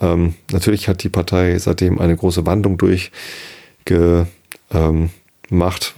ähm, 0.00 0.34
natürlich 0.52 0.88
hat 0.88 1.02
die 1.02 1.08
Partei 1.08 1.58
seitdem 1.58 1.98
eine 1.98 2.16
große 2.16 2.46
Wandlung 2.46 2.78
durchgemacht, 2.78 4.28
ähm, 4.72 5.10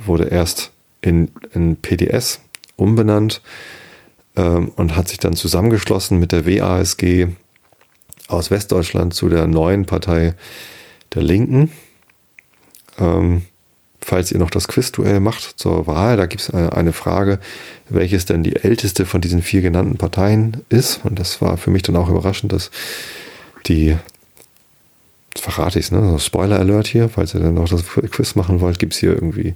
wurde 0.06 0.24
erst 0.24 0.70
in, 1.02 1.30
in 1.52 1.76
PDS 1.76 2.40
umbenannt, 2.76 3.42
und 4.42 4.96
hat 4.96 5.08
sich 5.08 5.18
dann 5.18 5.34
zusammengeschlossen 5.34 6.18
mit 6.18 6.32
der 6.32 6.46
WASG 6.46 7.28
aus 8.28 8.50
Westdeutschland 8.50 9.14
zu 9.14 9.28
der 9.28 9.46
neuen 9.46 9.86
Partei 9.86 10.34
der 11.14 11.22
Linken. 11.22 11.70
Ähm, 12.98 13.42
falls 14.00 14.32
ihr 14.32 14.38
noch 14.38 14.50
das 14.50 14.68
Quizduell 14.68 15.20
macht 15.20 15.58
zur 15.58 15.86
Wahl, 15.86 16.16
da 16.16 16.26
gibt 16.26 16.42
es 16.42 16.50
eine, 16.50 16.72
eine, 16.72 16.92
Frage, 16.92 17.38
welches 17.88 18.24
denn 18.24 18.42
die 18.42 18.56
älteste 18.56 19.04
von 19.04 19.20
diesen 19.20 19.42
vier 19.42 19.62
genannten 19.62 19.96
Parteien 19.96 20.58
ist. 20.68 21.00
Und 21.04 21.18
das 21.18 21.40
war 21.42 21.56
für 21.56 21.70
mich 21.70 21.82
dann 21.82 21.96
auch 21.96 22.08
überraschend, 22.08 22.52
dass 22.52 22.70
die, 23.66 23.96
das 25.34 25.42
verrate 25.42 25.78
ich 25.78 25.86
es, 25.86 25.90
ne? 25.92 26.18
Spoiler 26.18 26.58
Alert 26.58 26.86
hier, 26.86 27.08
falls 27.08 27.34
ihr 27.34 27.40
dann 27.40 27.54
noch 27.54 27.68
das 27.68 27.84
Quiz 27.86 28.34
machen 28.34 28.60
wollt, 28.60 28.78
gibt 28.78 28.94
es 28.94 28.98
hier 28.98 29.12
irgendwie 29.12 29.54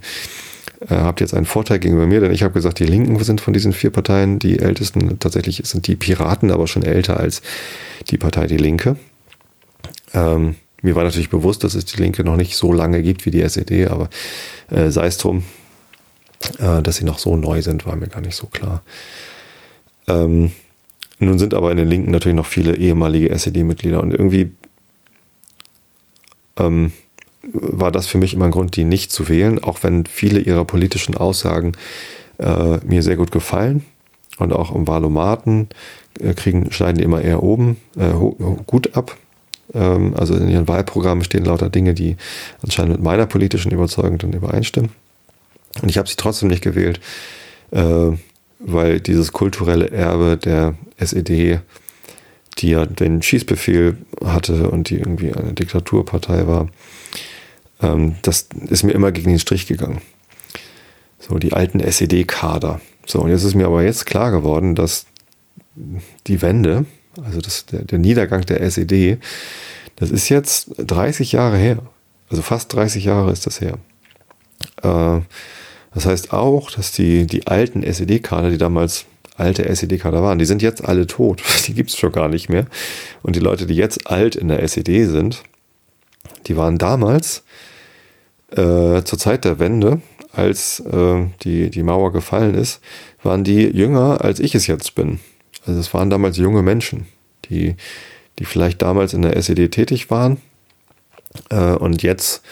äh, 0.81 0.95
habt 0.95 1.21
jetzt 1.21 1.33
einen 1.33 1.45
Vorteil 1.45 1.79
gegenüber 1.79 2.07
mir, 2.07 2.19
denn 2.19 2.31
ich 2.31 2.43
habe 2.43 2.53
gesagt, 2.53 2.79
die 2.79 2.85
Linken 2.85 3.21
sind 3.23 3.41
von 3.41 3.53
diesen 3.53 3.73
vier 3.73 3.89
Parteien 3.89 4.39
die 4.39 4.59
ältesten. 4.59 5.19
Tatsächlich 5.19 5.61
sind 5.65 5.87
die 5.87 5.95
Piraten 5.95 6.51
aber 6.51 6.67
schon 6.67 6.83
älter 6.83 7.19
als 7.19 7.41
die 8.09 8.17
Partei 8.17 8.47
Die 8.47 8.57
Linke. 8.57 8.97
Ähm, 10.13 10.55
mir 10.81 10.95
war 10.95 11.03
natürlich 11.03 11.29
bewusst, 11.29 11.63
dass 11.63 11.73
es 11.73 11.85
die 11.85 12.01
Linke 12.01 12.23
noch 12.23 12.35
nicht 12.35 12.55
so 12.55 12.71
lange 12.71 13.01
gibt 13.01 13.25
wie 13.25 13.31
die 13.31 13.41
SED, 13.41 13.87
aber 13.87 14.09
äh, 14.69 14.91
sei 14.91 15.07
es 15.07 15.17
drum, 15.17 15.43
äh, 16.59 16.81
dass 16.81 16.97
sie 16.97 17.05
noch 17.05 17.19
so 17.19 17.35
neu 17.35 17.61
sind, 17.61 17.85
war 17.85 17.95
mir 17.95 18.07
gar 18.07 18.21
nicht 18.21 18.35
so 18.35 18.47
klar. 18.47 18.83
Ähm, 20.07 20.51
nun 21.19 21.39
sind 21.39 21.53
aber 21.53 21.71
in 21.71 21.77
den 21.77 21.87
Linken 21.87 22.11
natürlich 22.11 22.35
noch 22.35 22.45
viele 22.45 22.75
ehemalige 22.75 23.29
SED-Mitglieder 23.31 24.01
und 24.01 24.11
irgendwie 24.11 24.51
ähm, 26.57 26.91
war 27.53 27.91
das 27.91 28.07
für 28.07 28.17
mich 28.17 28.33
immer 28.33 28.45
ein 28.45 28.51
Grund, 28.51 28.75
die 28.75 28.83
nicht 28.83 29.11
zu 29.11 29.29
wählen, 29.29 29.63
auch 29.63 29.83
wenn 29.83 30.05
viele 30.05 30.39
ihrer 30.39 30.65
politischen 30.65 31.15
Aussagen 31.15 31.73
äh, 32.37 32.77
mir 32.85 33.03
sehr 33.03 33.15
gut 33.15 33.31
gefallen. 33.31 33.85
Und 34.37 34.51
auch 34.51 34.75
im 34.75 34.87
Wahlomaten 34.87 35.69
äh, 36.19 36.33
kriegen, 36.33 36.71
schneiden 36.71 36.97
die 36.97 37.03
immer 37.03 37.21
eher 37.21 37.41
oben 37.41 37.77
äh, 37.97 38.11
gut 38.65 38.95
ab. 38.95 39.15
Ähm, 39.73 40.13
also 40.15 40.35
in 40.35 40.49
ihren 40.49 40.67
Wahlprogrammen 40.67 41.23
stehen 41.23 41.45
lauter 41.45 41.69
Dinge, 41.69 41.93
die 41.93 42.17
anscheinend 42.61 42.93
mit 42.93 43.03
meiner 43.03 43.25
politischen 43.25 43.71
Überzeugung 43.71 44.17
dann 44.17 44.33
übereinstimmen. 44.33 44.91
Und 45.81 45.89
ich 45.89 45.97
habe 45.97 46.09
sie 46.09 46.15
trotzdem 46.17 46.49
nicht 46.49 46.63
gewählt, 46.63 46.99
äh, 47.71 48.11
weil 48.59 48.99
dieses 48.99 49.31
kulturelle 49.31 49.91
Erbe 49.91 50.37
der 50.37 50.75
SED 50.97 51.61
die 52.57 52.69
ja 52.69 52.85
den 52.85 53.21
Schießbefehl 53.21 53.97
hatte 54.23 54.69
und 54.69 54.89
die 54.89 54.97
irgendwie 54.97 55.33
eine 55.33 55.53
Diktaturpartei 55.53 56.47
war, 56.47 56.69
ähm, 57.81 58.15
das 58.21 58.47
ist 58.67 58.83
mir 58.83 58.93
immer 58.93 59.11
gegen 59.11 59.29
den 59.29 59.39
Strich 59.39 59.67
gegangen. 59.67 60.01
So, 61.19 61.37
die 61.39 61.53
alten 61.53 61.79
SED-Kader. 61.79 62.81
So, 63.05 63.21
und 63.21 63.29
jetzt 63.29 63.43
ist 63.43 63.55
mir 63.55 63.67
aber 63.67 63.83
jetzt 63.83 64.05
klar 64.05 64.31
geworden, 64.31 64.75
dass 64.75 65.05
die 66.27 66.41
Wende, 66.41 66.85
also 67.23 67.41
das, 67.41 67.65
der, 67.65 67.83
der 67.83 67.99
Niedergang 67.99 68.45
der 68.45 68.61
SED, 68.61 69.19
das 69.95 70.11
ist 70.11 70.29
jetzt 70.29 70.71
30 70.77 71.31
Jahre 71.31 71.57
her. 71.57 71.79
Also 72.29 72.41
fast 72.41 72.73
30 72.73 73.05
Jahre 73.05 73.31
ist 73.31 73.45
das 73.45 73.61
her. 73.61 73.77
Äh, 74.81 75.21
das 75.93 76.05
heißt 76.05 76.33
auch, 76.33 76.71
dass 76.71 76.91
die, 76.91 77.25
die 77.25 77.47
alten 77.47 77.83
SED-Kader, 77.83 78.49
die 78.49 78.57
damals 78.57 79.05
alte 79.37 79.65
SED-Kader 79.67 80.21
waren, 80.21 80.39
die 80.39 80.45
sind 80.45 80.61
jetzt 80.61 80.83
alle 80.83 81.07
tot. 81.07 81.41
Die 81.67 81.73
gibt 81.73 81.89
es 81.89 81.97
schon 81.97 82.11
gar 82.11 82.29
nicht 82.29 82.49
mehr. 82.49 82.65
Und 83.21 83.35
die 83.35 83.41
Leute, 83.41 83.65
die 83.65 83.75
jetzt 83.75 84.07
alt 84.07 84.35
in 84.35 84.47
der 84.47 84.63
SED 84.63 85.05
sind, 85.07 85.43
die 86.47 86.57
waren 86.57 86.77
damals 86.77 87.43
äh, 88.51 89.03
zur 89.03 89.19
Zeit 89.19 89.45
der 89.45 89.59
Wende, 89.59 90.01
als 90.33 90.79
äh, 90.81 91.25
die, 91.43 91.69
die 91.69 91.83
Mauer 91.83 92.11
gefallen 92.11 92.55
ist, 92.55 92.81
waren 93.23 93.43
die 93.43 93.63
jünger, 93.63 94.21
als 94.21 94.39
ich 94.39 94.55
es 94.55 94.67
jetzt 94.67 94.95
bin. 94.95 95.19
Also 95.65 95.79
es 95.79 95.93
waren 95.93 96.09
damals 96.09 96.37
junge 96.37 96.61
Menschen, 96.61 97.07
die, 97.49 97.75
die 98.37 98.45
vielleicht 98.45 98.81
damals 98.81 99.13
in 99.13 99.21
der 99.21 99.35
SED 99.35 99.69
tätig 99.69 100.11
waren 100.11 100.37
äh, 101.49 101.71
und 101.71 102.03
jetzt 102.03 102.43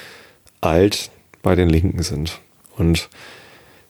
alt 0.62 1.12
bei 1.42 1.56
den 1.56 1.70
Linken 1.70 2.02
sind. 2.02 2.40
Und 2.78 3.10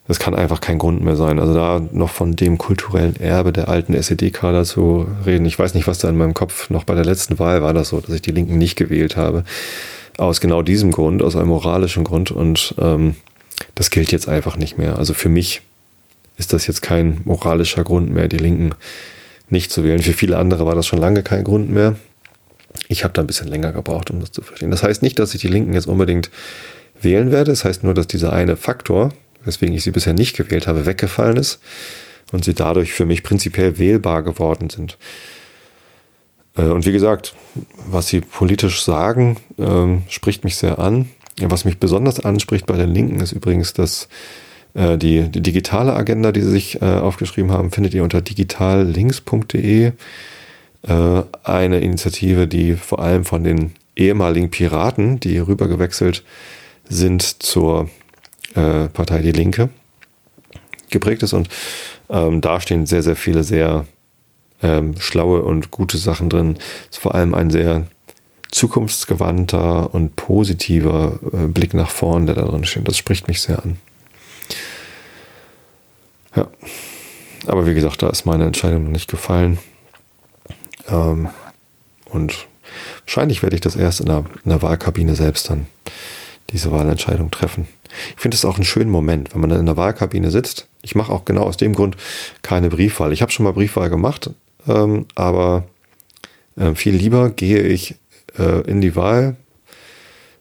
das 0.08 0.20
kann 0.20 0.36
einfach 0.36 0.60
kein 0.60 0.80
Grund 0.80 1.02
mehr 1.02 1.16
sein. 1.16 1.40
Also 1.40 1.54
da 1.54 1.82
noch 1.92 2.10
von 2.10 2.36
dem 2.36 2.58
kulturellen 2.58 3.16
Erbe 3.16 3.54
der 3.54 3.70
alten 3.70 3.94
SED-Kader 3.94 4.66
zu 4.66 5.08
reden. 5.26 5.46
Ich 5.46 5.58
weiß 5.58 5.74
nicht, 5.76 5.88
was 5.88 6.00
da 6.00 6.10
in 6.10 6.18
meinem 6.18 6.34
Kopf 6.34 6.70
noch 6.70 6.84
bei 6.84 6.94
der 6.94 7.06
letzten 7.06 7.40
Wahl 7.40 7.64
war 7.64 7.74
das 7.74 7.90
so, 7.90 8.02
dass 8.02 8.14
ich 8.14 8.22
die 8.22 8.32
Linken 8.32 8.58
nicht 8.58 8.76
gewählt 8.76 9.16
habe. 9.16 9.46
Aus 10.18 10.42
genau 10.42 10.62
diesem 10.62 10.92
Grund, 10.92 11.24
aus 11.24 11.36
einem 11.36 11.48
moralischen 11.48 12.04
Grund. 12.04 12.32
Und 12.32 12.76
ähm, 12.80 13.16
das 13.76 13.92
gilt 13.92 14.12
jetzt 14.12 14.28
einfach 14.28 14.58
nicht 14.58 14.78
mehr. 14.78 14.98
Also 14.98 15.14
für 15.14 15.30
mich 15.30 15.62
ist 16.38 16.52
das 16.52 16.68
jetzt 16.68 16.82
kein 16.82 17.22
moralischer 17.24 17.84
Grund 17.84 18.12
mehr, 18.12 18.28
die 18.28 18.38
Linken 18.38 18.72
nicht 19.50 19.72
zu 19.72 19.86
wählen. 19.86 20.00
Für 20.00 20.14
viele 20.14 20.38
andere 20.38 20.66
war 20.66 20.76
das 20.76 20.86
schon 20.86 21.00
lange 21.00 21.24
kein 21.24 21.46
Grund 21.46 21.70
mehr. 21.70 21.96
Ich 22.90 23.06
habe 23.06 23.14
da 23.14 23.22
ein 23.22 23.28
bisschen 23.28 23.48
länger 23.48 23.72
gebraucht, 23.72 24.12
um 24.12 24.20
das 24.20 24.32
zu 24.32 24.42
verstehen. 24.42 24.72
Das 24.72 24.84
heißt 24.84 25.02
nicht, 25.02 25.18
dass 25.20 25.34
ich 25.34 25.42
die 25.42 25.48
Linken 25.48 25.74
jetzt 25.74 25.88
unbedingt 25.88 26.30
wählen 27.02 27.32
werde. 27.32 27.52
Das 27.52 27.64
heißt 27.64 27.84
nur, 27.84 27.94
dass 27.94 28.08
dieser 28.08 28.34
eine 28.34 28.58
Faktor, 28.58 29.14
weswegen 29.46 29.76
ich 29.76 29.84
sie 29.84 29.92
bisher 29.92 30.14
nicht 30.14 30.36
gewählt 30.36 30.68
habe, 30.68 30.86
weggefallen 30.86 31.38
ist 31.38 31.60
und 32.32 32.44
sie 32.46 32.54
dadurch 32.54 32.94
für 32.94 33.06
mich 33.06 33.24
prinzipiell 33.24 33.78
wählbar 33.78 34.24
geworden 34.24 34.70
sind. 34.70 34.98
Äh, 36.58 36.64
und 36.64 36.86
wie 36.86 36.92
gesagt, 36.92 37.36
was 37.88 38.08
sie 38.08 38.22
politisch 38.22 38.84
sagen, 38.84 39.38
ähm, 39.58 40.04
spricht 40.10 40.44
mich 40.44 40.56
sehr 40.56 40.80
an. 40.80 41.10
Was 41.42 41.66
mich 41.66 41.80
besonders 41.80 42.20
anspricht 42.20 42.68
bei 42.68 42.78
den 42.78 42.94
Linken 42.94 43.20
ist 43.20 43.32
übrigens, 43.32 43.74
dass 43.74 44.08
äh, 44.76 44.98
die, 44.98 45.30
die 45.30 45.42
digitale 45.42 45.94
Agenda, 45.94 46.32
die 46.32 46.42
sie 46.42 46.52
sich 46.52 46.82
äh, 46.82 46.86
aufgeschrieben 46.86 47.52
haben, 47.52 47.72
findet 47.72 47.94
ihr 47.94 48.04
unter 48.04 48.22
digitallinks.de. 48.22 49.94
Eine 50.86 51.80
Initiative, 51.80 52.46
die 52.46 52.76
vor 52.76 53.00
allem 53.00 53.24
von 53.24 53.46
den 53.46 53.72
ehemaligen 53.96 54.52
Piraten, 54.52 55.18
die 55.22 55.38
rübergewechselt 55.38 56.26
sind 56.90 57.42
zur 57.42 57.90
äh, 58.56 58.88
Partei 58.90 59.22
Die 59.22 59.32
Linke 59.32 59.70
geprägt 60.90 61.24
ist. 61.24 61.34
Und 61.34 61.50
ähm, 62.10 62.42
da 62.42 62.60
stehen 62.62 62.86
sehr, 62.86 63.04
sehr 63.04 63.16
viele 63.16 63.44
sehr 63.44 63.86
ähm, 64.62 65.00
schlaue 65.00 65.42
und 65.44 65.72
gute 65.72 65.98
Sachen 65.98 66.30
drin. 66.30 66.58
Ist 66.90 67.00
vor 67.00 67.16
allem 67.16 67.34
ein 67.34 67.50
sehr 67.50 67.88
zukunftsgewandter 68.52 69.94
und 69.94 70.16
positiver 70.16 71.20
äh, 71.34 71.48
Blick 71.48 71.74
nach 71.74 71.90
vorn, 71.90 72.28
der 72.28 72.36
da 72.36 72.44
drin 72.44 72.66
steht. 72.66 72.88
Das 72.88 72.98
spricht 72.98 73.28
mich 73.28 73.42
sehr 73.42 73.62
an. 73.64 73.78
Ja. 76.36 76.48
Aber 77.48 77.66
wie 77.66 77.74
gesagt, 77.74 78.02
da 78.02 78.10
ist 78.10 78.26
meine 78.26 78.46
Entscheidung 78.46 78.86
noch 78.86 78.92
nicht 78.92 79.10
gefallen. 79.10 79.60
Ähm, 80.88 81.30
und 82.06 82.48
wahrscheinlich 83.06 83.44
werde 83.44 83.56
ich 83.56 83.62
das 83.62 83.76
erst 83.76 84.00
in 84.02 84.06
der, 84.06 84.24
in 84.44 84.50
der 84.50 84.62
Wahlkabine 84.62 85.16
selbst 85.16 85.50
dann 85.50 85.66
diese 86.52 86.72
Wahlentscheidung 86.72 87.32
treffen. 87.32 87.68
Ich 88.16 88.22
finde 88.22 88.36
es 88.36 88.46
auch 88.46 88.56
einen 88.56 88.66
schönen 88.66 88.90
Moment, 88.90 89.34
wenn 89.34 89.42
man 89.42 89.50
dann 89.50 89.60
in 89.60 89.66
der 89.66 89.78
Wahlkabine 89.78 90.32
sitzt. 90.32 90.68
Ich 90.82 90.96
mache 90.96 91.12
auch 91.12 91.26
genau 91.26 91.44
aus 91.44 91.58
dem 91.58 91.74
Grund 91.74 91.98
keine 92.42 92.70
Briefwahl. 92.70 93.14
Ich 93.14 93.22
habe 93.22 93.32
schon 93.32 93.46
mal 93.46 93.54
Briefwahl 93.54 93.90
gemacht, 93.90 94.30
ähm, 94.68 95.06
aber 95.16 95.66
äh, 96.58 96.76
viel 96.76 96.96
lieber 96.96 97.30
gehe 97.30 97.62
ich 97.62 97.96
äh, 98.38 98.62
in 98.70 98.82
die 98.82 98.96
Wahl, 98.96 99.36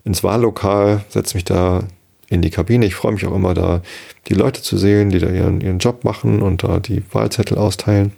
ins 0.04 0.24
Wahllokal, 0.24 1.04
setze 1.08 1.36
mich 1.36 1.44
da 1.44 1.84
in 2.28 2.42
die 2.42 2.50
Kabine. 2.50 2.86
Ich 2.86 2.94
freue 2.94 3.12
mich 3.12 3.26
auch 3.26 3.34
immer 3.34 3.54
da, 3.54 3.82
die 4.28 4.34
Leute 4.34 4.62
zu 4.62 4.78
sehen, 4.78 5.10
die 5.10 5.18
da 5.18 5.28
ihren, 5.28 5.60
ihren 5.60 5.78
Job 5.78 6.04
machen 6.04 6.42
und 6.42 6.64
da 6.64 6.80
die 6.80 7.02
Wahlzettel 7.12 7.58
austeilen. 7.58 8.12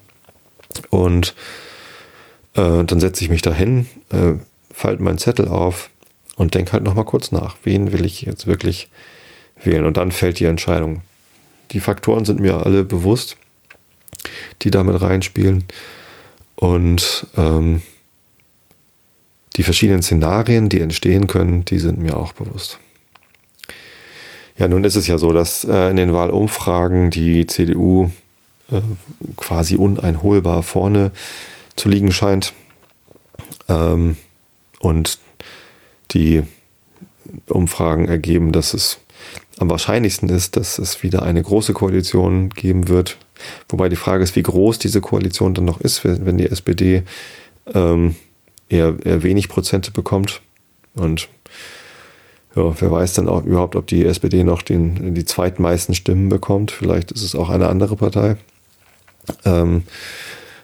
Und 0.90 1.34
äh, 2.54 2.84
dann 2.84 3.00
setze 3.00 3.24
ich 3.24 3.30
mich 3.30 3.42
da 3.42 3.52
hin, 3.52 3.86
äh, 4.10 4.34
falte 4.72 5.02
meinen 5.02 5.18
Zettel 5.18 5.48
auf 5.48 5.90
und 6.36 6.54
denke 6.54 6.72
halt 6.72 6.84
nochmal 6.84 7.04
kurz 7.04 7.32
nach, 7.32 7.56
wen 7.64 7.92
will 7.92 8.04
ich 8.04 8.22
jetzt 8.22 8.46
wirklich 8.46 8.88
wählen. 9.62 9.84
Und 9.84 9.96
dann 9.96 10.12
fällt 10.12 10.40
die 10.40 10.44
Entscheidung. 10.44 11.02
Die 11.72 11.80
Faktoren 11.80 12.24
sind 12.24 12.40
mir 12.40 12.64
alle 12.64 12.84
bewusst, 12.84 13.36
die 14.62 14.70
damit 14.70 15.00
reinspielen. 15.00 15.64
Und 16.56 17.26
ähm, 17.36 17.82
die 19.56 19.62
verschiedenen 19.62 20.02
Szenarien, 20.02 20.68
die 20.68 20.80
entstehen 20.80 21.26
können, 21.26 21.64
die 21.64 21.78
sind 21.78 21.98
mir 21.98 22.16
auch 22.16 22.32
bewusst. 22.32 22.78
Ja, 24.56 24.68
nun 24.68 24.84
ist 24.84 24.96
es 24.96 25.06
ja 25.06 25.18
so, 25.18 25.32
dass 25.32 25.64
äh, 25.64 25.90
in 25.90 25.96
den 25.96 26.12
Wahlumfragen 26.12 27.10
die 27.10 27.46
CDU 27.46 28.10
äh, 28.70 28.80
quasi 29.36 29.76
uneinholbar 29.76 30.62
vorne 30.62 31.10
zu 31.76 31.88
liegen 31.88 32.12
scheint. 32.12 32.52
Ähm, 33.68 34.16
und 34.78 35.18
die 36.12 36.42
Umfragen 37.48 38.06
ergeben, 38.06 38.52
dass 38.52 38.74
es 38.74 38.98
am 39.58 39.70
wahrscheinlichsten 39.70 40.28
ist, 40.28 40.56
dass 40.56 40.78
es 40.78 41.02
wieder 41.02 41.22
eine 41.22 41.42
große 41.42 41.72
Koalition 41.72 42.50
geben 42.50 42.88
wird. 42.88 43.16
Wobei 43.68 43.88
die 43.88 43.96
Frage 43.96 44.24
ist, 44.24 44.36
wie 44.36 44.42
groß 44.42 44.78
diese 44.78 45.00
Koalition 45.00 45.54
dann 45.54 45.64
noch 45.64 45.80
ist, 45.80 46.04
wenn 46.04 46.38
die 46.38 46.46
SPD 46.46 47.02
ähm, 47.72 48.16
eher, 48.68 48.96
eher 49.04 49.22
wenig 49.22 49.48
Prozente 49.48 49.90
bekommt. 49.90 50.40
Und 50.94 51.28
ja, 52.56 52.80
wer 52.80 52.90
weiß 52.90 53.14
dann 53.14 53.28
auch 53.28 53.44
überhaupt, 53.44 53.76
ob 53.76 53.86
die 53.86 54.04
SPD 54.04 54.44
noch 54.44 54.62
den, 54.62 55.14
die 55.14 55.24
zweitmeisten 55.24 55.94
Stimmen 55.94 56.28
bekommt. 56.28 56.70
Vielleicht 56.70 57.10
ist 57.12 57.22
es 57.22 57.34
auch 57.34 57.50
eine 57.50 57.68
andere 57.68 57.96
Partei. 57.96 58.36
Ähm, 59.44 59.84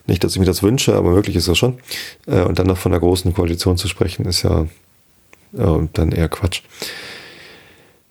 nicht, 0.07 0.25
dass 0.25 0.33
ich 0.33 0.39
mir 0.39 0.47
das 0.47 0.63
wünsche, 0.63 0.95
aber 0.95 1.11
möglich 1.11 1.37
ist 1.37 1.49
das 1.49 1.59
schon. 1.59 1.79
Äh, 2.27 2.43
und 2.43 2.59
dann 2.59 2.67
noch 2.67 2.79
von 2.79 2.93
einer 2.93 3.01
großen 3.01 3.33
Koalition 3.35 3.77
zu 3.77 3.89
sprechen, 3.89 4.25
ist 4.25 4.43
ja 4.43 4.67
äh, 5.57 5.89
dann 5.93 6.13
eher 6.13 6.29
Quatsch. 6.29 6.63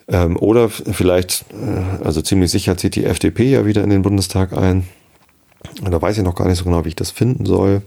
Ähm, 0.10 0.38
oder 0.38 0.70
vielleicht, 0.70 1.46
äh, 1.52 2.04
also 2.04 2.22
ziemlich 2.22 2.52
sicher 2.52 2.78
zieht 2.78 2.96
die 2.96 3.06
FDP 3.06 3.52
ja 3.52 3.66
wieder 3.66 3.84
in 3.84 3.90
den 3.90 4.02
Bundestag 4.02 4.54
ein. 4.54 4.88
Da 5.82 6.02
weiß 6.02 6.18
ich 6.18 6.24
noch 6.24 6.36
gar 6.36 6.48
nicht 6.48 6.58
so 6.58 6.64
genau, 6.64 6.84
wie 6.86 6.90
ich 6.90 6.96
das 6.96 7.12
finden 7.12 7.46
soll. 7.46 7.82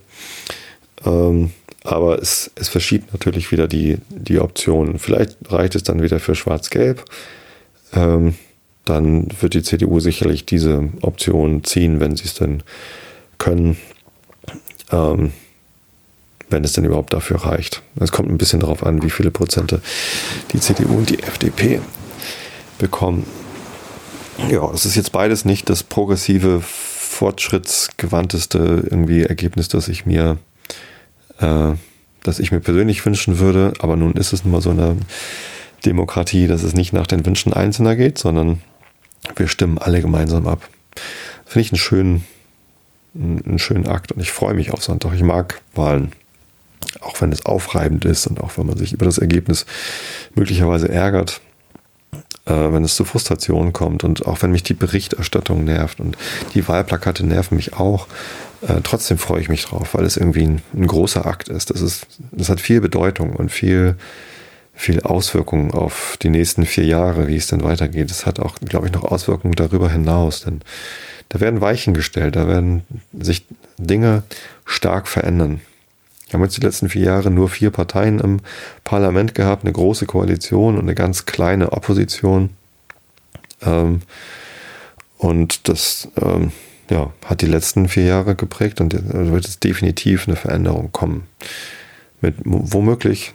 Ähm, 1.05 1.51
aber 1.85 2.21
es, 2.21 2.51
es 2.55 2.69
verschiebt 2.69 3.13
natürlich 3.13 3.51
wieder 3.51 3.67
die, 3.67 3.99
die 4.09 4.39
Optionen. 4.39 4.99
Vielleicht 4.99 5.37
reicht 5.51 5.75
es 5.75 5.83
dann 5.83 6.03
wieder 6.03 6.21
für 6.21 6.37
Schwarz-Gelb. 6.37 7.05
Ähm, 7.93 8.35
dann 8.85 9.29
wird 9.41 9.55
die 9.55 9.63
CDU 9.63 9.99
sicherlich 10.01 10.47
diese 10.47 10.91
Option 11.01 11.65
ziehen, 11.65 11.99
wenn 11.99 12.17
sie 12.17 12.25
es 12.25 12.35
denn 12.35 12.63
können. 13.39 13.77
Ähm, 14.93 15.33
wenn 16.51 16.65
es 16.65 16.75
denn 16.75 16.85
überhaupt 16.85 17.13
dafür 17.13 17.39
reicht. 17.39 17.83
Es 17.99 18.13
kommt 18.13 18.29
ein 18.29 18.39
bisschen 18.39 18.61
darauf 18.61 18.85
an, 18.85 19.03
wie 19.03 19.11
viele 19.11 19.31
Prozente 19.31 19.81
die 20.53 20.61
CDU 20.61 20.99
und 20.99 21.11
die 21.11 21.23
FDP 21.23 21.81
bekommen. 22.83 23.25
Ja, 24.51 24.71
es 24.73 24.85
ist 24.85 24.97
jetzt 24.97 25.13
beides 25.13 25.47
nicht 25.47 25.71
das 25.71 25.83
progressive, 25.83 26.61
fortschrittsgewandteste 26.61 28.59
irgendwie 28.91 29.23
Ergebnis, 29.23 29.69
das 29.69 29.89
ich 29.89 30.05
mir, 30.05 30.39
äh, 31.39 31.73
das 32.23 32.39
ich 32.41 32.51
mir 32.51 32.61
persönlich 32.61 33.07
wünschen 33.07 33.39
würde. 33.39 33.73
Aber 33.79 33.97
nun 33.97 34.15
ist 34.15 34.33
es 34.33 34.45
nun 34.45 34.53
mal 34.53 34.61
so 34.61 34.71
eine 34.71 34.97
Demokratie, 35.87 36.49
dass 36.49 36.63
es 36.63 36.75
nicht 36.75 36.93
nach 36.93 37.07
den 37.07 37.25
Wünschen 37.25 37.53
Einzelner 37.53 37.97
geht, 37.97 38.19
sondern 38.19 38.61
wir 39.37 39.49
stimmen 39.49 39.79
alle 39.79 40.01
gemeinsam 40.01 40.49
ab. 40.49 40.69
Finde 41.47 41.67
ich 41.67 41.73
einen 41.73 41.79
schönen, 41.79 42.25
einen 43.15 43.59
schönen 43.59 43.87
Akt 43.87 44.13
und 44.13 44.21
ich 44.21 44.33
freue 44.33 44.55
mich 44.55 44.73
auf 44.73 44.83
Sonntag. 44.83 45.15
Ich 45.15 45.23
mag 45.23 45.63
Wahlen. 45.75 46.13
Auch 47.01 47.21
wenn 47.21 47.31
es 47.31 47.47
aufreibend 47.47 48.05
ist 48.05 48.27
und 48.27 48.41
auch 48.41 48.59
wenn 48.59 48.67
man 48.67 48.77
sich 48.77 48.93
über 48.93 49.05
das 49.05 49.19
Ergebnis 49.19 49.67
möglicherweise 50.35 50.89
ärgert 50.89 51.41
äh, 52.47 52.53
wenn 52.53 52.85
es 52.85 52.97
zu 52.97 53.05
Frustrationen 53.05 53.73
kommt 53.73 54.05
und 54.05 54.27
auch 54.27 54.43
wenn 54.43 54.53
mich 54.53 54.63
die 54.63 54.75
Berichterstattung 54.75 55.65
nervt 55.65 56.01
und 56.01 56.17
die 56.55 56.67
Wahlplakate 56.67 57.25
nerven 57.25 57.57
mich 57.57 57.75
auch. 57.75 58.07
Äh, 58.63 58.81
trotzdem 58.83 59.19
freue 59.19 59.41
ich 59.41 59.49
mich 59.49 59.65
drauf, 59.65 59.95
weil 59.95 60.05
es 60.05 60.17
irgendwie 60.17 60.45
ein, 60.45 60.63
ein, 60.75 60.87
großer 60.87 61.27
Akt 61.27 61.49
ist. 61.49 61.71
Das 61.71 61.81
ist, 61.81 62.07
das 62.31 62.49
hat 62.49 62.61
viel 62.61 62.81
Bedeutung 62.81 63.35
und 63.35 63.51
viel, 63.51 63.97
viel 64.75 65.01
Auswirkungen 65.03 65.73
auf 65.73 66.17
die 66.23 66.31
nächsten 66.31 66.65
vier 66.65 66.85
Jahre, 66.85 67.29
wie 67.29 67.37
es 67.37 67.49
denn 67.49 67.65
weitergeht. 67.65 68.11
Es 68.11 68.27
hat 68.27 68.41
auch, 68.41 68.57
glaube 68.57 68.87
ich, 68.87 68.93
noch 68.93 69.05
Auswirkungen 69.05 69.55
darüber 69.55 69.91
hinaus, 69.91 70.43
denn 70.43 70.63
da 71.29 71.41
werden 71.41 71.61
Weichen 71.61 71.95
gestellt, 71.95 72.37
da 72.37 72.47
werden 72.47 72.83
sich 73.19 73.47
Dinge 73.79 74.23
stark 74.65 75.09
verändern. 75.09 75.61
Wir 76.33 76.39
haben 76.39 76.45
jetzt 76.45 76.57
die 76.57 76.63
letzten 76.63 76.89
vier 76.89 77.03
Jahre 77.03 77.31
nur 77.31 77.51
vier 77.51 77.71
Parteien 77.71 78.19
im 78.19 78.41
Parlament 78.85 79.35
gehabt, 79.35 79.65
eine 79.65 79.73
große 79.73 80.07
Koalition 80.07 80.77
und 80.77 80.85
eine 80.85 80.95
ganz 80.95 81.27
kleine 81.27 81.73
Opposition. 81.73 82.49
Ähm, 83.61 84.01
und 85.19 85.69
das 85.69 86.09
ähm, 86.17 86.53
ja, 86.89 87.13
hat 87.27 87.43
die 87.43 87.47
letzten 87.47 87.87
vier 87.87 88.05
Jahre 88.05 88.35
geprägt 88.35 88.81
und 88.81 88.95
wird 88.95 89.45
es 89.45 89.61
definitiv 89.61 90.27
eine 90.27 90.37
Veränderung 90.37 90.91
kommen. 90.91 91.27
Mit 92.23 92.37
womöglich 92.45 93.35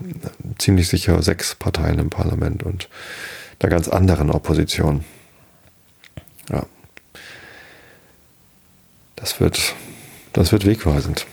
ziemlich 0.58 0.88
sicher 0.88 1.22
sechs 1.22 1.54
Parteien 1.54 2.00
im 2.00 2.10
Parlament 2.10 2.64
und 2.64 2.90
einer 3.60 3.70
ganz 3.70 3.88
anderen 3.88 4.32
Opposition. 4.32 5.04
Ja. 6.50 6.66
Das 9.16 9.40
wird, 9.40 9.76
das 10.34 10.52
wird 10.52 10.66
wegweisend. 10.66 11.28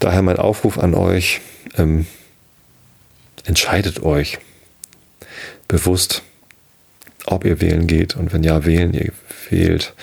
Daher 0.00 0.22
mein 0.22 0.38
Aufruf 0.38 0.78
an 0.78 0.94
euch, 0.94 1.40
ähm, 1.76 2.06
entscheidet 3.44 4.02
euch 4.02 4.38
bewusst, 5.68 6.22
ob 7.26 7.44
ihr 7.44 7.60
wählen 7.60 7.86
geht 7.86 8.16
und 8.16 8.32
wenn 8.32 8.42
ja, 8.42 8.64
wählen 8.64 8.92
ihr 8.94 9.12
wählt. 9.50 9.94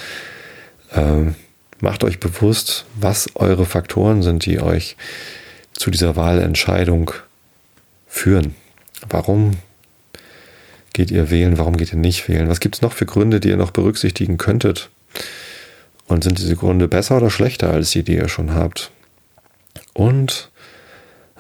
Ähm, 0.94 1.36
macht 1.80 2.04
euch 2.04 2.20
bewusst, 2.20 2.86
was 2.96 3.36
eure 3.36 3.66
Faktoren 3.66 4.22
sind, 4.22 4.46
die 4.46 4.60
euch 4.60 4.96
zu 5.74 5.92
dieser 5.92 6.16
Wahlentscheidung 6.16 7.12
führen. 8.08 8.56
Warum 9.10 9.58
geht 10.94 11.12
ihr 11.12 11.30
wählen? 11.32 11.58
Warum 11.58 11.76
geht 11.76 11.92
ihr 11.92 12.00
nicht 12.00 12.28
wählen? 12.30 12.50
Was 12.50 12.60
gibt 12.60 12.76
es 12.76 12.82
noch 12.82 12.94
für 12.94 13.06
Gründe, 13.06 13.40
die 13.40 13.50
ihr 13.50 13.58
noch 13.58 13.72
berücksichtigen 13.72 14.38
könntet? 14.38 14.90
Und 16.08 16.24
sind 16.24 16.38
diese 16.38 16.56
Gründe 16.56 16.88
besser 16.88 17.18
oder 17.18 17.30
schlechter 17.30 17.72
als 17.72 17.92
die, 17.92 18.04
die 18.04 18.16
ihr 18.16 18.30
schon 18.30 18.54
habt? 18.54 18.92
Und 19.98 20.52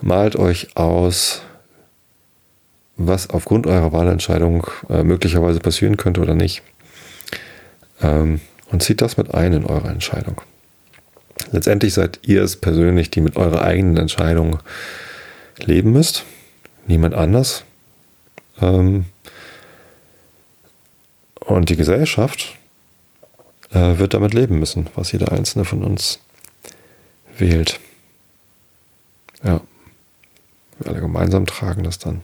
malt 0.01 0.35
euch 0.35 0.75
aus, 0.75 1.43
was 2.95 3.29
aufgrund 3.29 3.67
eurer 3.67 3.91
Wahlentscheidung 3.91 4.65
äh, 4.89 5.03
möglicherweise 5.03 5.59
passieren 5.59 5.95
könnte 5.95 6.21
oder 6.21 6.33
nicht. 6.33 6.63
Ähm, 8.01 8.41
und 8.71 8.81
zieht 8.81 9.01
das 9.01 9.15
mit 9.15 9.31
ein 9.35 9.53
in 9.53 9.63
eure 9.63 9.89
Entscheidung. 9.89 10.41
Letztendlich 11.51 11.93
seid 11.93 12.19
ihr 12.23 12.41
es 12.41 12.55
persönlich, 12.55 13.11
die 13.11 13.21
mit 13.21 13.35
eurer 13.37 13.61
eigenen 13.61 13.97
Entscheidung 13.97 14.57
leben 15.59 15.91
müsst. 15.91 16.25
Niemand 16.87 17.13
anders. 17.13 17.63
Ähm, 18.59 19.05
und 21.41 21.69
die 21.69 21.75
Gesellschaft 21.75 22.57
äh, 23.69 23.99
wird 23.99 24.15
damit 24.15 24.33
leben 24.33 24.57
müssen, 24.57 24.87
was 24.95 25.11
jeder 25.11 25.31
einzelne 25.31 25.63
von 25.63 25.83
uns 25.83 26.19
wählt. 27.37 27.79
Ja. 29.47 29.61
Wir 30.79 30.91
alle 30.91 30.99
gemeinsam 30.99 31.45
tragen 31.45 31.83
das 31.83 31.97
dann. 31.97 32.21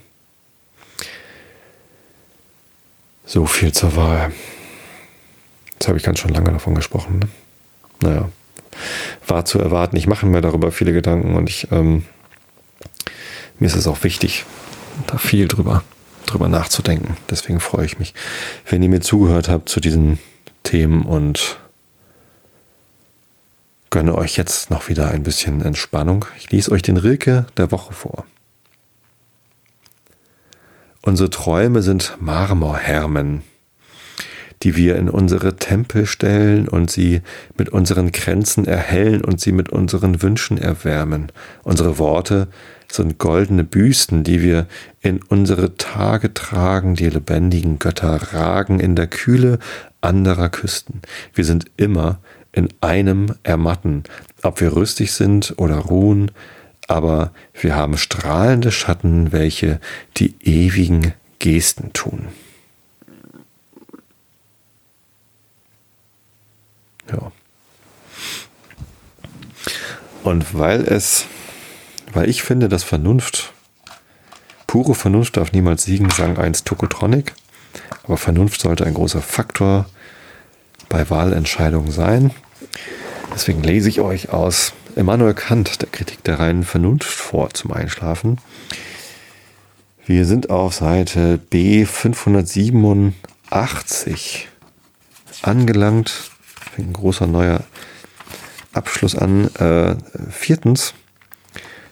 So 3.25 3.45
viel 3.45 3.71
zur 3.71 3.95
Wahl. 3.95 4.31
Jetzt 5.73 5.87
habe 5.87 5.97
ich 5.97 6.03
ganz 6.03 6.19
schon 6.19 6.33
lange 6.33 6.51
davon 6.51 6.75
gesprochen. 6.75 7.19
Ne? 7.19 7.27
Naja, 8.01 8.29
war 9.25 9.45
zu 9.45 9.59
erwarten. 9.59 9.95
Ich 9.95 10.07
mache 10.07 10.25
mir 10.25 10.41
darüber 10.41 10.71
viele 10.71 10.91
Gedanken 10.91 11.35
und 11.35 11.49
ich, 11.49 11.71
ähm, 11.71 12.05
mir 13.57 13.67
ist 13.67 13.75
es 13.75 13.87
auch 13.87 14.03
wichtig, 14.03 14.45
da 15.07 15.17
viel 15.17 15.47
drüber, 15.47 15.83
drüber 16.25 16.49
nachzudenken. 16.49 17.15
Deswegen 17.29 17.61
freue 17.61 17.85
ich 17.85 17.99
mich, 17.99 18.13
wenn 18.69 18.83
ihr 18.83 18.89
mir 18.89 19.01
zugehört 19.01 19.47
habt 19.47 19.69
zu 19.69 19.79
diesen 19.79 20.19
Themen 20.63 21.03
und 21.03 21.57
gönne 23.93 24.15
euch 24.15 24.37
jetzt 24.37 24.71
noch 24.71 24.89
wieder 24.89 25.11
ein 25.11 25.21
bisschen 25.21 25.61
Entspannung. 25.61 26.25
Ich 26.39 26.49
lese 26.49 26.71
euch 26.71 26.81
den 26.81 26.97
Rilke 26.97 27.45
der 27.57 27.71
Woche 27.71 27.93
vor. 27.93 28.25
Unsere 31.03 31.29
Träume 31.29 31.83
sind 31.83 32.17
Marmorhermen, 32.19 33.43
die 34.63 34.75
wir 34.75 34.95
in 34.95 35.11
unsere 35.11 35.57
Tempel 35.57 36.07
stellen 36.07 36.67
und 36.67 36.89
sie 36.89 37.21
mit 37.55 37.69
unseren 37.69 38.11
Kränzen 38.11 38.65
erhellen 38.65 39.23
und 39.23 39.39
sie 39.39 39.51
mit 39.51 39.69
unseren 39.69 40.23
Wünschen 40.23 40.57
erwärmen. 40.57 41.31
Unsere 41.61 41.99
Worte 41.99 42.47
sind 42.91 43.19
goldene 43.19 43.63
Büsten, 43.63 44.23
die 44.23 44.41
wir 44.41 44.65
in 45.01 45.21
unsere 45.21 45.77
Tage 45.77 46.33
tragen, 46.33 46.95
die 46.95 47.09
lebendigen 47.09 47.77
Götter 47.77 48.33
ragen 48.33 48.79
in 48.79 48.95
der 48.95 49.05
Kühle 49.05 49.59
anderer 50.01 50.49
Küsten. 50.49 51.03
Wir 51.35 51.45
sind 51.45 51.65
immer 51.77 52.17
in 52.53 52.69
einem 52.81 53.35
ermatten, 53.43 54.03
ob 54.43 54.61
wir 54.61 54.75
rüstig 54.75 55.11
sind 55.11 55.55
oder 55.57 55.75
ruhen, 55.75 56.31
aber 56.87 57.33
wir 57.59 57.75
haben 57.75 57.97
strahlende 57.97 58.71
Schatten, 58.71 59.31
welche 59.31 59.81
die 60.17 60.35
ewigen 60.41 61.13
Gesten 61.39 61.91
tun. 61.93 62.27
Ja. 67.11 67.31
Und 70.23 70.57
weil 70.57 70.81
es, 70.81 71.25
weil 72.13 72.29
ich 72.29 72.43
finde, 72.43 72.69
dass 72.69 72.83
Vernunft, 72.83 73.51
pure 74.67 74.95
Vernunft 74.95 75.37
darf 75.37 75.51
niemals 75.51 75.83
siegen, 75.83 76.09
sang 76.11 76.37
eins 76.37 76.63
Tokotronic, 76.63 77.33
aber 78.03 78.17
Vernunft 78.17 78.61
sollte 78.61 78.85
ein 78.85 78.93
großer 78.93 79.21
Faktor 79.21 79.87
bei 80.93 81.09
Wahlentscheidungen 81.09 81.91
sein. 81.91 82.31
Deswegen 83.33 83.63
lese 83.63 83.89
ich 83.89 83.99
euch 83.99 84.29
aus 84.29 84.71
Immanuel 84.95 85.33
Kant, 85.33 85.81
der 85.81 85.89
Kritik 85.89 86.23
der 86.23 86.39
reinen 86.39 86.63
Vernunft 86.63 87.09
vor 87.09 87.49
zum 87.49 87.73
Einschlafen. 87.73 88.37
Wir 90.05 90.27
sind 90.27 90.51
auf 90.51 90.75
Seite 90.75 91.39
B 91.49 91.85
587 91.85 94.49
angelangt 95.41 96.29
fängt 96.73 96.89
ein 96.89 96.93
großer 96.93 97.25
neuer 97.25 97.63
Abschluss 98.71 99.15
an. 99.15 99.49
Äh, 99.55 99.95
viertens, 100.29 100.93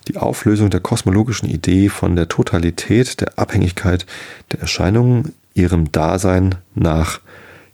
die 0.08 0.18
Auflösung 0.18 0.70
der 0.70 0.80
kosmologischen 0.80 1.50
Idee 1.50 1.90
von 1.90 2.16
der 2.16 2.28
Totalität 2.28 3.20
der 3.20 3.40
Abhängigkeit 3.40 4.06
der 4.52 4.60
Erscheinungen 4.62 5.34
ihrem 5.56 5.92
Dasein 5.92 6.54
nach 6.76 7.20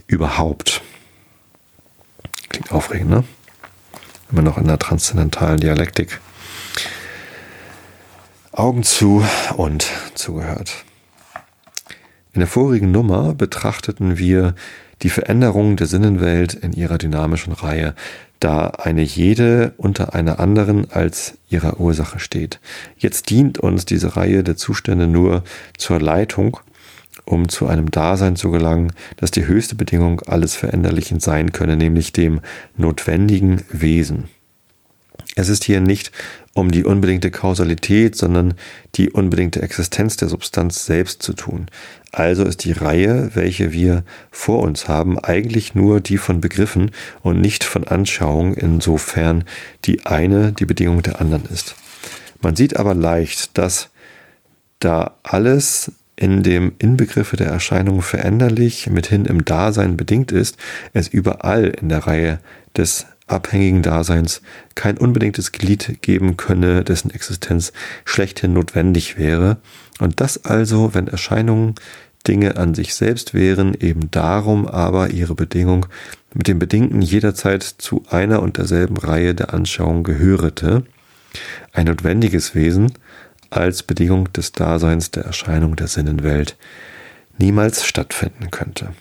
überhaupt. 0.07 0.81
Klingt 2.57 2.71
aufregend, 2.71 3.11
ne? 3.11 3.23
Immer 4.31 4.41
noch 4.41 4.57
in 4.57 4.65
der 4.65 4.79
transzendentalen 4.79 5.59
Dialektik. 5.59 6.19
Augen 8.51 8.81
zu 8.81 9.23
und 9.57 9.85
zugehört. 10.15 10.73
In 12.33 12.39
der 12.39 12.47
vorigen 12.47 12.89
Nummer 12.89 13.35
betrachteten 13.35 14.17
wir 14.17 14.55
die 15.03 15.11
Veränderung 15.11 15.75
der 15.75 15.85
Sinnenwelt 15.85 16.55
in 16.55 16.73
ihrer 16.73 16.97
dynamischen 16.97 17.53
Reihe, 17.53 17.93
da 18.39 18.69
eine 18.69 19.03
jede 19.03 19.75
unter 19.77 20.15
einer 20.15 20.39
anderen 20.39 20.89
als 20.89 21.37
ihrer 21.49 21.79
Ursache 21.79 22.17
steht. 22.17 22.59
Jetzt 22.97 23.29
dient 23.29 23.59
uns 23.59 23.85
diese 23.85 24.15
Reihe 24.15 24.43
der 24.43 24.57
Zustände 24.57 25.05
nur 25.05 25.43
zur 25.77 26.01
Leitung, 26.01 26.57
um 27.27 27.49
zu 27.49 27.67
einem 27.67 27.91
Dasein 27.91 28.35
zu 28.35 28.51
gelangen, 28.51 28.93
das 29.17 29.31
die 29.31 29.45
höchste 29.45 29.75
Bedingung 29.75 30.21
alles 30.21 30.55
Veränderlichen 30.55 31.19
sein 31.19 31.51
könne, 31.51 31.75
nämlich 31.75 32.13
dem 32.13 32.39
notwendigen 32.77 33.63
Wesen. 33.69 34.25
Es 35.35 35.49
ist 35.49 35.65
hier 35.65 35.81
nicht 35.81 36.11
um 36.53 36.71
die 36.71 36.83
unbedingte 36.83 37.29
Kausalität, 37.29 38.15
sondern 38.15 38.55
die 38.95 39.11
unbedingte 39.11 39.61
Existenz 39.61 40.17
der 40.17 40.29
Substanz 40.29 40.85
selbst 40.85 41.21
zu 41.21 41.33
tun. 41.33 41.67
Also 42.11 42.43
ist 42.43 42.63
die 42.63 42.71
Reihe, 42.71 43.31
welche 43.35 43.71
wir 43.71 44.03
vor 44.31 44.63
uns 44.63 44.87
haben, 44.87 45.19
eigentlich 45.19 45.75
nur 45.75 45.99
die 45.99 46.17
von 46.17 46.41
Begriffen 46.41 46.89
und 47.21 47.39
nicht 47.39 47.63
von 47.63 47.83
Anschauung, 47.83 48.55
insofern 48.55 49.43
die 49.85 50.07
eine 50.07 50.53
die 50.53 50.65
Bedingung 50.65 51.03
der 51.03 51.21
anderen 51.21 51.45
ist. 51.45 51.75
Man 52.41 52.55
sieht 52.55 52.77
aber 52.77 52.95
leicht, 52.95 53.57
dass 53.57 53.89
da 54.79 55.17
alles 55.21 55.91
in 56.17 56.43
dem 56.43 56.73
Inbegriffe 56.79 57.37
der 57.37 57.47
Erscheinung 57.47 58.01
veränderlich 58.01 58.89
mithin 58.89 59.25
im 59.25 59.45
Dasein 59.45 59.95
bedingt 59.95 60.31
ist, 60.31 60.57
es 60.93 61.07
überall 61.07 61.65
in 61.65 61.89
der 61.89 62.07
Reihe 62.07 62.39
des 62.75 63.05
abhängigen 63.27 63.83
Daseins 63.83 64.41
kein 64.73 64.97
unbedingtes 64.97 65.51
Glied 65.51 66.01
geben 66.01 66.35
könne, 66.35 66.83
dessen 66.83 67.11
Existenz 67.11 67.71
schlechthin 68.03 68.53
notwendig 68.53 69.17
wäre, 69.17 69.57
und 69.99 70.19
dass 70.21 70.45
also, 70.45 70.93
wenn 70.93 71.07
Erscheinungen 71.07 71.75
Dinge 72.27 72.57
an 72.57 72.73
sich 72.73 72.93
selbst 72.93 73.33
wären, 73.33 73.73
eben 73.73 74.11
darum 74.11 74.67
aber 74.67 75.11
ihre 75.11 75.35
Bedingung 75.35 75.85
mit 76.33 76.47
dem 76.47 76.59
Bedingten 76.59 77.01
jederzeit 77.01 77.63
zu 77.63 78.03
einer 78.09 78.41
und 78.41 78.57
derselben 78.57 78.97
Reihe 78.97 79.33
der 79.33 79.53
Anschauung 79.53 80.03
gehörete, 80.03 80.83
ein 81.73 81.85
notwendiges 81.85 82.55
Wesen 82.55 82.91
als 83.49 83.83
Bedingung 83.83 84.31
des 84.33 84.51
Daseins 84.51 85.11
der 85.11 85.25
Erscheinung 85.25 85.75
der 85.75 85.87
Sinnenwelt 85.87 86.57
niemals 87.37 87.85
stattfinden 87.85 88.51
könnte. 88.51 88.93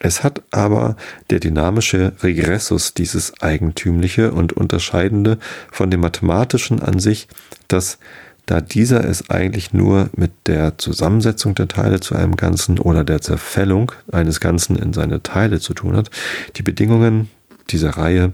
Es 0.00 0.22
hat 0.22 0.42
aber 0.50 0.96
der 1.30 1.40
dynamische 1.40 2.12
Regressus 2.22 2.94
dieses 2.94 3.40
eigentümliche 3.40 4.32
und 4.32 4.52
unterscheidende 4.52 5.38
von 5.70 5.90
dem 5.90 6.00
mathematischen 6.00 6.82
an 6.82 6.98
sich, 6.98 7.28
dass 7.68 7.98
da 8.46 8.60
dieser 8.60 9.04
es 9.04 9.30
eigentlich 9.30 9.72
nur 9.72 10.10
mit 10.14 10.32
der 10.46 10.76
Zusammensetzung 10.76 11.54
der 11.54 11.68
Teile 11.68 12.00
zu 12.00 12.14
einem 12.14 12.36
Ganzen 12.36 12.78
oder 12.78 13.04
der 13.04 13.22
Zerfällung 13.22 13.92
eines 14.12 14.40
Ganzen 14.40 14.76
in 14.76 14.92
seine 14.92 15.22
Teile 15.22 15.60
zu 15.60 15.72
tun 15.72 15.96
hat, 15.96 16.10
die 16.56 16.62
Bedingungen 16.62 17.30
dieser 17.70 17.90
Reihe 17.90 18.32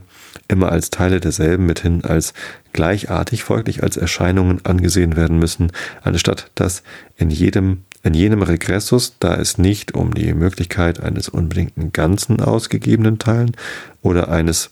immer 0.51 0.71
als 0.71 0.91
Teile 0.91 1.21
derselben 1.21 1.67
mithin 1.67 2.05
als 2.05 2.35
gleichartig, 2.73 3.45
folglich 3.45 3.83
als 3.83 3.97
Erscheinungen 3.97 4.65
angesehen 4.65 5.17
werden 5.17 5.39
müssen, 5.39 5.73
anstatt 6.03 6.51
dass 6.55 6.83
in 7.17 7.31
jedem 7.31 7.85
in 8.03 8.15
jenem 8.15 8.43
Regressus, 8.43 9.17
da 9.21 9.35
es 9.35 9.59
nicht 9.59 9.95
um 9.95 10.15
die 10.15 10.33
Möglichkeit 10.33 11.01
eines 11.01 11.29
unbedingten 11.29 11.93
Ganzen 11.93 12.41
ausgegebenen 12.41 13.19
Teilen 13.19 13.55
oder 14.01 14.31
eines 14.31 14.71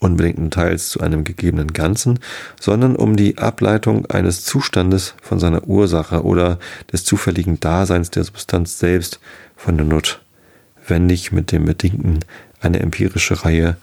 unbedingten 0.00 0.50
Teils 0.50 0.88
zu 0.88 1.00
einem 1.00 1.22
gegebenen 1.22 1.72
Ganzen, 1.72 2.18
sondern 2.60 2.96
um 2.96 3.16
die 3.16 3.38
Ableitung 3.38 4.06
eines 4.06 4.44
Zustandes 4.44 5.14
von 5.22 5.38
seiner 5.38 5.68
Ursache 5.68 6.24
oder 6.24 6.58
des 6.92 7.04
zufälligen 7.04 7.60
Daseins 7.60 8.10
der 8.10 8.24
Substanz 8.24 8.78
selbst 8.80 9.20
von 9.56 9.76
der 9.76 9.86
notwendig 9.86 11.30
mit 11.30 11.52
dem 11.52 11.64
Bedingten 11.64 12.20
eine 12.60 12.80
empirische 12.80 13.44
Reihe 13.44 13.76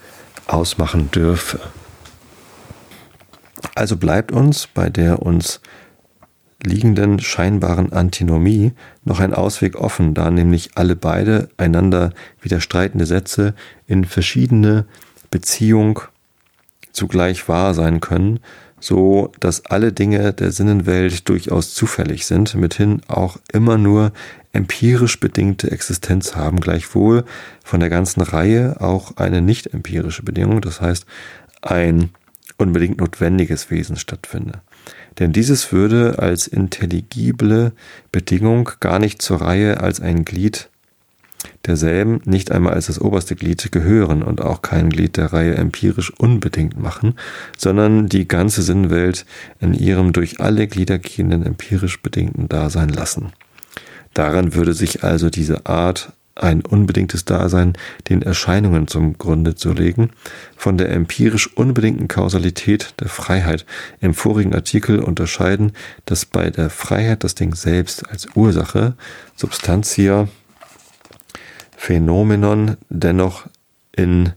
ausmachen 0.49 1.11
dürfe. 1.11 1.59
Also 3.75 3.97
bleibt 3.97 4.31
uns 4.31 4.67
bei 4.67 4.89
der 4.89 5.21
uns 5.21 5.61
liegenden 6.63 7.19
scheinbaren 7.19 7.93
Antinomie 7.93 8.73
noch 9.05 9.19
ein 9.19 9.33
Ausweg 9.33 9.75
offen, 9.75 10.13
da 10.13 10.29
nämlich 10.29 10.71
alle 10.75 10.95
beide 10.95 11.49
einander 11.57 12.11
widerstreitende 12.41 13.05
Sätze 13.05 13.53
in 13.87 14.03
verschiedene 14.03 14.85
Beziehung 15.31 16.01
zugleich 16.91 17.47
wahr 17.47 17.73
sein 17.73 18.01
können, 18.01 18.39
so 18.79 19.31
dass 19.39 19.65
alle 19.65 19.91
Dinge 19.91 20.33
der 20.33 20.51
Sinnenwelt 20.51 21.27
durchaus 21.29 21.73
zufällig 21.73 22.25
sind, 22.25 22.55
mithin 22.55 23.01
auch 23.07 23.37
immer 23.51 23.77
nur 23.77 24.11
empirisch 24.53 25.19
bedingte 25.19 25.71
Existenz 25.71 26.35
haben, 26.35 26.59
gleichwohl 26.59 27.23
von 27.63 27.79
der 27.79 27.89
ganzen 27.89 28.21
Reihe 28.21 28.81
auch 28.81 29.17
eine 29.17 29.41
nicht 29.41 29.73
empirische 29.73 30.23
Bedingung, 30.23 30.61
das 30.61 30.81
heißt 30.81 31.05
ein 31.61 32.09
unbedingt 32.57 32.99
notwendiges 32.99 33.69
Wesen 33.69 33.95
stattfinde. 33.95 34.61
Denn 35.19 35.33
dieses 35.33 35.71
würde 35.71 36.19
als 36.19 36.47
intelligible 36.47 37.73
Bedingung 38.11 38.71
gar 38.79 38.99
nicht 38.99 39.21
zur 39.21 39.41
Reihe 39.41 39.79
als 39.81 39.99
ein 39.99 40.25
Glied 40.25 40.69
derselben, 41.65 42.21
nicht 42.25 42.51
einmal 42.51 42.73
als 42.73 42.87
das 42.87 42.99
oberste 42.99 43.35
Glied 43.35 43.71
gehören 43.71 44.23
und 44.23 44.41
auch 44.41 44.61
kein 44.61 44.89
Glied 44.89 45.17
der 45.17 45.33
Reihe 45.33 45.55
empirisch 45.55 46.11
unbedingt 46.17 46.79
machen, 46.79 47.15
sondern 47.57 48.07
die 48.07 48.27
ganze 48.27 48.61
Sinnwelt 48.61 49.25
in 49.59 49.73
ihrem 49.73 50.13
durch 50.13 50.39
alle 50.39 50.67
Glieder 50.67 50.99
gehenden 50.99 51.45
empirisch 51.45 52.01
bedingten 52.01 52.49
Dasein 52.49 52.89
lassen. 52.89 53.31
Daran 54.13 54.53
würde 54.55 54.73
sich 54.73 55.03
also 55.03 55.29
diese 55.29 55.65
Art 55.65 56.13
ein 56.35 56.61
unbedingtes 56.61 57.25
Dasein 57.25 57.73
den 58.07 58.21
Erscheinungen 58.21 58.87
zum 58.87 59.17
Grunde 59.17 59.55
zu 59.55 59.73
legen, 59.73 60.11
von 60.55 60.77
der 60.77 60.89
empirisch 60.91 61.55
unbedingten 61.55 62.07
Kausalität 62.07 62.93
der 62.99 63.09
Freiheit 63.09 63.65
im 63.99 64.13
vorigen 64.13 64.55
Artikel 64.55 64.99
unterscheiden, 64.99 65.73
dass 66.05 66.25
bei 66.25 66.49
der 66.49 66.69
Freiheit 66.69 67.23
das 67.23 67.35
Ding 67.35 67.55
selbst 67.55 68.09
als 68.09 68.27
Ursache, 68.35 68.95
Substantia, 69.35 70.27
Phänomenon 71.79 72.75
dennoch 72.89 73.47
in 73.93 74.33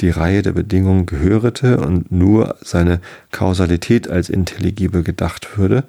die 0.00 0.08
Reihe 0.08 0.40
der 0.40 0.52
Bedingungen 0.52 1.04
gehörete 1.04 1.76
und 1.78 2.10
nur 2.10 2.56
seine 2.62 3.02
Kausalität 3.32 4.08
als 4.08 4.30
intelligibel 4.30 5.02
gedacht 5.02 5.58
würde, 5.58 5.84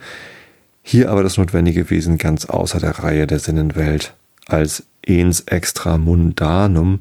hier 0.83 1.09
aber 1.09 1.23
das 1.23 1.37
notwendige 1.37 1.89
Wesen 1.89 2.17
ganz 2.17 2.45
außer 2.45 2.81
der 2.81 2.99
Reihe 2.99 3.25
der 3.25 3.39
Sinnenwelt 3.39 4.15
als 4.47 4.83
ens 5.01 5.39
extra 5.45 5.97
mundanum 5.97 6.99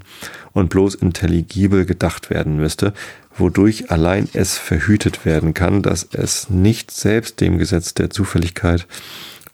und 0.53 0.71
bloß 0.71 0.95
intelligibel 0.95 1.85
gedacht 1.85 2.31
werden 2.31 2.59
müsste, 2.59 2.93
wodurch 3.37 3.91
allein 3.91 4.29
es 4.35 4.57
verhütet 4.57 5.25
werden 5.25 5.53
kann, 5.53 5.83
dass 5.83 6.09
es 6.13 6.49
nicht 6.49 6.93
selbst 6.93 7.41
dem 7.41 7.59
Gesetz 7.59 7.93
der 7.93 8.11
Zufälligkeit 8.11 8.87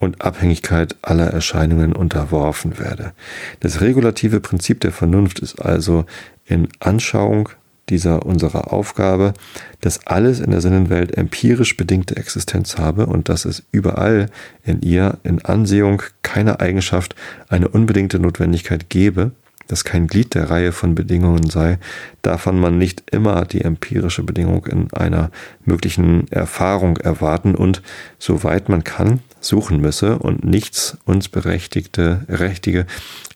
und 0.02 0.20
Abhängigkeit 0.20 0.96
aller 1.02 1.28
Erscheinungen 1.28 1.94
unterworfen 1.94 2.78
werde. 2.78 3.12
Das 3.60 3.80
regulative 3.80 4.40
Prinzip 4.40 4.80
der 4.80 4.90
Vernunft 4.90 5.38
ist 5.38 5.62
also 5.62 6.04
in 6.44 6.68
Anschauung 6.80 7.50
dieser 7.88 8.26
unserer 8.26 8.72
Aufgabe, 8.72 9.32
dass 9.80 10.06
alles 10.06 10.40
in 10.40 10.50
der 10.50 10.60
Sinnenwelt 10.60 11.16
empirisch 11.16 11.76
bedingte 11.76 12.16
Existenz 12.16 12.78
habe 12.78 13.06
und 13.06 13.28
dass 13.28 13.44
es 13.44 13.62
überall 13.70 14.26
in 14.64 14.82
ihr 14.82 15.18
in 15.22 15.44
Ansehung 15.44 16.02
keiner 16.22 16.60
Eigenschaft 16.60 17.14
eine 17.48 17.68
unbedingte 17.68 18.18
Notwendigkeit 18.18 18.88
gebe, 18.88 19.32
dass 19.68 19.84
kein 19.84 20.06
Glied 20.06 20.34
der 20.34 20.50
Reihe 20.50 20.72
von 20.72 20.94
Bedingungen 20.94 21.48
sei, 21.48 21.78
davon 22.22 22.58
man 22.58 22.78
nicht 22.78 23.04
immer 23.10 23.44
die 23.44 23.62
empirische 23.62 24.22
Bedingung 24.22 24.66
in 24.66 24.92
einer 24.92 25.30
möglichen 25.64 26.26
Erfahrung 26.30 26.96
erwarten 26.98 27.54
und, 27.54 27.82
soweit 28.18 28.68
man 28.68 28.84
kann, 28.84 29.20
suchen 29.42 29.80
müsse 29.80 30.18
und 30.18 30.44
nichts 30.44 30.96
uns 31.04 31.28
berechtigte, 31.28 32.24
rechtige, 32.28 32.86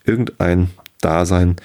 irgendein 0.05 0.69
Dasein 1.01 1.57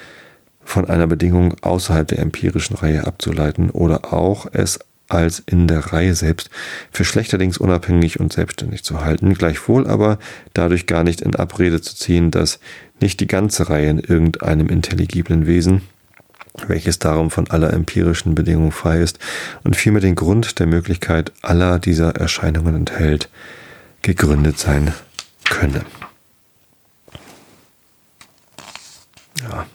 von 0.63 0.85
einer 0.85 1.07
Bedingung 1.07 1.55
außerhalb 1.61 2.07
der 2.07 2.19
empirischen 2.19 2.75
Reihe 2.75 3.05
abzuleiten 3.05 3.69
oder 3.69 4.13
auch 4.13 4.47
es 4.51 4.79
als 5.09 5.43
in 5.45 5.67
der 5.67 5.93
Reihe 5.93 6.15
selbst 6.15 6.49
für 6.91 7.05
schlechterdings 7.05 7.57
unabhängig 7.57 8.19
und 8.19 8.33
selbstständig 8.33 8.83
zu 8.83 9.03
halten, 9.03 9.33
gleichwohl 9.33 9.87
aber 9.87 10.17
dadurch 10.53 10.87
gar 10.87 11.03
nicht 11.03 11.21
in 11.21 11.35
Abrede 11.35 11.81
zu 11.81 11.95
ziehen, 11.95 12.31
dass 12.31 12.59
nicht 12.99 13.19
die 13.19 13.27
ganze 13.27 13.69
Reihe 13.69 13.89
in 13.89 13.99
irgendeinem 13.99 14.69
intelligiblen 14.69 15.45
Wesen, 15.45 15.81
welches 16.67 16.99
darum 16.99 17.31
von 17.31 17.49
aller 17.49 17.73
empirischen 17.73 18.33
Bedingung 18.33 18.71
frei 18.71 19.01
ist 19.01 19.19
und 19.63 19.75
vielmehr 19.75 20.01
den 20.01 20.15
Grund 20.15 20.59
der 20.59 20.67
Möglichkeit 20.67 21.31
aller 21.41 21.79
dieser 21.79 22.15
Erscheinungen 22.15 22.75
enthält, 22.75 23.29
gegründet 24.03 24.59
sein 24.59 24.93
könne. 25.45 25.83
Ja, 29.41 29.65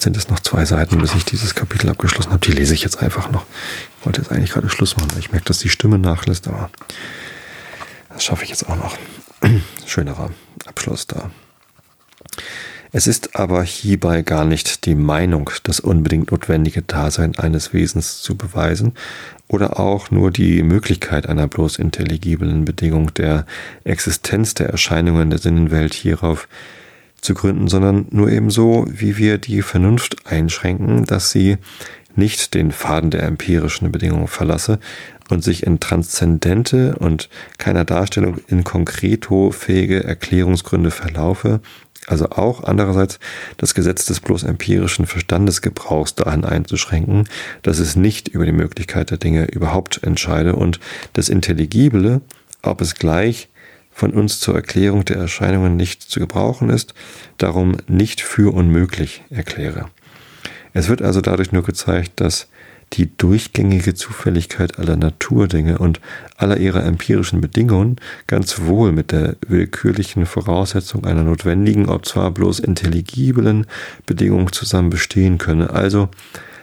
Jetzt 0.00 0.04
sind 0.04 0.16
es 0.16 0.28
noch 0.30 0.40
zwei 0.40 0.64
Seiten, 0.64 0.98
bis 0.98 1.14
ich 1.14 1.26
dieses 1.26 1.54
Kapitel 1.54 1.90
abgeschlossen 1.90 2.30
habe. 2.30 2.40
Die 2.40 2.52
lese 2.52 2.72
ich 2.72 2.82
jetzt 2.82 3.02
einfach 3.02 3.30
noch. 3.30 3.44
Ich 3.98 4.06
wollte 4.06 4.22
jetzt 4.22 4.32
eigentlich 4.32 4.50
gerade 4.50 4.70
Schluss 4.70 4.96
machen, 4.96 5.10
weil 5.12 5.18
ich 5.18 5.30
merke, 5.30 5.44
dass 5.44 5.58
die 5.58 5.68
Stimme 5.68 5.98
nachlässt, 5.98 6.48
aber 6.48 6.70
das 8.08 8.24
schaffe 8.24 8.44
ich 8.44 8.48
jetzt 8.48 8.66
auch 8.66 8.76
noch. 8.76 8.96
Schönerer 9.86 10.30
Abschluss 10.64 11.06
da. 11.06 11.30
Es 12.92 13.06
ist 13.06 13.36
aber 13.36 13.62
hierbei 13.62 14.22
gar 14.22 14.44
nicht 14.44 14.84
die 14.84 14.96
Meinung, 14.96 15.50
das 15.62 15.78
unbedingt 15.78 16.32
notwendige 16.32 16.82
Dasein 16.82 17.38
eines 17.38 17.72
Wesens 17.72 18.20
zu 18.20 18.36
beweisen 18.36 18.94
oder 19.46 19.78
auch 19.78 20.10
nur 20.10 20.32
die 20.32 20.62
Möglichkeit 20.64 21.28
einer 21.28 21.46
bloß 21.46 21.76
intelligiblen 21.78 22.64
Bedingung 22.64 23.14
der 23.14 23.46
Existenz 23.84 24.54
der 24.54 24.70
Erscheinungen 24.70 25.30
der 25.30 25.38
Sinnenwelt 25.38 25.94
hierauf 25.94 26.48
zu 27.20 27.34
gründen, 27.34 27.68
sondern 27.68 28.06
nur 28.10 28.28
ebenso, 28.30 28.86
wie 28.88 29.16
wir 29.16 29.38
die 29.38 29.62
Vernunft 29.62 30.26
einschränken, 30.26 31.04
dass 31.04 31.30
sie 31.30 31.58
nicht 32.16 32.54
den 32.54 32.72
Faden 32.72 33.10
der 33.10 33.22
empirischen 33.22 33.92
Bedingungen 33.92 34.26
verlasse 34.26 34.80
und 35.28 35.44
sich 35.44 35.64
in 35.64 35.78
transzendente 35.78 36.96
und 36.98 37.28
keiner 37.58 37.84
Darstellung 37.84 38.38
in 38.48 38.64
konkreto 38.64 39.52
fähige 39.52 40.02
Erklärungsgründe 40.02 40.90
verlaufe, 40.90 41.60
also 42.10 42.30
auch 42.30 42.64
andererseits 42.64 43.18
das 43.56 43.74
Gesetz 43.74 44.04
des 44.06 44.20
bloß 44.20 44.42
empirischen 44.42 45.06
Verstandesgebrauchs 45.06 46.14
dahin 46.14 46.44
einzuschränken, 46.44 47.28
dass 47.62 47.78
es 47.78 47.96
nicht 47.96 48.28
über 48.28 48.44
die 48.44 48.52
Möglichkeit 48.52 49.10
der 49.10 49.18
Dinge 49.18 49.46
überhaupt 49.46 50.02
entscheide 50.02 50.56
und 50.56 50.80
das 51.12 51.28
Intelligible, 51.28 52.20
ob 52.62 52.80
es 52.80 52.96
gleich 52.96 53.48
von 53.92 54.12
uns 54.12 54.40
zur 54.40 54.54
Erklärung 54.54 55.04
der 55.04 55.18
Erscheinungen 55.18 55.76
nicht 55.76 56.02
zu 56.02 56.20
gebrauchen 56.20 56.70
ist, 56.70 56.94
darum 57.38 57.76
nicht 57.86 58.20
für 58.20 58.52
unmöglich 58.54 59.22
erkläre. 59.30 59.86
Es 60.72 60.88
wird 60.88 61.02
also 61.02 61.20
dadurch 61.20 61.52
nur 61.52 61.62
gezeigt, 61.62 62.12
dass 62.20 62.48
die 62.94 63.16
durchgängige 63.16 63.94
Zufälligkeit 63.94 64.78
aller 64.78 64.96
Naturdinge 64.96 65.78
und 65.78 66.00
aller 66.36 66.56
ihrer 66.56 66.84
empirischen 66.84 67.40
Bedingungen 67.40 67.96
ganz 68.26 68.62
wohl 68.62 68.90
mit 68.90 69.12
der 69.12 69.36
willkürlichen 69.46 70.26
Voraussetzung 70.26 71.04
einer 71.04 71.22
notwendigen, 71.22 71.88
ob 71.88 72.04
zwar 72.04 72.30
bloß 72.32 72.58
intelligiblen 72.58 73.66
Bedingung 74.06 74.52
zusammen 74.52 74.90
bestehen 74.90 75.38
könne. 75.38 75.70
Also 75.70 76.08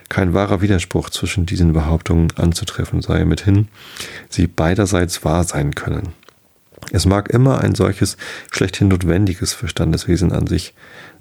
kein 0.09 0.33
wahrer 0.33 0.61
Widerspruch 0.61 1.09
zwischen 1.09 1.45
diesen 1.45 1.73
Behauptungen 1.73 2.31
anzutreffen 2.35 3.01
sei, 3.01 3.25
mithin 3.25 3.67
sie 4.29 4.47
beiderseits 4.47 5.23
wahr 5.23 5.43
sein 5.43 5.75
können. 5.75 6.09
Es 6.91 7.05
mag 7.05 7.29
immer 7.29 7.59
ein 7.59 7.75
solches 7.75 8.17
schlechthin 8.51 8.87
notwendiges 8.87 9.53
Verstandeswesen 9.53 10.31
an 10.31 10.47
sich 10.47 10.73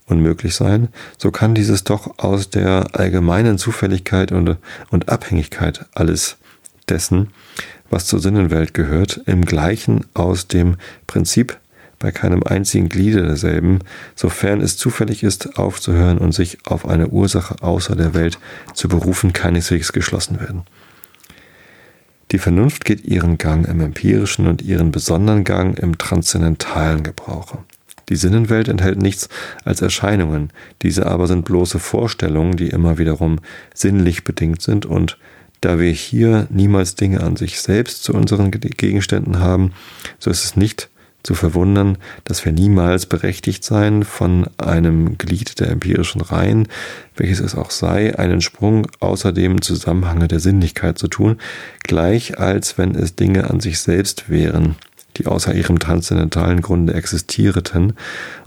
unmöglich 0.06 0.54
sein, 0.54 0.88
so 1.18 1.30
kann 1.30 1.54
dieses 1.54 1.84
doch 1.84 2.18
aus 2.18 2.50
der 2.50 2.94
allgemeinen 2.94 3.58
Zufälligkeit 3.58 4.32
und, 4.32 4.56
und 4.90 5.08
Abhängigkeit 5.08 5.86
alles 5.94 6.36
dessen, 6.88 7.28
was 7.90 8.06
zur 8.06 8.20
Sinnenwelt 8.20 8.74
gehört, 8.74 9.20
im 9.26 9.44
gleichen 9.44 10.04
aus 10.14 10.48
dem 10.48 10.76
Prinzip 11.06 11.58
bei 11.98 12.12
keinem 12.12 12.42
einzigen 12.42 12.88
Gliede 12.88 13.22
derselben, 13.22 13.80
sofern 14.14 14.60
es 14.60 14.76
zufällig 14.76 15.22
ist, 15.22 15.58
aufzuhören 15.58 16.18
und 16.18 16.32
sich 16.32 16.58
auf 16.66 16.86
eine 16.86 17.08
Ursache 17.08 17.62
außer 17.62 17.96
der 17.96 18.14
Welt 18.14 18.38
zu 18.74 18.88
berufen, 18.88 19.32
keineswegs 19.32 19.92
geschlossen 19.92 20.38
werden. 20.40 20.62
Die 22.32 22.38
Vernunft 22.38 22.84
geht 22.84 23.04
ihren 23.04 23.38
Gang 23.38 23.66
im 23.66 23.80
empirischen 23.80 24.46
und 24.46 24.60
ihren 24.60 24.90
besonderen 24.90 25.44
Gang 25.44 25.78
im 25.78 25.96
transzendentalen 25.96 27.02
Gebrauche. 27.02 27.58
Die 28.08 28.16
Sinnenwelt 28.16 28.68
enthält 28.68 29.02
nichts 29.02 29.28
als 29.64 29.82
Erscheinungen, 29.82 30.50
diese 30.82 31.06
aber 31.06 31.26
sind 31.26 31.44
bloße 31.44 31.78
Vorstellungen, 31.78 32.56
die 32.56 32.68
immer 32.68 32.98
wiederum 32.98 33.40
sinnlich 33.74 34.24
bedingt 34.24 34.62
sind. 34.62 34.86
Und 34.86 35.18
da 35.60 35.78
wir 35.78 35.90
hier 35.90 36.46
niemals 36.50 36.94
Dinge 36.94 37.22
an 37.22 37.36
sich 37.36 37.60
selbst 37.60 38.04
zu 38.04 38.14
unseren 38.14 38.50
Gegenständen 38.50 39.40
haben, 39.40 39.72
so 40.18 40.30
ist 40.30 40.44
es 40.44 40.56
nicht 40.56 40.88
zu 41.26 41.34
verwundern, 41.34 41.98
dass 42.22 42.44
wir 42.44 42.52
niemals 42.52 43.06
berechtigt 43.06 43.64
seien, 43.64 44.04
von 44.04 44.46
einem 44.58 45.18
Glied 45.18 45.58
der 45.58 45.70
empirischen 45.70 46.20
Reihen, 46.20 46.68
welches 47.16 47.40
es 47.40 47.56
auch 47.56 47.72
sei, 47.72 48.16
einen 48.16 48.40
Sprung 48.40 48.86
außer 49.00 49.32
dem 49.32 49.60
Zusammenhange 49.60 50.28
der 50.28 50.38
Sinnlichkeit 50.38 50.98
zu 50.98 51.08
tun, 51.08 51.38
gleich 51.82 52.38
als 52.38 52.78
wenn 52.78 52.94
es 52.94 53.16
Dinge 53.16 53.50
an 53.50 53.58
sich 53.58 53.80
selbst 53.80 54.30
wären, 54.30 54.76
die 55.18 55.26
außer 55.26 55.54
ihrem 55.54 55.78
transzendentalen 55.78 56.60
Grunde 56.60 56.94
existierten 56.94 57.94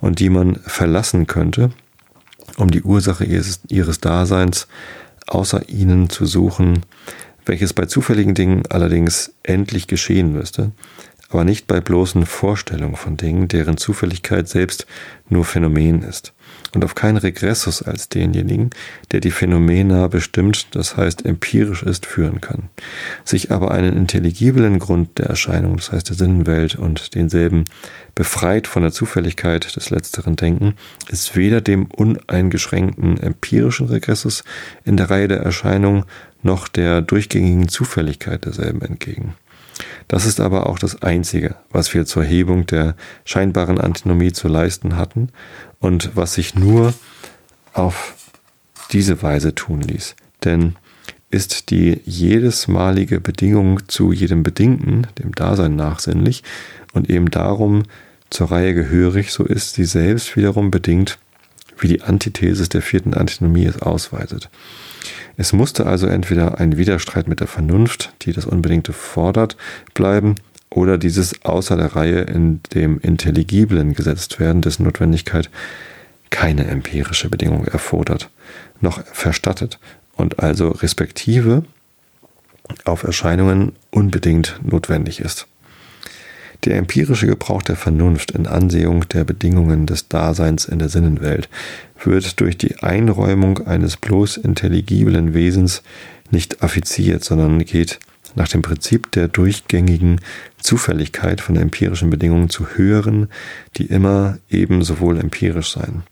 und 0.02 0.20
die 0.20 0.30
man 0.30 0.56
verlassen 0.66 1.28
könnte, 1.28 1.72
um 2.58 2.72
die 2.72 2.84
Ursache 2.84 3.26
ihres, 3.26 3.62
ihres 3.68 4.00
Daseins 4.00 4.68
außer 5.28 5.70
ihnen 5.70 6.10
zu 6.10 6.26
suchen, 6.26 6.84
welches 7.46 7.74
bei 7.74 7.86
zufälligen 7.86 8.36
Dingen 8.36 8.64
allerdings 8.70 9.34
endlich 9.44 9.88
geschehen 9.88 10.34
müsste, 10.34 10.72
aber 11.30 11.44
nicht 11.44 11.68
bei 11.68 11.80
bloßen 11.80 12.26
Vorstellungen 12.26 12.96
von 12.96 13.18
Dingen, 13.18 13.48
deren 13.48 13.78
Zufälligkeit 13.78 14.50
selbst 14.50 14.88
nur 15.30 15.46
Phänomen 15.46 16.02
ist 16.02 16.34
und 16.74 16.84
auf 16.84 16.96
keinen 16.96 17.18
Regressus 17.18 17.82
als 17.82 18.10
denjenigen, 18.10 18.72
der 19.12 19.20
die 19.20 19.32
Phänomena 19.32 20.08
bestimmt, 20.08 20.68
das 20.72 20.98
heißt 20.98 21.26
empirisch 21.26 21.84
ist, 21.84 22.06
führen 22.06 22.42
kann, 22.42 22.70
sich 23.24 23.52
aber 23.52 23.72
einen 23.72 23.96
intelligiblen 23.96 24.80
Grund 24.80 25.18
der 25.18 25.28
Erscheinung, 25.28 25.78
das 25.78 25.92
heißt 25.92 26.10
der 26.10 26.16
Sinnenwelt 26.16 26.76
und 26.76 27.16
denselben 27.16 27.66
befreit 28.16 28.68
von 28.68 28.84
der 28.84 28.92
Zufälligkeit 28.92 29.76
des 29.76 29.90
letzteren 29.90 30.36
Denken, 30.36 30.76
ist 31.10 31.36
weder 31.36 31.62
dem 31.62 31.86
uneingeschränkten 31.86 33.20
empirischen 33.20 33.88
Regressus 33.88 34.44
in 34.84 34.98
der 34.98 35.10
Reihe 35.10 35.28
der 35.28 35.40
Erscheinung 35.40 36.06
noch 36.42 36.68
der 36.68 37.02
durchgängigen 37.02 37.68
Zufälligkeit 37.68 38.46
derselben 38.46 38.82
entgegen. 38.82 39.36
Das 40.08 40.26
ist 40.26 40.40
aber 40.40 40.68
auch 40.68 40.80
das 40.80 41.02
Einzige, 41.02 41.56
was 41.72 41.94
wir 41.94 42.06
zur 42.06 42.24
Hebung 42.24 42.66
der 42.66 42.96
scheinbaren 43.26 43.80
Antinomie 43.80 44.32
zu 44.32 44.48
leisten 44.48 44.98
hatten 44.98 45.30
und 45.80 46.16
was 46.16 46.34
sich 46.34 46.56
nur 46.56 46.94
auf 47.74 48.16
diese 48.92 49.22
Weise 49.22 49.56
tun 49.56 49.82
ließ. 49.82 50.16
Denn 50.44 50.76
ist 51.32 51.70
die 51.70 52.02
jedesmalige 52.06 53.20
Bedingung 53.20 53.88
zu 53.88 54.12
jedem 54.12 54.44
Bedingten, 54.44 55.08
dem 55.20 55.34
Dasein 55.34 55.76
nachsinnlich 55.76 56.44
und 56.94 57.10
eben 57.10 57.30
darum 57.30 57.84
zur 58.30 58.52
Reihe 58.52 58.74
gehörig, 58.74 59.32
so 59.32 59.44
ist 59.44 59.76
sie 59.76 59.86
selbst 59.86 60.36
wiederum 60.36 60.72
bedingt, 60.72 61.20
wie 61.78 61.88
die 61.88 62.02
Antithesis 62.02 62.70
der 62.70 62.82
vierten 62.82 63.14
Antinomie 63.14 63.66
es 63.66 63.82
ausweitet. 63.82 64.50
Es 65.38 65.54
musste 65.54 65.86
also 65.86 66.08
entweder 66.08 66.60
ein 66.60 66.78
Widerstreit 66.78 67.28
mit 67.28 67.40
der 67.40 67.48
Vernunft, 67.48 68.14
die 68.22 68.34
das 68.34 68.46
Unbedingte 68.46 68.94
fordert, 68.94 69.58
bleiben, 69.94 70.36
oder 70.70 70.98
dieses 70.98 71.44
außer 71.44 71.78
der 71.78 71.96
Reihe 71.96 72.22
in 72.22 72.62
dem 72.74 73.00
Intelligiblen 73.00 73.94
gesetzt 73.94 74.40
werden, 74.40 74.62
dessen 74.62 74.84
Notwendigkeit 74.84 75.50
keine 76.30 76.68
empirische 76.68 77.30
Bedingung 77.30 77.66
erfordert, 77.66 78.30
noch 78.82 79.04
verstattet 79.06 79.80
und 80.16 80.40
also 80.40 80.70
respektive 80.70 81.64
auf 82.86 83.04
Erscheinungen 83.04 83.72
unbedingt 83.90 84.60
notwendig 84.64 85.22
ist. 85.22 85.48
Der 86.66 86.76
empirische 86.76 87.28
Gebrauch 87.28 87.62
der 87.62 87.78
Vernunft 87.78 88.32
in 88.32 88.46
Ansehung 88.46 89.08
der 89.08 89.24
Bedingungen 89.24 89.86
des 89.86 90.10
Daseins 90.10 90.66
in 90.66 90.80
der 90.80 90.90
Sinnenwelt 90.90 91.48
wird 92.04 92.40
durch 92.42 92.58
die 92.58 92.78
Einräumung 92.78 93.66
eines 93.66 93.96
bloß 93.96 94.38
intelligiblen 94.38 95.34
Wesens 95.34 95.84
nicht 96.32 96.62
affiziert, 96.62 97.24
sondern 97.24 97.60
geht 97.60 98.00
nach 98.36 98.48
dem 98.48 98.62
Prinzip 98.62 99.12
der 99.12 99.28
durchgängigen 99.28 100.20
Zufälligkeit 100.62 101.42
von 101.42 101.56
empirischen 101.56 102.10
Bedingungen 102.10 102.50
zu 102.50 102.68
höheren, 102.68 103.30
die 103.78 103.86
immer 103.86 104.38
eben 104.50 104.84
sowohl 104.84 105.18
empirisch 105.18 105.72
seien. 105.72 106.04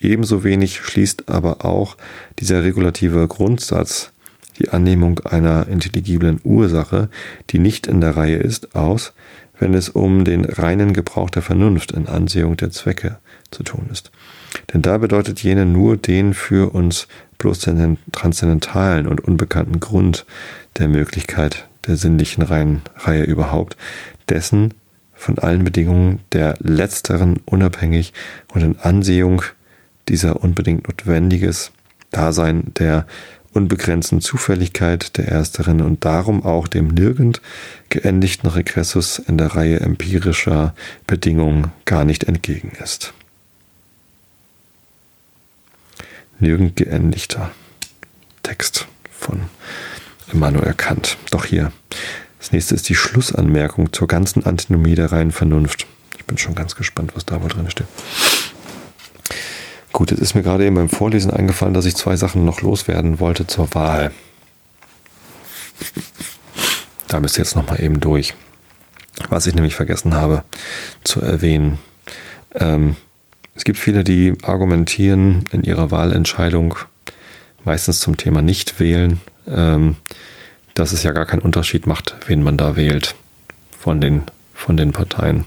Ebenso 0.00 0.44
wenig 0.44 0.80
schließt 0.80 1.28
aber 1.28 1.64
auch 1.64 1.96
dieser 2.38 2.62
regulative 2.62 3.26
Grundsatz 3.26 4.12
die 4.58 4.68
Annehmung 4.68 5.20
einer 5.20 5.66
intelligiblen 5.68 6.40
Ursache, 6.44 7.08
die 7.50 7.58
nicht 7.58 7.86
in 7.86 8.00
der 8.00 8.16
Reihe 8.16 8.36
ist, 8.36 8.76
aus, 8.76 9.12
wenn 9.58 9.74
es 9.74 9.88
um 9.88 10.24
den 10.24 10.44
reinen 10.44 10.92
Gebrauch 10.92 11.30
der 11.30 11.42
Vernunft 11.42 11.92
in 11.92 12.06
Ansehung 12.06 12.56
der 12.56 12.70
Zwecke 12.70 13.18
zu 13.50 13.62
tun 13.62 13.88
ist. 13.90 14.10
Denn 14.72 14.82
da 14.82 14.98
bedeutet 14.98 15.42
jene 15.42 15.66
nur 15.66 15.96
den 15.96 16.34
für 16.34 16.74
uns 16.74 17.08
bloß 17.38 17.68
transzendentalen 18.12 19.06
und 19.06 19.20
unbekannten 19.20 19.80
Grund 19.80 20.24
der 20.78 20.88
Möglichkeit 20.88 21.68
der 21.86 21.96
sinnlichen 21.96 22.42
Reihe 22.42 23.24
überhaupt, 23.24 23.76
dessen 24.28 24.74
von 25.12 25.38
allen 25.38 25.64
Bedingungen 25.64 26.20
der 26.32 26.56
letzteren 26.60 27.40
unabhängig 27.44 28.12
und 28.52 28.62
in 28.62 28.78
Ansehung 28.78 29.42
dieser 30.08 30.42
unbedingt 30.42 30.86
notwendiges 30.88 31.72
Dasein 32.10 32.72
der 32.78 33.06
unbegrenzten 33.54 34.20
Zufälligkeit 34.20 35.16
der 35.16 35.28
ersteren 35.28 35.80
und 35.80 36.04
darum 36.04 36.44
auch 36.44 36.68
dem 36.68 36.88
nirgend 36.88 37.40
geendigten 37.88 38.48
Regressus 38.48 39.18
in 39.18 39.38
der 39.38 39.54
Reihe 39.54 39.80
empirischer 39.80 40.74
Bedingungen 41.06 41.72
gar 41.84 42.04
nicht 42.04 42.24
entgegen 42.24 42.72
ist. 42.82 43.14
Nirgend 46.40 46.76
geendigter 46.76 47.52
Text 48.42 48.86
von 49.10 49.42
Immanuel 50.32 50.74
Kant. 50.74 51.16
Doch 51.30 51.44
hier. 51.44 51.72
Das 52.38 52.52
nächste 52.52 52.74
ist 52.74 52.88
die 52.88 52.94
Schlussanmerkung 52.94 53.92
zur 53.92 54.08
ganzen 54.08 54.44
Antinomie 54.44 54.96
der 54.96 55.12
reinen 55.12 55.32
Vernunft. 55.32 55.86
Ich 56.18 56.24
bin 56.24 56.36
schon 56.36 56.54
ganz 56.54 56.74
gespannt, 56.74 57.12
was 57.14 57.24
da 57.24 57.40
wohl 57.40 57.48
drin 57.48 57.70
steht. 57.70 57.86
Gut, 59.94 60.10
jetzt 60.10 60.18
ist 60.20 60.34
mir 60.34 60.42
gerade 60.42 60.66
eben 60.66 60.74
beim 60.74 60.88
Vorlesen 60.88 61.30
eingefallen, 61.30 61.72
dass 61.72 61.86
ich 61.86 61.94
zwei 61.94 62.16
Sachen 62.16 62.44
noch 62.44 62.62
loswerden 62.62 63.20
wollte 63.20 63.46
zur 63.46 63.72
Wahl. 63.76 64.10
Da 67.06 67.20
müsst 67.20 67.38
ihr 67.38 67.44
jetzt 67.44 67.54
nochmal 67.54 67.80
eben 67.80 68.00
durch. 68.00 68.34
Was 69.28 69.46
ich 69.46 69.54
nämlich 69.54 69.76
vergessen 69.76 70.14
habe 70.14 70.42
zu 71.04 71.20
erwähnen. 71.20 71.78
Ähm, 72.56 72.96
es 73.54 73.62
gibt 73.62 73.78
viele, 73.78 74.02
die 74.02 74.34
argumentieren 74.42 75.44
in 75.52 75.62
ihrer 75.62 75.92
Wahlentscheidung, 75.92 76.74
meistens 77.64 78.00
zum 78.00 78.16
Thema 78.16 78.42
Nicht-Wählen, 78.42 79.20
ähm, 79.46 79.94
dass 80.74 80.90
es 80.90 81.04
ja 81.04 81.12
gar 81.12 81.24
keinen 81.24 81.42
Unterschied 81.42 81.86
macht, 81.86 82.16
wen 82.26 82.42
man 82.42 82.56
da 82.56 82.74
wählt 82.74 83.14
von 83.78 84.00
den, 84.00 84.24
von 84.54 84.76
den 84.76 84.90
Parteien. 84.90 85.44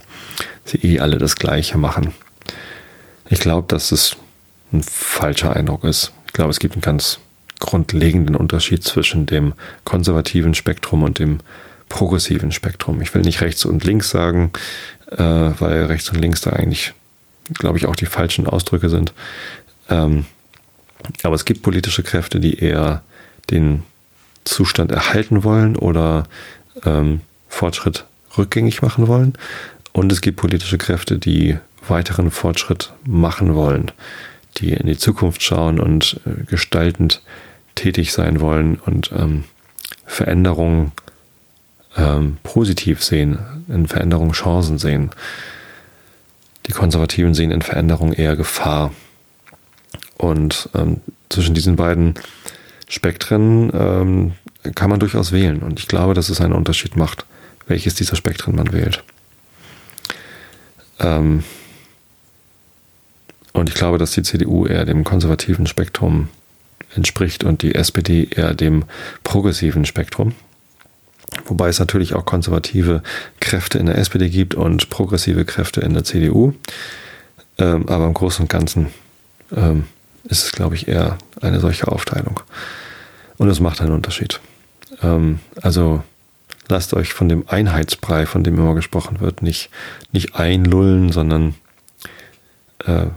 Sie 0.63 0.77
eh 0.77 1.01
alle 1.01 1.17
das 1.17 1.35
Gleiche 1.35 1.77
machen. 1.77 2.13
Ich 3.27 3.41
glaube, 3.41 3.67
dass 3.67 3.91
es 3.91 4.15
ein 4.71 4.83
falscher 4.83 5.55
Eindruck 5.55 5.83
ist. 5.83 6.11
Ich 6.25 6.33
glaube, 6.33 6.51
es 6.51 6.59
gibt 6.59 6.75
einen 6.75 6.81
ganz 6.81 7.19
grundlegenden 7.59 8.35
Unterschied 8.35 8.83
zwischen 8.83 9.25
dem 9.25 9.53
konservativen 9.83 10.53
Spektrum 10.53 11.03
und 11.03 11.19
dem 11.19 11.39
progressiven 11.89 12.51
Spektrum. 12.51 13.01
Ich 13.01 13.13
will 13.13 13.21
nicht 13.21 13.41
rechts 13.41 13.65
und 13.65 13.83
links 13.83 14.09
sagen, 14.09 14.51
äh, 15.11 15.17
weil 15.17 15.85
rechts 15.85 16.09
und 16.09 16.19
links 16.19 16.41
da 16.41 16.51
eigentlich, 16.51 16.93
glaube 17.53 17.77
ich, 17.77 17.85
auch 17.85 17.95
die 17.95 18.05
falschen 18.05 18.45
Ausdrücke 18.45 18.89
sind. 18.89 19.13
Ähm, 19.89 20.25
aber 21.23 21.35
es 21.35 21.45
gibt 21.45 21.63
politische 21.63 22.03
Kräfte, 22.03 22.39
die 22.39 22.59
eher 22.59 23.03
den 23.49 23.83
Zustand 24.43 24.91
erhalten 24.91 25.43
wollen 25.43 25.75
oder 25.75 26.25
ähm, 26.85 27.21
Fortschritt 27.47 28.05
rückgängig 28.37 28.81
machen 28.81 29.07
wollen. 29.07 29.33
Und 29.93 30.11
es 30.11 30.21
gibt 30.21 30.37
politische 30.37 30.77
Kräfte, 30.77 31.17
die 31.17 31.57
weiteren 31.87 32.31
Fortschritt 32.31 32.91
machen 33.05 33.55
wollen, 33.55 33.91
die 34.57 34.73
in 34.73 34.87
die 34.87 34.97
Zukunft 34.97 35.43
schauen 35.43 35.79
und 35.79 36.19
äh, 36.25 36.43
gestaltend 36.43 37.21
tätig 37.75 38.11
sein 38.11 38.39
wollen 38.39 38.75
und 38.75 39.11
ähm, 39.11 39.43
Veränderungen 40.05 40.91
ähm, 41.95 42.37
positiv 42.43 43.03
sehen, 43.03 43.39
in 43.67 43.87
Veränderungen 43.87 44.31
Chancen 44.31 44.77
sehen. 44.77 45.11
Die 46.67 46.71
Konservativen 46.71 47.33
sehen 47.33 47.51
in 47.51 47.61
Veränderung 47.61 48.13
eher 48.13 48.35
Gefahr. 48.35 48.93
Und 50.17 50.69
ähm, 50.75 51.01
zwischen 51.29 51.53
diesen 51.53 51.75
beiden 51.75 52.15
Spektren 52.87 53.71
ähm, 53.73 54.33
kann 54.75 54.89
man 54.89 54.99
durchaus 54.99 55.31
wählen. 55.31 55.59
Und 55.59 55.79
ich 55.79 55.87
glaube, 55.87 56.13
dass 56.13 56.29
es 56.29 56.41
einen 56.41 56.53
Unterschied 56.53 56.95
macht, 56.95 57.25
welches 57.67 57.95
dieser 57.95 58.15
Spektren 58.15 58.55
man 58.55 58.71
wählt. 58.73 59.03
Ähm, 60.99 61.43
und 63.57 63.69
ich 63.69 63.75
glaube, 63.75 63.97
dass 63.97 64.11
die 64.11 64.23
CDU 64.23 64.65
eher 64.65 64.85
dem 64.85 65.03
konservativen 65.03 65.67
Spektrum 65.67 66.29
entspricht 66.95 67.43
und 67.43 67.61
die 67.61 67.75
SPD 67.75 68.27
eher 68.29 68.53
dem 68.53 68.85
progressiven 69.23 69.85
Spektrum. 69.85 70.33
Wobei 71.45 71.67
es 71.67 71.79
natürlich 71.79 72.13
auch 72.13 72.25
konservative 72.25 73.03
Kräfte 73.39 73.77
in 73.79 73.87
der 73.87 73.97
SPD 73.97 74.29
gibt 74.29 74.55
und 74.55 74.89
progressive 74.89 75.43
Kräfte 75.43 75.81
in 75.81 75.93
der 75.93 76.03
CDU. 76.03 76.53
Ähm, 77.57 77.87
aber 77.89 78.05
im 78.05 78.13
Großen 78.13 78.43
und 78.43 78.49
Ganzen 78.49 78.87
ähm, 79.55 79.85
ist 80.25 80.45
es, 80.45 80.51
glaube 80.51 80.75
ich, 80.75 80.87
eher 80.87 81.17
eine 81.41 81.59
solche 81.59 81.87
Aufteilung. 81.87 82.39
Und 83.37 83.49
es 83.49 83.59
macht 83.59 83.81
einen 83.81 83.91
Unterschied. 83.91 84.39
Ähm, 85.01 85.39
also 85.61 86.03
lasst 86.69 86.93
euch 86.93 87.13
von 87.13 87.27
dem 87.27 87.47
Einheitsbrei, 87.47 88.25
von 88.25 88.43
dem 88.43 88.55
immer 88.55 88.75
gesprochen 88.75 89.19
wird, 89.19 89.41
nicht, 89.41 89.69
nicht 90.11 90.35
einlullen, 90.35 91.11
sondern 91.11 91.55
äh, 92.85 93.07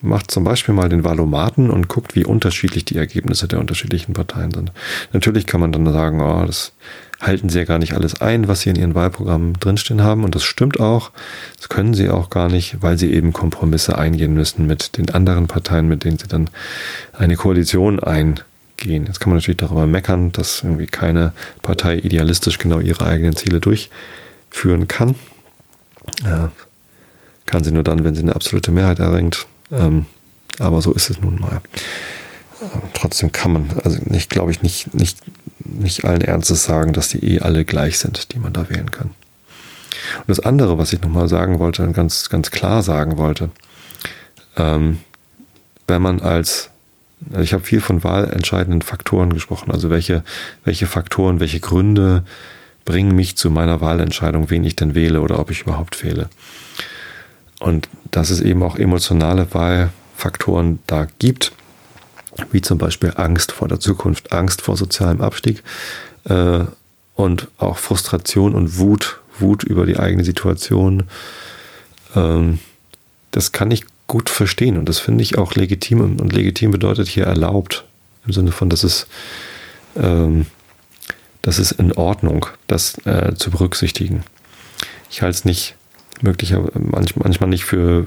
macht 0.00 0.30
zum 0.30 0.44
Beispiel 0.44 0.74
mal 0.74 0.88
den 0.88 1.04
Valomaten 1.04 1.70
und 1.70 1.88
guckt, 1.88 2.14
wie 2.14 2.24
unterschiedlich 2.24 2.84
die 2.84 2.96
Ergebnisse 2.96 3.48
der 3.48 3.58
unterschiedlichen 3.58 4.12
Parteien 4.12 4.52
sind. 4.52 4.72
Natürlich 5.12 5.46
kann 5.46 5.60
man 5.60 5.72
dann 5.72 5.90
sagen, 5.92 6.20
oh, 6.20 6.44
das 6.46 6.72
halten 7.20 7.48
sie 7.48 7.58
ja 7.58 7.64
gar 7.64 7.78
nicht 7.78 7.94
alles 7.94 8.20
ein, 8.20 8.46
was 8.46 8.60
sie 8.60 8.70
in 8.70 8.76
ihren 8.76 8.94
Wahlprogrammen 8.94 9.54
drinstehen 9.54 10.02
haben. 10.02 10.22
Und 10.22 10.34
das 10.34 10.44
stimmt 10.44 10.78
auch. 10.78 11.10
Das 11.56 11.68
können 11.68 11.94
sie 11.94 12.10
auch 12.10 12.30
gar 12.30 12.48
nicht, 12.48 12.80
weil 12.80 12.96
sie 12.96 13.12
eben 13.12 13.32
Kompromisse 13.32 13.98
eingehen 13.98 14.34
müssen 14.34 14.66
mit 14.66 14.96
den 14.96 15.10
anderen 15.10 15.48
Parteien, 15.48 15.88
mit 15.88 16.04
denen 16.04 16.18
sie 16.18 16.28
dann 16.28 16.48
eine 17.12 17.34
Koalition 17.34 17.98
eingehen. 17.98 18.44
Jetzt 19.06 19.18
kann 19.18 19.30
man 19.30 19.38
natürlich 19.38 19.56
darüber 19.56 19.86
meckern, 19.86 20.30
dass 20.30 20.62
irgendwie 20.62 20.86
keine 20.86 21.32
Partei 21.62 21.96
idealistisch 21.96 22.58
genau 22.58 22.78
ihre 22.78 23.04
eigenen 23.04 23.34
Ziele 23.34 23.58
durchführen 23.58 24.86
kann. 24.86 25.16
Ja, 26.22 26.52
kann 27.46 27.64
sie 27.64 27.72
nur 27.72 27.82
dann, 27.82 28.04
wenn 28.04 28.14
sie 28.14 28.22
eine 28.22 28.36
absolute 28.36 28.70
Mehrheit 28.70 29.00
erringt. 29.00 29.46
Ähm, 29.70 30.06
aber 30.58 30.80
so 30.82 30.92
ist 30.92 31.10
es 31.10 31.20
nun 31.20 31.40
mal. 31.40 31.60
Trotzdem 32.94 33.30
kann 33.30 33.52
man, 33.52 33.70
also 33.84 33.98
nicht, 34.04 34.30
glaube 34.30 34.50
ich, 34.50 34.62
nicht, 34.62 34.92
nicht, 34.94 35.18
nicht 35.64 36.04
allen 36.04 36.22
Ernstes 36.22 36.64
sagen, 36.64 36.92
dass 36.92 37.08
die 37.08 37.24
eh 37.24 37.40
alle 37.40 37.64
gleich 37.64 37.98
sind, 37.98 38.32
die 38.32 38.38
man 38.38 38.52
da 38.52 38.68
wählen 38.68 38.90
kann. 38.90 39.10
Und 40.18 40.28
das 40.28 40.40
andere, 40.40 40.78
was 40.78 40.92
ich 40.92 41.00
nochmal 41.00 41.28
sagen 41.28 41.58
wollte, 41.58 41.88
ganz, 41.92 42.28
ganz 42.30 42.50
klar 42.50 42.82
sagen 42.82 43.16
wollte, 43.16 43.50
ähm, 44.56 44.98
wenn 45.86 46.02
man 46.02 46.20
als, 46.20 46.70
also 47.30 47.42
ich 47.42 47.52
habe 47.52 47.62
viel 47.62 47.80
von 47.80 48.02
wahlentscheidenden 48.02 48.82
Faktoren 48.82 49.32
gesprochen, 49.32 49.70
also 49.70 49.90
welche, 49.90 50.24
welche 50.64 50.86
Faktoren, 50.86 51.40
welche 51.40 51.60
Gründe 51.60 52.24
bringen 52.84 53.14
mich 53.14 53.36
zu 53.36 53.50
meiner 53.50 53.80
Wahlentscheidung, 53.80 54.50
wen 54.50 54.64
ich 54.64 54.74
denn 54.74 54.94
wähle 54.94 55.20
oder 55.20 55.38
ob 55.38 55.50
ich 55.50 55.62
überhaupt 55.62 56.02
wähle. 56.02 56.28
Und 57.60 57.88
dass 58.10 58.30
es 58.30 58.40
eben 58.40 58.62
auch 58.62 58.76
emotionale 58.76 59.52
Wahlfaktoren 59.52 60.78
da 60.86 61.06
gibt, 61.18 61.52
wie 62.52 62.62
zum 62.62 62.78
Beispiel 62.78 63.12
Angst 63.16 63.52
vor 63.52 63.68
der 63.68 63.80
Zukunft, 63.80 64.32
Angst 64.32 64.62
vor 64.62 64.76
sozialem 64.76 65.20
Abstieg 65.20 65.62
äh, 66.24 66.60
und 67.14 67.48
auch 67.58 67.78
Frustration 67.78 68.54
und 68.54 68.78
Wut, 68.78 69.20
Wut 69.38 69.64
über 69.64 69.86
die 69.86 69.98
eigene 69.98 70.24
Situation. 70.24 71.04
Ähm, 72.14 72.60
das 73.32 73.50
kann 73.50 73.70
ich 73.70 73.84
gut 74.06 74.30
verstehen 74.30 74.78
und 74.78 74.88
das 74.88 75.00
finde 75.00 75.22
ich 75.22 75.36
auch 75.36 75.54
legitim 75.54 76.00
und 76.00 76.32
legitim 76.32 76.70
bedeutet 76.70 77.08
hier 77.08 77.24
erlaubt 77.24 77.84
im 78.24 78.32
Sinne 78.32 78.52
von, 78.52 78.70
dass 78.70 78.84
es 78.84 79.06
ähm, 79.96 80.46
das 81.42 81.58
ist 81.58 81.72
in 81.72 81.92
Ordnung, 81.92 82.46
das 82.66 82.98
äh, 83.06 83.34
zu 83.34 83.50
berücksichtigen. 83.50 84.22
Ich 85.10 85.22
halte 85.22 85.34
es 85.36 85.44
nicht 85.44 85.76
möglicherweise 86.22 86.72
manchmal 86.78 87.48
nicht 87.48 87.64
für, 87.64 88.06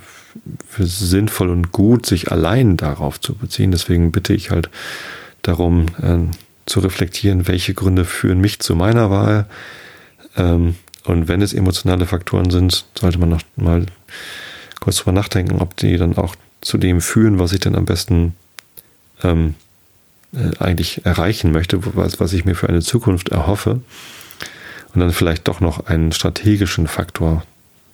für 0.68 0.86
sinnvoll 0.86 1.50
und 1.50 1.72
gut, 1.72 2.06
sich 2.06 2.32
allein 2.32 2.78
darauf 2.78 3.20
zu 3.20 3.36
beziehen. 3.36 3.72
Deswegen 3.72 4.12
bitte 4.12 4.34
ich 4.34 4.52
halt 4.52 4.70
darum, 5.42 5.88
äh, 6.02 6.20
zu 6.66 6.80
reflektieren, 6.80 7.48
welche 7.48 7.74
Gründe 7.74 8.06
führen 8.06 8.40
mich 8.40 8.60
zu 8.60 8.76
meiner 8.76 9.10
Wahl. 9.10 9.46
Ähm, 10.38 10.76
und 11.04 11.28
wenn 11.28 11.42
es 11.42 11.54
emotionale 11.54 12.06
Faktoren 12.06 12.52
sind, 12.52 12.86
sollte 12.98 13.18
man 13.18 13.30
noch 13.30 13.42
mal 13.56 13.86
kurz 14.80 14.98
drüber 14.98 15.14
nachdenken, 15.14 15.60
ob 15.60 15.76
die 15.78 15.98
dann 15.98 16.18
auch 16.18 16.36
zu 16.62 16.78
dem 16.78 17.02
führen, 17.02 17.40
was 17.40 17.54
ich 17.54 17.60
denn 17.60 17.76
am 17.76 17.86
besten 17.86 18.36
ähm, 19.24 19.56
äh, 20.34 20.58
eigentlich 20.60 21.06
erreichen 21.06 21.52
möchte, 21.52 21.80
was, 21.96 22.20
was 22.20 22.34
ich 22.34 22.46
mir 22.46 22.56
für 22.56 22.70
eine 22.70 22.82
Zukunft 22.82 23.30
erhoffe. 23.30 23.82
Und 24.94 25.00
dann 25.00 25.12
vielleicht 25.12 25.48
doch 25.48 25.60
noch 25.60 25.88
einen 25.88 26.12
strategischen 26.12 26.88
Faktor 26.88 27.44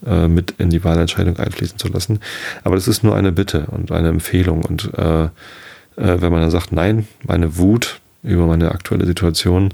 äh, 0.06 0.28
mit 0.28 0.56
in 0.58 0.70
die 0.70 0.84
Wahlentscheidung 0.84 1.38
einfließen 1.38 1.78
zu 1.78 1.88
lassen. 1.88 2.20
Aber 2.64 2.76
das 2.76 2.88
ist 2.88 3.04
nur 3.04 3.16
eine 3.16 3.32
Bitte 3.32 3.68
und 3.72 3.92
eine 3.92 4.10
Empfehlung. 4.10 4.64
Und 4.64 4.94
äh, 4.98 5.26
äh, 5.26 5.30
wenn 5.96 6.32
man 6.32 6.42
dann 6.42 6.52
sagt, 6.52 6.72
nein, 6.72 7.08
meine 7.26 7.58
Wut 7.58 8.00
über 8.24 8.46
meine 8.46 8.72
aktuelle 8.72 9.06
Situation 9.06 9.74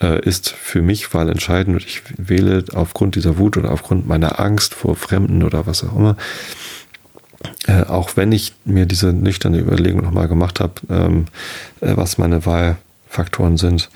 äh, 0.00 0.20
ist 0.20 0.50
für 0.50 0.82
mich 0.82 1.12
wahlentscheidend 1.14 1.76
und 1.76 1.84
ich 1.84 2.02
wähle 2.16 2.64
aufgrund 2.74 3.14
dieser 3.14 3.38
Wut 3.38 3.56
oder 3.56 3.72
aufgrund 3.72 4.06
meiner 4.06 4.40
Angst 4.40 4.74
vor 4.74 4.96
Fremden 4.96 5.42
oder 5.42 5.66
was 5.66 5.84
auch 5.84 5.96
immer, 5.96 6.16
äh, 7.66 7.82
auch 7.82 8.16
wenn 8.16 8.32
ich 8.32 8.54
mir 8.64 8.86
diese 8.86 9.12
nüchterne 9.12 9.58
Überlegung 9.58 10.02
nochmal 10.02 10.28
gemacht 10.28 10.60
habe, 10.60 10.74
ähm, 10.90 11.26
äh, 11.80 11.96
was 11.96 12.18
meine 12.18 12.44
Wahlfaktoren 12.44 13.56
sind, 13.56 13.88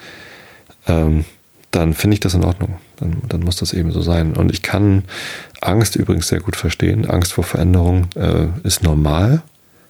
ähm, 0.87 1.25
dann 1.71 1.95
finde 1.95 2.15
ich 2.15 2.21
das 2.21 2.35
in 2.35 2.45
Ordnung. 2.45 2.79
Dann, 2.97 3.23
dann, 3.29 3.41
muss 3.41 3.57
das 3.57 3.73
eben 3.73 3.93
so 3.93 4.03
sein. 4.03 4.35
Und 4.35 4.51
ich 4.53 4.63
kann 4.63 5.05
Angst 5.61 5.97
übrigens 5.97 6.29
sehr 6.29 6.41
gut 6.41 6.57
verstehen. 6.57 7.09
Angst 7.09 7.33
vor 7.33 7.45
Veränderung 7.45 8.09
äh, 8.17 8.47
ist 8.65 8.83
normal. 8.83 9.43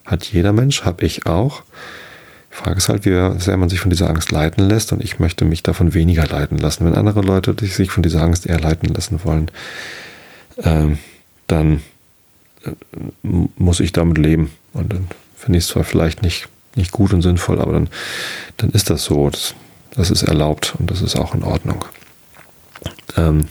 Hat 0.04 0.24
jeder 0.24 0.52
Mensch, 0.52 0.84
habe 0.84 1.04
ich 1.04 1.26
auch. 1.26 1.62
Die 2.52 2.56
Frage 2.56 2.78
ist 2.78 2.88
halt, 2.88 3.04
wie 3.06 3.40
sehr 3.40 3.56
man 3.56 3.68
sich 3.68 3.80
von 3.80 3.90
dieser 3.90 4.10
Angst 4.10 4.30
leiten 4.30 4.68
lässt. 4.68 4.92
Und 4.92 5.02
ich 5.02 5.18
möchte 5.18 5.44
mich 5.44 5.62
davon 5.62 5.94
weniger 5.94 6.26
leiten 6.26 6.58
lassen. 6.58 6.84
Wenn 6.84 6.94
andere 6.94 7.22
Leute 7.22 7.54
sich 7.64 7.90
von 7.90 8.02
dieser 8.02 8.22
Angst 8.22 8.46
eher 8.46 8.60
leiten 8.60 8.92
lassen 8.92 9.20
wollen, 9.24 9.50
äh, 10.56 10.88
dann 11.46 11.80
äh, 12.64 12.72
muss 13.22 13.80
ich 13.80 13.92
damit 13.92 14.18
leben. 14.18 14.50
Und 14.74 14.92
dann 14.92 15.08
finde 15.34 15.58
ich 15.58 15.64
es 15.64 15.70
zwar 15.70 15.84
vielleicht 15.84 16.22
nicht, 16.22 16.48
nicht 16.76 16.92
gut 16.92 17.14
und 17.14 17.22
sinnvoll, 17.22 17.60
aber 17.60 17.72
dann, 17.72 17.88
dann 18.58 18.70
ist 18.70 18.90
das 18.90 19.04
so. 19.04 19.30
Das, 19.30 19.54
das 19.96 20.10
ist 20.10 20.22
erlaubt 20.22 20.74
und 20.78 20.90
das 20.90 21.02
ist 21.02 21.16
auch 21.16 21.34
in 21.34 21.42
Ordnung. 21.42 21.84
Ähm, 23.16 23.48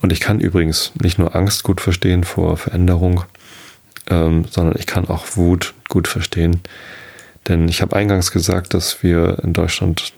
und 0.00 0.12
ich 0.12 0.20
kann 0.20 0.40
übrigens 0.40 0.92
nicht 1.00 1.18
nur 1.18 1.34
Angst 1.34 1.62
gut 1.62 1.80
verstehen 1.80 2.24
vor 2.24 2.56
Veränderung, 2.56 3.24
ähm, 4.08 4.44
sondern 4.50 4.76
ich 4.78 4.86
kann 4.86 5.08
auch 5.08 5.36
Wut 5.36 5.74
gut 5.88 6.08
verstehen. 6.08 6.60
Denn 7.48 7.68
ich 7.68 7.82
habe 7.82 7.96
eingangs 7.96 8.30
gesagt, 8.30 8.74
dass 8.74 9.02
wir 9.02 9.38
in 9.42 9.52
Deutschland 9.52 10.12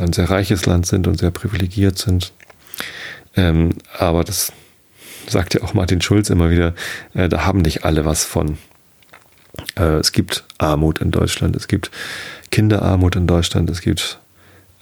ein 0.00 0.12
sehr 0.12 0.30
reiches 0.30 0.66
Land 0.66 0.86
sind 0.86 1.06
und 1.06 1.18
sehr 1.18 1.30
privilegiert 1.30 1.98
sind. 1.98 2.32
Ähm, 3.36 3.70
aber 3.98 4.24
das 4.24 4.52
sagt 5.26 5.54
ja 5.54 5.62
auch 5.62 5.74
Martin 5.74 6.00
Schulz 6.00 6.30
immer 6.30 6.50
wieder, 6.50 6.74
äh, 7.14 7.28
da 7.28 7.44
haben 7.44 7.60
nicht 7.60 7.84
alle 7.84 8.04
was 8.04 8.24
von. 8.24 8.58
Äh, 9.76 9.96
es 9.96 10.12
gibt 10.12 10.44
Armut 10.58 11.00
in 11.00 11.10
Deutschland, 11.10 11.56
es 11.56 11.68
gibt 11.68 11.90
Kinderarmut 12.50 13.16
in 13.16 13.26
Deutschland, 13.26 13.70
es 13.70 13.80
gibt 13.80 14.18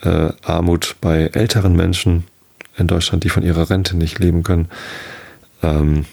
äh, 0.03 0.33
Armut 0.43 0.97
bei 1.01 1.31
älteren 1.33 1.75
Menschen 1.77 2.25
in 2.77 2.87
Deutschland, 2.87 3.25
die 3.25 3.29
von 3.29 3.43
ihrer 3.43 3.71
Rente 3.71 3.97
nicht 3.97 4.19
leben 4.19 4.43
können. 4.43 4.69
Ähm, 5.63 6.07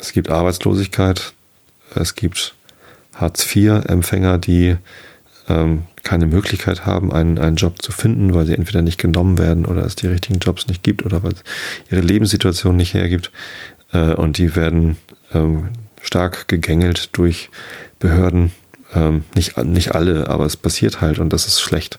es 0.00 0.12
gibt 0.12 0.30
Arbeitslosigkeit, 0.30 1.32
es 1.94 2.14
gibt 2.14 2.54
Hartz-IV-Empfänger, 3.14 4.38
die 4.38 4.76
ähm, 5.48 5.84
keine 6.02 6.26
Möglichkeit 6.26 6.86
haben, 6.86 7.12
einen, 7.12 7.38
einen 7.38 7.56
Job 7.56 7.82
zu 7.82 7.92
finden, 7.92 8.34
weil 8.34 8.46
sie 8.46 8.54
entweder 8.54 8.82
nicht 8.82 8.98
genommen 8.98 9.38
werden 9.38 9.66
oder 9.66 9.84
es 9.84 9.96
die 9.96 10.06
richtigen 10.06 10.38
Jobs 10.38 10.66
nicht 10.66 10.82
gibt 10.82 11.04
oder 11.04 11.22
weil 11.22 11.34
ihre 11.90 12.00
Lebenssituation 12.00 12.76
nicht 12.76 12.94
hergibt. 12.94 13.30
Äh, 13.92 14.14
und 14.14 14.38
die 14.38 14.56
werden 14.56 14.96
ähm, 15.34 15.70
stark 16.02 16.48
gegängelt 16.48 17.10
durch 17.12 17.50
Behörden. 17.98 18.52
Ähm, 18.94 19.24
nicht, 19.34 19.56
nicht 19.64 19.94
alle, 19.94 20.28
aber 20.28 20.44
es 20.44 20.56
passiert 20.56 21.00
halt 21.00 21.18
und 21.18 21.32
das 21.32 21.46
ist 21.46 21.60
schlecht. 21.60 21.98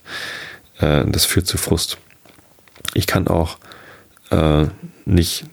Äh, 0.79 1.05
das 1.05 1.25
führt 1.25 1.47
zu 1.47 1.57
Frust. 1.57 1.97
Ich 2.93 3.07
kann 3.07 3.27
auch 3.27 3.57
äh, 4.31 4.65
nicht, 5.05 5.45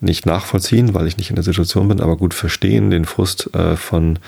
nicht 0.00 0.26
nachvollziehen, 0.26 0.94
weil 0.94 1.06
ich 1.06 1.16
nicht 1.16 1.30
in 1.30 1.36
der 1.36 1.44
Situation 1.44 1.88
bin, 1.88 2.00
aber 2.00 2.16
gut 2.16 2.34
verstehen 2.34 2.90
den 2.90 3.04
Frust 3.04 3.54
äh, 3.54 3.76
von 3.76 4.18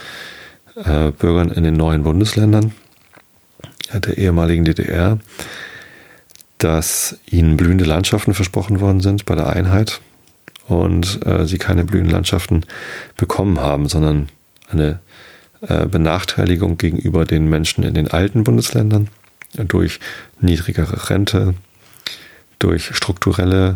äh, 0.76 1.10
Bürgern 1.12 1.50
in 1.50 1.64
den 1.64 1.74
neuen 1.74 2.02
Bundesländern 2.02 2.72
der 3.92 4.16
ehemaligen 4.16 4.64
DDR, 4.64 5.18
dass 6.59 7.18
ihnen 7.26 7.56
blühende 7.56 7.84
Landschaften 7.84 8.34
versprochen 8.34 8.80
worden 8.80 9.00
sind 9.00 9.26
bei 9.26 9.34
der 9.34 9.50
Einheit 9.50 10.00
und 10.68 11.26
äh, 11.26 11.46
sie 11.46 11.59
keine 11.59 11.84
blühenden 11.84 12.12
Landschaften 12.12 12.64
bekommen 13.16 13.60
haben, 13.60 13.88
sondern 13.88 14.28
eine 14.70 15.00
äh, 15.60 15.86
Benachteiligung 15.86 16.78
gegenüber 16.78 17.24
den 17.24 17.48
Menschen 17.48 17.84
in 17.84 17.94
den 17.94 18.09
alten 18.09 18.44
Bundesländern 18.44 19.09
durch 19.54 20.00
niedrigere 20.40 21.10
Rente, 21.10 21.54
durch 22.58 22.94
strukturelle 22.94 23.74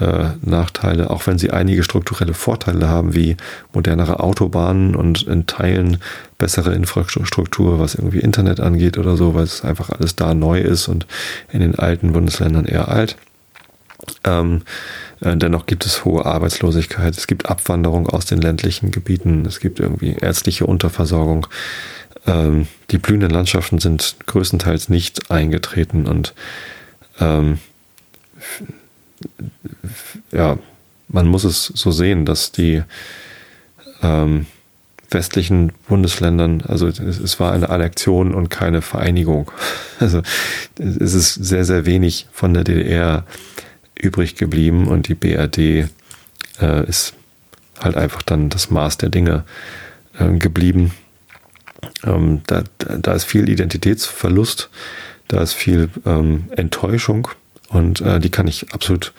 äh, 0.00 0.30
Nachteile, 0.42 1.10
auch 1.10 1.26
wenn 1.26 1.38
sie 1.38 1.50
einige 1.50 1.82
strukturelle 1.82 2.34
Vorteile 2.34 2.88
haben, 2.88 3.14
wie 3.14 3.36
modernere 3.72 4.20
Autobahnen 4.20 4.94
und 4.94 5.22
in 5.22 5.46
Teilen 5.46 5.98
bessere 6.38 6.72
Infrastruktur, 6.74 7.80
was 7.80 7.96
irgendwie 7.96 8.20
Internet 8.20 8.60
angeht 8.60 8.96
oder 8.98 9.16
so, 9.16 9.34
weil 9.34 9.44
es 9.44 9.64
einfach 9.64 9.90
alles 9.90 10.14
da 10.14 10.34
neu 10.34 10.60
ist 10.60 10.88
und 10.88 11.06
in 11.50 11.60
den 11.60 11.78
alten 11.78 12.12
Bundesländern 12.12 12.64
eher 12.64 12.88
alt. 12.88 13.16
Ähm, 14.24 14.62
äh, 15.20 15.36
dennoch 15.36 15.66
gibt 15.66 15.84
es 15.84 16.04
hohe 16.04 16.24
Arbeitslosigkeit, 16.24 17.16
es 17.16 17.26
gibt 17.26 17.50
Abwanderung 17.50 18.08
aus 18.08 18.26
den 18.26 18.40
ländlichen 18.40 18.90
Gebieten, 18.90 19.44
es 19.46 19.58
gibt 19.58 19.80
irgendwie 19.80 20.12
ärztliche 20.20 20.66
Unterversorgung. 20.66 21.48
Ähm, 22.28 22.68
die 22.90 22.98
blühenden 22.98 23.30
Landschaften 23.30 23.78
sind 23.78 24.16
größtenteils 24.26 24.88
nicht 24.88 25.30
eingetreten 25.30 26.06
und 26.06 26.34
ähm, 27.18 27.58
ja, 30.30 30.58
man 31.08 31.26
muss 31.26 31.44
es 31.44 31.64
so 31.64 31.90
sehen, 31.90 32.26
dass 32.26 32.52
die 32.52 32.82
ähm, 34.02 34.46
westlichen 35.10 35.72
Bundesländern, 35.88 36.62
also 36.68 36.86
es, 36.86 36.98
es, 36.98 37.40
war 37.40 37.52
eine 37.52 37.70
Annexion 37.70 38.34
und 38.34 38.50
keine 38.50 38.82
Vereinigung. 38.82 39.50
Also 40.00 40.22
es 40.78 41.12
ist 41.12 41.34
sehr, 41.34 41.64
sehr 41.64 41.84
wenig 41.84 42.28
von 42.30 42.54
der 42.54 42.62
DDR 42.62 43.24
übrig 43.96 44.36
geblieben 44.36 44.86
und 44.86 45.08
die 45.08 45.16
BRD 45.16 45.58
äh, 45.58 45.88
ist 46.86 47.14
halt 47.80 47.96
einfach 47.96 48.22
dann 48.22 48.48
das 48.48 48.70
Maß 48.70 48.98
der 48.98 49.08
Dinge 49.08 49.42
äh, 50.20 50.30
geblieben. 50.38 50.92
Ähm, 52.04 52.42
da, 52.46 52.64
da 52.78 53.12
ist 53.12 53.24
viel 53.24 53.48
Identitätsverlust, 53.48 54.70
da 55.28 55.42
ist 55.42 55.52
viel 55.52 55.90
ähm, 56.06 56.44
Enttäuschung 56.56 57.28
und 57.68 58.00
äh, 58.00 58.18
die 58.18 58.30
kann 58.30 58.48
ich 58.48 58.72
absolut 58.72 59.12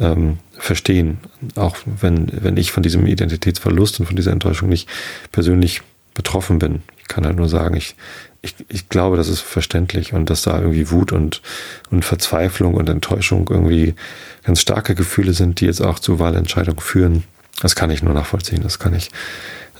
ähm, 0.00 0.38
verstehen, 0.58 1.18
auch 1.56 1.76
wenn, 1.84 2.28
wenn 2.32 2.56
ich 2.56 2.72
von 2.72 2.82
diesem 2.82 3.06
Identitätsverlust 3.06 4.00
und 4.00 4.06
von 4.06 4.16
dieser 4.16 4.32
Enttäuschung 4.32 4.68
nicht 4.68 4.88
persönlich 5.32 5.82
betroffen 6.14 6.58
bin. 6.58 6.82
Ich 6.98 7.08
kann 7.08 7.26
halt 7.26 7.36
nur 7.36 7.48
sagen, 7.48 7.76
ich, 7.76 7.96
ich, 8.42 8.54
ich 8.68 8.88
glaube, 8.88 9.16
das 9.16 9.28
ist 9.28 9.40
verständlich 9.40 10.12
und 10.12 10.30
dass 10.30 10.42
da 10.42 10.58
irgendwie 10.58 10.90
Wut 10.90 11.12
und, 11.12 11.42
und 11.90 12.04
Verzweiflung 12.04 12.74
und 12.74 12.88
Enttäuschung 12.88 13.48
irgendwie 13.50 13.94
ganz 14.42 14.60
starke 14.60 14.94
Gefühle 14.94 15.32
sind, 15.32 15.60
die 15.60 15.66
jetzt 15.66 15.82
auch 15.82 15.98
zu 15.98 16.18
Wahlentscheidungen 16.18 16.80
führen. 16.80 17.24
Das 17.60 17.76
kann 17.76 17.90
ich 17.90 18.02
nur 18.02 18.14
nachvollziehen, 18.14 18.62
das 18.62 18.78
kann 18.78 18.94
ich 18.94 19.10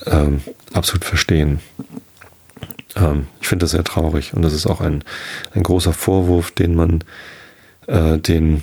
ähm, 0.06 0.40
absolut 0.72 1.04
verstehen. 1.04 1.60
Ähm, 2.96 3.26
ich 3.40 3.48
finde 3.48 3.64
das 3.64 3.72
sehr 3.72 3.84
traurig 3.84 4.34
und 4.34 4.42
das 4.42 4.52
ist 4.52 4.66
auch 4.66 4.80
ein, 4.80 5.04
ein 5.52 5.62
großer 5.62 5.92
Vorwurf, 5.92 6.50
den 6.50 6.74
man 6.74 7.04
äh, 7.86 8.18
den 8.18 8.62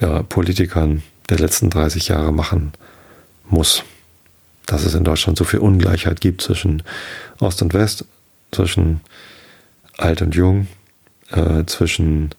ja, 0.00 0.22
Politikern 0.22 1.02
der 1.28 1.38
letzten 1.38 1.70
30 1.70 2.08
Jahre 2.08 2.32
machen 2.32 2.72
muss. 3.48 3.84
Dass 4.66 4.84
es 4.84 4.94
in 4.94 5.04
Deutschland 5.04 5.38
so 5.38 5.44
viel 5.44 5.60
Ungleichheit 5.60 6.20
gibt 6.20 6.42
zwischen 6.42 6.82
Ost 7.40 7.62
und 7.62 7.74
West, 7.74 8.04
zwischen 8.52 9.00
alt 9.98 10.22
und 10.22 10.34
jung, 10.34 10.68
äh, 11.30 11.64
zwischen 11.66 12.30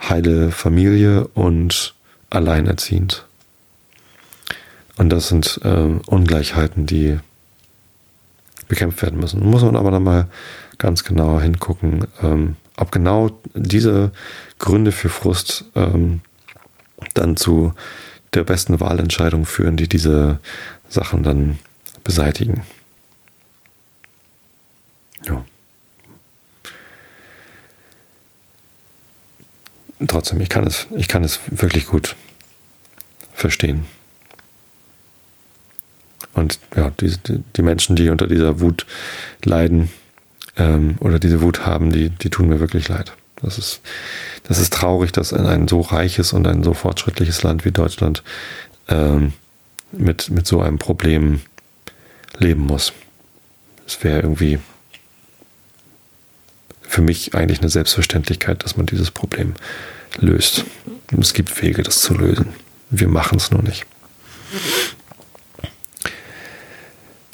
heile 0.00 0.50
Familie 0.50 1.26
und 1.28 1.94
alleinerziehend. 2.30 3.26
Und 4.98 5.10
das 5.10 5.28
sind 5.28 5.60
äh, 5.64 5.98
Ungleichheiten, 6.06 6.86
die 6.86 7.18
bekämpft 8.68 9.02
werden 9.02 9.20
müssen. 9.20 9.44
Muss 9.44 9.62
man 9.62 9.76
aber 9.76 9.90
dann 9.90 10.04
mal 10.04 10.28
ganz 10.78 11.04
genau 11.04 11.40
hingucken, 11.40 12.06
ähm, 12.22 12.56
ob 12.76 12.90
genau 12.90 13.30
diese 13.54 14.12
Gründe 14.58 14.92
für 14.92 15.08
Frust 15.08 15.64
ähm, 15.74 16.20
dann 17.14 17.36
zu 17.36 17.74
der 18.34 18.44
besten 18.44 18.80
Wahlentscheidung 18.80 19.44
führen, 19.44 19.76
die 19.76 19.88
diese 19.88 20.38
Sachen 20.88 21.22
dann 21.22 21.58
beseitigen. 22.04 22.62
Ja. 25.26 25.44
Trotzdem, 30.06 30.40
ich 30.40 30.48
kann 30.48 30.66
es, 30.66 30.86
ich 30.96 31.08
kann 31.08 31.22
es 31.22 31.40
wirklich 31.46 31.86
gut 31.86 32.16
verstehen. 33.34 33.86
Und 36.34 36.58
ja, 36.76 36.90
die, 36.90 37.12
die 37.56 37.62
Menschen, 37.62 37.96
die 37.96 38.08
unter 38.08 38.26
dieser 38.26 38.60
Wut 38.60 38.86
leiden 39.44 39.90
ähm, 40.56 40.96
oder 41.00 41.18
diese 41.18 41.42
Wut 41.42 41.66
haben, 41.66 41.92
die, 41.92 42.10
die 42.10 42.30
tun 42.30 42.48
mir 42.48 42.60
wirklich 42.60 42.88
leid. 42.88 43.12
Das 43.42 43.58
ist, 43.58 43.80
das 44.44 44.58
ist 44.58 44.72
traurig, 44.72 45.12
dass 45.12 45.32
in 45.32 45.46
ein 45.46 45.68
so 45.68 45.80
reiches 45.80 46.32
und 46.32 46.46
ein 46.46 46.62
so 46.62 46.74
fortschrittliches 46.74 47.42
Land 47.42 47.64
wie 47.64 47.72
Deutschland 47.72 48.22
ähm, 48.88 49.32
mit, 49.90 50.30
mit 50.30 50.46
so 50.46 50.60
einem 50.60 50.78
Problem 50.78 51.40
leben 52.38 52.62
muss. 52.62 52.92
Es 53.86 54.02
wäre 54.04 54.20
irgendwie 54.20 54.58
für 56.80 57.02
mich 57.02 57.34
eigentlich 57.34 57.60
eine 57.60 57.68
Selbstverständlichkeit, 57.68 58.64
dass 58.64 58.76
man 58.76 58.86
dieses 58.86 59.10
Problem 59.10 59.54
löst. 60.18 60.64
Es 61.18 61.34
gibt 61.34 61.62
Wege, 61.62 61.82
das 61.82 62.00
zu 62.00 62.14
lösen. 62.14 62.48
Wir 62.90 63.08
machen 63.08 63.38
es 63.38 63.50
nur 63.50 63.62
nicht. 63.62 63.86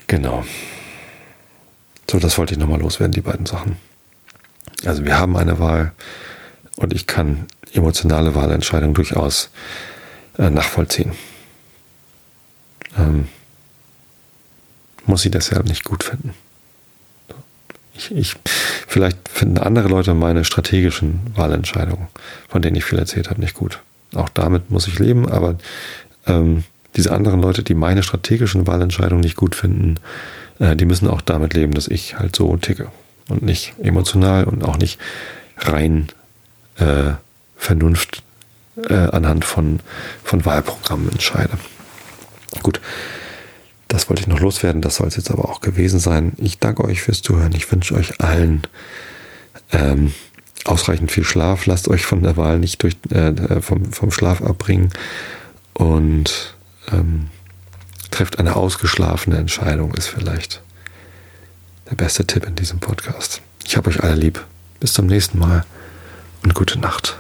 Genau. 0.09 0.44
So, 2.10 2.18
das 2.18 2.36
wollte 2.39 2.55
ich 2.55 2.59
nochmal 2.59 2.80
loswerden, 2.80 3.12
die 3.12 3.20
beiden 3.20 3.47
Sachen. 3.47 3.76
Also 4.85 5.05
wir 5.05 5.18
haben 5.18 5.36
eine 5.36 5.59
Wahl 5.59 5.93
und 6.76 6.93
ich 6.93 7.06
kann 7.06 7.47
emotionale 7.72 8.35
Wahlentscheidungen 8.35 8.94
durchaus 8.94 9.51
äh, 10.39 10.51
nachvollziehen. 10.51 11.12
Ähm, 12.97 13.28
muss 15.05 15.22
sie 15.22 15.30
deshalb 15.30 15.66
nicht 15.66 15.85
gut 15.85 16.05
finden. 16.05 16.35
Ich, 17.94 18.10
ich, 18.12 18.36
vielleicht 18.86 19.28
finden 19.28 19.59
andere 19.59 19.89
Leute 19.89 20.14
meine 20.14 20.44
strategischen 20.44 21.20
Wahlentscheidungen, 21.35 22.09
von 22.48 22.62
denen 22.62 22.76
ich 22.76 22.85
viel 22.85 22.98
erzählt 22.98 23.28
habe, 23.28 23.40
nicht 23.40 23.55
gut. 23.55 23.82
Auch 24.14 24.28
damit 24.28 24.70
muss 24.70 24.86
ich 24.86 24.98
leben, 24.98 25.28
aber 25.28 25.56
ähm, 26.26 26.64
diese 26.97 27.12
anderen 27.12 27.40
Leute, 27.40 27.62
die 27.62 27.74
meine 27.74 28.02
strategischen 28.02 28.66
Wahlentscheidungen 28.66 29.23
nicht 29.23 29.36
gut 29.36 29.55
finden, 29.55 29.97
äh, 30.59 30.77
die 30.77 30.85
müssen 30.85 31.09
auch 31.09 31.20
damit 31.20 31.55
leben, 31.55 31.73
dass 31.73 31.89
ich 31.89 32.19
halt 32.19 32.35
so 32.35 32.56
ticke 32.56 32.89
und 33.28 33.43
nicht 33.43 33.74
emotional 33.82 34.44
und 34.44 34.65
auch 34.65 34.78
nicht 34.78 34.98
rein 35.59 36.09
äh, 36.77 37.12
Vernunft 37.56 38.23
äh, 38.89 38.94
anhand 38.94 39.44
von, 39.44 39.81
von 40.23 40.44
Wahlprogrammen 40.44 41.10
entscheide. 41.10 41.59
Gut, 42.62 42.81
das 43.89 44.09
wollte 44.09 44.23
ich 44.23 44.28
noch 44.28 44.40
loswerden, 44.40 44.82
das 44.82 44.97
soll 44.97 45.09
es 45.09 45.16
jetzt 45.16 45.31
aber 45.31 45.48
auch 45.48 45.60
gewesen 45.60 45.98
sein. 45.98 46.32
Ich 46.36 46.59
danke 46.59 46.85
euch 46.85 47.02
fürs 47.02 47.23
Zuhören. 47.23 47.52
Ich 47.55 47.70
wünsche 47.70 47.94
euch 47.94 48.20
allen 48.20 48.62
ähm, 49.73 50.12
ausreichend 50.65 51.10
viel 51.10 51.24
Schlaf. 51.24 51.66
Lasst 51.66 51.89
euch 51.89 52.06
von 52.06 52.23
der 52.23 52.36
Wahl 52.36 52.59
nicht 52.59 52.82
durch, 52.82 52.97
äh, 53.10 53.60
vom, 53.60 53.93
vom 53.93 54.10
Schlaf 54.10 54.43
abbringen 54.43 54.90
und 55.74 56.55
ähm, 56.93 57.28
trefft 58.10 58.39
eine 58.39 58.56
ausgeschlafene 58.56 59.36
Entscheidung, 59.36 59.94
ist 59.94 60.09
vielleicht 60.09 60.62
der 61.90 61.97
beste 61.97 62.27
Tipp 62.27 62.47
in 62.47 62.55
diesem 62.55 62.81
Podcast. 62.81 63.40
Ich 63.65 63.77
habe 63.77 63.90
euch 63.90 64.02
alle 64.02 64.15
lieb. 64.15 64.44
Bis 64.81 64.93
zum 64.93 65.06
nächsten 65.06 65.39
Mal 65.39 65.65
und 66.43 66.55
gute 66.55 66.78
Nacht. 66.78 67.19